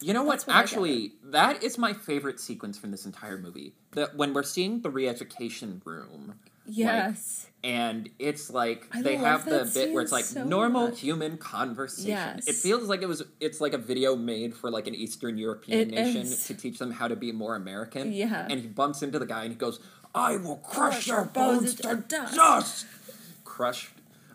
You 0.00 0.12
know 0.14 0.22
what? 0.22 0.42
What 0.42 0.56
Actually, 0.56 1.12
that 1.24 1.62
is 1.62 1.76
my 1.78 1.92
favorite 1.92 2.38
sequence 2.40 2.78
from 2.78 2.90
this 2.92 3.04
entire 3.04 3.38
movie. 3.38 3.74
That 3.92 4.16
when 4.16 4.32
we're 4.32 4.42
seeing 4.44 4.82
the 4.82 4.90
re-education 4.90 5.82
room, 5.84 6.38
yes. 6.66 7.48
and 7.64 8.08
it's 8.18 8.48
like 8.50 8.86
I 8.92 9.02
they 9.02 9.16
have 9.16 9.44
the 9.44 9.68
bit 9.74 9.92
where 9.92 10.02
it's 10.02 10.12
like 10.12 10.24
so 10.24 10.44
normal 10.44 10.88
much. 10.90 11.00
human 11.00 11.36
conversation. 11.36 12.10
Yes. 12.10 12.46
It 12.46 12.54
feels 12.54 12.88
like 12.88 13.02
it 13.02 13.08
was 13.08 13.22
it's 13.40 13.60
like 13.60 13.72
a 13.72 13.78
video 13.78 14.14
made 14.14 14.54
for 14.54 14.70
like 14.70 14.86
an 14.86 14.94
Eastern 14.94 15.36
European 15.36 15.80
It 15.80 15.90
nation 15.90 16.22
is. 16.22 16.46
to 16.46 16.54
teach 16.54 16.78
them 16.78 16.92
how 16.92 17.08
to 17.08 17.16
be 17.16 17.32
more 17.32 17.56
American. 17.56 18.12
Yeah. 18.12 18.46
And 18.48 18.60
he 18.60 18.66
bumps 18.68 19.02
into 19.02 19.18
the 19.18 19.26
guy 19.26 19.42
and 19.42 19.52
he 19.52 19.58
goes, 19.58 19.80
"I 20.14 20.36
will 20.36 20.56
crush 20.58 20.92
Crush 20.94 21.06
your 21.08 21.24
bones 21.24 21.74
to 21.76 21.96
dust." 22.08 22.36
dust." 22.36 22.86
Crushed. 23.44 23.88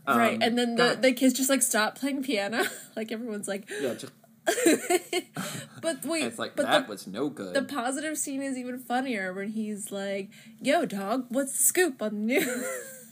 right, 0.05 0.34
Um, 0.36 0.41
and 0.41 0.57
then 0.57 0.76
the, 0.76 0.84
God. 0.95 1.01
the 1.01 1.14
kids 1.14 1.34
just 1.36 1.49
like 1.49 1.61
stop 1.61 1.97
playing 1.97 2.24
piano. 2.24 2.64
like 2.97 3.11
everyone's 3.14 3.47
like, 3.47 3.70
yeah, 3.80 3.93
just 3.93 4.11
but 5.81 6.05
wait, 6.05 6.23
it's 6.23 6.39
like 6.39 6.55
but 6.55 6.65
that 6.65 6.85
the, 6.85 6.91
was 6.91 7.07
no 7.07 7.29
good. 7.29 7.53
the 7.53 7.63
positive 7.63 8.17
scene 8.17 8.41
is 8.41 8.57
even 8.57 8.79
funnier 8.79 9.33
when 9.33 9.49
he's 9.49 9.91
like, 9.91 10.29
"Yo, 10.61 10.85
dog, 10.85 11.25
what's 11.29 11.53
the 11.57 11.63
scoop 11.63 12.01
on 12.01 12.11
the 12.11 12.39
news?" 12.39 12.65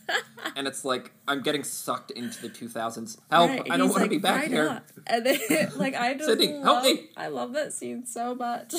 and 0.55 0.67
it's 0.67 0.83
like 0.83 1.11
I'm 1.27 1.41
getting 1.41 1.63
sucked 1.63 2.11
into 2.11 2.41
the 2.41 2.49
2000s. 2.49 3.17
Help! 3.29 3.49
Right, 3.49 3.71
I 3.71 3.77
don't 3.77 3.89
want 3.89 3.97
to 3.97 4.01
like, 4.01 4.09
be 4.09 4.17
back 4.17 4.43
"Why 4.43 4.47
here. 4.47 4.65
not?" 4.65 4.83
And 5.07 5.25
then, 5.25 5.39
like, 5.77 5.95
I 5.95 6.13
just 6.15 6.25
Sydney, 6.25 6.59
help 6.59 6.83
me. 6.83 7.09
I 7.15 7.27
love 7.27 7.53
that 7.53 7.73
scene 7.73 8.05
so 8.05 8.35
much. 8.35 8.75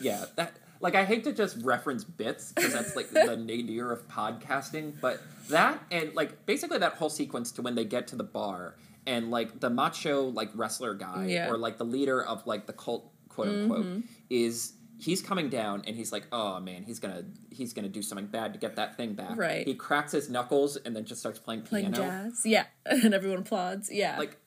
Yeah, 0.00 0.24
that 0.36 0.52
like 0.80 0.94
I 0.94 1.04
hate 1.04 1.24
to 1.24 1.32
just 1.32 1.62
reference 1.62 2.04
bits 2.04 2.52
because 2.52 2.72
that's 2.72 2.96
like 2.96 3.10
the 3.10 3.36
nadir 3.36 3.92
of 3.92 4.06
podcasting, 4.08 4.94
but 5.00 5.20
that 5.48 5.82
and 5.90 6.14
like 6.14 6.46
basically 6.46 6.78
that 6.78 6.94
whole 6.94 7.10
sequence 7.10 7.52
to 7.52 7.62
when 7.62 7.74
they 7.74 7.84
get 7.84 8.06
to 8.08 8.16
the 8.16 8.24
bar 8.24 8.74
and 9.06 9.30
like 9.30 9.60
the 9.60 9.70
macho 9.70 10.24
like 10.28 10.50
wrestler 10.54 10.94
guy 10.94 11.26
Yeah. 11.28 11.48
or 11.50 11.56
like 11.58 11.78
the 11.78 11.84
leader 11.84 12.22
of 12.22 12.46
like 12.46 12.66
the 12.66 12.72
cult 12.72 13.12
quote 13.28 13.48
unquote 13.48 13.84
Mm-hmm. 13.86 14.00
is 14.30 14.72
he's 14.98 15.20
coming 15.20 15.48
down 15.50 15.82
and 15.86 15.94
he's 15.94 16.10
like 16.10 16.26
oh 16.32 16.58
man 16.60 16.82
he's 16.82 16.98
gonna 16.98 17.22
he's 17.50 17.72
gonna 17.74 17.88
do 17.88 18.00
something 18.02 18.26
bad 18.26 18.54
to 18.54 18.58
get 18.58 18.76
that 18.76 18.96
thing 18.96 19.12
back 19.14 19.36
Right. 19.36 19.66
he 19.66 19.74
cracks 19.74 20.12
his 20.12 20.30
knuckles 20.30 20.76
and 20.76 20.96
then 20.96 21.04
just 21.04 21.20
starts 21.20 21.38
playing 21.38 21.62
Playing 21.62 21.92
piano 21.92 22.08
jazz, 22.30 22.42
yeah, 22.46 22.64
and 22.86 23.12
everyone 23.12 23.40
applauds, 23.40 23.90
yeah. 23.92 24.18
like 24.18 24.38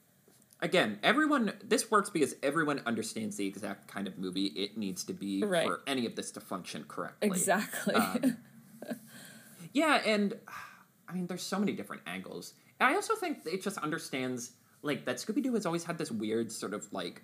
again 0.61 0.97
everyone 1.03 1.53
this 1.63 1.89
works 1.91 2.09
because 2.09 2.35
everyone 2.43 2.81
understands 2.85 3.37
the 3.37 3.45
exact 3.47 3.87
kind 3.87 4.07
of 4.07 4.17
movie 4.17 4.47
it 4.47 4.75
needs 4.77 5.03
to 5.05 5.13
be 5.13 5.41
Right. 5.43 5.65
for 5.67 5.81
any 5.87 6.05
of 6.05 6.15
this 6.15 6.31
to 6.31 6.41
function 6.41 6.83
correctly 6.87 7.27
exactly. 7.29 7.93
um, 7.95 8.37
yeah 9.73 10.01
and 10.05 10.33
i 11.07 11.13
mean 11.13 11.27
there's 11.27 11.43
so 11.43 11.59
many 11.59 11.73
different 11.73 12.01
angles 12.07 12.53
i 12.79 12.95
also 12.95 13.15
think 13.15 13.39
it 13.45 13.61
just 13.61 13.77
understands 13.79 14.51
like 14.81 15.05
that 15.05 15.17
scooby-doo 15.17 15.53
has 15.53 15.65
always 15.65 15.83
had 15.83 15.97
this 15.97 16.11
weird 16.11 16.51
sort 16.51 16.73
of 16.73 16.91
like 16.93 17.21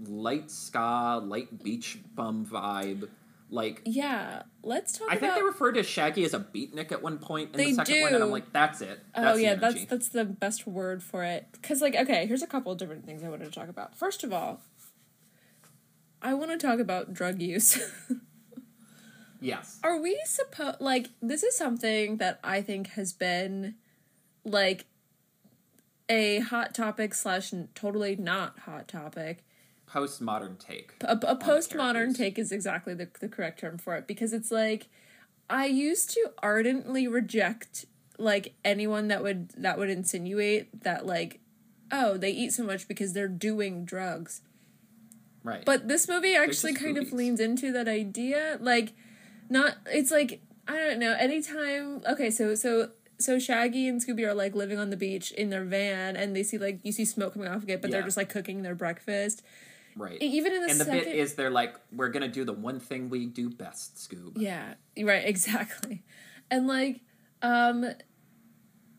light 0.00 0.50
ska 0.50 1.20
light 1.24 1.62
beach 1.62 1.98
bum 2.14 2.44
vibe 2.44 3.08
like 3.48 3.82
yeah, 3.84 4.42
let's 4.62 4.98
talk 4.98 5.06
I 5.08 5.12
think 5.12 5.24
about. 5.24 5.34
they 5.36 5.42
referred 5.42 5.72
to 5.72 5.84
Shaggy 5.84 6.24
as 6.24 6.34
a 6.34 6.40
beatnik 6.40 6.90
at 6.90 7.00
one 7.00 7.18
point 7.18 7.52
in 7.52 7.58
They 7.58 7.70
the 7.70 7.74
second 7.74 8.00
one, 8.02 8.14
and 8.14 8.24
I'm 8.24 8.30
like, 8.30 8.52
that's 8.52 8.80
it. 8.80 8.98
Oh 9.14 9.22
That's 9.22 9.36
the 9.36 9.42
yeah, 9.42 9.54
that's 9.54 9.84
that's 9.84 10.08
the 10.08 10.24
best 10.24 10.66
word 10.66 11.02
for 11.02 11.22
it. 11.22 11.46
Cause 11.62 11.80
like 11.80 11.94
okay, 11.94 12.26
here's 12.26 12.42
a 12.42 12.48
couple 12.48 12.72
of 12.72 12.78
different 12.78 13.06
things 13.06 13.22
I 13.22 13.28
wanted 13.28 13.44
to 13.44 13.52
talk 13.52 13.68
about. 13.68 13.96
First 13.96 14.24
of 14.24 14.32
all, 14.32 14.62
I 16.20 16.34
want 16.34 16.50
to 16.50 16.58
talk 16.58 16.80
about 16.80 17.14
drug 17.14 17.40
use. 17.40 17.78
yes. 19.40 19.78
Are 19.84 20.00
we 20.00 20.20
supposed 20.24 20.80
like 20.80 21.10
this 21.22 21.44
is 21.44 21.56
something 21.56 22.16
that 22.16 22.40
I 22.42 22.62
think 22.62 22.88
has 22.88 23.12
been 23.12 23.76
like 24.44 24.86
a 26.08 26.40
hot 26.40 26.74
topic 26.74 27.14
slash 27.14 27.52
totally 27.74 28.16
not 28.16 28.60
hot 28.60 28.88
topic. 28.88 29.44
Postmodern 29.88 30.58
take. 30.58 30.94
A, 31.02 31.12
a 31.12 31.36
postmodern 31.36 32.16
take 32.16 32.38
is 32.38 32.52
exactly 32.52 32.94
the, 32.94 33.08
the 33.20 33.28
correct 33.28 33.60
term 33.60 33.78
for 33.78 33.96
it 33.96 34.06
because 34.06 34.32
it's 34.32 34.50
like 34.50 34.88
I 35.48 35.66
used 35.66 36.10
to 36.10 36.32
ardently 36.42 37.06
reject 37.06 37.86
like 38.18 38.54
anyone 38.64 39.08
that 39.08 39.22
would 39.22 39.50
that 39.50 39.78
would 39.78 39.90
insinuate 39.90 40.82
that 40.82 41.06
like 41.06 41.40
oh 41.92 42.16
they 42.16 42.30
eat 42.30 42.52
so 42.52 42.64
much 42.64 42.88
because 42.88 43.12
they're 43.12 43.28
doing 43.28 43.84
drugs. 43.84 44.42
Right. 45.46 45.64
But 45.64 45.86
this 45.86 46.08
movie 46.08 46.34
actually 46.34 46.74
kind 46.74 46.98
of 46.98 47.12
leans 47.12 47.38
into 47.38 47.70
that 47.70 47.86
idea. 47.86 48.58
Like, 48.60 48.94
not 49.48 49.76
it's 49.86 50.10
like 50.10 50.40
I 50.66 50.74
don't 50.74 50.98
know. 50.98 51.12
Anytime 51.12 52.02
okay, 52.08 52.30
so 52.30 52.56
so 52.56 52.90
so 53.18 53.38
Shaggy 53.38 53.88
and 53.88 54.00
Scooby 54.04 54.26
are 54.26 54.34
like 54.34 54.54
living 54.54 54.78
on 54.78 54.90
the 54.90 54.96
beach 54.96 55.30
in 55.32 55.50
their 55.50 55.64
van, 55.64 56.16
and 56.16 56.34
they 56.34 56.42
see 56.42 56.58
like 56.58 56.80
you 56.82 56.92
see 56.92 57.04
smoke 57.04 57.34
coming 57.34 57.48
off 57.48 57.62
of 57.62 57.68
it, 57.70 57.80
but 57.82 57.90
they're 57.90 58.02
just 58.02 58.16
like 58.16 58.28
cooking 58.28 58.62
their 58.62 58.74
breakfast. 58.74 59.42
right. 59.96 60.20
Even 60.20 60.52
in 60.52 60.62
the 60.62 60.70
and 60.70 60.80
the 60.80 60.84
second, 60.84 61.04
bit 61.04 61.16
is 61.16 61.34
they're 61.34 61.50
like, 61.50 61.76
we're 61.92 62.08
gonna 62.08 62.28
do 62.28 62.44
the 62.44 62.52
one 62.52 62.80
thing 62.80 63.08
we 63.08 63.26
do 63.26 63.50
best, 63.50 63.96
Scoob. 63.96 64.32
yeah, 64.36 64.74
right, 64.98 65.24
exactly, 65.26 66.04
and 66.50 66.66
like 66.66 67.00
um. 67.42 67.86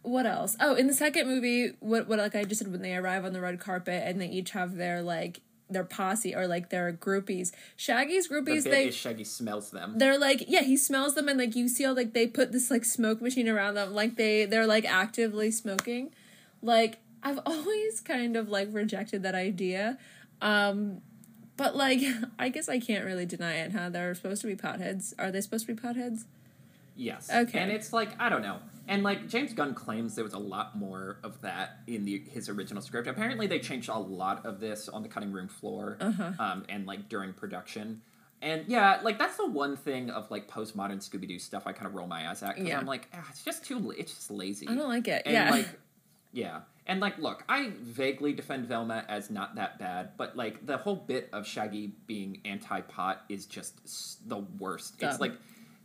What 0.03 0.25
else? 0.25 0.55
Oh, 0.61 0.73
in 0.73 0.87
the 0.87 0.93
second 0.93 1.27
movie, 1.27 1.73
what 1.81 2.07
what 2.07 2.17
like 2.17 2.33
I 2.33 2.45
just 2.45 2.59
said 2.61 2.71
when 2.71 2.81
they 2.81 2.95
arrive 2.95 3.25
on 3.25 3.33
the 3.33 3.41
red 3.41 3.59
carpet 3.59 4.03
and 4.05 4.21
they 4.21 4.27
each 4.27 4.51
have 4.51 4.77
their 4.77 5.01
like 5.01 5.41
their 5.69 5.83
posse 5.83 6.33
or 6.33 6.47
like 6.47 6.69
their 6.69 6.93
groupies. 6.93 7.51
Shaggy's 7.75 8.27
groupies, 8.29 8.63
bit 8.63 8.71
they 8.71 8.91
Shaggy 8.91 9.23
smells 9.23 9.71
them. 9.71 9.97
they're 9.97 10.17
like 10.17 10.45
yeah 10.47 10.61
he 10.61 10.77
smells 10.77 11.15
them 11.15 11.27
and 11.27 11.37
like 11.37 11.55
you 11.55 11.67
see 11.67 11.83
how 11.83 11.93
like 11.93 12.13
they 12.13 12.25
put 12.27 12.51
this 12.51 12.71
like 12.71 12.85
smoke 12.85 13.21
machine 13.21 13.49
around 13.49 13.73
them 13.75 13.93
like 13.93 14.15
they 14.15 14.45
they're 14.45 14.65
like 14.67 14.85
actively 14.85 15.51
smoking 15.51 16.09
like 16.61 16.99
i've 17.23 17.39
always 17.45 17.99
kind 17.99 18.37
of 18.37 18.47
like 18.49 18.69
rejected 18.71 19.23
that 19.23 19.35
idea 19.35 19.97
um 20.41 21.01
but 21.57 21.75
like 21.75 21.99
i 22.39 22.47
guess 22.49 22.69
i 22.69 22.79
can't 22.79 23.03
really 23.03 23.25
deny 23.25 23.55
it 23.55 23.73
huh 23.73 23.89
they're 23.89 24.15
supposed 24.15 24.41
to 24.41 24.47
be 24.47 24.55
potheads 24.55 25.13
are 25.19 25.31
they 25.31 25.41
supposed 25.41 25.65
to 25.67 25.73
be 25.75 25.81
potheads 25.81 26.23
Yes. 26.99 27.29
Okay. 27.31 27.59
And 27.59 27.71
it's 27.71 27.93
like 27.93 28.09
I 28.19 28.27
don't 28.27 28.41
know. 28.41 28.57
And 28.87 29.03
like 29.03 29.27
James 29.27 29.53
Gunn 29.53 29.73
claims 29.73 30.15
there 30.15 30.23
was 30.23 30.33
a 30.33 30.39
lot 30.39 30.77
more 30.77 31.17
of 31.23 31.41
that 31.41 31.79
in 31.87 32.05
the 32.05 32.19
his 32.31 32.47
original 32.49 32.81
script. 32.81 33.07
Apparently 33.07 33.45
they 33.47 33.59
changed 33.59 33.89
a 33.89 33.97
lot 33.97 34.45
of 34.45 34.59
this 34.59 34.87
on 34.89 35.03
the 35.03 35.09
cutting 35.09 35.31
room 35.31 35.47
floor 35.47 35.97
Uh-huh. 35.99 36.31
um, 36.39 36.65
and 36.69 36.85
like 36.85 37.09
during 37.09 37.33
production. 37.33 38.01
And 38.41 38.65
yeah, 38.67 38.99
like 39.03 39.17
that's 39.19 39.35
the 39.37 39.47
one 39.47 39.75
thing 39.75 40.09
of 40.09 40.29
like 40.31 40.47
postmodern 40.47 40.97
Scooby 41.07 41.27
Doo 41.27 41.39
stuff 41.39 41.63
I 41.65 41.73
kind 41.73 41.87
of 41.87 41.95
roll 41.95 42.07
my 42.07 42.29
eyes 42.29 42.43
at 42.43 42.55
because 42.55 42.69
Yeah. 42.69 42.79
I'm 42.79 42.85
like, 42.85 43.07
ah, 43.13 43.25
it's 43.29 43.43
just 43.43 43.65
too. 43.65 43.91
It's 43.97 44.13
just 44.13 44.29
lazy. 44.31 44.67
i 44.67 44.75
don't 44.75 44.87
like 44.89 45.07
it 45.07 45.23
and 45.25 45.33
yeah 45.33 45.51
like 45.51 45.67
Yeah. 46.33 46.59
And 46.85 46.99
like, 47.01 47.17
look, 47.17 47.43
I 47.49 47.71
vaguely 47.81 48.31
defend 48.33 48.67
Velma 48.67 49.03
as 49.09 49.29
not 49.31 49.55
that 49.55 49.79
bad, 49.79 50.11
but 50.17 50.37
like 50.37 50.65
the 50.65 50.77
whole 50.77 50.95
bit 50.95 51.29
of 51.33 51.45
Shaggy 51.47 51.93
being 52.05 52.39
anti-pot 52.45 53.23
is 53.27 53.45
just 53.45 54.29
the 54.29 54.37
worst. 54.59 54.95
It's 54.99 55.19
like 55.19 55.33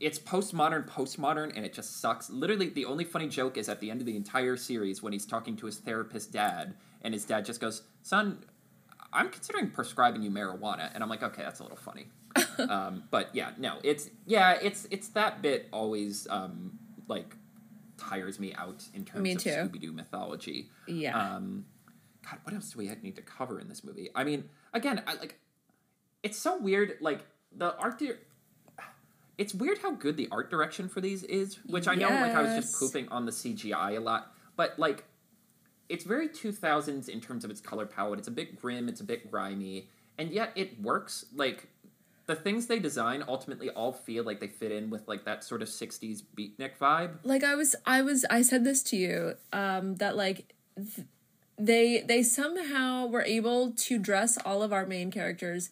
it's 0.02 0.18
postmodern, 0.18 0.88
postmodern, 0.88 1.56
and 1.56 1.64
it 1.64 1.72
just 1.72 2.00
sucks. 2.00 2.28
Literally, 2.28 2.68
the 2.68 2.84
only 2.84 3.04
funny 3.04 3.28
joke 3.28 3.56
is 3.56 3.68
at 3.68 3.78
the 3.78 3.88
end 3.88 4.00
of 4.00 4.06
the 4.06 4.16
entire 4.16 4.56
series 4.56 5.00
when 5.00 5.12
he's 5.12 5.24
talking 5.24 5.56
to 5.58 5.66
his 5.66 5.78
therapist 5.78 6.32
dad, 6.32 6.74
and 7.02 7.14
his 7.14 7.24
dad 7.24 7.44
just 7.44 7.60
goes, 7.60 7.82
"Son, 8.02 8.44
I'm 9.12 9.30
considering 9.30 9.70
prescribing 9.70 10.22
you 10.22 10.30
marijuana," 10.30 10.90
and 10.92 11.04
I'm 11.04 11.08
like, 11.08 11.22
"Okay, 11.22 11.42
that's 11.42 11.60
a 11.60 11.62
little 11.62 11.78
funny." 11.78 12.08
um, 12.68 13.04
but 13.12 13.30
yeah, 13.32 13.52
no, 13.58 13.78
it's 13.84 14.10
yeah, 14.26 14.58
it's 14.60 14.88
it's 14.90 15.08
that 15.10 15.40
bit 15.40 15.68
always 15.72 16.26
um, 16.28 16.80
like 17.06 17.36
tires 17.96 18.40
me 18.40 18.52
out 18.54 18.84
in 18.94 19.04
terms 19.04 19.22
Me 19.22 19.32
of. 19.32 19.38
Scooby 19.40 19.80
Doo 19.80 19.92
mythology. 19.92 20.68
Yeah. 20.88 21.16
Um, 21.16 21.64
God, 22.28 22.40
what 22.42 22.54
else 22.54 22.72
do 22.72 22.78
we 22.78 22.90
need 23.02 23.16
to 23.16 23.22
cover 23.22 23.60
in 23.60 23.68
this 23.68 23.84
movie? 23.84 24.10
I 24.16 24.24
mean, 24.24 24.48
again, 24.74 25.02
I 25.06 25.14
like. 25.14 25.38
It's 26.24 26.38
so 26.38 26.58
weird. 26.58 26.96
Like 27.00 27.20
the 27.56 27.76
art. 27.76 28.00
Di- 28.00 28.14
it's 29.38 29.54
weird 29.54 29.78
how 29.78 29.92
good 29.92 30.16
the 30.16 30.28
art 30.30 30.50
direction 30.50 30.88
for 30.88 31.00
these 31.00 31.22
is, 31.24 31.58
which 31.66 31.88
I 31.88 31.94
know, 31.94 32.08
like, 32.08 32.34
I 32.34 32.42
was 32.42 32.64
just 32.64 32.78
pooping 32.78 33.08
on 33.08 33.26
the 33.26 33.32
CGI 33.32 33.96
a 33.96 34.00
lot, 34.00 34.32
but 34.56 34.78
like, 34.78 35.04
it's 35.88 36.04
very 36.04 36.28
two 36.28 36.52
thousands 36.52 37.08
in 37.08 37.20
terms 37.20 37.44
of 37.44 37.50
its 37.50 37.60
color 37.60 37.86
palette. 37.86 38.18
It's 38.18 38.28
a 38.28 38.32
bit 38.32 38.60
grim. 38.60 38.88
It's 38.88 39.00
a 39.00 39.04
bit 39.04 39.30
grimy, 39.30 39.88
and 40.18 40.30
yet 40.30 40.52
it 40.54 40.80
works. 40.80 41.26
Like. 41.34 41.68
The 42.26 42.36
things 42.36 42.68
they 42.68 42.78
design 42.78 43.24
ultimately 43.26 43.68
all 43.68 43.92
feel 43.92 44.22
like 44.22 44.38
they 44.38 44.46
fit 44.46 44.70
in 44.70 44.90
with 44.90 45.08
like 45.08 45.24
that 45.24 45.42
sort 45.42 45.60
of 45.60 45.66
'60s 45.66 46.22
beatnik 46.38 46.78
vibe. 46.80 47.16
like 47.24 47.42
I 47.42 47.56
was 47.56 47.74
I 47.84 48.00
was 48.00 48.24
I 48.30 48.42
said 48.42 48.64
this 48.64 48.80
to 48.84 48.96
you 48.96 49.34
um 49.52 49.96
that 49.96 50.16
like 50.16 50.54
th- 50.76 51.06
they 51.58 52.00
they 52.06 52.22
somehow 52.22 53.06
were 53.06 53.24
able 53.24 53.72
to 53.72 53.98
dress 53.98 54.38
all 54.46 54.62
of 54.62 54.72
our 54.72 54.86
main 54.86 55.10
characters 55.10 55.70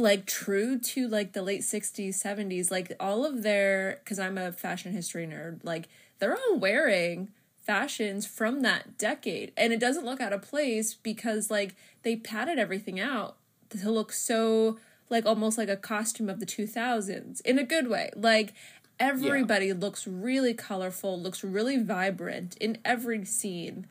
like 0.00 0.26
true 0.26 0.78
to 0.78 1.06
like 1.06 1.32
the 1.32 1.42
late 1.42 1.60
60s 1.60 2.10
70s 2.10 2.70
like 2.70 2.92
all 2.98 3.24
of 3.24 3.42
their 3.42 4.00
cuz 4.04 4.18
I'm 4.18 4.38
a 4.38 4.52
fashion 4.52 4.92
history 4.92 5.26
nerd 5.26 5.60
like 5.62 5.88
they're 6.18 6.36
all 6.36 6.58
wearing 6.58 7.28
fashions 7.70 8.26
from 8.26 8.62
that 8.62 8.98
decade. 8.98 9.52
And 9.56 9.72
it 9.72 9.78
doesn't 9.78 10.04
look 10.04 10.20
out 10.20 10.32
of 10.32 10.42
place 10.42 10.94
because 10.94 11.50
like 11.50 11.74
they 12.02 12.16
padded 12.16 12.58
everything 12.58 12.98
out 12.98 13.36
to 13.70 13.90
look 13.90 14.12
so 14.12 14.78
like 15.08 15.26
almost 15.26 15.58
like 15.58 15.68
a 15.68 15.76
costume 15.76 16.28
of 16.28 16.40
the 16.40 16.46
2000s 16.46 17.40
in 17.42 17.58
a 17.58 17.64
good 17.64 17.88
way. 17.88 18.10
Like 18.16 18.54
everybody 18.98 19.72
looks 19.72 20.06
really 20.06 20.52
colorful 20.52 21.18
looks 21.18 21.42
really 21.42 21.82
vibrant 21.82 22.56
in 22.56 22.76
every 22.84 23.24
scene 23.24 23.86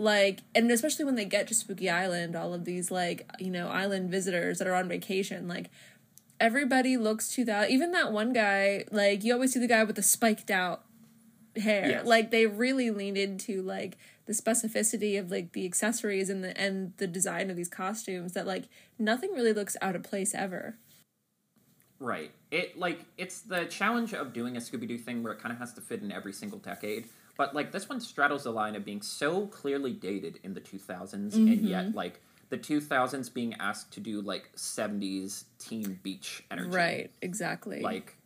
like 0.00 0.40
and 0.54 0.70
especially 0.70 1.04
when 1.04 1.14
they 1.14 1.24
get 1.24 1.46
to 1.46 1.54
spooky 1.54 1.88
island 1.90 2.34
all 2.34 2.54
of 2.54 2.64
these 2.64 2.90
like 2.90 3.28
you 3.38 3.50
know 3.50 3.68
island 3.68 4.10
visitors 4.10 4.58
that 4.58 4.66
are 4.66 4.74
on 4.74 4.88
vacation 4.88 5.46
like 5.46 5.70
everybody 6.40 6.96
looks 6.96 7.28
to 7.34 7.44
that 7.44 7.70
even 7.70 7.92
that 7.92 8.10
one 8.12 8.32
guy 8.32 8.84
like 8.90 9.22
you 9.22 9.32
always 9.32 9.52
see 9.52 9.60
the 9.60 9.68
guy 9.68 9.84
with 9.84 9.96
the 9.96 10.02
spiked 10.02 10.50
out 10.50 10.84
hair 11.56 11.88
Yes. 11.88 12.06
like 12.06 12.30
they 12.30 12.46
really 12.46 12.90
leaned 12.90 13.18
into 13.18 13.60
like 13.62 13.98
the 14.26 14.32
specificity 14.32 15.18
of 15.18 15.30
like 15.30 15.52
the 15.52 15.66
accessories 15.66 16.30
and 16.30 16.42
the 16.42 16.58
and 16.58 16.92
the 16.96 17.06
design 17.06 17.50
of 17.50 17.56
these 17.56 17.68
costumes 17.68 18.32
that 18.32 18.46
like 18.46 18.64
nothing 18.98 19.32
really 19.32 19.52
looks 19.52 19.76
out 19.82 19.94
of 19.96 20.02
place 20.02 20.34
ever 20.34 20.76
Right. 22.02 22.30
It 22.50 22.78
like 22.78 23.00
it's 23.18 23.42
the 23.42 23.66
challenge 23.66 24.14
of 24.14 24.32
doing 24.32 24.56
a 24.56 24.60
Scooby 24.60 24.88
Doo 24.88 24.96
thing 24.96 25.22
where 25.22 25.34
it 25.34 25.38
kind 25.38 25.52
of 25.52 25.58
has 25.58 25.74
to 25.74 25.82
fit 25.82 26.00
in 26.00 26.10
every 26.10 26.32
single 26.32 26.58
decade. 26.58 27.04
But 27.40 27.54
like 27.54 27.72
this 27.72 27.88
one 27.88 28.00
straddles 28.00 28.44
the 28.44 28.50
line 28.50 28.76
of 28.76 28.84
being 28.84 29.00
so 29.00 29.46
clearly 29.46 29.94
dated 29.94 30.40
in 30.44 30.52
the 30.52 30.60
2000s 30.60 31.14
and 31.14 31.32
Mm-hmm. 31.32 31.66
yet 31.66 31.94
like 31.94 32.20
the 32.50 32.58
2000s 32.58 33.32
being 33.32 33.54
asked 33.54 33.92
to 33.92 34.00
do 34.00 34.20
like 34.20 34.50
70s 34.56 35.44
teen 35.58 35.98
beach 36.02 36.44
energy. 36.50 36.68
right 36.76 37.10
exactly 37.22 37.80
Like 37.80 38.16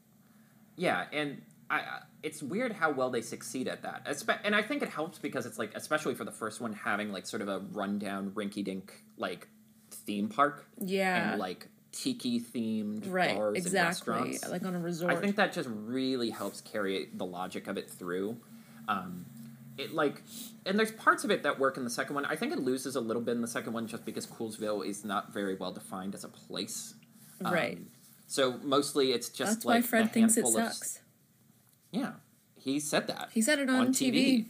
yeah, 0.76 1.04
and 1.12 1.40
I 1.70 2.00
it's 2.24 2.42
weird 2.42 2.72
how 2.72 2.90
well 2.90 3.10
they 3.10 3.20
succeed 3.20 3.68
at 3.68 3.82
that. 3.82 4.04
Espe- 4.06 4.40
and 4.42 4.56
I 4.56 4.62
think 4.62 4.82
it 4.82 4.88
helps 4.88 5.18
because 5.20 5.46
it's 5.46 5.58
like 5.60 5.72
especially 5.76 6.14
for 6.16 6.24
the 6.24 6.32
first 6.32 6.60
one 6.60 6.72
having 6.72 7.12
like 7.12 7.26
sort 7.26 7.40
of 7.42 7.48
a 7.48 7.60
rundown 7.72 8.30
rinky-dink 8.32 8.92
like 9.16 9.46
theme 9.92 10.28
park 10.28 10.66
yeah 10.80 11.30
and 11.32 11.40
like 11.40 11.68
tiki 11.92 12.40
themed 12.40 13.04
right 13.12 13.36
bars 13.36 13.56
exactly 13.56 14.12
and 14.14 14.24
restaurants. 14.24 14.50
like 14.50 14.64
on 14.64 14.74
a 14.74 14.80
resort 14.80 15.12
I 15.12 15.16
think 15.16 15.36
that 15.36 15.52
just 15.52 15.68
really 15.72 16.30
helps 16.30 16.60
carry 16.60 17.08
the 17.14 17.24
logic 17.24 17.68
of 17.68 17.76
it 17.78 17.88
through. 17.88 18.38
Um, 18.88 19.26
it 19.76 19.92
like, 19.92 20.22
and 20.66 20.78
there's 20.78 20.92
parts 20.92 21.24
of 21.24 21.30
it 21.30 21.42
that 21.42 21.58
work 21.58 21.76
in 21.76 21.84
the 21.84 21.90
second 21.90 22.14
one. 22.14 22.24
I 22.24 22.36
think 22.36 22.52
it 22.52 22.60
loses 22.60 22.94
a 22.96 23.00
little 23.00 23.22
bit 23.22 23.32
in 23.32 23.40
the 23.40 23.48
second 23.48 23.72
one 23.72 23.86
just 23.86 24.04
because 24.04 24.26
Coolsville 24.26 24.86
is 24.86 25.04
not 25.04 25.32
very 25.32 25.54
well 25.56 25.72
defined 25.72 26.14
as 26.14 26.24
a 26.24 26.28
place. 26.28 26.94
Um, 27.44 27.52
right 27.52 27.78
So 28.28 28.58
mostly 28.62 29.10
it's 29.12 29.28
just 29.28 29.52
that's 29.52 29.64
like 29.64 29.82
why 29.82 29.82
fred 29.82 30.04
a 30.06 30.08
thinks 30.08 30.36
it 30.36 30.42
handful 30.42 30.60
of- 30.60 30.72
sucks 30.72 31.00
yeah, 31.90 32.12
he 32.56 32.80
said 32.80 33.06
that. 33.06 33.28
He 33.32 33.40
said 33.40 33.60
it 33.60 33.70
on, 33.70 33.88
TV. 33.88 34.46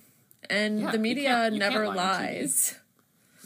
And 0.48 0.80
Yeah, 0.80 0.90
the 0.92 0.98
media 0.98 1.28
can't- 1.28 1.54
you 1.54 1.60
never 1.60 1.86
lie 1.88 1.94
lies. 1.94 2.74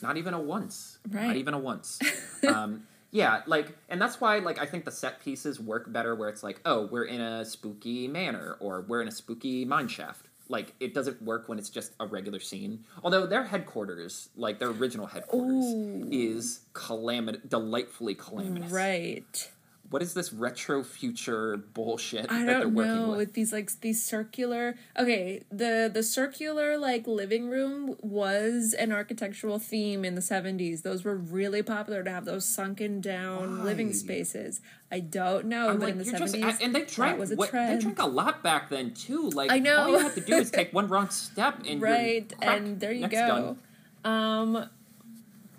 Not 0.01 0.17
even 0.17 0.35
a 0.35 0.41
once. 0.41 0.99
Right. 1.09 1.27
Not 1.27 1.37
even 1.37 1.53
a 1.55 1.59
once. 1.59 1.99
um, 2.49 2.87
yeah, 3.11 3.43
like, 3.47 3.77
and 3.89 4.01
that's 4.01 4.21
why, 4.21 4.39
like, 4.39 4.59
I 4.61 4.67
think 4.67 4.85
the 4.85 4.93
set 4.93 5.21
pieces 5.21 5.59
work 5.59 5.93
better 5.93 6.15
where 6.15 6.29
it's 6.29 6.45
like, 6.45 6.61
oh, 6.65 6.87
we're 6.87 7.07
in 7.07 7.21
a 7.21 7.45
spooky 7.45 8.07
manor 8.07 8.57
or 8.61 8.83
we're 8.83 9.03
in 9.03 9.09
a 9.09 9.13
spooky 9.13 9.65
mine 9.65 9.89
shaft. 9.89 10.28
Like, 10.49 10.75
it 10.81 10.95
doesn't 10.95 11.21
work 11.23 11.49
when 11.49 11.59
it's 11.59 11.69
just 11.71 11.93
a 12.01 12.07
regular 12.07 12.41
scene. 12.41 12.85
Although 13.03 13.27
their 13.27 13.45
headquarters, 13.45 14.31
like 14.37 14.59
their 14.59 14.71
original 14.71 15.07
headquarters, 15.07 15.65
Ooh. 15.65 16.09
is 16.11 16.61
calamit 16.73 17.49
delightfully 17.49 18.15
calamitous. 18.15 18.71
Right. 18.71 19.51
What 19.91 20.03
is 20.03 20.13
this 20.13 20.35
retro 20.35 20.83
future 20.85 21.57
bullshit 21.57 22.27
I 22.31 22.45
that 22.45 22.59
they're 22.59 22.69
working 22.69 22.95
know 22.95 23.09
with? 23.09 23.19
with 23.19 23.33
these 23.33 23.53
like 23.55 23.71
these 23.81 24.05
circular 24.05 24.75
okay 24.99 25.45
the 25.51 25.91
the 25.93 26.03
circular 26.03 26.77
like 26.77 27.07
living 27.07 27.49
room 27.49 27.97
was 28.03 28.75
an 28.75 28.93
architectural 28.93 29.59
theme 29.59 30.05
in 30.05 30.15
the 30.15 30.21
70s 30.21 30.83
those 30.83 31.05
were 31.05 31.17
really 31.17 31.63
popular 31.63 32.03
to 32.05 32.11
have 32.11 32.27
those 32.27 32.45
sunken 32.45 33.01
down 33.01 33.65
living 33.65 33.95
spaces 33.95 34.61
i 34.93 35.01
don't 35.01 35.47
know 35.47 35.71
I'm 35.71 35.79
but 35.79 35.85
like, 35.87 35.93
in 35.93 35.99
the 36.01 36.05
you're 36.05 36.15
70s 36.15 36.41
just, 36.43 36.63
and 36.63 36.75
they 36.75 36.85
drank. 36.85 37.19
was 37.19 37.33
a 37.33 37.37
what- 37.37 37.49
trend 37.49 37.79
They 37.79 37.83
drank 37.83 37.99
a 38.03 38.07
lot 38.07 38.43
back 38.43 38.69
then 38.69 38.93
too. 38.93 39.31
Like 39.31 39.51
I 39.51 39.59
know. 39.59 39.79
all 39.85 39.89
you 39.89 39.99
have 40.01 40.15
to 40.17 40.21
do 40.21 40.35
is 40.37 40.51
take 40.61 40.73
one 40.75 40.89
wrong 40.89 41.09
step, 41.09 41.61
and 41.61 41.81
you're 41.81 41.89
right 41.89 42.31
and 42.43 42.79
there 42.79 42.93
you 42.93 43.01
Next 43.09 43.15
go 43.15 43.57
done. 44.05 44.07
um 44.13 44.69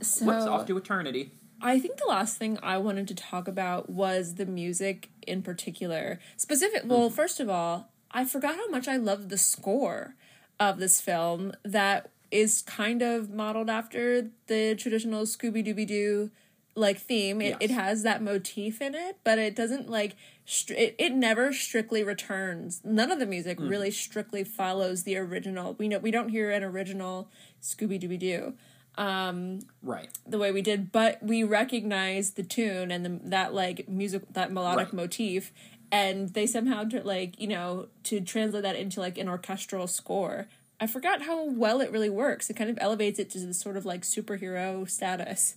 so 0.01 0.25
Whoops, 0.25 0.45
off 0.45 0.65
to 0.67 0.77
eternity. 0.77 1.31
I 1.61 1.79
think 1.79 1.97
the 1.97 2.07
last 2.07 2.37
thing 2.37 2.57
I 2.63 2.77
wanted 2.77 3.07
to 3.09 3.15
talk 3.15 3.47
about 3.47 3.89
was 3.89 4.35
the 4.35 4.45
music 4.45 5.09
in 5.27 5.41
particular. 5.41 6.19
Specific, 6.37 6.83
well, 6.85 7.07
mm-hmm. 7.07 7.15
first 7.15 7.39
of 7.39 7.49
all, 7.49 7.89
I 8.11 8.25
forgot 8.25 8.55
how 8.55 8.69
much 8.69 8.87
I 8.87 8.97
loved 8.97 9.29
the 9.29 9.37
score 9.37 10.15
of 10.59 10.79
this 10.79 10.99
film 10.99 11.53
that 11.63 12.09
is 12.31 12.61
kind 12.61 13.01
of 13.01 13.29
modeled 13.29 13.69
after 13.69 14.29
the 14.47 14.75
traditional 14.75 15.23
Scooby 15.23 15.65
Dooby 15.65 15.87
Doo 15.87 16.31
like 16.75 16.97
theme. 16.97 17.41
It, 17.41 17.57
it 17.59 17.71
has 17.71 18.03
that 18.03 18.21
motif 18.21 18.81
in 18.81 18.95
it, 18.95 19.17
but 19.23 19.37
it 19.37 19.55
doesn't 19.55 19.89
like 19.89 20.15
str- 20.45 20.73
it, 20.73 20.95
it 20.97 21.13
never 21.13 21.51
strictly 21.51 22.03
returns. 22.03 22.81
None 22.83 23.11
of 23.11 23.19
the 23.19 23.25
music 23.25 23.57
mm-hmm. 23.57 23.69
really 23.69 23.91
strictly 23.91 24.43
follows 24.43 25.03
the 25.03 25.17
original. 25.17 25.75
We 25.77 25.87
know 25.87 25.99
we 25.99 26.11
don't 26.11 26.29
hear 26.29 26.51
an 26.51 26.63
original 26.63 27.29
Scooby 27.61 28.01
Dooby 28.01 28.19
Doo 28.19 28.53
Um, 28.99 29.59
right. 29.81 30.09
the 30.27 30.37
way 30.37 30.51
we 30.51 30.61
did, 30.61 30.91
but 30.91 31.23
we 31.23 31.43
recognize 31.43 32.31
the 32.31 32.43
tune 32.43 32.91
and 32.91 33.05
the, 33.05 33.19
that 33.29 33.53
like 33.53 33.87
music, 33.87 34.23
that 34.33 34.51
melodic 34.51 34.87
Right. 34.87 34.93
motif, 34.93 35.53
and 35.91 36.29
they 36.33 36.45
somehow 36.45 36.83
like 37.03 37.39
you 37.39 37.47
know 37.47 37.87
to 38.03 38.19
translate 38.19 38.63
that 38.63 38.75
into 38.75 38.99
like 38.99 39.17
an 39.17 39.29
orchestral 39.29 39.87
score. 39.87 40.47
I 40.81 40.87
forgot 40.87 41.21
how 41.23 41.45
well 41.45 41.79
it 41.81 41.91
really 41.91 42.09
works. 42.09 42.49
It 42.49 42.55
kind 42.55 42.69
of 42.69 42.77
elevates 42.81 43.19
it 43.19 43.29
to 43.31 43.39
this 43.39 43.59
sort 43.59 43.77
of 43.77 43.85
like 43.85 44.01
superhero 44.01 44.89
status. 44.89 45.55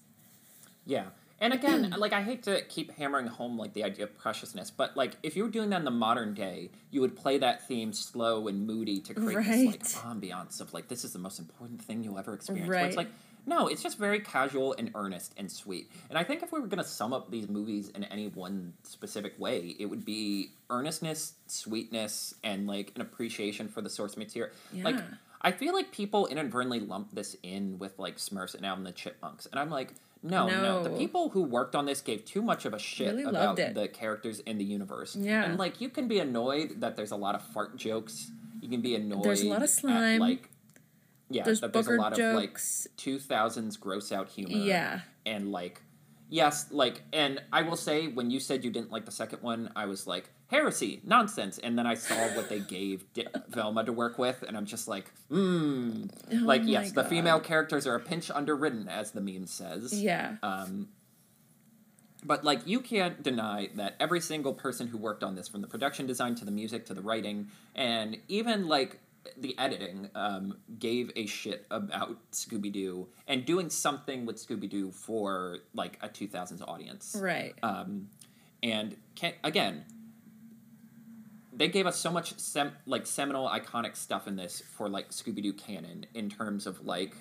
Yeah. 0.87 1.07
And 1.41 1.53
again, 1.53 1.93
like 1.99 2.13
I 2.13 2.23
hate 2.23 2.45
to 2.45 2.63
keep 2.69 2.93
hammering 2.97 3.27
home 3.27 3.59
like 3.59 3.73
the 3.75 3.83
idea 3.83 4.05
of 4.05 4.17
preciousness, 4.17 4.71
but 4.71 4.97
like 4.97 5.17
if 5.25 5.37
you 5.37 5.43
were 5.43 5.51
doing 5.51 5.71
that 5.71 5.79
in 5.81 5.85
the 5.85 5.91
modern 5.91 6.35
day, 6.35 6.71
you 6.93 7.01
would 7.01 7.17
play 7.17 7.39
that 7.39 7.67
theme 7.67 7.93
slow 7.93 8.47
and 8.49 8.67
moody 8.67 9.01
to 9.01 9.15
create 9.15 9.45
this 9.45 9.67
like 9.67 9.83
ambiance 10.05 10.61
of 10.61 10.73
like 10.73 10.87
this 10.89 11.03
is 11.05 11.13
the 11.13 11.19
most 11.19 11.41
important 11.41 11.83
thing 11.83 12.05
you'll 12.05 12.19
ever 12.19 12.35
experience. 12.35 12.69
Where 12.69 12.87
it's 12.87 12.97
Right. 12.97 13.07
like 13.07 13.13
no, 13.47 13.67
it's 13.67 13.83
just 13.83 13.99
very 13.99 14.21
casual 14.21 14.75
and 14.79 14.91
earnest 14.95 15.35
and 15.37 15.51
sweet. 15.51 15.91
And 16.09 16.19
I 16.19 16.25
think 16.25 16.43
if 16.43 16.53
we 16.53 16.61
were 16.61 16.67
gonna 16.67 16.85
sum 16.85 17.13
up 17.13 17.31
these 17.31 17.49
movies 17.49 17.89
in 17.91 18.05
any 18.05 18.29
one 18.29 18.75
specific 18.85 19.39
way, 19.39 19.77
it 19.79 19.87
would 19.87 20.05
be 20.05 20.51
earnestness, 20.71 21.35
sweetness, 21.47 22.35
and 22.45 22.67
like 22.67 22.93
an 22.95 23.03
appreciation 23.03 23.69
for 23.69 23.81
the 23.81 23.91
source 23.91 24.17
material. 24.17 24.55
Yeah. 24.73 24.85
Like 24.85 24.97
I 25.41 25.51
feel 25.51 25.75
like 25.75 25.91
people 25.91 26.27
inadvertently 26.27 26.81
lump 26.81 27.15
this 27.15 27.37
in 27.43 27.79
with 27.79 27.99
like 27.99 28.17
Smurfs 28.17 28.55
and 28.55 28.65
Alvin 28.65 28.85
the 28.85 28.93
Chipmunks, 28.93 29.47
and 29.47 29.59
I'm 29.59 29.71
like, 29.71 29.93
no, 30.23 30.47
no, 30.47 30.83
The 30.85 30.91
people 30.91 31.31
who 31.31 31.43
worked 31.43 31.75
on 31.75 31.85
this 31.85 32.01
gave 32.01 32.25
too 32.25 32.43
much 32.43 32.65
of 32.65 32.75
a 32.75 32.79
shit 32.79 33.09
Really 33.09 33.25
about 33.25 33.57
the 33.57 33.89
characters 33.89 34.39
in 34.41 34.57
the 34.59 34.65
universe. 34.65 35.17
Yeah. 35.17 35.45
and 35.45 35.59
like 35.59 35.81
you 35.81 35.89
can 35.89 36.07
be 36.07 36.21
annoyed 36.21 36.81
that 36.81 36.97
there's 36.97 37.11
a 37.11 37.17
lot 37.17 37.35
of 37.35 37.43
fart 37.43 37.77
jokes. 37.77 38.31
You 38.61 38.69
can 38.69 38.81
be 38.81 38.95
annoyed. 38.95 39.25
There's 39.25 39.43
a 39.43 39.49
lot 39.49 39.57
of 39.57 39.65
at, 39.65 39.71
slime. 39.71 40.21
like, 40.21 40.49
yeah, 41.33 41.43
There's 41.45 41.61
there's 41.61 41.87
a 41.89 41.93
lot 41.93 42.15
jokes. 42.15 42.21
of 42.21 42.35
like 42.91 42.97
two 42.97 43.19
thousands 43.19 43.77
gross 43.77 44.13
out 44.13 44.29
humor. 44.29 44.57
Yeah. 44.57 45.01
and 45.27 45.51
like 45.53 45.83
yes, 46.29 46.67
like 46.71 47.03
and 47.13 47.43
I 47.53 47.63
will 47.63 47.77
say 47.77 48.09
when 48.09 48.31
you 48.31 48.41
said 48.41 48.65
you 48.65 48.71
didn't 48.71 48.91
like 48.93 49.05
the 49.05 49.11
second 49.13 49.43
one, 49.43 49.71
I 49.77 49.87
was 49.87 50.07
like 50.07 50.31
heresy, 50.49 51.01
nonsense, 51.05 51.59
and 51.59 51.79
then 51.79 51.87
I 51.87 51.95
saw 51.95 52.15
what 52.37 52.49
they 52.51 52.61
gave 52.61 53.11
D- 53.15 53.27
Velma 53.49 53.85
to 53.85 53.93
work 53.93 54.19
with, 54.19 54.43
and 54.47 54.55
I'm 54.57 54.67
just 54.67 54.87
like, 54.87 55.11
hmm, 55.29 56.05
like 56.31 56.61
Oh 56.61 56.65
my 56.65 56.71
yes, 56.71 56.93
the 56.93 57.05
female 57.05 57.41
characters 57.41 57.87
are 57.87 57.95
a 57.95 58.01
pinch 58.01 58.31
underwritten, 58.31 58.87
as 58.89 59.13
the 59.13 59.21
meme 59.23 59.47
says. 59.47 59.95
Yeah. 59.99 60.37
Um, 60.43 60.89
but 62.25 62.45
like 62.45 62.67
you 62.67 62.81
can't 62.81 63.23
deny 63.23 63.71
that 63.75 63.97
every 63.99 64.21
single 64.21 64.53
person 64.55 64.87
who 64.89 64.97
worked 64.99 65.25
on 65.25 65.35
this, 65.35 65.49
from 65.49 65.61
the 65.61 65.67
production 65.67 66.07
design 66.07 66.35
to 66.37 66.45
the 66.45 66.51
music 66.53 66.87
to 66.87 66.95
the 66.95 67.03
writing, 67.03 67.49
and 67.75 68.17
even 68.29 68.69
like 68.69 69.01
the 69.37 69.57
editing, 69.59 70.09
um, 70.15 70.59
gave 70.79 71.11
a 71.17 71.27
shit 71.27 71.67
about 71.71 72.17
Scooby 72.33 72.73
Doo 72.73 73.09
and 73.29 73.45
doing 73.45 73.71
something 73.71 74.27
with 74.27 74.37
Scooby 74.37 74.69
Doo 74.69 74.91
for 74.91 75.59
like 75.75 75.99
a 76.03 76.09
2000s 76.09 76.61
audience. 76.67 77.17
right. 77.19 77.55
Um, 77.63 78.09
and 78.63 78.97
can, 79.15 79.33
again, 79.45 79.85
they 81.53 81.69
gave 81.69 81.87
us 81.87 81.99
so 81.99 82.11
much 82.11 82.39
sem- 82.39 82.73
like 82.87 83.07
seminal, 83.07 83.49
iconic 83.49 83.97
stuff 83.97 84.27
in 84.27 84.37
this 84.37 84.63
for 84.77 84.89
like 84.89 85.11
Scooby 85.11 85.43
Doo 85.43 85.53
canon 85.53 86.07
in 86.15 86.31
terms 86.31 86.67
of 86.67 86.85
like, 86.87 87.15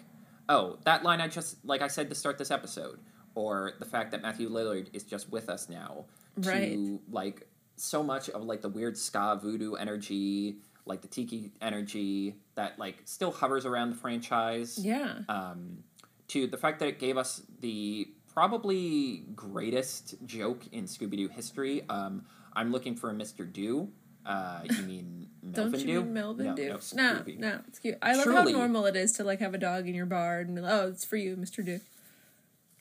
oh, 0.50 0.78
that 0.86 1.04
line 1.04 1.20
I 1.22 1.28
just 1.28 1.64
like 1.66 1.82
I 1.82 1.88
said 1.88 2.10
to 2.10 2.16
start 2.16 2.38
this 2.38 2.52
episode, 2.52 3.00
or 3.36 3.74
the 3.80 3.86
fact 3.86 4.12
that 4.12 4.22
Matthew 4.22 4.50
Lillard 4.50 4.88
is 4.94 5.04
just 5.04 5.32
with 5.32 5.50
us 5.50 5.70
now, 5.70 6.06
Right. 6.38 6.74
to 6.74 7.00
like 7.12 7.48
so 7.76 8.04
much 8.04 8.30
of 8.30 8.44
like 8.44 8.62
the 8.62 8.70
weird 8.70 8.98
ska 8.98 9.38
voodoo 9.42 9.74
energy, 9.74 10.58
like 10.86 11.02
the 11.02 11.08
tiki 11.08 11.52
energy 11.62 12.36
that 12.56 12.78
like 12.80 13.02
still 13.06 13.32
hovers 13.32 13.66
around 13.66 13.92
the 13.92 13.96
franchise 13.96 14.78
yeah. 14.78 15.20
um, 15.30 15.84
to 16.30 16.48
the 16.48 16.58
fact 16.58 16.80
that 16.80 16.88
it 16.88 17.00
gave 17.00 17.18
us 17.18 17.42
the 17.60 18.08
probably 18.34 19.26
greatest 19.36 20.16
joke 20.26 20.64
in 20.72 20.86
Scooby 20.86 21.18
Doo 21.18 21.28
history. 21.28 21.84
Um, 21.90 22.26
I'm 22.54 22.72
looking 22.72 22.96
for 22.96 23.10
a 23.10 23.14
Mr. 23.14 23.52
Doo. 23.52 23.90
Uh, 24.26 24.62
you 24.64 24.84
mean 24.88 25.28
Melvin 25.42 25.72
Don't 25.72 25.80
you 25.82 25.86
Doo? 25.88 26.02
mean 26.04 26.14
Melvin 26.14 26.46
no, 26.48 26.56
do? 26.56 26.68
No, 26.68 26.78
No, 26.96 27.24
no, 27.38 27.60
it's 27.68 27.80
cute. 27.80 27.98
I 28.02 28.16
love 28.16 28.28
how 28.28 28.44
normal 28.44 28.86
it 28.86 28.96
is 28.96 29.14
to 29.14 29.24
like 29.24 29.40
have 29.40 29.54
a 29.54 29.58
dog 29.58 29.88
in 29.88 29.96
your 29.96 30.06
bar 30.06 30.40
and 30.40 30.58
oh, 30.60 30.88
it's 30.90 31.06
for 31.06 31.18
you, 31.18 31.36
Mister 31.36 31.62
Doo. 31.62 31.80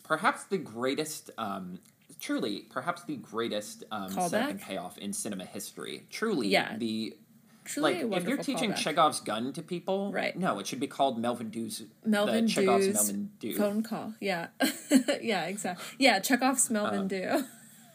Perhaps 0.05 0.45
the 0.45 0.59
greatest, 0.59 1.31
um, 1.39 1.79
truly, 2.21 2.67
perhaps 2.71 3.05
the 3.05 3.17
greatest 3.17 3.85
um, 3.93 4.11
second 4.11 4.61
payoff 4.61 4.99
in 4.99 5.13
cinema 5.13 5.45
history. 5.45 6.05
Truly, 6.11 6.49
Yeah. 6.49 6.77
the 6.77 7.17
Truly, 7.65 8.05
like 8.05 8.23
if 8.23 8.29
you're 8.29 8.39
teaching 8.39 8.73
callback. 8.73 8.77
Chekhov's 8.77 9.21
gun 9.21 9.53
to 9.53 9.63
people, 9.63 10.13
Right. 10.13 10.37
No, 10.37 10.59
it 10.59 10.67
should 10.67 10.81
be 10.81 10.87
called 10.87 11.19
Melvin 11.19 11.51
Doo's 11.51 11.83
Melvin 12.05 12.47
the 12.47 12.51
Chekhov's 12.51 12.87
Doo's 12.87 12.95
Melvin 12.95 13.31
Doo. 13.39 13.57
phone 13.57 13.83
call. 13.83 14.15
Yeah, 14.21 14.49
yeah, 15.21 15.45
exactly. 15.45 15.85
Yeah, 15.99 16.19
Chekhov's 16.21 16.71
Melvin 16.71 17.01
uh, 17.01 17.05
Doo. 17.05 17.45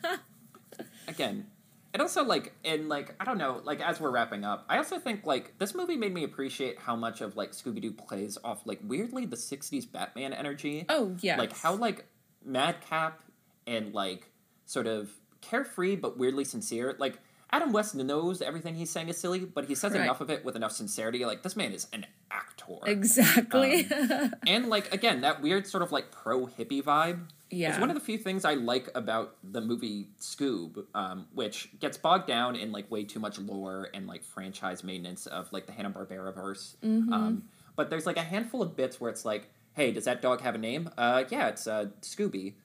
again 1.07 1.45
and 1.93 2.01
also 2.01 2.23
like 2.23 2.53
and 2.65 2.89
like 2.89 3.15
i 3.19 3.23
don't 3.23 3.37
know 3.37 3.61
like 3.63 3.79
as 3.79 3.99
we're 4.01 4.09
wrapping 4.11 4.43
up 4.43 4.65
i 4.67 4.77
also 4.77 4.99
think 4.99 5.25
like 5.25 5.57
this 5.59 5.73
movie 5.73 5.95
made 5.95 6.13
me 6.13 6.23
appreciate 6.23 6.77
how 6.79 6.95
much 6.95 7.21
of 7.21 7.37
like 7.37 7.51
scooby-doo 7.53 7.91
plays 7.91 8.37
off 8.43 8.61
like 8.65 8.79
weirdly 8.83 9.25
the 9.25 9.35
60s 9.37 9.89
batman 9.89 10.33
energy 10.33 10.85
Oh 10.89 11.15
yeah, 11.21 11.37
like 11.37 11.55
how 11.57 11.75
like 11.75 12.05
madcap 12.43 13.23
and 13.65 13.93
like 13.93 14.29
sort 14.65 14.87
of 14.87 15.09
carefree 15.41 15.95
but 15.95 16.17
weirdly 16.17 16.43
sincere 16.43 16.95
like 16.99 17.19
adam 17.51 17.71
west 17.71 17.95
knows 17.95 18.41
everything 18.41 18.75
he's 18.75 18.89
saying 18.89 19.07
is 19.09 19.17
silly 19.17 19.39
but 19.39 19.65
he 19.65 19.75
says 19.75 19.93
Right. 19.93 20.01
enough 20.01 20.21
of 20.21 20.29
it 20.29 20.43
with 20.43 20.55
enough 20.55 20.71
sincerity 20.71 21.25
like 21.25 21.43
this 21.43 21.55
man 21.55 21.71
is 21.71 21.87
an 21.93 22.05
actor 22.31 22.77
exactly. 22.85 23.85
Um, 23.91 24.33
and 24.47 24.67
like 24.67 24.93
again 24.93 25.21
that 25.21 25.41
weird 25.41 25.67
sort 25.67 25.83
of 25.83 25.91
like 25.91 26.11
pro 26.11 26.47
hippie 26.47 26.83
vibe 26.83 27.27
Yeah. 27.49 27.73
is 27.73 27.79
one 27.79 27.89
of 27.89 27.95
the 27.95 28.01
few 28.01 28.17
things 28.17 28.43
i 28.45 28.55
like 28.55 28.89
about 28.95 29.35
the 29.43 29.61
movie 29.61 30.09
scoob 30.19 30.83
um, 30.95 31.27
which 31.33 31.69
gets 31.79 31.97
bogged 31.97 32.27
down 32.27 32.55
in 32.55 32.71
like 32.71 32.89
way 32.91 33.03
too 33.03 33.19
much 33.19 33.37
lore 33.39 33.89
and 33.93 34.07
like 34.07 34.23
franchise 34.23 34.83
maintenance 34.83 35.25
of 35.27 35.51
like 35.53 35.65
the 35.67 35.71
hanna-barbera 35.71 36.33
verse 36.33 36.75
Mm-hmm. 36.83 37.13
um, 37.13 37.43
but 37.75 37.89
there's 37.89 38.05
like 38.05 38.17
a 38.17 38.21
handful 38.23 38.61
of 38.61 38.75
bits 38.75 38.99
where 38.99 39.11
it's 39.11 39.23
like 39.25 39.49
hey 39.73 39.91
does 39.91 40.05
that 40.05 40.21
dog 40.21 40.41
have 40.41 40.55
a 40.55 40.57
name 40.57 40.89
uh, 40.97 41.23
yeah 41.29 41.47
it's 41.47 41.67
uh, 41.67 41.85
scooby 42.01 42.55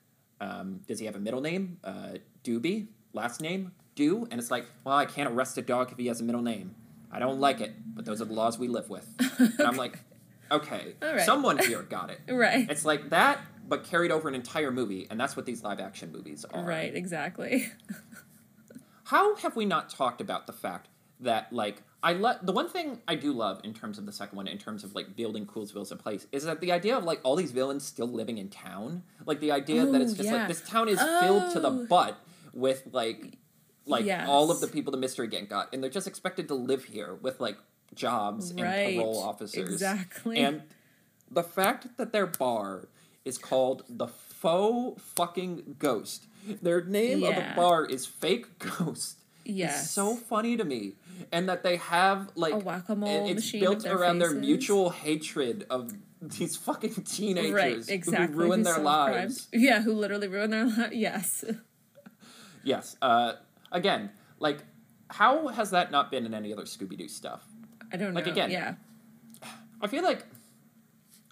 um, 0.41 0.81
does 0.87 0.97
he 0.99 1.05
have 1.05 1.15
a 1.15 1.19
middle 1.19 1.41
name 1.41 1.77
uh, 1.83 2.13
doobie 2.43 2.87
last 3.13 3.41
name 3.41 3.71
do 3.95 4.27
and 4.31 4.39
it's 4.39 4.51
like 4.51 4.65
well 4.83 4.95
i 4.97 5.05
can't 5.05 5.29
arrest 5.29 5.57
a 5.57 5.61
dog 5.61 5.91
if 5.91 5.97
he 5.97 6.07
has 6.07 6.21
a 6.21 6.23
middle 6.23 6.41
name 6.41 6.73
i 7.11 7.19
don't 7.19 7.39
like 7.39 7.59
it 7.61 7.73
but 7.95 8.05
those 8.05 8.21
are 8.21 8.25
the 8.25 8.33
laws 8.33 8.57
we 8.57 8.67
live 8.67 8.89
with 8.89 9.07
and 9.39 9.61
i'm 9.61 9.75
like 9.77 9.99
okay 10.51 10.95
right. 11.01 11.21
someone 11.21 11.57
here 11.57 11.81
got 11.83 12.09
it 12.09 12.19
right. 12.29 12.69
it's 12.69 12.85
like 12.85 13.09
that, 13.09 13.39
but 13.67 13.83
carried 13.85 14.11
over 14.11 14.27
an 14.27 14.35
entire 14.35 14.69
movie, 14.69 15.07
and 15.09 15.17
that's 15.17 15.37
what 15.37 15.45
these 15.45 15.63
live 15.63 15.79
action 15.79 16.11
movies 16.11 16.43
are. 16.53 16.61
Right. 16.61 16.93
Exactly. 16.93 17.69
How 19.05 19.35
have 19.37 19.55
we 19.55 19.65
not 19.65 19.89
talked 19.89 20.19
about 20.21 20.45
the 20.47 20.53
fact 20.53 20.87
that 21.21 21.51
like 21.53 21.81
I 22.03 22.13
let 22.13 22.45
the 22.45 22.51
one 22.51 22.67
thing 22.67 22.99
I 23.07 23.15
do 23.15 23.31
love 23.31 23.61
in 23.63 23.73
terms 23.73 23.97
of 23.97 24.05
the 24.05 24.11
second 24.11 24.35
one, 24.35 24.47
in 24.47 24.57
terms 24.57 24.83
of 24.83 24.93
like 24.95 25.15
building 25.15 25.45
Coolsville 25.45 25.81
as 25.81 25.91
a 25.91 25.95
place, 25.95 26.27
is 26.31 26.43
that 26.43 26.59
the 26.59 26.71
idea 26.71 26.97
of 26.97 27.03
like 27.03 27.19
all 27.23 27.35
these 27.35 27.51
villains 27.51 27.85
still 27.85 28.07
living 28.07 28.37
in 28.37 28.49
town, 28.49 29.03
like 29.25 29.39
the 29.39 29.51
idea 29.51 29.85
that 29.85 30.01
it's 30.01 30.13
Oh, 30.13 30.15
just 30.15 30.29
yeah. 30.29 30.35
like 30.35 30.47
this 30.47 30.61
town 30.67 30.89
is 30.89 30.99
filled 31.21 31.53
to 31.53 31.59
the 31.59 31.69
Oh. 31.71 31.85
butt 31.87 32.17
with 32.53 32.83
like 32.91 33.37
like 33.91 34.05
Yes. 34.05 34.27
all 34.27 34.49
of 34.51 34.59
the 34.61 34.67
people 34.67 34.91
the 34.91 34.97
mystery 34.97 35.27
gang 35.27 35.45
got, 35.45 35.71
and 35.73 35.83
they're 35.83 35.89
just 35.89 36.07
expected 36.07 36.47
to 36.47 36.55
live 36.55 36.85
here 36.85 37.15
with 37.21 37.39
like 37.39 37.57
jobs 37.93 38.53
Right. 38.53 38.63
and 38.63 38.95
parole 38.97 39.19
officers. 39.21 39.69
Exactly. 39.71 40.37
And 40.39 40.63
the 41.29 41.43
fact 41.43 41.97
that 41.97 42.11
their 42.11 42.25
bar 42.27 42.87
is 43.25 43.37
called 43.37 43.83
the 43.89 44.07
Faux 44.07 45.01
Fucking 45.15 45.75
Ghost. 45.77 46.25
Their 46.61 46.83
name 46.83 47.23
of 47.23 47.35
the 47.35 47.45
bar 47.55 47.85
is 47.85 48.05
Fake 48.07 48.57
Ghost. 48.59 49.19
Yes. 49.45 49.83
It's 49.83 49.91
so 49.91 50.15
funny 50.15 50.55
to 50.57 50.63
me. 50.63 50.93
And 51.31 51.47
that 51.49 51.63
they 51.63 51.77
have 51.77 52.31
like 52.35 52.53
A 52.53 52.57
whack-a-mole 52.59 53.29
it's 53.29 53.51
built 53.51 53.83
their 53.83 53.95
around 53.97 54.19
their 54.19 54.33
mutual 54.33 54.89
hatred 54.89 55.65
of 55.69 55.91
these 56.21 56.55
fucking 56.55 56.93
teenagers 57.03 57.51
right. 57.53 57.89
Exactly. 57.89 58.35
who 58.35 58.41
ruin 58.41 58.59
who 58.59 58.63
their 58.65 58.77
lives. 58.79 59.47
crimes. 59.47 59.47
Yeah. 59.51 59.81
Who 59.81 59.93
literally 59.93 60.27
ruin 60.27 60.49
their 60.51 60.65
lives. 60.65 60.93
Yes. 60.95 61.43
Yes. 62.63 62.95
Uh, 63.01 63.33
again, 63.71 64.11
like, 64.39 64.63
how 65.09 65.47
has 65.49 65.71
that 65.71 65.91
not 65.91 66.11
been 66.11 66.25
in 66.25 66.33
any 66.33 66.53
other 66.53 66.63
Scooby 66.63 66.97
Doo 66.97 67.07
stuff? 67.07 67.43
I 67.91 67.97
don't 67.97 68.13
know. 68.13 68.19
Like, 68.19 68.27
again, 68.27 68.51
Yeah. 68.51 68.75
I 69.81 69.87
feel 69.87 70.03
like 70.03 70.25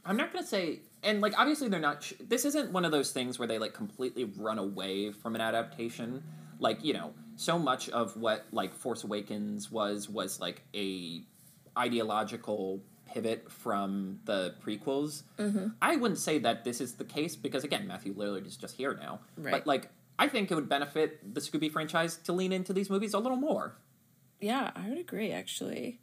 I'm 0.06 0.18
not 0.18 0.34
gonna 0.34 0.46
say, 0.46 0.80
and 1.04 1.22
like 1.22 1.38
obviously 1.38 1.70
they're 1.70 1.80
not. 1.80 2.04
Sh- 2.04 2.14
this 2.20 2.46
isn't 2.46 2.72
one 2.72 2.84
of 2.84 2.92
those 2.92 3.12
things 3.12 3.38
where 3.38 3.48
they 3.48 3.60
like 3.60 3.74
completely 3.74 4.24
run 4.26 4.58
away 4.58 5.12
from 5.12 5.36
an 5.36 5.42
adaptation. 5.42 6.24
Like 6.60 6.84
you 6.84 6.94
know, 6.94 7.14
so 7.36 7.60
much 7.60 7.90
of 7.90 8.18
what 8.18 8.46
like 8.52 8.74
Force 8.74 9.04
Awakens 9.04 9.72
was 9.72 10.10
was 10.10 10.40
like 10.40 10.64
a 10.74 11.22
ideological 11.78 12.82
pivot 13.06 13.52
from 13.52 14.20
the 14.26 14.56
prequels. 14.66 15.24
Mm-hmm. 15.38 15.68
I 15.82 15.96
wouldn't 15.96 16.20
say 16.20 16.40
that 16.40 16.64
this 16.64 16.82
is 16.82 16.94
the 16.94 17.06
case 17.06 17.36
because 17.36 17.64
again, 17.64 17.88
Matthew 17.88 18.14
Lillard 18.16 18.48
is 18.48 18.58
just 18.58 18.76
here 18.76 18.98
now. 19.00 19.20
Right. 19.38 19.52
But 19.52 19.68
like, 19.68 19.90
I 20.20 20.28
think 20.28 20.52
it 20.52 20.56
would 20.56 20.68
benefit 20.70 21.34
the 21.34 21.40
Scooby 21.40 21.72
franchise 21.72 22.18
to 22.26 22.34
lean 22.34 22.52
into 22.52 22.74
these 22.74 22.90
movies 22.90 23.14
a 23.14 23.20
little 23.20 23.38
more. 23.38 23.78
Yeah. 24.42 24.72
I 24.76 24.90
would 24.90 25.00
agree. 25.00 25.32
Actually. 25.32 26.02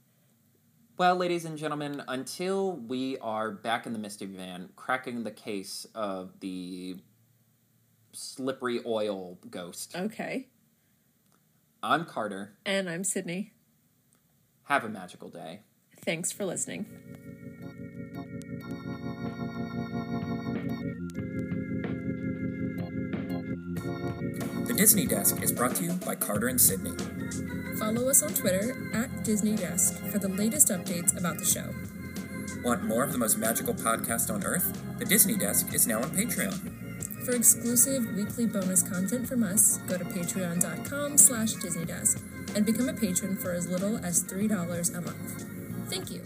Well, 0.98 1.14
ladies 1.16 1.44
and 1.44 1.58
gentlemen, 1.58 2.02
until 2.08 2.72
we 2.72 3.18
are 3.18 3.50
back 3.50 3.84
in 3.86 3.92
the 3.92 3.98
Misty 3.98 4.24
Van 4.24 4.70
cracking 4.76 5.24
the 5.24 5.30
case 5.30 5.86
of 5.94 6.40
the 6.40 6.96
slippery 8.12 8.80
oil 8.86 9.38
ghost, 9.50 9.94
Okay. 9.94 10.48
I'm 11.82 12.06
Carter. 12.06 12.54
And 12.64 12.88
I'm 12.88 13.04
Sydney. 13.04 13.52
Have 14.64 14.84
a 14.84 14.88
magical 14.88 15.28
day. 15.28 15.60
Thanks 16.00 16.32
for 16.32 16.46
listening. 16.46 16.86
Disney 24.76 25.06
Desk 25.06 25.42
is 25.42 25.52
brought 25.52 25.74
to 25.76 25.84
you 25.84 25.92
by 25.94 26.14
Carter 26.14 26.48
and 26.48 26.60
Sydney. 26.60 26.92
Follow 27.78 28.10
us 28.10 28.22
on 28.22 28.34
Twitter 28.34 28.90
at 28.92 29.24
Disney 29.24 29.56
Desk 29.56 29.96
for 30.08 30.18
the 30.18 30.28
latest 30.28 30.68
updates 30.68 31.16
about 31.16 31.38
the 31.38 31.46
show. 31.46 31.74
Want 32.62 32.84
more 32.84 33.02
of 33.02 33.10
the 33.10 33.16
most 33.16 33.38
magical 33.38 33.72
podcast 33.72 34.32
on 34.32 34.44
earth? 34.44 34.78
The 34.98 35.06
Disney 35.06 35.38
Desk 35.38 35.72
is 35.72 35.86
now 35.86 36.02
on 36.02 36.10
Patreon. 36.10 37.24
For 37.24 37.32
exclusive 37.32 38.14
weekly 38.14 38.44
bonus 38.44 38.82
content 38.82 39.26
from 39.26 39.42
us, 39.44 39.78
go 39.86 39.96
to 39.96 40.04
patreon.com 40.04 41.16
slash 41.16 41.54
disneydesk 41.54 42.20
and 42.54 42.66
become 42.66 42.90
a 42.90 42.94
patron 42.94 43.34
for 43.36 43.52
as 43.52 43.66
little 43.66 43.96
as 44.04 44.24
$3 44.24 44.94
a 44.94 45.00
month. 45.00 45.46
Thank 45.88 46.10
you. 46.10 46.20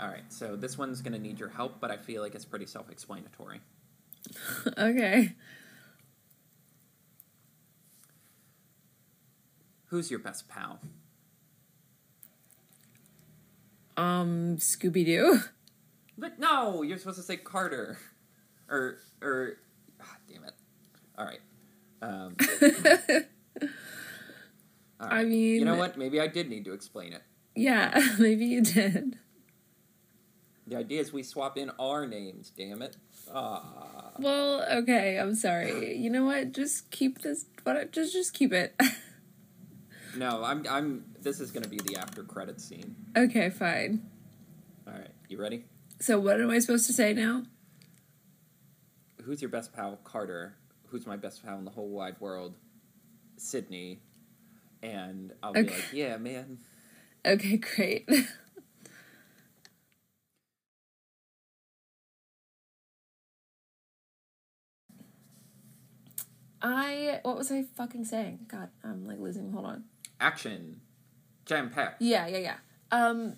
All 0.00 0.08
right, 0.08 0.32
so 0.32 0.56
this 0.56 0.78
one's 0.78 1.02
gonna 1.02 1.18
need 1.18 1.38
your 1.38 1.50
help, 1.50 1.78
but 1.78 1.90
I 1.90 1.98
feel 1.98 2.22
like 2.22 2.34
it's 2.34 2.46
pretty 2.46 2.64
self-explanatory. 2.66 3.60
okay. 4.78 5.34
Who's 9.86 10.10
your 10.10 10.20
best 10.20 10.48
pal? 10.48 10.80
Um, 13.96 14.56
Scooby 14.56 15.04
Doo. 15.04 15.40
But 16.16 16.38
no, 16.38 16.82
you're 16.82 16.96
supposed 16.96 17.18
to 17.18 17.22
say 17.22 17.36
Carter, 17.36 17.98
or 18.68 18.98
or. 19.20 19.58
Ah, 20.00 20.16
damn 20.32 20.44
it! 20.44 20.54
All 21.18 21.26
right. 21.26 21.40
Um, 22.00 22.36
all 25.00 25.08
I 25.10 25.24
mean, 25.24 25.56
you 25.56 25.64
know 25.64 25.76
what? 25.76 25.98
Maybe 25.98 26.20
I 26.20 26.26
did 26.26 26.48
need 26.48 26.64
to 26.64 26.72
explain 26.72 27.12
it. 27.12 27.22
Yeah, 27.54 28.00
maybe 28.18 28.46
you 28.46 28.62
did. 28.62 29.18
The 30.70 30.76
idea 30.76 31.00
is 31.00 31.12
we 31.12 31.24
swap 31.24 31.58
in 31.58 31.70
our 31.80 32.06
names. 32.06 32.52
Damn 32.56 32.80
it! 32.80 32.96
Ah. 33.34 34.12
Well, 34.20 34.64
okay, 34.70 35.18
I'm 35.18 35.34
sorry. 35.34 35.96
You 35.96 36.10
know 36.10 36.24
what? 36.24 36.52
Just 36.52 36.92
keep 36.92 37.22
this. 37.22 37.46
What? 37.64 37.90
Just 37.90 38.12
just 38.12 38.32
keep 38.32 38.52
it. 38.52 38.74
No, 40.16 40.42
I'm 40.42 40.66
I'm. 40.68 41.04
This 41.22 41.38
is 41.38 41.52
gonna 41.52 41.68
be 41.68 41.78
the 41.78 41.96
after 41.96 42.24
credit 42.24 42.60
scene. 42.60 42.96
okay, 43.16 43.48
fine. 43.48 44.10
All 44.84 44.92
right, 44.92 45.10
you 45.28 45.40
ready? 45.40 45.66
So 46.00 46.18
what 46.18 46.40
am 46.40 46.50
I 46.50 46.58
supposed 46.58 46.86
to 46.88 46.92
say 46.92 47.12
now? 47.14 47.44
Who's 49.22 49.40
your 49.40 49.50
best 49.50 49.72
pal? 49.72 50.00
Carter. 50.02 50.56
Who's 50.88 51.06
my 51.06 51.16
best 51.16 51.44
pal 51.44 51.58
in 51.58 51.64
the 51.64 51.70
whole 51.70 51.88
wide 51.90 52.16
world? 52.18 52.54
Sydney. 53.36 54.00
And 54.82 55.32
I'll 55.44 55.52
be 55.52 55.62
like, 55.62 55.92
yeah, 55.92 56.16
man. 56.16 56.58
Okay, 57.24 57.58
great. 57.58 58.08
I 66.62 67.20
what 67.22 67.36
was 67.36 67.50
I 67.50 67.62
fucking 67.76 68.04
saying? 68.04 68.40
God, 68.48 68.68
I'm 68.84 69.06
like 69.06 69.18
losing. 69.18 69.52
Hold 69.52 69.66
on. 69.66 69.84
Action. 70.20 70.80
Jam 71.46 71.70
packed. 71.70 72.02
Yeah, 72.02 72.26
yeah, 72.26 72.38
yeah. 72.38 72.56
Um, 72.92 73.36